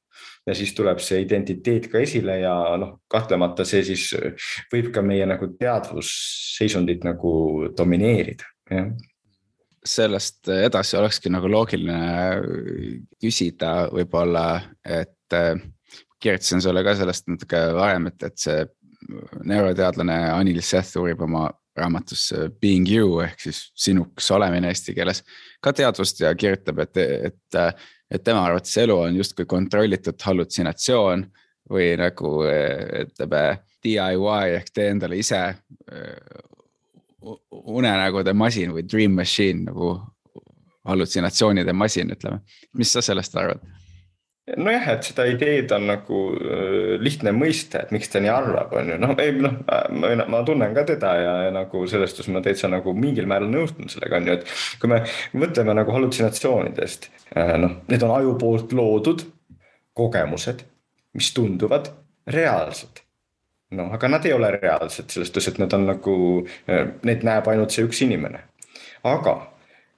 ja 0.47 0.55
siis 0.57 0.73
tuleb 0.75 0.99
see 0.99 1.21
identiteet 1.23 1.87
ka 1.91 2.01
esile 2.03 2.39
ja 2.41 2.55
noh, 2.79 2.97
kahtlemata 3.07 3.65
see 3.65 3.83
siis 3.87 4.09
võib 4.73 4.91
ka 4.93 5.01
meie 5.05 5.25
nagu 5.29 5.47
teadvusseisundit 5.59 7.05
nagu 7.07 7.33
domineerida, 7.77 8.49
jah 8.71 8.93
sellest 9.83 10.47
edasi 10.47 10.95
olekski 10.95 11.27
nagu 11.27 11.49
loogiline 11.51 11.97
küsida 13.19 13.89
võib-olla, 13.91 14.61
et 14.87 15.35
kirjutasin 16.23 16.63
sulle 16.63 16.83
ka 16.85 16.95
sellest 16.95 17.27
natuke 17.27 17.59
varem, 17.75 18.07
et, 18.07 18.23
et 18.23 18.39
see 18.39 18.63
neuroteadlane 19.43 20.15
Anil 20.31 20.61
Seth 20.63 20.97
uurib 21.01 21.21
oma 21.25 21.49
raamatus 21.77 22.27
Being 22.61 22.87
you 22.89 23.19
ehk 23.23 23.39
siis 23.41 23.65
sinuks 23.75 24.29
olemine 24.31 24.69
eesti 24.69 24.93
keeles 24.93 25.23
ka 25.63 25.73
teadvust 25.73 26.19
ja 26.21 26.33
kirjutab, 26.35 26.79
et, 26.85 26.97
et, 26.97 27.59
et 28.11 28.23
tema 28.23 28.45
arvates 28.45 28.77
elu 28.77 28.97
on 29.07 29.15
justkui 29.17 29.45
kontrollitud 29.49 30.19
hallutsinatsioon 30.21 31.25
või 31.73 31.93
nagu 31.97 32.33
ütleme 32.45 33.43
DIY 33.83 34.57
ehk 34.59 34.73
tee 34.73 34.89
endale 34.93 35.17
ise 35.19 35.41
unenägude 37.51 38.33
masin 38.33 38.73
või 38.75 38.83
dream 38.87 39.15
machine 39.15 39.69
nagu 39.69 39.95
hallutsinatsioonide 40.83 41.73
masin, 41.73 42.11
ütleme. 42.11 42.41
mis 42.77 42.91
sa 42.91 43.01
sellest 43.01 43.35
arvad? 43.39 43.63
Nojah, 44.47 44.87
et 44.91 45.07
seda 45.07 45.25
ideed 45.29 45.71
on 45.75 45.85
nagu 45.87 46.21
lihtne 47.03 47.31
mõista, 47.35 47.83
et 47.83 47.93
miks 47.95 48.11
ta 48.11 48.19
nii 48.23 48.31
arvab, 48.31 48.73
on 48.79 48.91
ju, 48.91 48.97
noh, 48.99 49.13
ei 49.21 49.31
noh, 49.37 49.55
ma, 49.67 50.09
ma 50.29 50.41
tunnen 50.47 50.73
ka 50.75 50.83
teda 50.87 51.13
ja, 51.19 51.35
ja 51.47 51.53
nagu 51.55 51.83
selles 51.89 52.11
suhtes 52.11 52.29
ma 52.33 52.41
täitsa 52.43 52.69
nagu 52.71 52.95
mingil 52.97 53.29
määral 53.29 53.51
nõustun 53.51 53.91
sellega, 53.91 54.19
on 54.19 54.27
ju, 54.27 54.35
et 54.39 54.57
kui 54.81 54.91
me 54.91 54.99
mõtleme 55.39 55.75
nagu 55.77 55.95
hallutsinatsioonidest, 55.95 57.07
äh, 57.37 57.53
noh, 57.61 57.77
need 57.91 58.03
on 58.03 58.15
aju 58.17 58.35
poolt 58.41 58.75
loodud 58.75 59.23
kogemused, 59.95 60.65
mis 61.15 61.31
tunduvad 61.35 61.91
reaalsed. 62.35 62.99
noh, 63.73 63.89
aga 63.95 64.09
nad 64.11 64.25
ei 64.27 64.33
ole 64.35 64.51
reaalsed 64.53 65.09
selles 65.09 65.31
suhtes, 65.31 65.47
et 65.53 65.61
nad 65.63 65.71
on 65.73 65.87
nagu, 65.87 66.17
äh, 66.67 66.83
neid 67.07 67.23
näeb 67.23 67.47
ainult 67.47 67.71
see 67.71 67.87
üks 67.87 68.03
inimene. 68.03 68.43
aga 69.03 69.37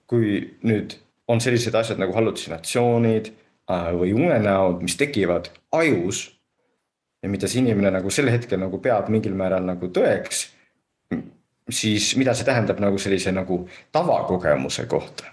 kui 0.06 0.38
nüüd 0.62 1.00
on 1.28 1.42
sellised 1.42 1.74
asjad 1.74 1.98
nagu 1.98 2.14
hallutsinatsioonid 2.14 3.32
või 3.70 4.14
unenäod, 4.14 4.82
mis 4.86 4.98
tekivad 4.98 5.50
ajus 5.74 6.28
ja 7.24 7.30
mida 7.30 7.48
see 7.50 7.64
inimene 7.64 7.90
nagu 7.96 8.12
sel 8.14 8.30
hetkel 8.30 8.60
nagu 8.62 8.78
peab 8.82 9.10
mingil 9.10 9.34
määral 9.38 9.66
nagu 9.66 9.90
tõeks, 9.90 10.44
siis 11.70 12.12
mida 12.20 12.36
see 12.38 12.46
tähendab 12.46 12.80
nagu 12.84 13.00
sellise 13.02 13.34
nagu 13.34 13.64
tavakogemuse 13.96 14.86
kohta. 14.86 15.32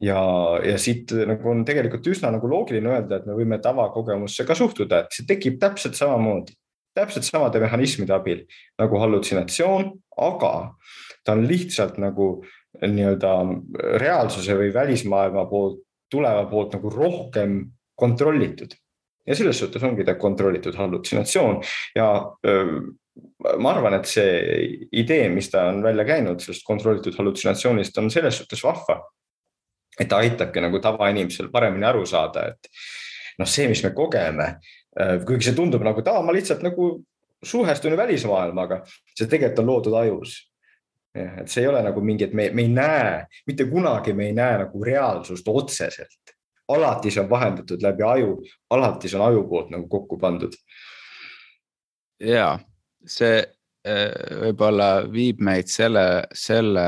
ja, 0.00 0.20
ja 0.62 0.76
siit 0.78 1.10
nagu 1.26 1.50
on 1.50 1.64
tegelikult 1.66 2.06
üsna 2.06 2.30
nagu 2.30 2.46
loogiline 2.50 2.92
öelda, 2.92 3.16
et 3.18 3.26
me 3.26 3.34
võime 3.34 3.58
tavakogemusse 3.58 4.44
ka 4.46 4.54
suhtuda, 4.54 5.00
et 5.00 5.16
see 5.16 5.26
tekib 5.26 5.56
täpselt 5.58 5.96
samamoodi, 5.98 6.54
täpselt 6.94 7.26
samade 7.26 7.58
mehhanismide 7.62 8.14
abil 8.14 8.44
nagu 8.78 9.00
hallutsinatsioon, 9.00 9.90
aga 10.28 10.52
ta 11.24 11.34
on 11.34 11.48
lihtsalt 11.48 11.98
nagu 11.98 12.28
nii-öelda 12.78 13.32
reaalsuse 13.98 14.54
või 14.54 14.70
välismaailma 14.74 15.48
poolt 15.50 15.82
tuleva 16.10 16.46
poolt 16.50 16.76
nagu 16.76 16.90
rohkem 16.90 17.58
kontrollitud. 17.98 18.74
ja 19.26 19.36
selles 19.36 19.58
suhtes 19.60 19.82
ongi 19.84 20.04
ta 20.04 20.14
kontrollitud 20.14 20.76
hallutsinatsioon 20.76 21.60
ja 21.96 22.08
öö, 22.46 22.80
ma 23.58 23.74
arvan, 23.74 23.98
et 23.98 24.08
see 24.08 24.88
idee, 24.92 25.28
mis 25.32 25.50
ta 25.52 25.66
on 25.68 25.82
välja 25.84 26.06
käinud 26.08 26.40
sellest 26.40 26.64
kontrollitud 26.66 27.16
hallutsinatsioonist, 27.18 27.98
on 27.98 28.10
selles 28.10 28.40
suhtes 28.40 28.62
vahva. 28.64 29.02
et 29.98 30.06
ta 30.08 30.20
aitabki 30.22 30.60
nagu 30.62 30.78
tavainimesel 30.78 31.48
paremini 31.50 31.86
aru 31.88 32.04
saada, 32.06 32.44
et 32.52 32.68
noh, 33.38 33.48
see, 33.50 33.66
mis 33.66 33.80
me 33.82 33.90
kogeme, 33.90 34.46
kuigi 35.26 35.48
see 35.48 35.56
tundub 35.56 35.82
nagu, 35.82 35.98
et 35.98 36.10
aa, 36.12 36.20
ma 36.22 36.34
lihtsalt 36.36 36.62
nagu 36.62 36.92
suhestun 37.42 37.96
välismaailmaga, 37.98 38.84
see 39.18 39.26
tegelikult 39.26 39.64
on 39.64 39.72
loodud 39.72 39.96
ajus 39.98 40.36
jah, 41.14 41.38
et 41.42 41.50
see 41.50 41.62
ei 41.64 41.70
ole 41.70 41.82
nagu 41.84 42.02
mingi, 42.04 42.28
et 42.28 42.34
me, 42.36 42.48
me 42.54 42.64
ei 42.66 42.72
näe, 42.72 43.12
mitte 43.46 43.68
kunagi 43.70 44.14
me 44.16 44.28
ei 44.28 44.34
näe 44.36 44.58
nagu 44.64 44.84
reaalsust 44.84 45.48
otseselt. 45.48 46.34
alati 46.68 47.10
see 47.10 47.22
on 47.22 47.30
vahendatud 47.30 47.82
läbi 47.82 48.04
aju, 48.04 48.32
alati 48.70 49.08
see 49.08 49.16
on 49.18 49.26
aju 49.30 49.46
poolt 49.48 49.70
nagu 49.72 49.88
kokku 49.88 50.18
pandud. 50.18 50.52
ja 52.20 52.58
see 53.06 53.38
äh, 53.40 54.42
võib-olla 54.42 54.90
viib 55.12 55.40
meid 55.40 55.70
selle, 55.72 56.24
selle 56.34 56.84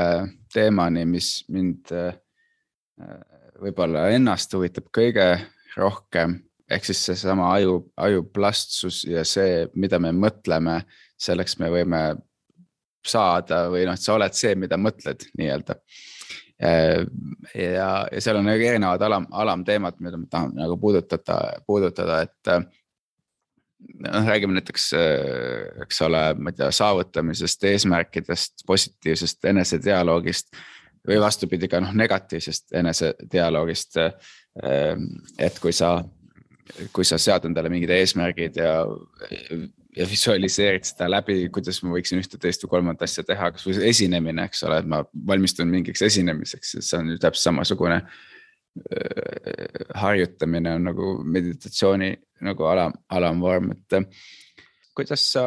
teemani, 0.53 1.05
mis 1.05 1.33
mind 1.49 1.91
äh, 1.95 2.13
võib-olla 3.61 4.09
ennast 4.13 4.53
huvitab 4.53 4.89
kõige 4.93 5.27
rohkem 5.77 6.39
ehk 6.71 6.87
siis 6.87 7.01
seesama 7.05 7.51
aju, 7.55 7.79
aju 7.99 8.23
plastsus 8.33 9.03
ja 9.07 9.23
see, 9.27 9.65
mida 9.75 9.99
me 9.99 10.13
mõtleme, 10.15 10.81
selleks 11.19 11.57
me 11.59 11.71
võime 11.73 12.01
saada 13.07 13.65
või 13.71 13.85
noh, 13.89 13.97
sa 13.99 14.15
oled 14.15 14.35
see, 14.37 14.55
mida 14.59 14.77
mõtled 14.77 15.27
nii-öelda. 15.39 15.77
ja, 16.61 17.87
ja 18.11 18.21
seal 18.21 18.37
on 18.37 18.45
nagu 18.45 18.67
erinevad 18.67 19.01
alam, 19.01 19.25
alamteemad, 19.31 19.97
mida 19.99 20.19
ma 20.21 20.29
tahan 20.29 20.53
nagu 20.59 20.77
puudutada, 20.81 21.39
puudutada, 21.65 22.21
et 22.27 22.51
noh, 24.05 24.27
räägime 24.27 24.53
näiteks, 24.57 24.91
eks 25.85 26.01
ole, 26.05 26.21
ma 26.37 26.53
ei 26.53 26.59
tea, 26.59 26.69
saavutamisest, 26.75 27.65
eesmärkidest, 27.71 28.65
positiivsest 28.67 29.49
enesedialoogist 29.51 30.53
või 31.07 31.17
vastupidi 31.21 31.69
ka 31.69 31.81
noh, 31.81 31.93
negatiivsest 31.97 32.75
enesedialoogist. 32.77 33.97
et 35.39 35.59
kui 35.63 35.73
sa, 35.73 35.95
kui 36.93 37.05
sa 37.07 37.17
sead 37.17 37.45
endale 37.47 37.69
mingid 37.71 37.89
eesmärgid 37.95 38.57
ja 38.59 38.73
ja 39.97 40.07
visualiseerid 40.09 40.85
seda 40.87 41.09
läbi, 41.11 41.37
kuidas 41.53 41.81
ma 41.83 41.93
võiksin 41.95 42.21
ühte, 42.21 42.39
teist 42.41 42.63
või 42.65 42.75
kolmandat 42.75 43.07
asja 43.07 43.25
teha, 43.27 43.51
kasvõi 43.55 43.79
esinemine, 43.89 44.47
eks 44.47 44.63
ole, 44.67 44.81
et 44.81 44.89
ma 44.89 45.01
valmistun 45.27 45.71
mingiks 45.71 46.03
esinemiseks, 46.07 46.77
see 46.79 46.99
on 46.99 47.13
ju 47.13 47.21
täpselt 47.21 47.49
samasugune 47.49 48.01
äh,. 48.01 48.05
harjutamine 49.99 50.77
on 50.77 50.87
nagu 50.87 51.15
meditatsiooni 51.27 52.13
nagu 52.47 52.69
alam, 52.71 52.95
alamvorm, 53.11 53.73
et 53.75 53.97
äh, 53.99 54.23
kuidas 54.95 55.25
sa 55.33 55.45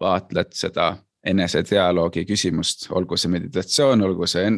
vaatled 0.00 0.56
seda 0.56 0.94
enesedialoogi 1.28 2.24
küsimust, 2.24 2.86
olgu 2.94 3.18
see 3.20 3.30
meditatsioon, 3.34 4.02
olgu 4.06 4.26
see 4.30 4.48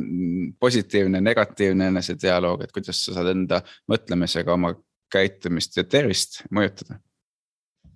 positiivne, 0.60 1.22
negatiivne 1.24 1.88
enesedialoog, 1.90 2.62
et 2.62 2.72
kuidas 2.72 3.00
sa 3.04 3.16
saad 3.16 3.32
enda 3.32 3.62
mõtlemisega 3.90 4.54
oma 4.54 4.74
käitumist 5.10 5.80
ja 5.80 5.84
tervist 5.88 6.44
mõjutada 6.54 7.00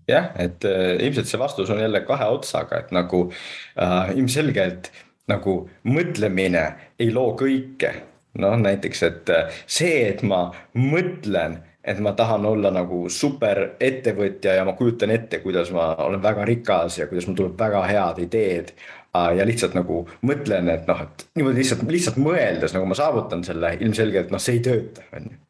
jah, 0.08 0.30
et 0.40 0.64
äh, 0.68 0.94
ilmselt 1.04 1.30
see 1.30 1.40
vastus 1.40 1.70
on 1.70 1.80
jälle 1.80 2.04
kahe 2.08 2.28
otsaga, 2.32 2.82
et 2.84 2.94
nagu 2.94 3.26
äh, 3.30 4.10
ilmselgelt 4.16 4.90
nagu 5.30 5.60
mõtlemine 5.88 6.64
ei 7.00 7.12
loo 7.14 7.32
kõike. 7.38 7.94
noh, 8.34 8.56
näiteks, 8.58 9.02
et 9.06 9.30
äh, 9.30 9.62
see, 9.66 10.08
et 10.08 10.24
ma 10.26 10.48
mõtlen, 10.74 11.60
et 11.84 12.00
ma 12.02 12.12
tahan 12.16 12.46
olla 12.48 12.72
nagu 12.74 13.04
super 13.12 13.76
ettevõtja 13.80 14.56
ja 14.58 14.64
ma 14.64 14.72
kujutan 14.74 15.12
ette, 15.14 15.38
kuidas 15.44 15.70
ma 15.70 15.92
olen 16.02 16.22
väga 16.22 16.44
rikas 16.48 16.98
ja 16.98 17.06
kuidas 17.06 17.28
mul 17.28 17.36
tuleb 17.38 17.58
väga 17.60 17.84
head 17.86 18.22
ideed 18.24 18.72
ja 19.14 19.46
lihtsalt 19.46 19.76
nagu 19.76 20.02
mõtlen, 20.26 20.68
et 20.72 20.88
noh, 20.90 21.00
et 21.04 21.26
niimoodi 21.38 21.62
lihtsalt, 21.62 21.84
lihtsalt 21.90 22.18
mõeldes 22.22 22.74
nagu 22.74 22.88
ma 22.90 22.96
saavutan 22.98 23.44
selle, 23.46 23.74
ilmselgelt 23.84 24.32
noh, 24.34 24.42
see 24.42 24.58
ei 24.58 24.62
tööta, 24.64 25.06
on 25.14 25.28
ju. 25.30 25.40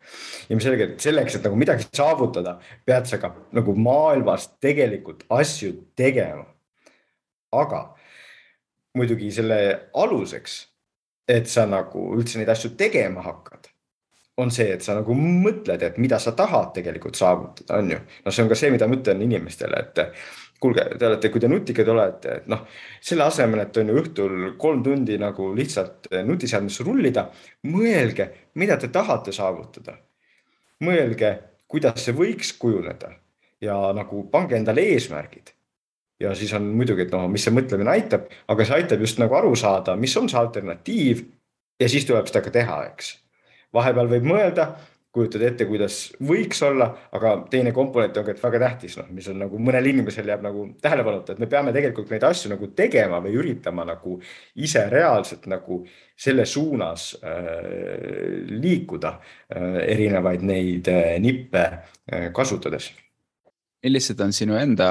ilmselgelt 0.54 0.98
selleks, 1.00 1.38
et 1.38 1.46
nagu 1.48 1.56
midagi 1.58 1.88
saavutada, 1.88 2.58
pead 2.84 3.08
sa 3.08 3.18
ka 3.22 3.32
nagu 3.56 3.76
maailmas 3.76 4.50
tegelikult 4.60 5.24
asju 5.32 5.72
tegema. 5.96 6.46
aga 7.54 7.84
muidugi 8.98 9.30
selle 9.32 9.90
aluseks, 9.94 10.56
et 11.28 11.46
sa 11.48 11.64
nagu 11.66 12.10
üldse 12.18 12.38
neid 12.38 12.50
asju 12.50 12.74
tegema 12.76 13.22
hakkad 13.22 13.70
on 14.36 14.50
see, 14.50 14.66
et 14.74 14.82
sa 14.82 14.96
nagu 14.98 15.14
mõtled, 15.14 15.82
et 15.86 15.98
mida 16.02 16.18
sa 16.18 16.32
tahad 16.34 16.72
tegelikult 16.74 17.14
saavutada, 17.14 17.78
on 17.78 17.92
ju. 17.94 17.98
no 18.24 18.32
see 18.34 18.42
on 18.42 18.50
ka 18.50 18.58
see, 18.58 18.72
mida 18.74 18.88
ma 18.90 18.98
ütlen 18.98 19.22
inimestele, 19.22 19.78
et 19.78 20.00
kuulge, 20.64 20.84
te 20.98 21.08
olete, 21.08 21.30
kui 21.32 21.42
te 21.42 21.50
nutikad 21.50 21.88
olete, 21.92 22.38
et 22.40 22.46
noh, 22.50 22.64
selle 23.04 23.26
asemel, 23.28 23.66
et 23.66 23.80
on 23.82 23.90
ju 23.92 23.96
õhtul 24.00 24.36
kolm 24.60 24.84
tundi 24.86 25.18
nagu 25.20 25.50
lihtsalt 25.56 26.08
nutiseadmesse 26.24 26.86
rullida, 26.86 27.26
mõelge, 27.68 28.30
mida 28.60 28.78
te 28.80 28.88
tahate 28.92 29.34
saavutada. 29.36 29.98
mõelge, 30.84 31.28
kuidas 31.70 32.02
see 32.02 32.12
võiks 32.12 32.50
kujuneda 32.60 33.12
ja 33.62 33.76
nagu 33.96 34.24
pange 34.30 34.56
endale 34.56 34.82
eesmärgid. 34.94 35.52
ja 36.20 36.34
siis 36.34 36.52
on 36.54 36.66
muidugi, 36.78 37.02
et 37.02 37.12
noh, 37.12 37.26
mis 37.28 37.44
see 37.44 37.52
mõtlemine 37.52 37.90
aitab, 37.90 38.28
aga 38.48 38.64
see 38.64 38.76
aitab 38.78 39.00
just 39.02 39.18
nagu 39.18 39.34
aru 39.34 39.54
saada, 39.56 39.96
mis 39.96 40.16
on 40.16 40.28
see 40.28 40.38
alternatiiv. 40.38 41.24
ja 41.80 41.88
siis 41.88 42.06
tuleb 42.08 42.26
seda 42.30 42.42
ka 42.42 42.50
teha, 42.54 42.80
eks. 42.92 43.14
vahepeal 43.74 44.08
võib 44.08 44.28
mõelda 44.32 44.72
kujutad 45.14 45.44
ette, 45.46 45.66
kuidas 45.68 45.98
võiks 46.26 46.58
olla, 46.66 46.88
aga 47.14 47.34
teine 47.50 47.70
komponent 47.74 48.16
on 48.18 48.26
ka, 48.26 48.34
väga 48.42 48.60
tähtis, 48.64 48.96
noh, 48.98 49.06
mis 49.14 49.28
on 49.30 49.38
nagu 49.44 49.60
mõnel 49.62 49.86
inimesel 49.92 50.26
jääb 50.30 50.42
nagu 50.42 50.66
tähelepanuta, 50.82 51.34
et 51.34 51.42
me 51.42 51.48
peame 51.50 51.74
tegelikult 51.76 52.10
neid 52.10 52.26
asju 52.26 52.50
nagu 52.50 52.70
tegema 52.74 53.20
või 53.22 53.36
üritama 53.38 53.86
nagu 53.86 54.18
ise 54.66 54.82
reaalselt 54.90 55.46
nagu 55.50 55.84
selle 56.18 56.46
suunas 56.50 57.12
äh, 57.22 57.38
liikuda 58.50 59.14
äh, 59.14 59.80
erinevaid 59.94 60.42
neid 60.46 60.90
äh, 60.90 61.14
nippe 61.22 61.64
äh, 61.64 62.28
kasutades 62.34 62.90
millised 63.84 64.20
on 64.24 64.32
sinu 64.32 64.56
enda 64.56 64.88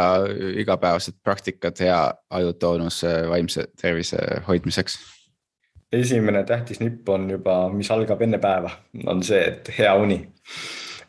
igapäevased 0.61 1.17
praktikad 1.25 1.79
hea 1.81 1.99
ajutoonuse 2.29 3.13
vaimse 3.29 3.65
tervise 3.81 4.19
hoidmiseks? 4.47 4.99
Esimene 5.93 6.43
tähtis 6.47 6.81
nipp 6.81 7.09
on 7.09 7.29
juba, 7.31 7.57
mis 7.73 7.89
algab 7.93 8.21
enne 8.25 8.39
päeva, 8.43 8.71
on 9.07 9.23
see, 9.25 9.41
et 9.51 9.71
hea 9.77 9.93
uni. 9.99 10.19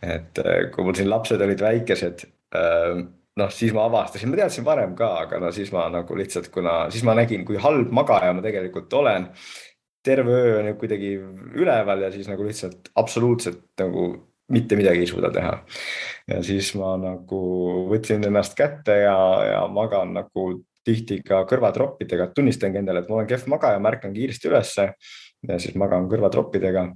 et 0.05 0.41
äh, 0.43 0.67
kui 0.73 0.85
mul 0.85 0.97
siin 0.97 1.09
lapsed 1.09 1.41
olid 1.41 1.63
väikesed, 1.65 2.27
äh, 2.57 3.05
noh, 3.41 3.53
siis 3.55 3.73
ma 3.75 3.87
avastasin, 3.89 4.31
ma 4.31 4.43
teadsin 4.43 4.67
varem 4.67 4.95
ka, 4.99 5.11
aga 5.25 5.41
no 5.43 5.53
siis 5.55 5.73
ma 5.75 5.87
nagu 5.93 6.19
lihtsalt, 6.19 6.51
kuna 6.55 6.85
siis 6.93 7.07
ma 7.07 7.17
nägin, 7.17 7.47
kui 7.49 7.57
halb 7.61 7.93
magaja 7.95 8.35
ma 8.35 8.45
tegelikult 8.45 8.93
olen. 9.01 9.31
terve 10.05 10.33
öö 10.33 10.59
on 10.59 10.67
ju 10.67 10.75
kuidagi 10.77 11.11
üleval 11.57 12.03
ja 12.05 12.11
siis 12.13 12.27
nagu 12.29 12.45
lihtsalt 12.45 12.91
absoluutselt 12.95 13.63
nagu 13.81 14.03
mitte 14.53 14.77
midagi 14.77 15.01
ei 15.01 15.07
suuda 15.07 15.31
teha. 15.33 15.55
ja 16.29 16.43
siis 16.45 16.75
ma 16.77 16.97
nagu 17.01 17.41
võtsin 17.89 18.25
ennast 18.27 18.57
kätte 18.59 18.99
ja, 19.01 19.17
ja 19.49 19.67
magan 19.69 20.13
nagu 20.15 20.45
tihti 20.85 21.21
ka 21.27 21.43
kõrvatroppidega, 21.49 22.31
tunnistangi 22.37 22.81
endale, 22.81 23.03
et 23.03 23.11
ma 23.11 23.21
olen 23.21 23.29
kehv 23.31 23.49
magaja, 23.53 23.81
märkan 23.83 24.15
kiiresti 24.15 24.51
ülesse. 24.51 24.91
Ja 25.45 25.59
siis 25.61 25.75
magan 25.77 26.07
kõrvatroppidega 26.09 26.87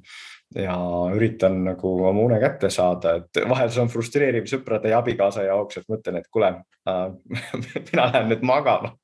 ja 0.57 0.77
üritan 1.13 1.59
nagu 1.67 1.91
oma 2.09 2.23
une 2.25 2.39
kätte 2.41 2.71
saada, 2.73 3.19
et 3.21 3.43
vahel 3.49 3.69
see 3.73 3.83
on 3.83 3.91
frustreeriv 3.93 4.49
sõprade 4.49 4.89
ja 4.89 5.03
abikaasa 5.03 5.45
jaoks, 5.45 5.83
et 5.83 5.91
mõtlen, 5.93 6.23
et 6.23 6.31
kuule 6.33 6.55
äh, 6.89 7.05
mina 7.91 8.09
lähen 8.09 8.33
nüüd 8.33 8.47
magama. 8.49 8.95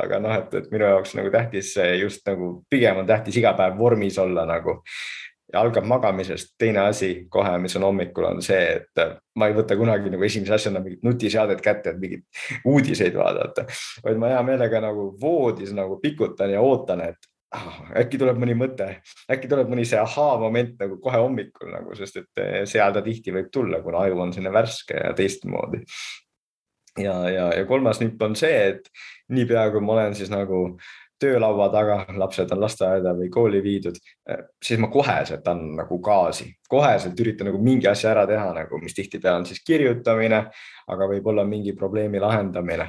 Aga 0.00 0.18
noh, 0.24 0.32
et, 0.32 0.54
et 0.56 0.70
minu 0.72 0.88
jaoks 0.88 1.12
nagu 1.18 1.30
tähtis 1.30 1.74
just 2.00 2.24
nagu 2.26 2.64
pigem 2.72 3.02
on 3.02 3.06
tähtis 3.06 3.36
iga 3.36 3.52
päev 3.58 3.76
vormis 3.76 4.16
olla 4.18 4.46
nagu 4.48 4.78
ja 5.52 5.60
algab 5.60 5.86
magamisest. 5.86 6.54
teine 6.58 6.80
asi 6.88 7.26
kohe, 7.30 7.58
mis 7.58 7.76
on 7.76 7.86
hommikul, 7.86 8.24
on 8.30 8.42
see, 8.42 8.80
et 8.80 9.04
ma 9.38 9.48
ei 9.50 9.54
võta 9.56 9.76
kunagi 9.78 10.10
nagu 10.10 10.26
esimese 10.26 10.56
asjana 10.56 10.82
mingit 10.82 11.06
nutiseadet 11.06 11.62
kätte, 11.62 11.94
et 11.94 12.02
mingeid 12.02 12.24
uudiseid 12.72 13.16
vaadata, 13.18 13.66
vaid 14.04 14.20
ma 14.20 14.34
hea 14.34 14.42
meelega 14.46 14.82
nagu 14.84 15.08
voodis 15.20 15.72
nagu 15.76 16.00
pikutan 16.02 16.52
ja 16.52 16.64
ootan, 16.64 17.04
et 17.06 17.30
ah, 17.54 17.80
äkki 18.02 18.18
tuleb 18.20 18.40
mõni 18.42 18.58
mõte, 18.58 18.90
äkki 19.32 19.50
tuleb 19.50 19.70
mõni 19.70 19.86
see 19.88 20.00
ahaa-moment 20.02 20.76
nagu 20.82 21.00
kohe 21.02 21.22
hommikul 21.22 21.72
nagu, 21.72 21.94
sest 21.98 22.22
et 22.22 22.42
eh, 22.42 22.60
seal 22.68 22.94
ta 22.94 23.04
tihti 23.06 23.34
võib 23.34 23.50
tulla, 23.54 23.82
kuna 23.86 24.06
aju 24.06 24.22
on 24.26 24.34
selline 24.34 24.54
värske 24.54 24.98
ja 24.98 25.14
teistmoodi. 25.16 25.84
ja, 26.98 27.16
ja, 27.30 27.50
ja 27.54 27.64
kolmas 27.68 28.00
nipp 28.02 28.22
on 28.22 28.34
see, 28.36 28.70
et 28.72 28.90
niipea 29.30 29.68
kui 29.70 29.84
ma 29.84 29.98
olen 29.98 30.14
siis 30.18 30.30
nagu 30.32 30.62
äh, 30.72 31.05
töölaua 31.20 31.68
taga, 31.72 31.96
lapsed 32.18 32.50
on 32.52 32.60
lasteaeda 32.60 33.12
või 33.16 33.28
kooli 33.32 33.62
viidud, 33.64 33.96
eh, 34.28 34.42
siis 34.62 34.80
ma 34.82 34.90
koheselt 34.92 35.46
annan 35.48 35.80
nagu 35.80 35.98
gaasi, 36.04 36.48
koheselt 36.68 37.20
üritan 37.20 37.50
nagu 37.50 37.60
mingi 37.62 37.88
asja 37.88 38.10
ära 38.12 38.26
teha 38.28 38.50
nagu, 38.56 38.80
mis 38.82 38.96
tihtipeale 38.96 39.42
on 39.42 39.46
siis 39.48 39.62
kirjutamine, 39.64 40.42
aga 40.92 41.08
võib-olla 41.10 41.46
mingi 41.48 41.72
probleemi 41.76 42.20
lahendamine. 42.22 42.88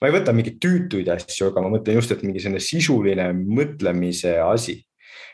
ma 0.00 0.08
ei 0.08 0.14
võta 0.14 0.32
mingeid 0.32 0.60
tüütuid 0.62 1.10
asju, 1.16 1.50
aga 1.50 1.64
ma 1.64 1.72
mõtlen 1.76 1.98
just, 1.98 2.12
et 2.12 2.22
mingi 2.22 2.40
selline 2.40 2.60
sisuline 2.62 3.32
mõtlemise 3.32 4.38
asi. 4.44 4.84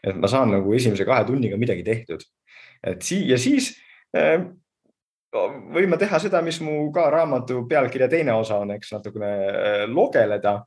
et 0.05 0.17
ma 0.17 0.29
saan 0.29 0.51
nagu 0.51 0.73
esimese 0.73 1.05
kahe 1.05 1.25
tunniga 1.25 1.57
midagi 1.57 1.85
tehtud. 1.85 2.25
et 2.83 3.03
sii- 3.03 3.29
ja 3.29 3.37
siis 3.37 3.77
äh, 4.17 4.49
võin 5.31 5.91
ma 5.91 5.97
teha 5.97 6.19
seda, 6.19 6.41
mis 6.43 6.61
mu 6.61 6.91
ka 6.93 7.11
raamatu 7.11 7.67
pealkirja 7.71 8.09
teine 8.09 8.33
osa 8.35 8.59
on, 8.65 8.73
eks 8.75 8.93
natukene 8.97 9.87
logeleda 9.87 10.65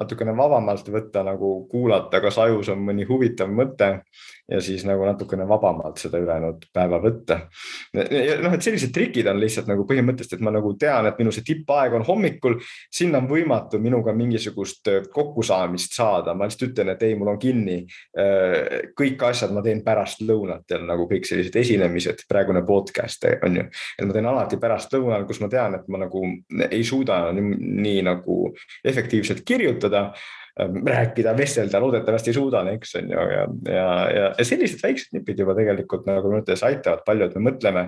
natukene 0.00 0.34
vabamalt 0.36 0.88
võtta 0.90 1.22
nagu 1.26 1.56
kuulata, 1.70 2.20
kas 2.20 2.38
ajus 2.42 2.72
on 2.74 2.82
mõni 2.86 3.06
huvitav 3.08 3.52
mõte 3.52 3.90
ja 4.50 4.60
siis 4.60 4.84
nagu 4.84 5.04
natukene 5.06 5.46
vabamalt 5.48 5.98
seda 5.98 6.18
ülejäänud 6.20 6.66
päeva 6.72 6.98
võtta. 7.00 7.38
noh, 7.94 8.54
et 8.54 8.62
sellised 8.62 8.92
trikid 8.92 9.28
on 9.30 9.38
lihtsalt 9.40 9.70
nagu 9.70 9.86
põhimõtteliselt, 9.88 10.36
et 10.36 10.44
ma 10.44 10.52
nagu 10.52 10.74
tean, 10.80 11.08
et 11.08 11.20
minu 11.20 11.32
see 11.32 11.46
tippaeg 11.46 11.96
on 11.96 12.04
hommikul, 12.04 12.58
sinna 12.92 13.22
on 13.22 13.28
võimatu 13.30 13.80
minuga 13.80 14.12
mingisugust 14.16 14.90
kokkusaamist 15.12 15.96
saada, 15.96 16.34
ma 16.34 16.48
lihtsalt 16.48 16.72
ütlen, 16.72 16.92
et 16.92 17.06
ei, 17.08 17.16
mul 17.16 17.32
on 17.32 17.40
kinni. 17.40 17.84
kõik 18.98 19.22
asjad 19.30 19.52
ma 19.54 19.62
teen 19.64 19.80
pärastlõunatel 19.84 20.84
nagu 20.86 21.08
kõik 21.08 21.24
sellised 21.28 21.56
esinemised, 21.56 22.26
praegune 22.28 22.64
podcast 22.66 23.24
on 23.46 23.56
ju, 23.56 23.64
et 23.98 24.06
ma 24.06 24.12
teen 24.12 24.28
alati 24.28 24.60
pärastlõunal, 24.60 25.24
kus 25.26 25.40
ma 25.40 25.48
tean, 25.48 25.78
et 25.78 25.88
ma 25.88 26.04
nagu 26.04 26.24
ei 26.68 26.84
suuda 26.84 27.32
nii, 27.32 27.56
nii 27.80 28.04
nagu 28.04 28.38
efektiivselt 28.84 29.40
kirjutada 29.46 29.83
Ähm, 30.60 30.86
rääkida, 30.86 31.36
vestelda, 31.36 31.80
loodetavasti 31.80 32.32
suudan, 32.32 32.68
eks 32.68 32.94
on 32.94 33.08
ju, 33.10 33.22
ja, 33.30 33.46
ja, 33.74 33.86
ja, 34.14 34.26
ja 34.38 34.44
sellised 34.46 34.78
väiksed 34.82 35.16
nipid 35.16 35.40
juba 35.42 35.56
tegelikult 35.58 36.06
nagu 36.06 36.30
arvates 36.30 36.62
aitavad 36.62 37.02
palju, 37.06 37.26
et 37.26 37.34
me 37.34 37.48
mõtleme, 37.48 37.82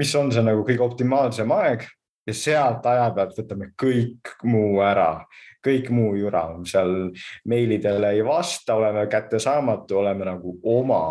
mis 0.00 0.14
on 0.16 0.32
see 0.32 0.44
nagu 0.46 0.64
kõige 0.64 0.80
optimaalsem 0.86 1.52
aeg 1.52 1.84
ja 2.24 2.36
sealt 2.38 2.88
aja 2.88 3.10
pealt 3.12 3.36
võtame 3.36 3.68
kõik 3.76 4.32
muu 4.48 4.80
ära, 4.80 5.26
kõik 5.60 5.92
muu 5.92 6.14
jura, 6.16 6.46
seal 6.64 7.10
meilidele 7.52 8.14
ei 8.16 8.24
vasta, 8.24 8.78
oleme 8.80 9.04
kättesaamatu, 9.12 10.00
oleme 10.00 10.32
nagu 10.32 10.56
oma 10.64 11.04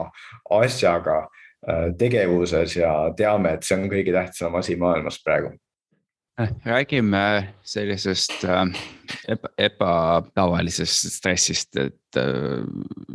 asjaga 0.63 1.19
äh, 1.27 1.91
tegevuses 1.93 2.79
ja 2.81 2.95
teame, 3.13 3.53
et 3.59 3.69
see 3.69 3.77
on 3.77 3.85
kõige 3.91 4.17
tähtsam 4.17 4.57
asi 4.57 4.81
maailmas 4.81 5.21
praegu 5.21 5.53
räägime 6.65 7.53
sellisest 7.63 8.43
äh, 8.43 8.65
eba, 9.27 9.49
ebatavalisest 9.57 11.11
stressist, 11.15 11.75
et 11.77 12.19
äh, 12.19 12.63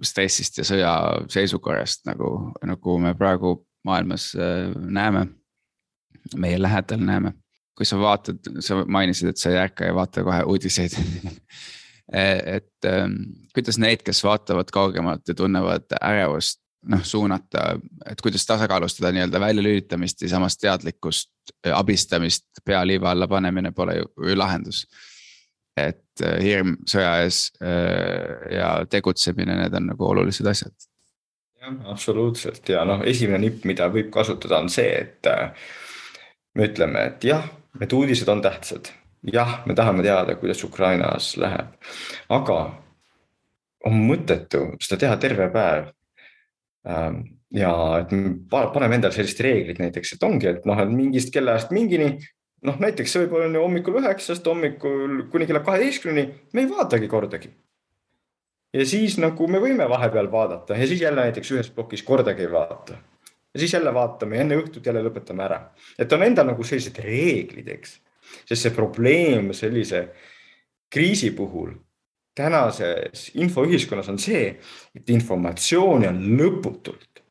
stressist 0.03 0.59
ja 0.59 0.67
sõjaseisukorrast 0.67 2.07
nagu, 2.11 2.31
nagu 2.67 2.99
me 3.03 3.15
praegu 3.15 3.59
maailmas 3.87 4.33
äh, 4.35 4.71
näeme. 4.75 5.27
meie 6.37 6.59
lähedal 6.59 6.99
näeme, 7.07 7.31
kui 7.79 7.87
sa 7.87 7.99
vaatad, 7.99 8.41
sa 8.61 8.81
mainisid, 8.83 9.29
et 9.31 9.39
sa 9.39 9.53
ei 9.53 9.61
ärka 9.63 9.87
ja 9.87 9.95
vaata 9.95 10.25
kohe 10.27 10.43
uudiseid 10.43 10.97
et 12.57 12.89
kuidas 13.55 13.79
need, 13.79 14.03
kes 14.03 14.25
vaatavad 14.27 14.71
kaugemalt 14.75 15.29
ja 15.29 15.35
tunnevad 15.39 15.95
ärevust 16.03 16.66
noh 16.83 17.05
suunata, 17.05 17.79
et 18.11 18.21
kuidas 18.23 18.47
tasakaalustada 18.47 19.13
nii-öelda 19.13 19.41
väljalülitamist 19.41 20.23
ja 20.23 20.29
samas 20.29 20.59
teadlikkust, 20.59 21.31
abistamist, 21.75 22.47
pea 22.65 22.87
liiva 22.87 23.11
alla 23.11 23.29
panemine 23.29 23.73
pole 23.73 23.97
ju, 23.97 24.11
lahendus. 24.35 24.87
et 25.77 26.23
äh, 26.25 26.39
hirm 26.41 26.77
sõja 26.89 27.11
ees 27.21 27.51
äh, 27.61 28.55
ja 28.57 28.69
tegutsemine, 28.89 29.59
need 29.61 29.75
on 29.77 29.91
nagu 29.91 30.07
olulised 30.09 30.47
asjad. 30.47 30.73
jah, 31.61 31.75
absoluutselt 31.93 32.69
ja 32.69 32.85
noh, 32.85 33.03
esimene 33.05 33.43
nipp, 33.45 33.65
mida 33.65 33.91
võib 33.93 34.09
kasutada, 34.15 34.63
on 34.63 34.71
see, 34.73 34.89
et 35.01 35.27
äh, 35.27 35.51
me 36.55 36.71
ütleme, 36.71 37.03
et 37.11 37.25
jah, 37.25 37.45
need 37.81 37.93
uudised 37.93 38.29
on 38.29 38.41
tähtsad. 38.43 38.93
jah, 39.33 39.61
me 39.67 39.75
tahame 39.75 40.07
teada, 40.07 40.39
kuidas 40.41 40.65
Ukrainas 40.65 41.35
läheb, 41.37 41.77
aga 42.29 42.61
on 43.87 44.01
mõttetu 44.07 44.71
seda 44.81 45.01
teha 45.05 45.21
terve 45.21 45.51
päev 45.53 45.93
ja 46.87 47.73
et 48.01 48.15
paneme 48.51 48.99
endale 48.99 49.15
sellised 49.15 49.43
reeglid 49.45 49.81
näiteks, 49.83 50.17
et 50.17 50.25
ongi, 50.27 50.51
et 50.51 50.67
noh, 50.69 50.79
et 50.83 50.93
mingist 50.93 51.33
kellaajast 51.35 51.73
mingini, 51.75 52.11
noh 52.67 52.79
näiteks 52.83 53.13
see 53.13 53.25
võib 53.25 53.37
olla 53.37 53.49
on 53.51 53.59
ju 53.59 53.65
hommikul 53.65 54.01
üheksast 54.01 54.47
hommikul 54.51 55.27
kuni 55.33 55.49
kella 55.49 55.63
kaheteistkümneni, 55.67 56.27
me 56.53 56.65
ei 56.65 56.71
vaatagi 56.71 57.09
kordagi. 57.11 57.53
ja 58.77 58.87
siis 58.87 59.17
nagu 59.23 59.47
me 59.49 59.61
võime 59.63 59.87
vahepeal 59.89 60.31
vaadata 60.33 60.77
ja 60.77 60.87
siis 60.87 61.01
jälle 61.01 61.29
näiteks 61.29 61.53
ühes 61.55 61.71
plokis 61.71 62.03
kordagi 62.03 62.43
ei 62.45 62.53
vaata. 62.53 62.99
ja 63.55 63.61
siis 63.61 63.73
jälle 63.73 63.95
vaatame 63.95 64.37
ja 64.37 64.47
enne 64.47 64.59
õhtut 64.63 64.87
jälle 64.87 65.05
lõpetame 65.07 65.47
ära, 65.47 65.61
et 65.99 66.13
on 66.13 66.23
endal 66.23 66.51
nagu 66.51 66.65
sellised 66.65 66.99
reeglid, 67.03 67.69
eks. 67.79 68.01
sest 68.45 68.63
see 68.63 68.75
probleem 68.75 69.53
sellise 69.55 70.09
kriisi 70.91 71.31
puhul 71.31 71.75
tänases 72.37 73.31
infoühiskonnas 73.35 74.09
on 74.13 74.19
see, 74.21 74.49
et 74.97 75.11
informatsiooni 75.11 76.09
on 76.09 76.23
lõputult. 76.39 77.23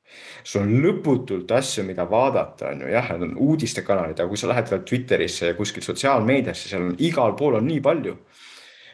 sul 0.45 0.61
on 0.61 0.73
lõputult 0.83 1.49
asju, 1.57 1.83
mida 1.87 2.03
vaadata, 2.09 2.69
on 2.69 2.83
ju, 2.83 2.89
jah, 2.93 3.07
need 3.13 3.23
on 3.25 3.37
uudistekanalid, 3.47 4.19
aga 4.19 4.29
kui 4.29 4.37
sa 4.37 4.49
lähed 4.51 4.69
veel 4.69 4.83
Twitterisse 4.85 5.49
ja 5.49 5.55
kuskil 5.57 5.83
sotsiaalmeediasse, 5.85 6.69
seal 6.69 6.85
on 6.85 6.99
igal 7.01 7.33
pool 7.37 7.57
on 7.59 7.65
nii 7.67 7.81
palju. 7.81 8.17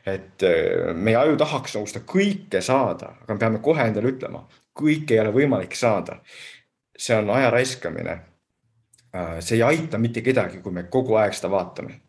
et 0.05 0.43
äh, 0.43 0.95
meie 0.95 1.15
aju 1.15 1.35
tahaks 1.38 1.75
nagu 1.75 1.88
seda 1.88 1.99
kõike 2.09 2.61
saada, 2.65 3.11
aga 3.21 3.33
me 3.33 3.39
peame 3.39 3.59
kohe 3.61 3.83
endale 3.85 4.09
ütlema, 4.09 4.47
kõike 4.73 5.13
ei 5.13 5.19
ole 5.21 5.33
võimalik 5.35 5.75
saada. 5.75 6.21
see 6.97 7.15
on 7.17 7.29
aja 7.29 7.49
raiskamine. 7.49 8.19
Äh, 9.15 9.39
see 9.39 9.55
ei 9.59 9.63
aita 9.63 9.97
mitte 9.97 10.21
kedagi, 10.21 10.61
kui 10.61 10.71
me 10.71 10.83
kogu 10.83 11.15
aeg 11.15 11.33
seda 11.33 11.51
vaatame 11.51 11.99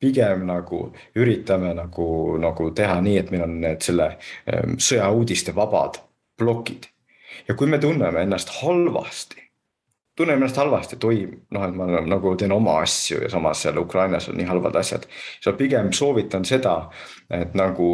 pigem 0.00 0.44
nagu 0.46 0.90
üritame 1.16 1.72
nagu, 1.76 2.36
nagu 2.40 2.68
teha 2.76 2.98
nii, 3.00 3.16
et 3.22 3.32
meil 3.32 3.46
on 3.46 3.56
need 3.62 3.84
selle 3.84 4.10
sõjauudiste 4.46 5.54
vabad 5.56 6.00
plokid. 6.36 6.86
ja 7.48 7.54
kui 7.54 7.66
me 7.66 7.78
tunneme 7.78 8.22
ennast 8.22 8.50
halvasti, 8.62 9.42
tunneme 10.16 10.44
ennast 10.44 10.56
halvasti, 10.56 10.96
et 10.96 11.04
oi, 11.04 11.24
noh, 11.52 11.64
et 11.64 11.74
ma 11.76 11.86
nagu 12.00 12.34
teen 12.36 12.52
oma 12.52 12.78
asju 12.84 13.22
ja 13.24 13.30
samas 13.32 13.62
seal 13.64 13.78
Ukrainas 13.78 14.28
on 14.28 14.38
nii 14.40 14.48
halvad 14.48 14.76
asjad, 14.80 15.08
siis 15.08 15.50
ma 15.50 15.56
pigem 15.58 15.92
soovitan 15.92 16.44
seda, 16.48 16.76
et 17.30 17.54
nagu 17.56 17.90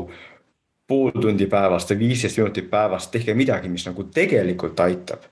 pool 0.89 1.15
tundi 1.15 1.47
päevast 1.51 1.91
või 1.95 2.07
viisteist 2.07 2.39
minutit 2.39 2.71
päevast 2.71 3.13
tehke 3.15 3.35
midagi, 3.35 3.71
mis 3.73 3.87
nagu 3.87 4.05
tegelikult 4.05 4.81
aitab. 4.81 5.31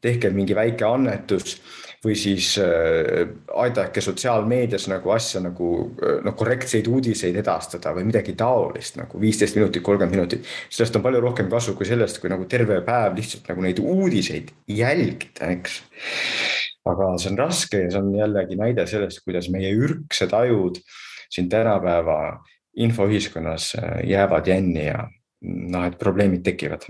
tehke 0.00 0.30
mingi 0.30 0.54
väike 0.54 0.84
annetus 0.84 1.56
või 2.04 2.14
siis 2.18 2.52
äh, 2.62 3.26
aidake 3.58 4.00
sotsiaalmeedias 4.04 4.86
nagu 4.90 5.10
asja 5.10 5.42
nagu 5.42 5.70
äh, 5.98 6.20
noh, 6.24 6.36
korrektseid 6.38 6.86
uudiseid 6.90 7.36
edastada 7.40 7.92
või 7.96 8.06
midagi 8.08 8.36
taolist 8.38 9.00
nagu 9.00 9.20
viisteist 9.20 9.58
minutit, 9.58 9.82
kolmkümmend 9.82 10.14
minutit. 10.14 10.46
sellest 10.70 10.96
on 10.96 11.02
palju 11.02 11.22
rohkem 11.24 11.50
kasu 11.50 11.74
kui 11.78 11.88
sellest, 11.88 12.20
kui 12.22 12.30
nagu 12.30 12.46
terve 12.50 12.80
päev 12.86 13.18
lihtsalt 13.18 13.50
nagu 13.50 13.66
neid 13.66 13.82
uudiseid 13.82 14.52
jälgida, 14.70 15.50
eks. 15.56 15.80
aga 16.88 17.10
see 17.18 17.32
on 17.32 17.42
raske 17.42 17.82
ja 17.82 17.90
see 17.90 18.02
on 18.04 18.14
jällegi 18.14 18.60
näide 18.60 18.86
sellest, 18.86 19.24
kuidas 19.26 19.50
meie 19.50 19.74
ürgsed 19.74 20.32
ajud 20.38 20.78
siin 21.28 21.50
tänapäeva 21.50 22.38
infoühiskonnas 22.78 23.72
äh, 23.82 24.02
jäävad 24.06 24.46
jänni 24.46 24.86
ja 24.86 25.08
noh, 25.42 25.86
et 25.86 25.98
probleemid 25.98 26.46
tekivad 26.46 26.86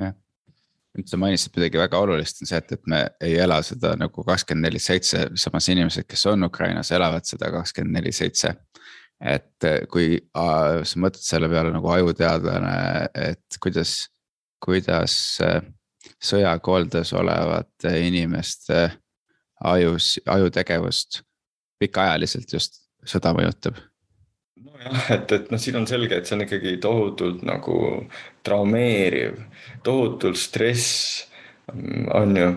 nüüd 0.98 1.10
sa 1.10 1.18
mainisid 1.20 1.54
midagi 1.54 1.78
väga 1.78 2.00
olulist, 2.02 2.42
on 2.42 2.50
see, 2.50 2.58
et, 2.58 2.72
et 2.74 2.90
me 2.90 3.00
ei 3.24 3.36
ela 3.38 3.60
seda 3.62 3.94
nagu 3.98 4.24
kakskümmend 4.26 4.66
neli 4.66 4.80
seitse, 4.82 5.28
samas 5.38 5.68
inimesed, 5.70 6.08
kes 6.10 6.26
on 6.30 6.46
Ukrainas, 6.48 6.90
elavad 6.94 7.26
seda 7.28 7.52
kakskümmend 7.54 8.00
neli 8.00 8.14
seitse. 8.14 8.54
et 9.18 9.64
eh, 9.66 9.80
kui 9.90 10.12
äh, 10.14 10.84
sa 10.86 11.00
mõtled 11.02 11.24
selle 11.26 11.48
peale 11.50 11.72
nagu 11.74 11.88
ajuteadlane, 11.90 12.74
et 13.18 13.58
kuidas, 13.58 13.96
kuidas 14.62 15.16
äh, 15.42 15.58
sõjakoldes 16.22 17.10
olevate 17.18 17.96
inimeste 18.06 18.84
ajus, 19.64 20.20
ajutegevust 20.22 21.24
pikaajaliselt 21.82 22.54
just 22.54 22.78
sõda 23.06 23.34
mõjutab 23.34 23.82
nojah, 24.64 25.10
et, 25.16 25.32
et 25.32 25.48
noh, 25.52 25.60
siin 25.60 25.78
on 25.80 25.86
selge, 25.90 26.18
et 26.18 26.28
see 26.28 26.36
on 26.36 26.44
ikkagi 26.46 26.76
tohutult 26.82 27.44
nagu 27.46 27.78
traumeeriv, 28.46 29.40
tohutult 29.86 30.40
stress 30.40 31.28
on 32.14 32.36
ju. 32.36 32.48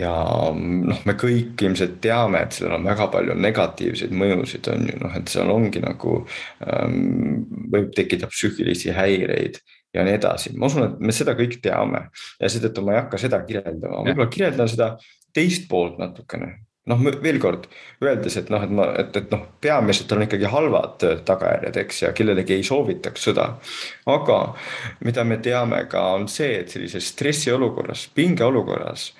ja 0.00 0.12
noh, 0.56 1.00
me 1.04 1.14
kõik 1.18 1.60
ilmselt 1.66 1.98
teame, 2.04 2.40
et 2.46 2.56
sellel 2.56 2.78
on 2.78 2.88
väga 2.88 3.08
palju 3.12 3.36
negatiivseid 3.36 4.14
mõjusid, 4.16 4.70
on 4.72 4.86
ju, 4.90 4.98
noh, 5.02 5.16
et 5.18 5.32
seal 5.32 5.52
ongi 5.52 5.82
nagu 5.84 6.18
ähm,. 6.64 7.44
võib 7.72 7.90
tekkida 7.96 8.30
psüühilisi 8.32 8.94
häireid 8.96 9.60
ja 9.96 10.04
nii 10.04 10.16
edasi, 10.16 10.54
ma 10.56 10.70
usun, 10.70 10.86
et 10.88 11.00
me 11.00 11.14
seda 11.14 11.36
kõik 11.36 11.58
teame 11.64 12.06
ja 12.40 12.52
seetõttu 12.52 12.84
ma 12.84 12.96
ei 12.96 13.02
hakka 13.02 13.20
seda 13.20 13.42
kirjeldama, 13.44 14.04
võib-olla 14.08 14.32
kirjeldan 14.32 14.72
seda 14.72 14.94
teist 15.36 15.68
poolt 15.68 16.00
natukene 16.00 16.65
noh, 16.90 17.00
veel 17.22 17.38
kord 17.42 17.66
öeldes, 18.04 18.36
et 18.40 18.50
noh, 18.52 18.62
et 18.62 18.72
ma, 18.72 18.88
et, 19.00 19.16
et 19.18 19.32
noh, 19.32 19.42
peamiselt 19.60 20.12
on 20.14 20.24
ikkagi 20.26 20.50
halvad 20.50 21.06
tagajärjed, 21.26 21.80
eks, 21.82 22.02
ja 22.06 22.12
kellelegi 22.16 22.56
ei 22.56 22.66
soovitaks 22.66 23.28
sõda. 23.28 23.48
aga 24.12 24.38
mida 25.04 25.24
me 25.24 25.40
teame 25.42 25.84
ka, 25.90 26.04
on 26.18 26.28
see, 26.30 26.60
et 26.60 26.72
sellises 26.72 27.10
stressiolukorras, 27.14 28.08
pingeolukorras 28.14 29.10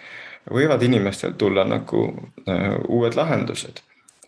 võivad 0.53 0.83
inimestel 0.87 1.35
tulla 1.39 1.67
nagu 1.67 2.07
uh, 2.07 2.77
uued 2.89 3.19
lahendused. 3.19 3.83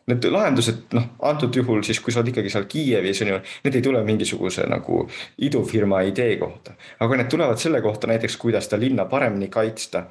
Need 0.08 0.24
lahendused, 0.32 0.88
noh, 0.96 1.06
antud 1.28 1.54
juhul 1.54 1.82
siis, 1.86 2.00
kui 2.00 2.12
sa 2.12 2.22
oled 2.22 2.32
ikkagi 2.32 2.52
seal 2.52 2.66
Kiievis 2.70 3.22
on 3.24 3.32
ju, 3.32 3.38
need 3.64 3.78
ei 3.78 3.84
tule 3.84 4.00
mingisuguse 4.06 4.64
nagu 4.70 5.02
idufirma 5.44 6.00
idee 6.08 6.36
kohta. 6.40 6.74
aga 7.04 7.18
need 7.20 7.30
tulevad 7.32 7.60
selle 7.60 7.82
kohta 7.84 8.08
näiteks, 8.10 8.36
kuidas 8.40 8.68
seda 8.68 8.80
linna 8.80 9.04
paremini 9.04 9.48
kaitsta. 9.52 10.06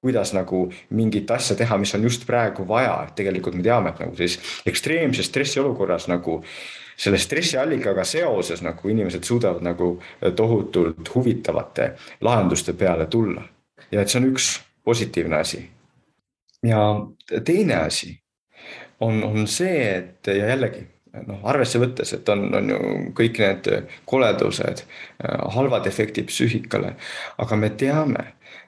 kuidas 0.00 0.34
nagu 0.34 0.68
mingit 0.90 1.30
asja 1.30 1.56
teha, 1.56 1.78
mis 1.78 1.94
on 1.94 2.06
just 2.06 2.26
praegu 2.26 2.68
vaja, 2.68 2.94
et 3.08 3.14
tegelikult 3.18 3.58
me 3.58 3.66
teame, 3.66 3.90
et 3.90 4.04
nagu 4.04 4.16
sellises 4.16 4.62
ekstreemses 4.66 5.26
stressiolukorras 5.26 6.08
nagu 6.08 6.40
selle 7.00 7.18
stressiallikaga 7.18 8.04
seoses 8.04 8.62
nagu 8.62 8.88
inimesed 8.88 9.24
suudavad 9.24 9.64
nagu 9.64 9.94
tohutult 10.36 11.14
huvitavate 11.14 11.94
lahenduste 12.20 12.72
peale 12.72 13.06
tulla. 13.06 13.42
ja 13.90 14.02
et 14.02 14.08
see 14.08 14.20
on 14.20 14.30
üks 14.30 14.50
positiivne 14.84 15.36
asi. 15.36 15.64
ja 16.62 16.82
teine 17.44 17.74
asi 17.74 18.19
on, 19.00 19.22
on 19.24 19.46
see, 19.48 19.84
et 19.96 20.30
ja 20.30 20.52
jällegi 20.52 20.84
noh, 21.26 21.40
arvesse 21.48 21.80
võttes, 21.82 22.12
et 22.14 22.28
on, 22.32 22.44
on 22.54 22.68
ju 22.70 22.80
kõik 23.18 23.40
need 23.42 23.70
koledused, 24.08 24.84
halvad 25.56 25.88
efektid 25.90 26.30
psüühikale, 26.30 26.94
aga 27.42 27.58
me 27.58 27.72
teame, 27.80 28.26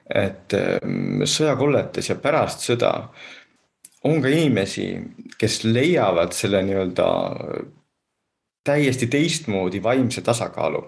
et 0.09 0.55
mm, 0.55 1.23
sõjakolletes 1.29 2.11
ja 2.11 2.17
pärast 2.19 2.65
sõda 2.67 2.91
on 4.09 4.19
ka 4.23 4.31
inimesi, 4.31 4.89
kes 5.39 5.61
leiavad 5.63 6.35
selle 6.35 6.59
nii-öelda 6.67 7.07
täiesti 8.67 9.07
teistmoodi 9.11 9.83
vaimse 9.83 10.21
tasakaalu. 10.21 10.83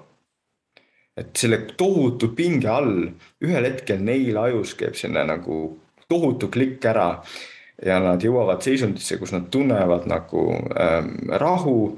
et 1.15 1.31
selle 1.39 1.57
tohutu 1.79 2.33
pinge 2.35 2.67
all 2.67 3.05
ühel 3.39 3.63
hetkel 3.63 4.01
neil 4.03 4.35
ajus 4.37 4.73
käib 4.75 4.97
selline 4.99 5.21
nagu 5.29 5.59
tohutu 6.11 6.49
klikk 6.51 6.83
ära 6.91 7.05
ja 7.85 7.99
nad 7.99 8.23
jõuavad 8.23 8.63
seisundisse, 8.63 9.17
kus 9.19 9.33
nad 9.35 9.49
tunnevad 9.51 10.07
nagu 10.09 10.51
ähm, 10.79 11.15
rahu. 11.41 11.97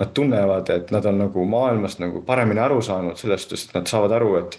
Nad 0.00 0.14
tunnevad, 0.16 0.70
et 0.72 0.88
nad 0.90 1.04
on 1.04 1.18
nagu 1.20 1.42
maailmast 1.44 2.00
nagu 2.00 2.22
paremini 2.24 2.62
aru 2.64 2.78
saanud 2.82 3.18
sellest, 3.20 3.50
sest 3.52 3.74
nad 3.76 3.86
saavad 3.86 4.14
aru, 4.16 4.30
et 4.40 4.56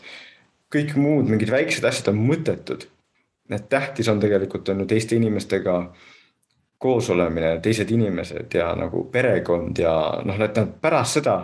kõik 0.71 0.93
muud 0.93 1.25
mingid 1.29 1.49
väiksed 1.49 1.85
asjad 1.89 2.11
on 2.13 2.21
mõttetud. 2.21 2.85
et 3.49 3.65
tähtis 3.69 4.07
on 4.07 4.19
tegelikult 4.19 4.69
on 4.69 4.79
ju 4.79 4.85
teiste 4.85 5.15
inimestega 5.15 5.73
koos 6.77 7.09
olemine, 7.09 7.59
teised 7.59 7.91
inimesed 7.91 8.53
ja 8.53 8.69
nagu 8.75 9.03
perekond 9.11 9.77
ja 9.79 9.93
noh, 10.25 10.39
et 10.41 10.55
nad 10.57 10.71
pärast 10.81 11.19
seda 11.19 11.35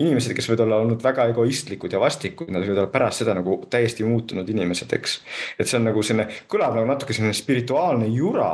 inimesed, 0.00 0.34
kes 0.36 0.48
võivad 0.48 0.64
olla 0.64 0.80
olnud 0.84 1.02
väga 1.04 1.26
egoistlikud 1.32 1.92
ja 1.92 2.00
vastikud, 2.02 2.50
nad 2.52 2.64
võivad 2.64 2.82
olla 2.82 2.92
pärast 2.92 3.22
seda 3.22 3.34
nagu 3.36 3.58
täiesti 3.70 4.06
muutunud 4.08 4.48
inimesed, 4.48 4.92
eks. 4.96 5.16
et 5.58 5.68
see 5.68 5.78
on 5.80 5.88
nagu 5.90 6.04
selline, 6.06 6.28
kõlab 6.50 6.76
nagu 6.78 6.88
natuke 6.88 7.16
selline 7.16 7.36
spirituaalne 7.36 8.08
jura. 8.14 8.52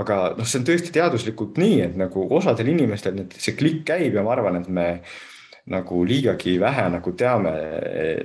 aga 0.00 0.18
noh, 0.38 0.46
see 0.46 0.60
on 0.60 0.66
tõesti 0.68 0.92
teaduslikult 0.94 1.58
nii, 1.60 1.80
et 1.88 1.96
nagu 1.98 2.24
osadel 2.36 2.70
inimestel 2.72 3.16
nüüd 3.18 3.34
see 3.36 3.56
klikk 3.58 3.82
käib 3.90 4.14
ja 4.14 4.22
ma 4.24 4.36
arvan, 4.36 4.60
et 4.60 4.68
me 4.68 4.88
nagu 5.70 6.04
liigagi 6.06 6.56
vähe 6.60 6.86
nagu 6.94 7.12
teame 7.18 7.52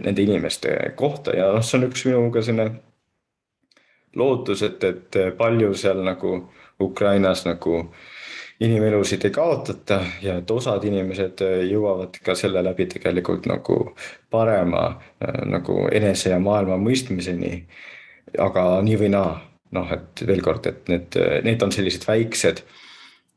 nende 0.01 0.21
inimeste 0.21 0.75
kohta 0.95 1.33
ja 1.35 1.49
noh, 1.53 1.65
see 1.65 1.79
on 1.79 1.89
üks 1.89 2.05
minu 2.07 2.29
ka 2.33 2.45
selline 2.45 2.69
lootus, 4.15 4.61
et, 4.63 4.83
et 4.83 5.17
palju 5.37 5.73
seal 5.75 5.99
nagu 6.05 6.37
Ukrainas 6.79 7.43
nagu 7.47 7.81
äh, 7.81 8.05
inimelusid 8.59 9.25
ei 9.25 9.31
kaotata 9.35 9.99
ja 10.21 10.37
et 10.39 10.51
osad 10.51 10.83
inimesed 10.87 11.41
äh, 11.43 11.57
jõuavad 11.69 12.15
ka 12.23 12.35
selle 12.35 12.63
läbi 12.63 12.87
tegelikult 12.91 13.49
nagu 13.51 13.79
parema 14.31 14.85
äh, 14.87 15.41
nagu 15.49 15.85
enese 15.91 16.31
ja 16.31 16.39
maailma 16.39 16.77
mõistmiseni. 16.79 17.65
aga 18.39 18.81
nii 18.83 18.95
või 18.99 19.09
naa, 19.11 19.35
noh, 19.71 19.91
et 19.91 20.23
veel 20.27 20.41
kord, 20.43 20.65
et 20.67 20.89
need, 20.91 21.15
need 21.43 21.61
on 21.61 21.71
sellised 21.71 22.03
väiksed 22.07 22.63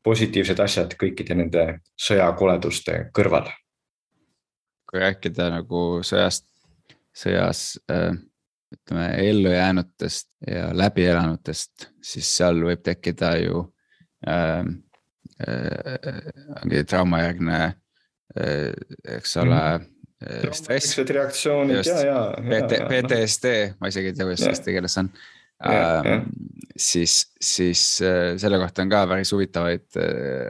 positiivsed 0.03 0.61
asjad 0.65 0.95
kõikide 0.99 1.37
nende 1.39 1.65
sõjakoleduste 1.99 3.11
kõrval. 3.15 3.51
kui 4.89 5.03
rääkida 5.03 5.51
nagu 5.53 6.01
sõjast, 6.03 6.47
sõjas 7.13 7.77
äh, 7.91 8.15
ütleme 8.73 9.09
ellujäänutest 9.29 10.31
ja 10.47 10.71
läbielanutest, 10.73 11.91
siis 12.03 12.31
seal 12.37 12.63
võib 12.65 12.83
tekkida 12.85 13.35
ju 13.43 13.67
äh, 14.27 14.63
ongi 15.39 16.83
traumajärgne, 16.89 17.59
eks 19.15 19.37
ole 19.43 19.63
mm. 19.79 20.53
stress. 20.57 20.99
reaktsioonid 20.99 21.87
ja, 21.87 21.99
ja, 22.03 22.21
ja. 22.43 22.87
PTSD, 22.91 23.53
ma 23.79 23.91
isegi 23.93 24.13
ei 24.13 24.17
tea, 24.17 24.29
kuidas 24.29 24.47
eesti 24.51 24.75
keeles 24.77 24.99
on. 25.03 25.11
Ähm, 25.69 26.29
siis, 26.79 27.21
siis 27.43 27.83
selle 27.99 28.61
kohta 28.63 28.85
on 28.85 28.93
ka 28.93 29.03
päris 29.11 29.33
huvitavaid 29.35 29.99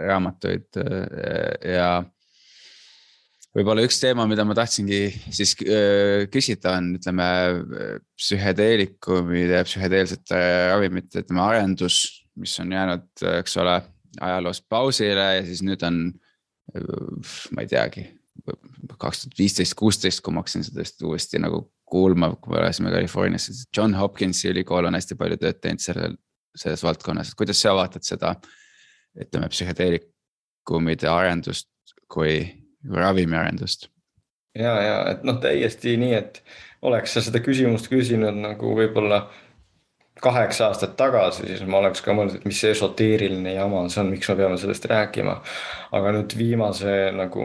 raamatuid 0.09 0.81
ja 1.65 1.91
võib-olla 3.57 3.85
üks 3.89 4.01
teema, 4.03 4.27
mida 4.29 4.45
ma 4.45 4.57
tahtsingi 4.57 5.03
siis 5.33 5.55
küsida, 5.59 6.77
on 6.77 6.95
ütleme 6.99 7.29
psühhedeelikumide 8.19 9.63
psühhedeelsete 9.69 10.41
ravimite, 10.73 11.25
ütleme 11.25 11.45
arendus, 11.45 12.03
mis 12.39 12.55
on 12.63 12.73
jäänud, 12.77 13.09
eks 13.39 13.57
ole 13.61 13.79
ajaloost 14.21 14.67
pausile 14.69 15.27
ja 15.39 15.43
siis 15.47 15.63
nüüd 15.67 15.83
on, 15.87 15.99
ma 17.55 17.65
ei 17.65 17.71
teagi, 17.71 18.07
kaks 18.99 19.25
tuhat 19.25 19.39
viisteist, 19.39 19.75
kuusteist, 19.79 20.23
kui 20.23 20.35
ma 20.35 20.43
hakkasin 20.43 20.67
seda 20.67 20.85
uuesti 21.09 21.41
nagu 21.43 21.65
kuulma, 21.89 22.35
kui 22.37 22.53
me 22.53 22.61
elasime 22.63 22.93
Californias, 22.93 23.49
siis 23.49 23.65
John 23.77 23.97
Hopkinsi 23.97 24.51
ülikool 24.53 24.89
on 24.89 24.97
hästi 24.99 25.17
palju 25.19 25.39
tööd 25.41 25.61
teinud 25.63 25.83
sellel, 25.83 26.17
selles 26.59 26.85
valdkonnas, 26.85 27.33
et 27.33 27.39
kuidas 27.39 27.61
sa 27.63 27.75
vaatad 27.77 28.05
seda, 28.07 28.35
ütleme 29.19 29.49
psühhedeelikumide 29.53 31.09
arendust 31.11 31.71
kui 32.13 32.41
ravimiarendust? 32.85 33.89
ja, 34.59 34.73
ja 34.83 34.97
et 35.13 35.25
noh, 35.27 35.39
täiesti 35.43 35.97
nii, 36.01 36.15
et 36.19 36.43
oleks 36.83 37.15
sa 37.15 37.23
seda 37.25 37.41
küsimust 37.45 37.89
küsinud 37.91 38.37
nagu 38.43 38.73
võib-olla 38.77 39.27
kaheksa 40.21 40.67
aastat 40.67 40.97
tagasi, 40.97 41.47
siis 41.47 41.63
ma 41.67 41.79
oleks 41.79 42.03
ka 42.03 42.15
mõelnud, 42.15 42.41
et 42.41 42.47
mis 42.49 42.61
see 42.61 42.73
esoteeriline 42.75 43.53
jama 43.55 43.85
see 43.89 44.03
on, 44.03 44.11
miks 44.13 44.29
me 44.31 44.37
peame 44.41 44.59
sellest 44.59 44.89
rääkima. 44.91 45.41
aga 45.93 46.13
nüüd 46.13 46.37
viimase 46.39 46.97
nagu 47.17 47.45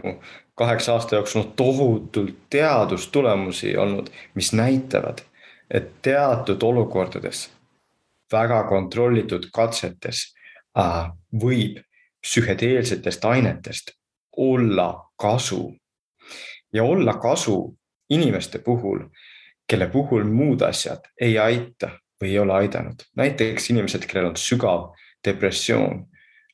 kaheksa 0.54 0.92
aasta 0.92 1.16
jooksul 1.16 1.42
on 1.42 1.52
tohutult 1.56 2.36
teadustulemusi 2.50 3.76
olnud, 3.76 4.10
mis 4.34 4.52
näitavad, 4.52 5.22
et 5.70 5.90
teatud 6.02 6.62
olukordades, 6.62 7.50
väga 8.32 8.62
kontrollitud 8.68 9.48
katsetes 9.52 10.34
äh, 10.78 11.10
võib 11.42 11.80
psühhedeelsetest 12.22 13.24
ainetest 13.24 13.90
olla 14.36 15.10
kasu. 15.16 15.74
ja 16.72 16.84
olla 16.84 17.14
kasu 17.14 17.76
inimeste 18.10 18.58
puhul, 18.58 18.98
kelle 19.66 19.86
puhul 19.86 20.24
muud 20.24 20.60
asjad 20.60 21.00
ei 21.20 21.38
aita 21.38 21.90
või 22.22 22.30
ei 22.30 22.38
ole 22.38 22.52
aidanud. 22.52 23.02
näiteks 23.16 23.70
inimesed, 23.70 24.06
kellel 24.06 24.30
on 24.32 24.36
sügav 24.36 24.92
depressioon, 25.24 26.04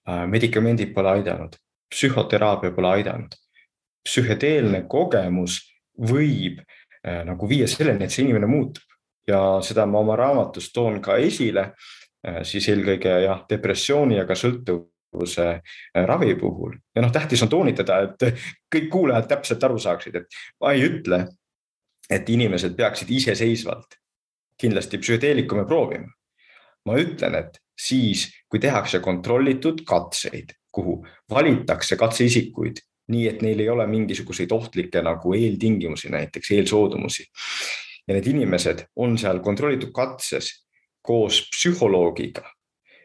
äh, 0.08 0.26
medikamendid 0.26 0.94
pole 0.94 1.10
aidanud, 1.10 1.56
psühhoteraapia 1.94 2.70
pole 2.70 2.88
aidanud. 2.88 3.34
psühhedeelne 4.08 4.86
kogemus 4.88 5.60
võib 6.08 6.60
äh, 6.60 7.24
nagu 7.24 7.48
viia 7.48 7.66
selleni, 7.68 8.04
et 8.04 8.10
see 8.10 8.24
inimene 8.24 8.46
muutub 8.46 8.84
ja 9.28 9.60
seda 9.62 9.84
ma 9.86 10.00
oma 10.00 10.16
raamatus 10.16 10.72
toon 10.72 11.00
ka 11.04 11.16
esile, 11.16 11.72
äh, 12.26 12.40
siis 12.42 12.68
eelkõige 12.68 13.20
jah, 13.26 13.44
depressiooni 13.50 14.16
ja 14.16 14.24
ka 14.26 14.34
sõltuvuse 14.34 15.60
ravi 16.06 16.34
puhul 16.40 16.78
ja 16.96 17.02
noh, 17.02 17.12
tähtis 17.12 17.42
on 17.42 17.52
toonitada, 17.52 18.00
et 18.08 18.40
kõik 18.72 18.88
kuulajad 18.88 19.28
täpselt 19.28 19.64
aru 19.64 19.78
saaksid, 19.78 20.16
et 20.16 20.40
ma 20.60 20.72
ei 20.72 20.86
ütle, 20.88 21.26
et 22.10 22.28
inimesed 22.28 22.74
peaksid 22.76 23.10
iseseisvalt 23.10 24.00
kindlasti 24.60 24.98
psühhedeelikume 24.98 25.66
proovima. 25.66 26.08
ma 26.86 26.96
ütlen, 26.96 27.34
et 27.36 27.58
siis, 27.76 28.28
kui 28.48 28.60
tehakse 28.60 29.00
kontrollitud 29.04 29.82
katseid, 29.86 30.54
kuhu 30.72 31.02
valitakse 31.30 31.96
katseisikuid 31.96 32.80
nii, 33.10 33.26
et 33.28 33.42
neil 33.42 33.60
ei 33.60 33.68
ole 33.68 33.86
mingisuguseid 33.90 34.52
ohtlikke 34.52 35.02
nagu 35.02 35.34
eeltingimusi, 35.34 36.08
näiteks 36.08 36.50
eelsoodumusi. 36.56 37.26
ja 38.08 38.14
need 38.14 38.26
inimesed 38.26 38.86
on 38.96 39.18
seal 39.18 39.38
kontrollitud 39.44 39.92
katses 39.92 40.66
koos 41.02 41.42
psühholoogiga 41.52 42.42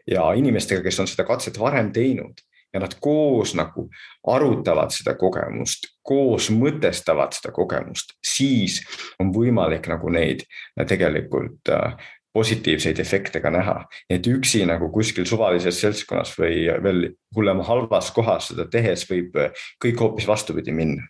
ja 0.07 0.33
inimestega, 0.33 0.83
kes 0.83 0.99
on 0.99 1.07
seda 1.07 1.23
katset 1.23 1.59
varem 1.59 1.91
teinud 1.93 2.41
ja 2.73 2.79
nad 2.79 2.95
koos 2.99 3.53
nagu 3.55 3.87
arutavad 4.27 4.91
seda 4.91 5.15
kogemust, 5.15 5.87
koos 6.03 6.49
mõtestavad 6.51 7.35
seda 7.37 7.53
kogemust, 7.55 8.17
siis 8.19 8.81
on 9.19 9.31
võimalik 9.35 9.87
nagu 9.91 10.11
neid 10.13 10.45
tegelikult 10.87 11.71
äh, 11.73 11.95
positiivseid 12.35 12.99
efekte 12.99 13.39
ka 13.39 13.51
näha. 13.53 13.77
et 14.09 14.27
üksi 14.27 14.65
nagu 14.67 14.89
kuskil 14.91 15.25
suvalises 15.25 15.79
seltskonnas 15.81 16.33
või 16.39 16.65
veel 16.83 17.07
hullem 17.35 17.63
halvas 17.63 18.11
kohas 18.15 18.51
seda 18.51 18.67
tehes 18.71 19.07
võib 19.09 19.37
äh, 19.39 19.65
kõik 19.83 20.03
hoopis 20.03 20.27
vastupidi 20.27 20.75
minna. 20.75 21.07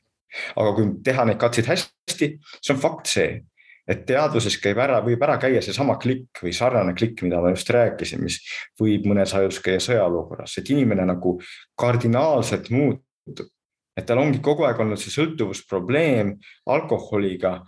aga 0.56 0.74
kui 0.76 0.94
teha 1.04 1.26
neid 1.26 1.40
katseid 1.42 1.70
hästi, 1.72 2.30
siis 2.60 2.74
on 2.74 2.82
fakt 2.82 3.10
see, 3.10 3.42
et 3.88 4.06
teaduses 4.10 4.58
käib 4.62 4.80
ära, 4.82 5.00
võib 5.06 5.22
ära 5.24 5.38
käia 5.42 5.62
seesama 5.64 5.98
klikk 6.02 6.42
või 6.44 6.54
sarnane 6.58 6.96
klikk, 6.98 7.22
mida 7.26 7.40
ma 7.42 7.54
just 7.54 7.70
rääkisin, 7.74 8.24
mis 8.26 8.40
võib 8.82 9.06
mõnes 9.10 9.34
ajus 9.38 9.62
käia 9.64 9.82
sõjaolukorras, 9.84 10.58
et 10.60 10.72
inimene 10.74 11.06
nagu 11.08 11.38
kardinaalselt 11.80 12.72
muutub. 12.74 13.50
Et 13.96 14.06
tal 14.08 14.20
ongi 14.20 14.42
kogu 14.44 14.66
aeg 14.68 14.80
olnud 14.84 15.00
see 15.00 15.14
sõltuvusprobleem 15.14 16.34
alkoholiga. 16.66 17.62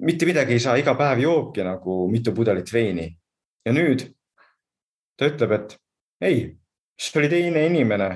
mitte 0.00 0.26
midagi 0.26 0.56
ei 0.56 0.60
saa, 0.60 0.78
iga 0.80 0.94
päev 0.96 1.20
joobki 1.20 1.64
nagu 1.64 2.06
mitu 2.08 2.32
pudelit 2.32 2.72
veini 2.72 3.10
ja 3.64 3.72
nüüd 3.72 4.06
ta 5.16 5.28
ütleb, 5.28 5.52
et 5.52 5.76
ei, 6.24 6.56
see 6.96 7.20
oli 7.20 7.28
teine 7.28 7.66
inimene. 7.66 8.08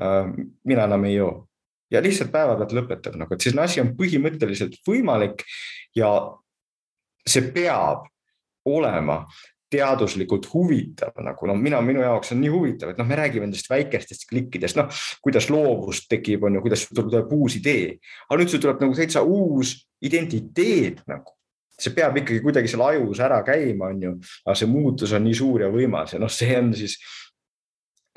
Äh, 0.00 0.28
mina 0.64 0.84
enam 0.84 1.04
ei 1.04 1.14
joo 1.14 1.48
ja 1.92 2.00
lihtsalt 2.00 2.32
päevapealt 2.32 2.72
lõpetab 2.76 3.16
nagu, 3.20 3.34
et 3.34 3.44
see 3.44 3.52
asi 3.60 3.82
on 3.82 3.92
põhimõtteliselt 3.98 4.78
võimalik 4.86 5.44
ja 5.96 6.10
see 7.28 7.50
peab 7.54 8.06
olema 8.68 9.22
teaduslikult 9.72 10.48
huvitav 10.52 11.16
nagu 11.24 11.48
noh, 11.48 11.58
mina, 11.58 11.80
minu 11.84 12.04
jaoks 12.04 12.34
on 12.34 12.42
nii 12.42 12.52
huvitav, 12.52 12.92
et 12.92 13.00
noh, 13.00 13.08
me 13.08 13.18
räägime 13.18 13.46
nendest 13.46 13.70
väikestest 13.72 14.28
klikkidest, 14.30 14.78
noh 14.78 15.02
kuidas 15.24 15.48
loovus 15.52 16.04
tekib, 16.10 16.44
on 16.46 16.58
ju, 16.58 16.64
kuidas 16.64 16.86
tuleb 16.92 17.32
uus 17.36 17.56
idee, 17.60 17.96
aga 18.28 18.40
nüüd 18.40 18.52
sul 18.52 18.62
tuleb 18.62 18.82
nagu 18.84 18.98
täitsa 18.98 19.24
uus 19.24 19.76
identiteet 20.02 21.02
nagu. 21.10 21.36
See 21.82 21.94
peab 21.96 22.14
ikkagi 22.20 22.42
kuidagi 22.44 22.68
seal 22.70 22.84
ajus 22.84 23.22
ära 23.24 23.40
käima, 23.46 23.88
on 23.90 24.02
ju, 24.04 24.12
aga 24.44 24.54
see 24.58 24.70
muutus 24.70 25.14
on 25.16 25.24
nii 25.26 25.34
suur 25.34 25.64
ja 25.64 25.70
võimas 25.72 26.14
ja 26.14 26.20
noh, 26.22 26.30
see 26.30 26.52
on 26.58 26.70
siis 26.78 26.98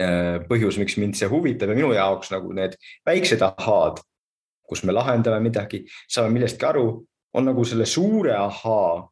äh, 0.01 0.43
põhjus, 0.49 0.77
miks 0.81 0.99
mind 1.01 1.17
see 1.17 1.29
huvitab. 1.31 1.71
Ja 1.71 1.79
minu 1.79 1.93
jaoks 1.95 2.33
nagu 2.35 2.51
need 2.57 2.75
väiksed 3.07 3.41
ahhaad, 3.45 4.03
kus 4.65 4.83
me 4.85 4.93
lahendame 4.93 5.39
midagi, 5.45 5.85
saame 6.09 6.33
millestki 6.35 6.67
aru, 6.67 6.87
on 7.35 7.49
nagu 7.49 7.65
selle 7.67 7.87
suure 7.89 8.35
ahaa 8.37 9.05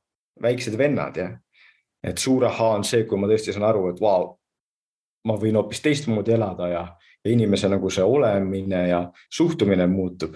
väiksed 0.44 0.78
vennad 0.78 1.18
jah. 1.18 1.34
Et 2.04 2.18
suur 2.18 2.46
ahaa 2.46 2.78
on 2.78 2.84
see, 2.84 3.06
kui 3.08 3.20
ma 3.20 3.30
tõesti 3.32 3.54
saan 3.56 3.68
aru, 3.70 3.88
et 3.94 4.02
vau, 4.02 4.34
ma 5.28 5.38
võin 5.40 5.56
hoopis 5.60 5.82
teistmoodi 5.82 6.36
elada 6.36 6.68
ja, 6.68 6.84
ja 7.24 7.32
inimese 7.32 7.70
nagu 7.72 7.90
see 7.90 8.04
olemine 8.04 8.88
ja 8.90 9.04
suhtumine 9.32 9.88
muutub. 9.88 10.36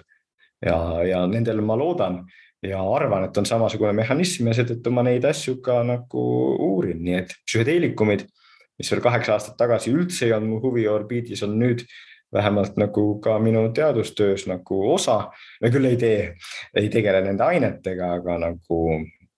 ja, 0.66 0.78
ja 1.06 1.26
nendel 1.28 1.62
ma 1.62 1.76
loodan 1.78 2.24
ja 2.64 2.82
arvan, 2.82 3.28
et 3.28 3.38
on 3.38 3.46
samasugune 3.46 3.94
mehhanism 3.94 4.48
ja 4.50 4.56
seetõttu 4.58 4.92
ma 4.94 5.04
neid 5.06 5.26
asju 5.26 5.60
ka 5.62 5.82
nagu 5.86 6.24
uurin, 6.70 7.04
nii 7.04 7.18
et 7.20 7.36
psühhedeelikumid, 7.46 8.26
mis 8.78 8.92
veel 8.92 9.02
kaheksa 9.06 9.36
aastat 9.36 9.58
tagasi 9.60 9.94
üldse 9.94 10.26
ei 10.26 10.34
olnud 10.34 10.56
mu 10.56 10.62
huvi 10.64 10.88
orbiidis, 10.90 11.44
on 11.46 11.58
nüüd 11.60 11.86
vähemalt 12.34 12.78
nagu 12.78 13.20
ka 13.24 13.38
minu 13.40 13.70
teadustöös 13.74 14.48
nagu 14.48 14.82
osa. 14.94 15.32
me 15.62 15.70
küll 15.72 15.86
ei 15.86 15.98
tee, 15.98 16.36
ei 16.76 16.90
tegele 16.90 17.22
nende 17.22 17.44
ainetega, 17.44 18.14
aga 18.20 18.38
nagu 18.38 18.82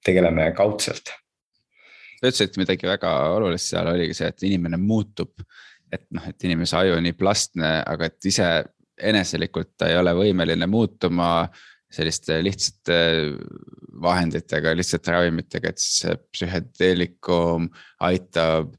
tegeleme 0.06 0.52
kaudselt. 0.58 1.14
Sa 2.20 2.28
ütlesid 2.28 2.60
midagi 2.60 2.90
väga 2.90 3.14
olulist 3.36 3.72
seal 3.72 3.88
oligi 3.92 4.18
see, 4.18 4.30
et 4.32 4.46
inimene 4.50 4.80
muutub. 4.82 5.32
et 5.90 6.04
noh, 6.14 6.22
et 6.30 6.44
inimese 6.46 6.76
aju 6.78 7.00
on 7.00 7.02
nii 7.02 7.16
plastne, 7.18 7.70
aga 7.82 8.12
et 8.12 8.26
ise 8.30 8.46
eneselikult 9.10 9.72
ta 9.80 9.88
ei 9.90 9.98
ole 9.98 10.12
võimeline 10.14 10.68
muutuma 10.70 11.48
selliste 11.90 12.36
lihtsate 12.46 12.98
vahenditega, 14.04 14.76
lihtsate 14.78 15.16
ravimitega, 15.16 15.72
et 15.72 15.82
siis 15.82 16.04
see 16.04 16.16
psühhedeelikum 16.36 17.66
aitab 18.06 18.76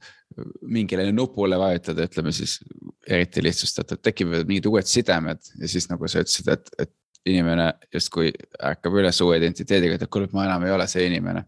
mingile 0.62 1.08
nupule 1.10 1.58
vajutada, 1.58 2.06
ütleme 2.06 2.30
siis 2.34 2.60
eriti 3.08 3.42
lihtsustatult, 3.42 4.02
tekivad 4.06 4.46
mingid 4.46 4.68
uued 4.70 4.86
sidemed 4.86 5.42
ja 5.58 5.70
siis 5.70 5.88
nagu 5.90 6.08
sa 6.08 6.22
ütlesid, 6.22 6.52
et, 6.54 6.70
et 6.78 6.94
inimene 7.28 7.72
justkui 7.94 8.30
ärkab 8.64 8.96
üles 9.02 9.18
uue 9.24 9.40
identiteediga, 9.40 9.98
et 9.98 10.12
kuule, 10.12 10.30
ma 10.32 10.46
enam 10.46 10.64
ei 10.66 10.74
ole 10.76 10.86
see 10.90 11.08
inimene. 11.10 11.44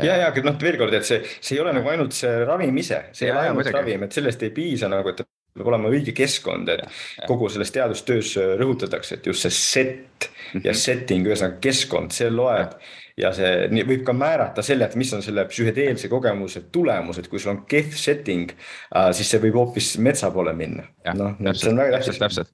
Ja, 0.00 0.16
ja 0.16 0.32
noh, 0.44 0.56
veel 0.60 0.78
kord, 0.80 0.94
et 0.96 1.06
see, 1.08 1.20
see 1.40 1.58
ei 1.58 1.62
ole 1.64 1.74
nagu 1.76 1.92
ainult 1.92 2.16
see 2.16 2.32
ravim 2.48 2.80
ise, 2.80 3.04
see 3.12 3.28
ei 3.28 3.34
ole 3.34 3.46
ainult 3.46 3.60
muidugi. 3.60 3.76
ravim, 3.76 4.08
et 4.08 4.18
sellest 4.18 4.42
ei 4.46 4.54
piisa 4.54 4.88
nagu, 4.92 5.12
et 5.12 5.24
peab 5.52 5.68
olema 5.68 5.90
õige 5.92 6.14
keskkond, 6.16 6.70
et 6.72 6.80
ja, 6.80 6.88
ja. 7.20 7.28
kogu 7.28 7.50
selles 7.52 7.72
teadustöös 7.74 8.34
rõhutatakse, 8.60 9.18
et 9.18 9.28
just 9.28 9.44
see 9.44 9.56
set 9.58 10.30
ja 10.64 10.74
setting, 10.76 11.26
ühesõnaga 11.28 11.60
keskkond, 11.64 12.14
see 12.16 12.30
loeb 12.32 12.76
ja 13.20 13.32
see 13.36 13.84
võib 13.88 14.04
ka 14.06 14.14
määrata 14.16 14.64
selle, 14.64 14.88
et 14.88 14.96
mis 15.00 15.12
on 15.12 15.24
selle 15.24 15.44
psühhedeelse 15.50 16.08
kogemuse 16.12 16.64
tulemus, 16.72 17.20
et 17.20 17.28
kui 17.28 17.40
sul 17.42 17.54
on 17.54 17.62
kehv 17.68 17.96
setting, 17.98 18.52
äh, 18.96 19.10
siis 19.16 19.32
see 19.32 19.42
võib 19.42 19.58
hoopis 19.60 19.94
metsa 20.02 20.32
poole 20.32 20.54
minna. 20.56 20.86
noh, 21.18 21.36
see 21.52 21.72
on 21.72 21.82
väga 21.82 22.00
tähtis. 22.00 22.20
täpselt, 22.22 22.52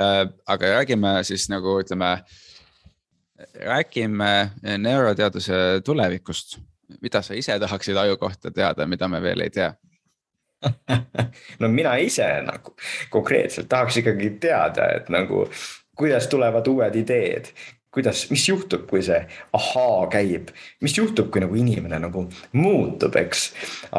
äh, 0.00 0.22
aga 0.46 0.72
räägime 0.78 1.18
siis 1.28 1.48
nagu 1.52 1.78
ütleme, 1.82 2.16
räägime 3.60 4.32
neuroteaduse 4.78 5.82
tulevikust. 5.84 6.58
Mida 7.00 7.22
sa 7.22 7.34
ise 7.34 7.58
tahaksid 7.58 7.96
aju 7.96 8.16
kohta 8.16 8.50
teada, 8.50 8.86
mida 8.86 9.08
me 9.08 9.22
veel 9.22 9.40
ei 9.40 9.50
tea? 9.50 9.72
no 11.60 11.68
mina 11.68 11.94
ise 12.02 12.26
nagu 12.42 12.74
konkreetselt 13.10 13.68
tahaks 13.68 14.00
ikkagi 14.02 14.30
teada, 14.42 14.88
et 14.96 15.08
nagu 15.12 15.44
kuidas 15.98 16.26
tulevad 16.28 16.66
uued 16.66 16.94
ideed, 16.94 17.52
kuidas, 17.98 18.28
mis 18.30 18.44
juhtub, 18.46 18.86
kui 18.88 19.02
see 19.02 19.18
ahaa 19.58 20.06
käib, 20.12 20.52
mis 20.84 20.94
juhtub, 20.94 21.32
kui 21.34 21.42
nagu 21.42 21.58
inimene 21.58 21.98
nagu 22.04 22.24
muutub, 22.54 23.16
eks. 23.18 23.48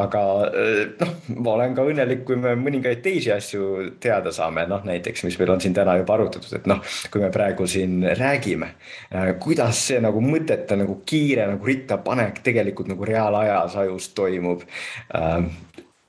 aga 0.00 0.22
eh, 0.48 0.80
noh, 1.00 1.12
ma 1.36 1.54
olen 1.58 1.76
ka 1.76 1.84
õnnelik, 1.90 2.24
kui 2.28 2.40
me 2.40 2.54
mõningaid 2.58 3.02
teisi 3.04 3.32
asju 3.34 3.90
teada 4.00 4.32
saame, 4.34 4.64
noh 4.70 4.86
näiteks, 4.88 5.26
mis 5.28 5.38
meil 5.40 5.54
on 5.56 5.60
siin 5.62 5.76
täna 5.76 5.98
juba 6.00 6.16
arutatud, 6.16 6.52
et 6.56 6.68
noh, 6.70 6.80
kui 7.12 7.24
me 7.24 7.30
praegu 7.34 7.68
siin 7.70 8.00
räägime, 8.16 8.72
eh, 9.12 9.32
kuidas 9.42 9.84
see 9.90 10.00
nagu 10.00 10.24
mõtete 10.24 10.80
nagu 10.80 11.00
kiire 11.06 11.50
nagu 11.52 11.72
rittapanek 11.72 12.40
tegelikult 12.46 12.88
nagu 12.90 13.08
reaalajas 13.12 13.76
ajus 13.84 14.10
toimub. 14.16 14.64
Eh, 15.14 15.50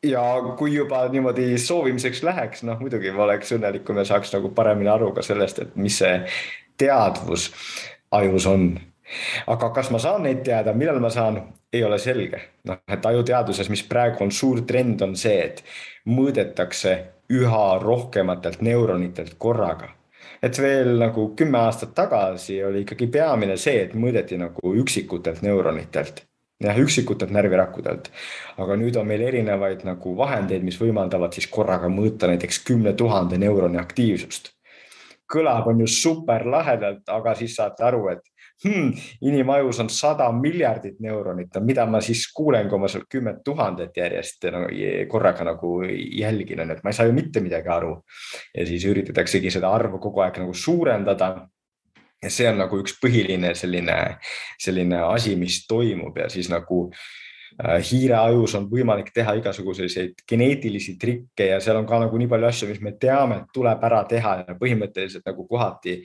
ja 0.03 0.21
kui 0.57 0.73
juba 0.73 1.03
niimoodi 1.11 1.57
soovimiseks 1.61 2.23
läheks, 2.25 2.63
noh 2.65 2.79
muidugi 2.81 3.11
ma 3.13 3.25
oleks 3.27 3.53
õnnelik, 3.55 3.83
kui 3.85 3.97
me 3.97 4.05
saaks 4.07 4.33
nagu 4.33 4.49
paremini 4.55 4.89
aru 4.89 5.11
ka 5.15 5.23
sellest, 5.25 5.61
et 5.61 5.75
mis 5.77 5.99
see 6.01 6.15
teadvus 6.81 7.51
ajus 8.11 8.47
on. 8.49 8.73
aga 9.47 9.69
kas 9.75 9.91
ma 9.91 9.99
saan 9.99 10.23
neid 10.27 10.43
teada, 10.47 10.73
millal 10.73 10.99
ma 11.03 11.09
saan, 11.11 11.41
ei 11.73 11.83
ole 11.83 11.99
selge. 11.99 12.41
noh, 12.67 12.81
et 12.87 13.05
ajuteaduses, 13.05 13.69
mis 13.69 13.83
praegu 13.87 14.23
on 14.23 14.31
suur 14.31 14.61
trend, 14.67 15.01
on 15.01 15.15
see, 15.15 15.39
et 15.45 15.63
mõõdetakse 16.07 16.97
üha 17.31 17.65
rohkematelt 17.79 18.61
neuronitelt 18.61 19.37
korraga 19.37 19.93
et 20.41 20.57
veel 20.57 20.95
nagu 20.97 21.27
kümme 21.37 21.59
aastat 21.59 21.93
tagasi 21.95 22.63
oli 22.65 22.81
ikkagi 22.85 23.07
peamine 23.13 23.57
see, 23.57 23.85
et 23.85 23.93
mõõdeti 23.93 24.39
nagu 24.41 24.73
üksikutelt 24.81 25.43
neuronitelt 25.45 26.23
jah, 26.61 26.77
üksikutelt 26.77 27.31
närvirakkudelt. 27.33 28.09
aga 28.57 28.77
nüüd 28.77 28.97
on 28.97 29.07
meil 29.07 29.21
erinevaid 29.25 29.85
nagu 29.87 30.15
vahendeid, 30.17 30.63
mis 30.63 30.79
võimaldavad 30.81 31.33
siis 31.33 31.47
korraga 31.47 31.89
mõõta 31.89 32.29
näiteks 32.31 32.63
kümne 32.67 32.93
tuhande 32.93 33.37
neuroni 33.41 33.79
aktiivsust 33.81 34.51
kõlab, 35.31 35.69
on 35.71 35.83
ju 35.83 35.87
super 35.89 36.45
lahedalt, 36.49 37.03
aga 37.09 37.33
siis 37.39 37.55
saate 37.57 37.85
aru, 37.87 38.03
et 38.11 38.23
hmm, 38.65 38.91
inimajus 39.27 39.79
on 39.83 39.89
sada 39.93 40.27
miljardit 40.35 40.99
neuronit, 41.03 41.57
mida 41.65 41.85
ma 41.89 42.01
siis 42.03 42.27
kuulen, 42.35 42.69
kui 42.69 42.81
ma 42.81 42.89
seal 42.91 43.07
kümmet 43.09 43.41
tuhandet 43.45 43.97
järjest 43.97 44.49
no, 44.53 44.65
korraga 45.11 45.47
nagu 45.51 45.79
jälgin, 45.85 46.61
on 46.63 46.73
ju, 46.73 46.77
et 46.77 46.83
ma 46.83 46.93
ei 46.93 46.99
saa 46.99 47.09
ju 47.09 47.15
mitte 47.17 47.43
midagi 47.43 47.71
aru. 47.71 47.95
ja 48.57 48.67
siis 48.67 48.85
üritataksegi 48.85 49.51
seda 49.51 49.71
arvu 49.73 49.99
kogu 49.99 50.21
aeg 50.25 50.43
nagu 50.43 50.53
suurendada 50.53 51.33
ja 52.21 52.29
see 52.29 52.49
on 52.49 52.59
nagu 52.61 52.77
üks 52.81 52.95
põhiline 53.01 53.55
selline, 53.57 53.97
selline 54.61 55.01
asi, 55.09 55.35
mis 55.39 55.63
toimub 55.67 56.17
ja 56.21 56.29
siis 56.29 56.49
nagu 56.51 56.89
äh, 57.59 57.71
Äh, 57.71 57.81
hiireajus 57.83 58.53
on 58.55 58.65
võimalik 58.71 59.09
teha 59.13 59.33
igasuguseid 59.37 60.21
geneetilisi 60.29 60.95
trikke 60.99 61.49
ja 61.49 61.57
seal 61.61 61.77
on 61.81 61.87
ka 61.89 61.99
nagu 61.99 62.17
nii 62.17 62.29
palju 62.31 62.47
asju, 62.47 62.69
mis 62.69 62.79
me 62.81 62.93
teame, 62.99 63.41
et 63.41 63.51
tuleb 63.53 63.83
ära 63.85 63.99
teha 64.07 64.31
ja 64.39 64.55
põhimõtteliselt 64.57 65.27
nagu 65.27 65.43
kohati 65.49 65.97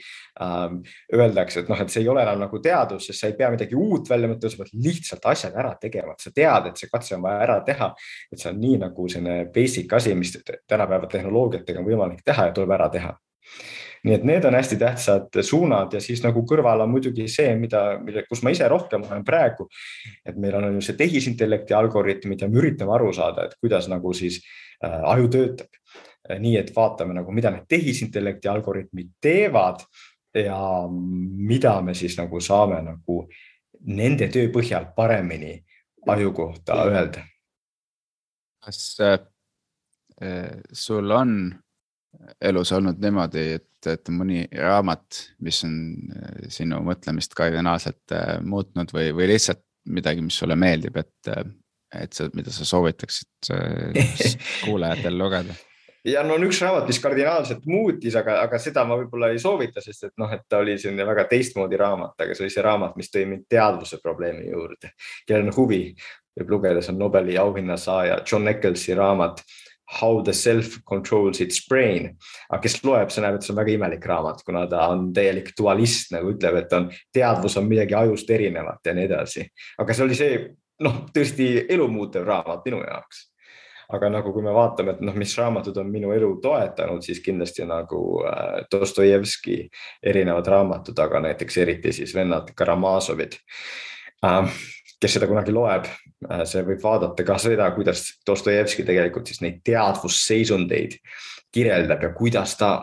ähm, 0.43 0.81
öeldakse, 1.15 1.63
et 1.63 1.71
noh, 1.71 1.79
et 1.81 1.95
see 1.95 2.03
ei 2.03 2.11
ole 2.11 2.25
enam 2.27 2.43
nagu 2.43 2.61
teadus, 2.63 3.07
sest 3.07 3.23
sa 3.23 3.31
ei 3.31 3.39
pea 3.39 3.53
midagi 3.55 3.79
uut 3.79 4.11
välja 4.11 4.33
mõtlema, 4.33 4.57
sa 4.57 4.65
pead 4.65 4.85
lihtsalt 4.89 5.31
asjad 5.33 5.57
ära 5.63 5.73
tegema, 5.81 6.17
et 6.17 6.27
sa 6.27 6.35
tead, 6.35 6.71
et 6.73 6.83
see 6.83 6.93
katse 6.93 7.17
on 7.17 7.25
vaja 7.29 7.41
ära 7.47 7.61
teha. 7.71 7.93
et 8.33 8.43
see 8.43 8.51
on 8.51 8.61
nii 8.61 8.83
nagu 8.83 9.09
selline 9.09 9.51
basic 9.55 9.97
asi, 9.97 10.15
mis 10.19 10.35
tänapäeva 10.69 11.07
tehnoloogiatega 11.15 11.81
on 11.81 11.89
võimalik 11.89 12.27
teha 12.27 12.51
ja 12.51 12.57
tuleb 12.59 12.75
ära 12.75 12.91
teha 12.91 13.15
nii 14.07 14.15
et 14.15 14.27
need 14.27 14.45
on 14.47 14.55
hästi 14.55 14.77
tähtsad 14.79 15.39
suunad 15.43 15.95
ja 15.97 16.01
siis 16.03 16.23
nagu 16.23 16.45
kõrval 16.47 16.85
on 16.85 16.93
muidugi 16.93 17.27
see, 17.31 17.55
mida, 17.59 17.99
mille, 18.03 18.23
kus 18.29 18.43
ma 18.47 18.53
ise 18.55 18.69
rohkem 18.71 19.05
olen 19.09 19.25
praegu. 19.27 19.69
et 20.25 20.37
meil 20.39 20.55
on 20.59 20.77
ju 20.77 20.85
see 20.87 20.99
tehisintellekti 20.99 21.75
algoritmid 21.75 22.43
ja 22.43 22.49
me 22.49 22.61
üritame 22.63 22.95
aru 22.95 23.13
saada, 23.13 23.47
et 23.47 23.57
kuidas 23.61 23.89
nagu 23.91 24.13
siis 24.15 24.41
äh, 24.85 25.01
aju 25.13 25.29
töötab. 25.29 25.83
nii 26.27 26.57
et 26.59 26.73
vaatame 26.75 27.15
nagu, 27.15 27.33
mida 27.33 27.51
need 27.55 27.69
tehisintellekti 27.71 28.49
algoritmid 28.51 29.13
teevad 29.23 29.85
ja 30.35 30.89
mida 30.91 31.81
me 31.83 31.95
siis 31.95 32.17
nagu 32.19 32.41
saame 32.41 32.81
nagu 32.83 33.21
nende 33.87 34.29
töö 34.29 34.51
põhjal 34.55 34.91
paremini 34.97 35.55
aju 36.07 36.33
kohta 36.33 36.83
öelda. 36.87 37.23
kas 38.65 38.99
äh, 39.01 39.21
sul 40.73 41.11
on 41.11 41.55
elus 42.41 42.73
olnud 42.73 43.01
niimoodi, 43.03 43.53
et, 43.59 43.71
et 43.91 44.11
mõni 44.13 44.45
raamat, 44.53 45.21
mis 45.45 45.63
on 45.67 45.77
äh, 46.17 46.49
sinu 46.53 46.81
mõtlemist 46.87 47.37
kardinaalselt 47.39 48.17
äh, 48.17 48.37
muutnud 48.45 48.93
või, 48.95 49.13
või 49.17 49.31
lihtsalt 49.35 49.63
midagi, 49.87 50.25
mis 50.25 50.39
sulle 50.41 50.57
meeldib, 50.59 50.97
et, 50.99 51.31
et 51.95 52.17
sa, 52.17 52.27
mida 52.35 52.51
sa 52.51 52.67
soovitaksid 52.67 53.53
kuulajatel 54.65 55.19
lugeda? 55.19 55.55
ja 56.07 56.23
no 56.23 56.37
on 56.37 56.47
üks 56.47 56.61
raamat, 56.63 56.87
mis 56.87 57.01
kardinaalselt 57.03 57.65
muutis, 57.71 58.15
aga, 58.19 58.41
aga 58.47 58.59
seda 58.63 58.85
ma 58.87 58.99
võib-olla 59.01 59.33
ei 59.35 59.41
soovita, 59.43 59.83
sest 59.83 60.09
et 60.09 60.15
noh, 60.21 60.31
et 60.33 60.45
ta 60.49 60.61
oli 60.63 60.77
selline 60.79 61.07
väga 61.07 61.27
teistmoodi 61.31 61.79
raamat, 61.81 62.15
aga 62.23 62.37
see 62.37 62.47
oli 62.47 62.55
see 62.55 62.65
raamat, 62.67 62.95
mis 62.99 63.11
tõi 63.11 63.25
mind 63.31 63.47
teadvuse 63.51 63.99
probleemi 64.03 64.47
juurde. 64.51 64.93
kellel 65.27 65.49
on 65.49 65.57
huvi, 65.57 65.81
võib 66.39 66.53
lugeda, 66.57 66.83
see 66.83 66.95
on 66.95 67.01
Nobeli 67.03 67.39
auhinna 67.41 67.79
saaja 67.81 68.21
John 68.23 68.47
Nicholsi 68.47 68.95
raamat 68.95 69.43
How 69.87 70.23
the 70.23 70.33
self 70.35 70.81
controls 70.89 71.41
its 71.41 71.61
brain. 71.69 72.17
aga 72.51 72.61
kes 72.63 72.81
loeb, 72.85 73.11
see 73.11 73.23
näeb, 73.23 73.37
et 73.39 73.47
see 73.47 73.53
on 73.55 73.61
väga 73.61 73.75
imelik 73.77 74.07
raamat, 74.07 74.43
kuna 74.47 74.67
ta 74.67 74.89
on 74.91 75.13
täielik 75.15 75.53
dualist, 75.59 76.11
nagu 76.15 76.33
ütleb, 76.35 76.59
et 76.59 76.73
on 76.75 76.91
teadvus 77.15 77.57
on 77.57 77.69
midagi 77.71 77.95
ajust 77.95 78.31
erinevat 78.31 78.83
ja 78.85 78.95
nii 78.95 79.07
edasi. 79.07 79.47
aga 79.79 79.95
see 79.95 80.05
oli 80.05 80.19
see 80.19 80.37
noh, 80.83 81.05
tõesti 81.15 81.49
elumuutev 81.71 82.27
raamat 82.27 82.67
minu 82.67 82.83
jaoks 82.83 83.27
aga 83.93 84.11
nagu, 84.11 84.33
kui 84.35 84.43
me 84.43 84.55
vaatame, 84.55 84.97
et 84.97 85.03
noh, 85.05 85.15
mis 85.19 85.35
raamatud 85.39 85.77
on 85.79 85.91
minu 85.91 86.11
elu 86.15 86.33
toetanud, 86.43 87.05
siis 87.07 87.21
kindlasti 87.23 87.67
nagu 87.69 88.01
äh, 88.27 88.65
Dostojevski 88.73 89.61
erinevad 90.03 90.49
raamatud, 90.51 90.99
aga 90.99 91.23
näiteks 91.29 91.61
eriti 91.63 91.93
siis 91.95 92.15
vennad 92.17 92.51
Karamaasovid 92.59 93.39
äh, 94.27 94.57
kes 95.01 95.17
seda 95.19 95.29
kunagi 95.31 95.55
loeb, 95.55 95.89
äh, 96.31 96.43
see 96.49 96.65
võib 96.67 96.83
vaadata 96.83 97.27
ka 97.27 97.39
seda, 97.43 97.71
kuidas 97.77 98.05
Dostojevski 98.27 98.87
tegelikult 98.89 99.31
siis 99.31 99.43
neid 99.45 99.63
teadvusseisundeid 99.67 100.99
kirjeldab 101.55 102.05
ja 102.05 102.13
kuidas 102.17 102.57
ta 102.61 102.75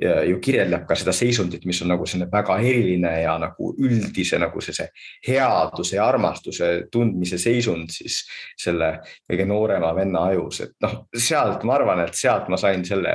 ja 0.00 0.22
ju 0.24 0.38
kirjeldab 0.40 0.86
ka 0.88 0.96
seda 0.96 1.12
seisundit, 1.14 1.64
mis 1.68 1.80
on 1.82 1.90
nagu 1.92 2.06
selline 2.08 2.30
väga 2.32 2.56
eriline 2.62 3.10
ja 3.22 3.34
nagu 3.40 3.72
üldise 3.82 4.38
nagu 4.40 4.62
see, 4.64 4.74
see 4.76 4.86
headuse 5.26 5.96
ja 5.96 6.06
armastuse 6.08 6.70
tundmise 6.92 7.38
seisund 7.40 7.92
siis 7.92 8.22
selle 8.58 8.92
kõige 9.28 9.46
noorema 9.50 9.92
venna 9.96 10.24
ajus, 10.30 10.62
et 10.66 10.76
noh, 10.84 10.96
sealt 11.14 11.66
ma 11.68 11.76
arvan, 11.76 12.04
et 12.06 12.16
sealt 12.16 12.48
ma 12.52 12.58
sain 12.60 12.84
selle, 12.86 13.12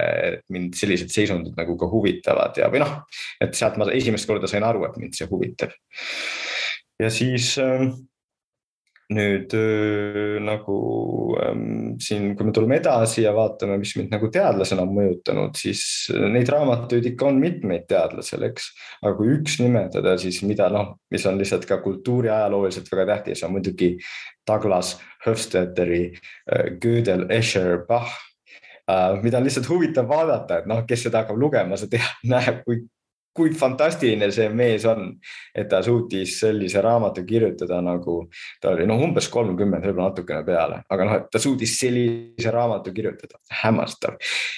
mind 0.54 0.76
sellised 0.78 1.14
seisundid 1.14 1.56
nagu 1.58 1.78
ka 1.80 1.90
huvitavad 1.90 2.60
ja, 2.62 2.70
või 2.74 2.84
noh, 2.84 3.00
et 3.42 3.56
sealt 3.58 3.80
ma 3.82 3.90
esimest 3.96 4.30
korda 4.30 4.52
sain 4.52 4.68
aru, 4.68 4.86
et 4.90 5.00
mind 5.02 5.18
see 5.18 5.30
huvitab 5.32 5.74
ja 7.00 7.10
siis 7.14 7.54
äh, 7.62 7.88
nüüd 9.14 9.54
äh, 9.54 10.40
nagu 10.42 10.76
ähm, 11.44 11.98
siin, 12.02 12.32
kui 12.36 12.48
me 12.48 12.54
tuleme 12.56 12.80
edasi 12.80 13.22
ja 13.22 13.36
vaatame, 13.36 13.78
mis 13.78 13.94
mind 14.00 14.14
nagu 14.16 14.32
teadlasena 14.34 14.86
on 14.86 14.94
mõjutanud, 14.96 15.58
siis 15.60 15.84
äh, 16.14 16.26
neid 16.34 16.50
raamatuid 16.50 17.06
ikka 17.12 17.30
on 17.30 17.38
mitmeid 17.42 17.86
teadlasel, 17.92 18.48
eks. 18.50 18.72
aga 19.04 19.14
kui 19.20 19.36
üks 19.36 19.60
nimetada, 19.62 20.16
siis 20.22 20.42
mida 20.48 20.72
noh, 20.74 20.96
mis 21.14 21.26
on 21.30 21.38
lihtsalt 21.38 21.68
ka 21.70 21.78
kultuuriajalooliselt 21.86 22.90
väga 22.92 23.06
tähtis, 23.14 23.46
on 23.46 23.54
muidugi 23.60 23.94
Douglas 24.48 24.96
Hofstadteri 25.26 26.08
äh, 26.10 26.72
Gödel, 26.82 27.28
Escher, 27.34 27.84
Bach 27.88 28.16
mida 29.22 29.40
on 29.40 29.48
lihtsalt 29.48 29.66
huvitav 29.66 30.06
vaadata, 30.06 30.60
et 30.62 30.68
noh, 30.70 30.84
kes 30.86 31.08
seda 31.08 31.24
hakkab 31.24 31.40
lugema, 31.42 31.78
see 31.82 31.90
teab, 31.96 32.20
näeb, 32.30 32.60
kui 32.68 32.84
kui 33.36 33.52
fantastiline 33.56 34.30
see 34.32 34.48
mees 34.56 34.86
on, 34.88 35.10
et 35.56 35.68
ta 35.70 35.82
suutis 35.84 36.38
sellise 36.40 36.82
raamatu 36.84 37.26
kirjutada 37.28 37.82
nagu 37.84 38.18
ta 38.64 38.72
oli 38.72 38.88
noh, 38.88 39.02
umbes 39.08 39.28
kolmkümmend, 39.34 39.84
võib-olla 39.84 40.12
natukene 40.14 40.44
peale, 40.48 40.82
aga 40.90 41.08
noh, 41.08 41.18
et 41.20 41.28
ta 41.32 41.42
suutis 41.44 41.76
sellise 41.82 42.54
raamatu 42.56 42.94
kirjutada, 42.96 43.40
hämmastav. 43.64 44.16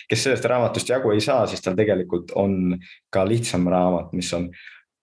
kes 0.09 0.27
sellest 0.27 0.45
raamatust 0.45 0.93
jagu 0.93 1.13
ei 1.15 1.23
saa, 1.25 1.47
siis 1.49 1.63
tal 1.65 1.77
tegelikult 1.77 2.35
on 2.37 2.77
ka 3.13 3.25
lihtsam 3.25 3.65
raamat, 3.71 4.13
mis 4.13 4.29
on 4.37 4.51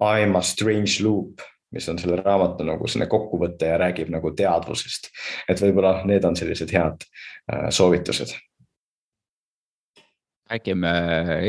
I 0.03 0.25
am 0.27 0.37
a 0.37 0.43
strange 0.43 1.03
loop 1.03 1.43
mis 1.75 1.89
on 1.91 1.99
selle 1.99 2.21
raamatu 2.23 2.63
nagu 2.67 2.87
selline 2.87 3.11
kokkuvõte 3.11 3.67
ja 3.73 3.79
räägib 3.81 4.11
nagu 4.15 4.31
teadvusest. 4.39 5.11
et 5.51 5.61
võib-olla 5.61 6.05
need 6.07 6.25
on 6.25 6.37
sellised 6.39 6.71
head 6.71 7.03
äh, 7.51 7.71
soovitused. 7.75 8.37
räägime 10.51 10.93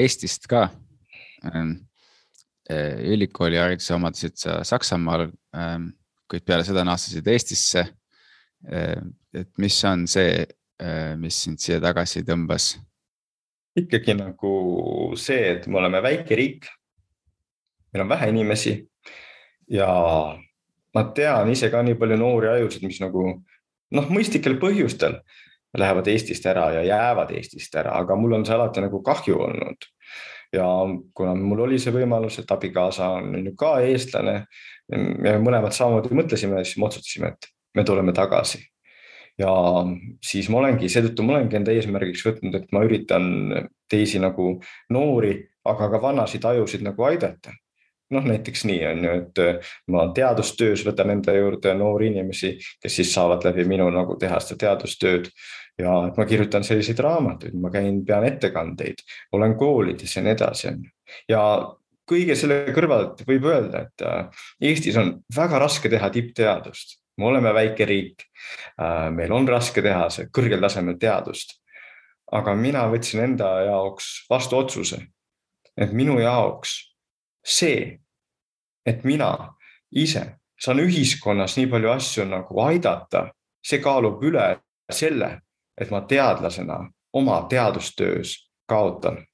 Eestist 0.01 0.47
ka 0.49 0.69
ähm, 1.45 1.85
ülikoolihariduse 2.69 3.93
omandasid 3.93 4.39
sa 4.41 4.63
Saksamaal, 4.65 5.27
ähm, 5.55 5.91
kuid 6.29 6.45
peale 6.45 6.65
seda 6.65 6.83
naasesid 6.87 7.27
Eestisse. 7.29 7.85
Eh, 8.71 9.01
et 9.33 9.51
mis 9.61 9.77
on 9.85 10.07
see, 10.09 10.45
eh, 10.79 11.13
mis 11.21 11.43
sind 11.43 11.61
siia 11.61 11.79
tagasi 11.83 12.25
tõmbas? 12.25 12.75
ikkagi 13.75 14.13
nagu 14.15 14.51
see, 15.19 15.49
et 15.51 15.65
me 15.67 15.81
oleme 15.81 15.99
väike 16.03 16.35
riik. 16.35 16.67
meil 17.93 18.03
on 18.03 18.09
vähe 18.09 18.29
inimesi 18.29 18.71
ja 19.71 19.87
ma 20.93 21.03
tean 21.15 21.51
ise 21.51 21.69
ka 21.71 21.81
nii 21.83 21.95
palju 21.99 22.17
noori 22.19 22.49
ajusid, 22.53 22.83
mis 22.83 22.99
nagu 22.99 23.23
noh, 23.91 24.09
mõistlikel 24.11 24.57
põhjustel 24.59 25.19
lähevad 25.77 26.07
Eestist 26.07 26.45
ära 26.45 26.69
ja 26.71 26.83
jäävad 26.83 27.31
Eestist 27.35 27.75
ära, 27.75 27.95
aga 27.99 28.15
mul 28.15 28.39
on 28.39 28.45
see 28.47 28.55
alati 28.55 28.83
nagu 28.83 29.01
kahju 29.03 29.39
olnud 29.47 29.87
ja 30.55 30.67
kuna 31.13 31.35
mul 31.35 31.65
oli 31.67 31.79
see 31.81 31.93
võimalus, 31.95 32.39
et 32.41 32.51
abikaasa 32.51 33.09
on 33.19 33.35
ju 33.41 33.55
ka 33.59 33.75
eestlane, 33.85 34.37
me 34.95 35.35
mõlemad 35.41 35.75
samamoodi 35.75 36.15
mõtlesime, 36.15 36.63
siis 36.63 36.79
me 36.79 36.87
otsustasime, 36.89 37.33
et 37.33 37.51
me 37.75 37.83
tuleme 37.83 38.15
tagasi. 38.15 38.63
ja 39.37 39.51
siis 40.23 40.47
ma 40.47 40.61
olengi, 40.61 40.87
seetõttu 40.87 41.23
ma 41.27 41.35
olengi 41.35 41.57
enda 41.59 41.73
eesmärgiks 41.75 42.23
võtnud, 42.23 42.55
et 42.55 42.69
ma 42.71 42.85
üritan 42.87 43.25
teisi 43.91 44.21
nagu 44.23 44.61
noori, 44.95 45.35
aga 45.67 45.89
ka 45.91 46.01
vanasid 46.01 46.45
ajusid 46.47 46.85
nagu 46.85 47.03
aidata 47.03 47.51
noh, 48.13 48.25
näiteks 48.25 48.65
nii 48.69 48.81
on 48.87 49.03
ju, 49.03 49.13
et 49.21 49.41
ma 49.91 50.05
teadustöös 50.15 50.83
võtan 50.85 51.11
enda 51.15 51.33
juurde 51.35 51.73
noori 51.77 52.11
inimesi, 52.11 52.53
kes 52.81 52.99
siis 53.01 53.13
saavad 53.13 53.45
läbi 53.47 53.65
minu 53.67 53.87
nagu 53.93 54.17
teha 54.21 54.39
seda 54.43 54.59
teadustööd 54.65 55.31
ja 55.79 55.95
et 56.07 56.17
ma 56.17 56.25
kirjutan 56.25 56.63
selliseid 56.63 56.99
raamatuid, 57.03 57.55
ma 57.59 57.71
käin, 57.73 58.03
pean 58.05 58.25
ettekandeid, 58.27 59.01
olen 59.35 59.55
koolides 59.59 60.15
ja 60.15 60.23
nii 60.23 60.35
edasi, 60.35 60.67
on 60.71 60.85
ju. 60.85 60.93
ja 61.29 61.41
kõige 62.09 62.37
selle 62.37 62.61
kõrvalt 62.75 63.25
võib 63.27 63.49
öelda, 63.49 63.85
et 63.87 64.05
äh, 64.05 64.45
Eestis 64.69 64.97
on 65.01 65.11
väga 65.35 65.59
raske 65.61 65.91
teha 65.91 66.09
tippteadust, 66.13 66.99
me 67.17 67.29
oleme 67.31 67.53
väike 67.55 67.87
riik. 67.89 68.25
Äh, 68.79 69.09
meil 69.15 69.33
on 69.33 69.47
raske 69.49 69.83
teha 69.85 70.07
kõrgel 70.31 70.63
tasemel 70.63 70.99
teadust. 71.01 71.59
aga 72.31 72.55
mina 72.57 72.87
võtsin 72.89 73.21
enda 73.21 73.47
jaoks 73.67 74.25
vastu 74.29 74.57
otsuse, 74.57 74.97
et 75.77 75.91
minu 75.93 76.17
jaoks 76.19 76.71
see, 77.45 77.99
et 78.85 79.03
mina 79.05 79.53
ise 79.91 80.23
saan 80.59 80.81
ühiskonnas 80.81 81.53
nii 81.57 81.67
palju 81.69 81.91
asju 81.93 82.25
nagu 82.25 82.61
aidata, 82.65 83.27
see 83.61 83.79
kaalub 83.83 84.23
üle 84.25 84.47
selle, 84.91 85.44
et 85.81 85.91
ma 85.91 86.01
teadlasena 86.01 86.79
oma 87.13 87.45
teadustöös 87.49 88.51
kaotan. 88.67 89.25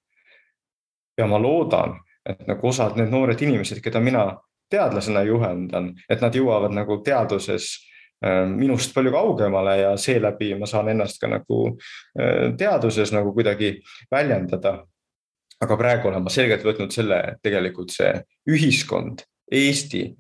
ja 1.18 1.28
ma 1.28 1.42
loodan, 1.42 2.00
et 2.26 2.48
nagu 2.48 2.68
osad 2.68 2.96
need 2.98 3.12
noored 3.12 3.42
inimesed, 3.42 3.82
keda 3.84 4.00
mina 4.00 4.24
teadlasena 4.70 5.22
juhendan, 5.28 5.92
et 6.10 6.22
nad 6.22 6.36
jõuavad 6.36 6.74
nagu 6.74 6.98
teaduses 7.04 7.68
äh, 8.26 8.48
minust 8.50 8.94
palju 8.96 9.12
kaugemale 9.12 9.76
ja 9.82 9.92
seeläbi 9.98 10.54
ma 10.60 10.70
saan 10.70 10.90
ennast 10.94 11.20
ka 11.22 11.30
nagu 11.30 11.60
äh, 11.68 12.54
teaduses 12.58 13.12
nagu 13.12 13.34
kuidagi 13.34 13.76
väljendada. 14.12 14.86
aga 15.62 15.78
praegu 15.78 16.08
olen 16.08 16.24
ma 16.24 16.30
selgelt 16.34 16.64
võtnud 16.66 16.90
selle, 16.90 17.18
et 17.22 17.42
tegelikult 17.44 17.92
see 17.94 18.16
ühiskond, 18.50 19.22
Eesti 19.52 20.16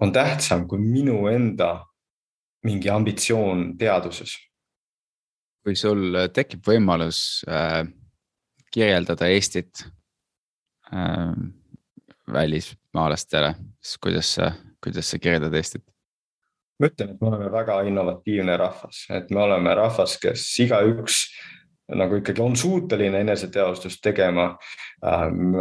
on 0.00 0.12
tähtsam 0.12 0.68
kui 0.68 0.78
minu 0.78 1.26
enda 1.26 1.86
mingi 2.62 2.90
ambitsioon 2.90 3.72
teaduses 3.78 4.36
kui 5.64 5.76
sul 5.78 6.12
äh, 6.12 6.28
tekib 6.32 6.64
võimalus 6.68 7.42
äh, 7.48 7.82
kirjeldada 8.74 9.30
Eestit 9.32 9.86
äh, 10.92 11.32
välismaalastele, 12.32 13.54
siis 13.80 14.00
kuidas 14.02 14.34
sa, 14.36 14.52
kuidas 14.84 15.10
sa 15.10 15.20
kirjeldad 15.20 15.56
Eestit? 15.56 15.86
ma 16.74 16.88
ütlen, 16.90 17.12
et 17.14 17.20
me 17.22 17.28
oleme 17.30 17.48
väga 17.54 17.76
innovatiivne 17.86 18.56
rahvas, 18.58 19.04
et 19.14 19.28
me 19.30 19.44
oleme 19.44 19.76
rahvas, 19.78 20.16
kes 20.18 20.42
igaüks 20.64 21.20
nagu 21.94 22.18
ikkagi 22.18 22.42
on 22.42 22.56
suuteline 22.58 23.20
eneseteostust 23.22 24.00
tegema. 24.02 24.48
Ähm, 25.04 25.52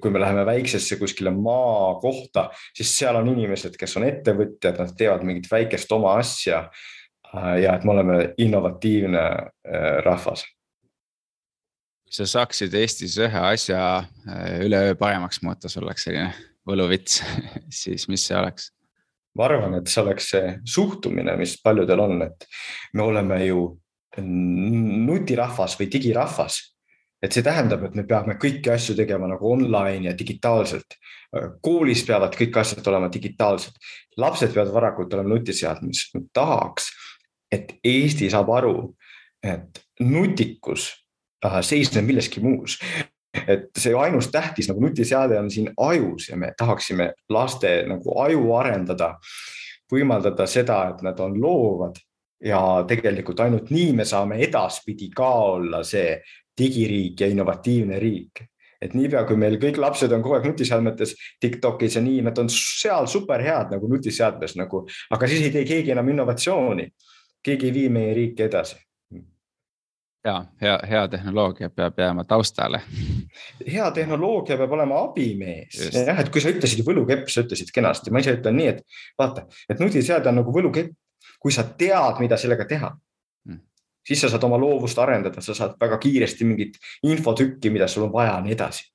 kui 0.00 0.10
me 0.10 0.22
läheme 0.22 0.42
väiksesse 0.48 0.96
kuskile 0.98 1.30
maakohta, 1.36 2.48
siis 2.74 2.94
seal 2.98 3.20
on 3.20 3.28
inimesed, 3.30 3.76
kes 3.78 3.94
on 4.00 4.08
ettevõtjad, 4.08 4.80
nad 4.80 4.94
teevad 4.98 5.22
mingit 5.28 5.46
väikest 5.52 5.92
oma 5.94 6.16
asja 6.18 6.64
Äh, 6.64 6.95
ja 7.34 7.76
et 7.76 7.84
me 7.84 7.92
oleme 7.92 8.18
innovatiivne 8.38 9.24
äh, 9.24 9.98
rahvas. 10.04 10.44
kui 12.06 12.14
sa 12.14 12.26
saaksid 12.26 12.74
Eestis 12.74 13.16
ühe 13.18 13.42
asja 13.52 13.80
äh, 13.98 14.60
üleöö 14.66 14.94
paremaks 14.94 15.42
muuta, 15.42 15.68
sul 15.68 15.84
oleks 15.84 16.06
selline 16.06 16.30
võluvits 16.68 17.22
siis 17.82 18.08
mis 18.08 18.26
see 18.26 18.38
oleks? 18.38 18.70
ma 19.36 19.50
arvan, 19.50 19.74
et 19.80 19.90
see 19.92 20.02
oleks 20.02 20.30
see 20.32 20.54
suhtumine, 20.64 21.36
mis 21.36 21.58
paljudel 21.62 22.00
on, 22.00 22.22
et 22.24 22.46
me 22.94 23.02
oleme 23.04 23.42
ju 23.44 23.66
nutirahvas 24.16 25.74
või 25.76 25.90
digirahvas 25.92 26.62
et 27.26 27.32
see 27.32 27.44
tähendab, 27.44 27.84
et 27.86 27.96
me 27.96 28.04
peame 28.08 28.36
kõiki 28.40 28.70
asju 28.72 28.96
tegema 28.98 29.28
nagu 29.30 29.48
online 29.52 30.10
ja 30.10 30.14
digitaalselt. 30.18 30.98
koolis 31.60 32.04
peavad 32.06 32.36
kõik 32.38 32.54
asjad 32.60 32.86
olema 32.86 33.08
digitaalsed, 33.12 33.74
lapsed 34.16 34.52
peavad 34.54 34.72
varakult 34.72 35.14
olema 35.14 35.34
nutiseadmes, 35.34 36.06
tahaks, 36.32 36.86
et 37.52 37.76
Eesti 37.84 38.30
saab 38.30 38.50
aru, 38.50 38.76
et 39.42 39.82
nutikus 40.00 40.90
äh, 41.44 41.60
seisneb 41.62 42.08
milleski 42.08 42.42
muus 42.44 42.78
et 43.46 43.68
see 43.78 43.94
ainus 43.94 44.30
tähtis 44.32 44.68
nagu 44.70 44.80
nutiseade 44.80 45.38
on 45.38 45.50
siin 45.50 45.70
ajus 45.76 46.28
ja 46.30 46.36
me 46.36 46.52
tahaksime 46.58 47.12
laste 47.28 47.84
nagu 47.88 48.18
aju 48.22 48.52
arendada, 48.56 49.14
võimaldada 49.92 50.46
seda, 50.50 50.80
et 50.94 51.02
nad 51.04 51.20
on 51.20 51.36
loovad 51.40 52.00
ja 52.44 52.60
tegelikult 52.88 53.40
ainult 53.40 53.70
nii 53.72 53.92
me 53.96 54.04
saame 54.04 54.40
edaspidi 54.44 55.08
ka 55.14 55.30
olla 55.56 55.82
see 55.84 56.18
digiriik 56.58 57.20
ja 57.20 57.30
innovatiivne 57.32 57.98
riik. 58.00 58.44
et 58.76 58.92
niipea, 58.94 59.22
kui 59.24 59.38
meil 59.40 59.54
kõik 59.56 59.78
lapsed 59.80 60.12
on 60.12 60.20
kogu 60.22 60.34
aeg 60.36 60.44
nutiseadmetes, 60.50 61.14
Tiktokis 61.40 61.94
ja 61.96 62.02
nii, 62.04 62.20
nad 62.22 62.36
on 62.38 62.50
seal 62.52 63.06
superhead 63.08 63.70
nagu 63.72 63.88
nutiseadmes 63.88 64.52
nagu, 64.60 64.82
aga 65.10 65.28
siis 65.28 65.46
ei 65.46 65.52
tee 65.54 65.64
keegi 65.64 65.94
enam 65.94 66.10
innovatsiooni. 66.12 66.84
Keegi 67.46 67.70
ei 67.70 67.74
vii 67.74 67.88
meie 67.94 68.14
riiki 68.18 68.42
edasi 68.48 68.82
ja 70.26 70.44
hea, 70.60 70.78
hea 70.90 71.08
tehnoloogia 71.08 71.70
peab 71.70 71.98
jääma 71.98 72.24
taustale. 72.24 72.80
hea 73.72 73.90
tehnoloogia 73.90 74.56
peab 74.56 74.72
olema 74.72 75.00
abimees, 75.04 75.80
jah, 75.94 76.20
et 76.20 76.30
kui 76.34 76.42
sa 76.42 76.50
ütlesid 76.50 76.82
võlukepp, 76.86 77.28
sa 77.30 77.44
ütlesid 77.46 77.70
kenasti, 77.74 78.10
ma 78.10 78.22
ise 78.22 78.34
ütlen 78.38 78.58
nii, 78.58 78.72
et 78.74 78.82
vaata, 79.18 79.46
et 79.70 79.82
nutiseade 79.82 80.30
on 80.32 80.40
nagu 80.42 80.54
võlukepp. 80.54 80.94
kui 81.42 81.52
sa 81.52 81.62
tead, 81.78 82.18
mida 82.22 82.36
sellega 82.40 82.64
teha 82.66 82.88
mm., 82.90 83.60
siis 84.06 84.20
sa 84.24 84.30
saad 84.32 84.44
oma 84.48 84.58
loovust 84.58 84.98
arendada, 84.98 85.40
sa 85.44 85.54
saad 85.54 85.74
väga 85.80 85.98
kiiresti 86.02 86.44
mingit 86.48 86.78
infotükki, 87.02 87.70
mida 87.70 87.88
sul 87.88 88.06
on 88.08 88.12
vaja 88.12 88.32
ja 88.34 88.42
nii 88.42 88.54
edasi. 88.56 88.90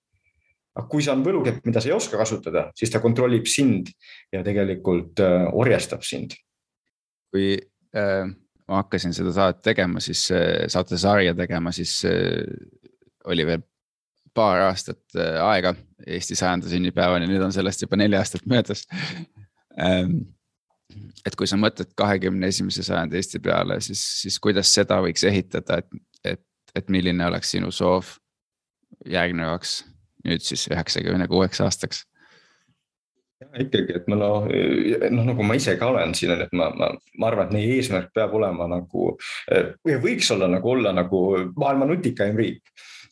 aga 0.76 0.88
kui 0.88 1.04
see 1.04 1.14
on 1.14 1.24
võlukepp, 1.24 1.64
mida 1.66 1.82
sa 1.82 1.92
ei 1.92 1.96
oska 1.96 2.18
kasutada, 2.18 2.70
siis 2.76 2.92
ta 2.92 3.00
kontrollib 3.00 3.48
sind 3.48 3.94
ja 4.34 4.44
tegelikult 4.44 5.20
äh, 5.24 5.48
orjastab 5.54 6.04
sind. 6.08 6.36
kui 7.32 7.56
äh 7.96 8.41
ma 8.72 8.80
hakkasin 8.80 9.12
seda 9.16 9.34
saadet 9.36 9.60
tegema, 9.66 10.00
siis 10.00 10.24
saatesarja 10.72 11.36
tegema, 11.36 11.74
siis 11.76 11.98
oli 13.28 13.46
veel 13.46 13.66
paar 14.34 14.68
aastat 14.68 15.02
äh, 15.16 15.40
aega 15.44 15.74
Eesti 16.08 16.36
sajanda 16.36 16.70
sünnipäevani, 16.72 17.28
nüüd 17.30 17.44
on 17.46 17.54
sellest 17.54 17.84
juba 17.84 18.00
neli 18.00 18.18
aastat 18.18 18.46
möödas. 18.50 18.88
Ähm, 19.80 20.16
et 21.26 21.36
kui 21.38 21.48
sa 21.48 21.60
mõtled 21.60 21.92
kahekümne 22.00 22.50
esimese 22.50 22.84
sajandi 22.84 23.20
Eesti 23.20 23.42
peale, 23.44 23.78
siis, 23.86 24.02
siis 24.24 24.40
kuidas 24.42 24.72
seda 24.74 24.98
võiks 25.04 25.24
ehitada, 25.28 25.82
et, 25.84 26.02
et, 26.34 26.44
et 26.76 26.90
milline 26.90 27.28
oleks 27.28 27.54
sinu 27.54 27.72
soov 27.76 28.16
järgnevaks 29.10 29.82
nüüd 30.26 30.44
siis 30.46 30.68
üheksakümne 30.72 31.28
kuueks 31.30 31.62
aastaks? 31.66 32.06
Ikkagi, 33.64 33.98
et 34.00 34.08
ma 34.12 34.18
noh, 34.20 34.48
noh 35.12 35.28
nagu 35.32 35.46
ma 35.46 35.58
ise 35.58 35.76
ka 35.80 35.90
olen 35.92 36.14
siin, 36.18 36.36
et 36.46 36.54
ma, 36.56 36.70
ma, 36.78 36.92
ma 37.18 37.30
arvan, 37.30 37.50
et 37.50 37.58
meie 37.58 37.76
eesmärk 37.80 38.12
peab 38.16 38.36
olema 38.38 38.70
nagu 38.72 39.12
või 39.50 40.00
võiks 40.06 40.32
olla 40.36 40.50
nagu 40.52 40.74
olla 40.76 40.94
nagu 40.96 41.22
maailma 41.58 41.90
nutikaim 41.90 42.38
riik. 42.40 42.64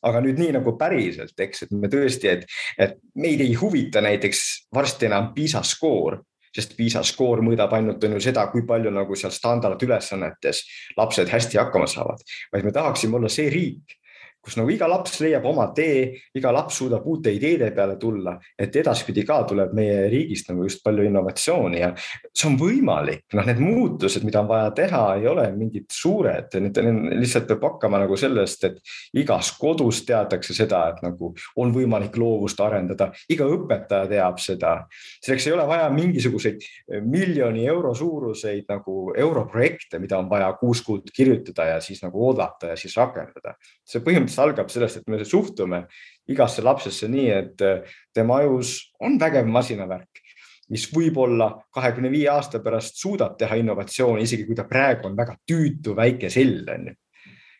Aga 0.06 0.22
nüüd 0.24 0.38
nii 0.40 0.54
nagu 0.56 0.78
päriselt, 0.80 1.36
eks, 1.44 1.66
et 1.66 1.72
me 1.76 1.90
tõesti, 1.92 2.30
et, 2.32 2.46
et 2.80 2.94
meid 3.20 3.42
ei 3.44 3.52
huvita 3.60 4.00
näiteks 4.00 4.72
varsti 4.76 5.10
enam 5.10 5.34
PISA 5.36 5.60
skoor, 5.68 6.22
sest 6.56 6.78
PISA 6.78 7.02
skoor 7.04 7.44
mõõdab 7.44 7.74
ainult 7.76 8.04
on 8.08 8.16
ju 8.16 8.24
seda, 8.24 8.46
kui 8.54 8.64
palju 8.68 8.94
nagu 8.96 9.18
seal 9.20 9.34
standardülesannetes 9.36 10.64
lapsed 10.98 11.28
hästi 11.30 11.60
hakkama 11.60 11.90
saavad, 11.92 12.24
vaid 12.54 12.70
me 12.70 12.74
tahaksime 12.76 13.20
olla 13.20 13.32
see 13.34 13.52
riik, 13.52 13.99
kus 14.44 14.56
nagu 14.56 14.72
iga 14.72 14.88
laps 14.90 15.20
leiab 15.20 15.46
oma 15.50 15.68
tee, 15.76 16.14
iga 16.40 16.52
laps 16.56 16.80
suudab 16.80 17.06
uute 17.08 17.32
ideede 17.36 17.70
peale 17.76 17.98
tulla, 18.00 18.38
et 18.58 18.76
edaspidi 18.82 19.26
ka 19.28 19.42
tuleb 19.50 19.74
meie 19.76 20.06
riigist 20.12 20.50
nagu 20.50 20.64
just 20.64 20.82
palju 20.84 21.04
innovatsiooni 21.06 21.82
ja 21.82 21.92
see 22.00 22.48
on 22.48 22.56
võimalik, 22.60 23.26
noh, 23.36 23.46
need 23.46 23.60
muutused, 23.62 24.24
mida 24.24 24.42
on 24.42 24.50
vaja 24.50 24.72
teha, 24.78 25.04
ei 25.20 25.28
ole 25.30 25.46
mingid 25.58 25.90
suured, 25.94 26.56
need 26.64 26.80
lihtsalt 27.20 27.50
peab 27.50 27.66
hakkama 27.68 28.00
nagu 28.06 28.18
sellest, 28.20 28.64
et 28.70 29.20
igas 29.20 29.52
kodus 29.60 30.02
teatakse 30.08 30.56
seda, 30.56 30.86
et 30.94 31.04
nagu 31.06 31.34
on 31.60 31.76
võimalik 31.76 32.16
loovust 32.20 32.64
arendada, 32.64 33.10
iga 33.30 33.48
õpetaja 33.50 34.08
teab 34.10 34.40
seda. 34.42 34.76
selleks 35.20 35.50
ei 35.50 35.56
ole 35.58 35.68
vaja 35.68 35.90
mingisuguseid 35.94 36.64
miljoni 37.04 37.68
euro 37.68 37.94
suuruseid 37.96 38.66
nagu 38.72 39.12
europrojekte, 39.18 40.00
mida 40.00 40.18
on 40.18 40.30
vaja 40.32 40.52
kuus 40.60 40.82
kuud 40.86 41.12
kirjutada 41.14 41.66
ja 41.74 41.80
siis 41.84 42.02
nagu 42.06 42.24
oodata 42.30 42.72
ja 42.74 42.80
siis 42.80 42.96
rakendada. 42.98 43.56
see 43.84 44.02
põhimõtteliselt 44.06 44.29
põhimõtteliselt 44.30 44.46
algab 44.46 44.70
sellest, 44.70 45.02
et 45.02 45.10
me 45.10 45.26
suhtume 45.26 45.84
igasse 46.30 46.64
lapsesse 46.64 47.10
nii, 47.10 47.30
et 47.30 47.62
äh, 47.66 47.84
tema 48.14 48.40
ajus 48.44 48.94
on 49.02 49.18
vägev 49.20 49.48
masinavärk, 49.50 50.22
mis 50.70 50.86
võib-olla 50.94 51.56
kahekümne 51.74 52.12
viie 52.12 52.30
aasta 52.30 52.62
pärast 52.62 53.00
suudab 53.02 53.38
teha 53.38 53.58
innovatsiooni, 53.58 54.24
isegi 54.24 54.46
kui 54.46 54.56
ta 54.56 54.68
praegu 54.70 55.10
on 55.10 55.18
väga 55.18 55.36
tüütu 55.48 55.96
väike 55.98 56.30
sell, 56.30 56.64
on 56.70 56.92
ju 56.92 56.96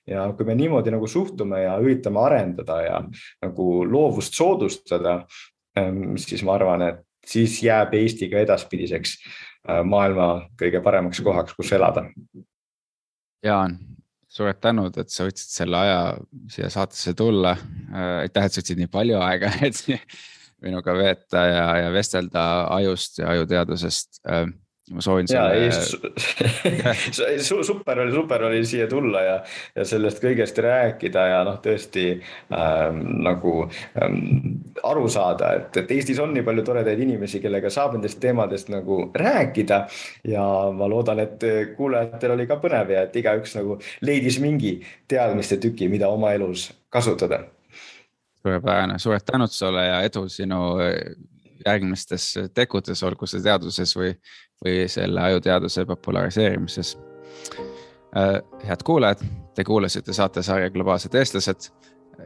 ja 0.10 0.24
kui 0.34 0.46
me 0.46 0.56
niimoodi 0.58 0.90
nagu 0.90 1.06
suhtume 1.08 1.62
ja 1.62 1.76
üritame 1.78 2.22
arendada 2.24 2.80
ja 2.82 2.96
nagu 3.44 3.84
loovust 3.86 4.34
soodustada, 4.34 5.20
ähm, 5.78 6.16
siis 6.18 6.42
ma 6.42 6.56
arvan, 6.58 6.82
et 6.82 7.04
siis 7.26 7.60
jääb 7.62 7.94
Eesti 7.94 8.30
ka 8.32 8.42
edaspidiseks 8.42 9.18
äh, 9.20 9.84
maailma 9.86 10.50
kõige 10.58 10.82
paremaks 10.82 11.22
kohaks, 11.22 11.54
kus 11.54 11.74
elada. 11.78 12.08
Jaan, 13.46 13.78
suured 14.30 14.60
tänud, 14.62 14.98
et 15.02 15.10
sa 15.14 15.26
võtsid 15.28 15.54
selle 15.54 15.78
aja 15.80 16.00
siia 16.54 16.70
saatesse 16.74 17.16
tulla. 17.18 17.56
Äh, 17.90 18.26
aitäh, 18.26 18.46
et 18.46 18.56
sa 18.56 18.62
võtsid 18.62 18.82
nii 18.82 18.92
palju 18.94 19.20
aega, 19.26 19.52
et 19.68 19.84
minuga 20.66 20.96
veeta 20.98 21.46
ja, 21.48 21.68
ja 21.86 21.94
vestelda 21.96 22.44
ajust 22.76 23.22
ja 23.22 23.32
ajuteadusest 23.34 24.22
äh, 24.30 24.46
ma 24.94 25.02
soovin 25.02 25.28
selle. 25.28 25.70
super 27.70 28.00
oli, 28.00 28.12
super 28.14 28.44
oli 28.44 28.66
siia 28.66 28.88
tulla 28.88 29.22
ja, 29.24 29.36
ja 29.76 29.86
sellest 29.86 30.22
kõigest 30.24 30.58
rääkida 30.64 31.26
ja 31.32 31.42
noh, 31.48 31.60
tõesti 31.64 32.06
ähm, 32.16 33.02
nagu 33.26 33.54
ähm, 34.02 34.18
aru 34.84 35.06
saada, 35.12 35.54
et, 35.60 35.78
et 35.84 35.94
Eestis 35.98 36.20
on 36.24 36.34
nii 36.36 36.46
palju 36.48 36.66
toredaid 36.68 37.00
inimesi, 37.06 37.42
kellega 37.44 37.72
saab 37.74 37.98
nendest 37.98 38.20
teemadest 38.24 38.72
nagu 38.74 39.02
rääkida. 39.16 39.84
ja 40.28 40.46
ma 40.76 40.90
loodan, 40.90 41.22
et 41.24 41.46
kuulajatel 41.78 42.36
oli 42.36 42.48
ka 42.50 42.60
põnev 42.62 42.96
ja 42.96 43.06
et 43.08 43.16
igaüks 43.16 43.56
nagu 43.60 43.80
leidis 44.06 44.40
mingi 44.44 44.80
teadmiste 45.10 45.60
tüki, 45.62 45.90
mida 45.92 46.10
oma 46.10 46.34
elus 46.34 46.70
kasutada. 46.90 47.44
suurepärane, 48.42 49.00
suured 49.00 49.26
tänud 49.26 49.52
sulle 49.52 49.86
ja 49.86 50.02
edu 50.08 50.28
sinu 50.30 50.78
järgmistes 51.66 52.34
tegudes, 52.56 53.04
olgu 53.04 53.28
see 53.28 53.42
teaduses 53.44 53.92
või, 53.98 54.14
või 54.66 54.88
selle 54.88 55.22
ajuteaduse 55.22 55.86
populariseerimises. 55.86 56.98
Äh, 58.18 58.42
head 58.68 58.84
kuulajad, 58.86 59.24
te 59.56 59.64
kuulasite 59.64 60.14
saatesarja 60.14 60.70
Globaalsed 60.70 61.14
eestlased 61.16 61.70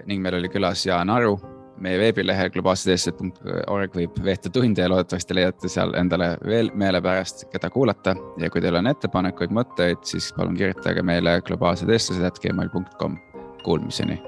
ning 0.05 0.23
meil 0.23 0.39
oli 0.39 0.49
külas 0.49 0.85
Jaan 0.85 1.09
Aru. 1.09 1.39
meie 1.83 1.97
veebilehel 1.99 2.51
globaalsedeestlased.org 2.53 3.95
võib 3.97 4.19
veeta 4.23 4.49
tunde 4.53 4.81
ja 4.81 4.89
loodetavasti 4.91 5.35
leiate 5.35 5.67
seal 5.67 5.95
endale 5.99 6.37
veel 6.45 6.69
meelepärast, 6.73 7.47
keda 7.51 7.69
kuulata. 7.69 8.15
ja 8.37 8.49
kui 8.49 8.61
teil 8.61 8.75
on 8.75 8.87
ettepanekuid, 8.87 9.51
mõtteid, 9.51 10.05
siis 10.05 10.31
palun 10.37 10.55
kirjutage 10.55 11.01
meile 11.01 11.41
globaalsedeestlased.gmail.com. 11.41 13.17
Kuulmiseni 13.63 14.21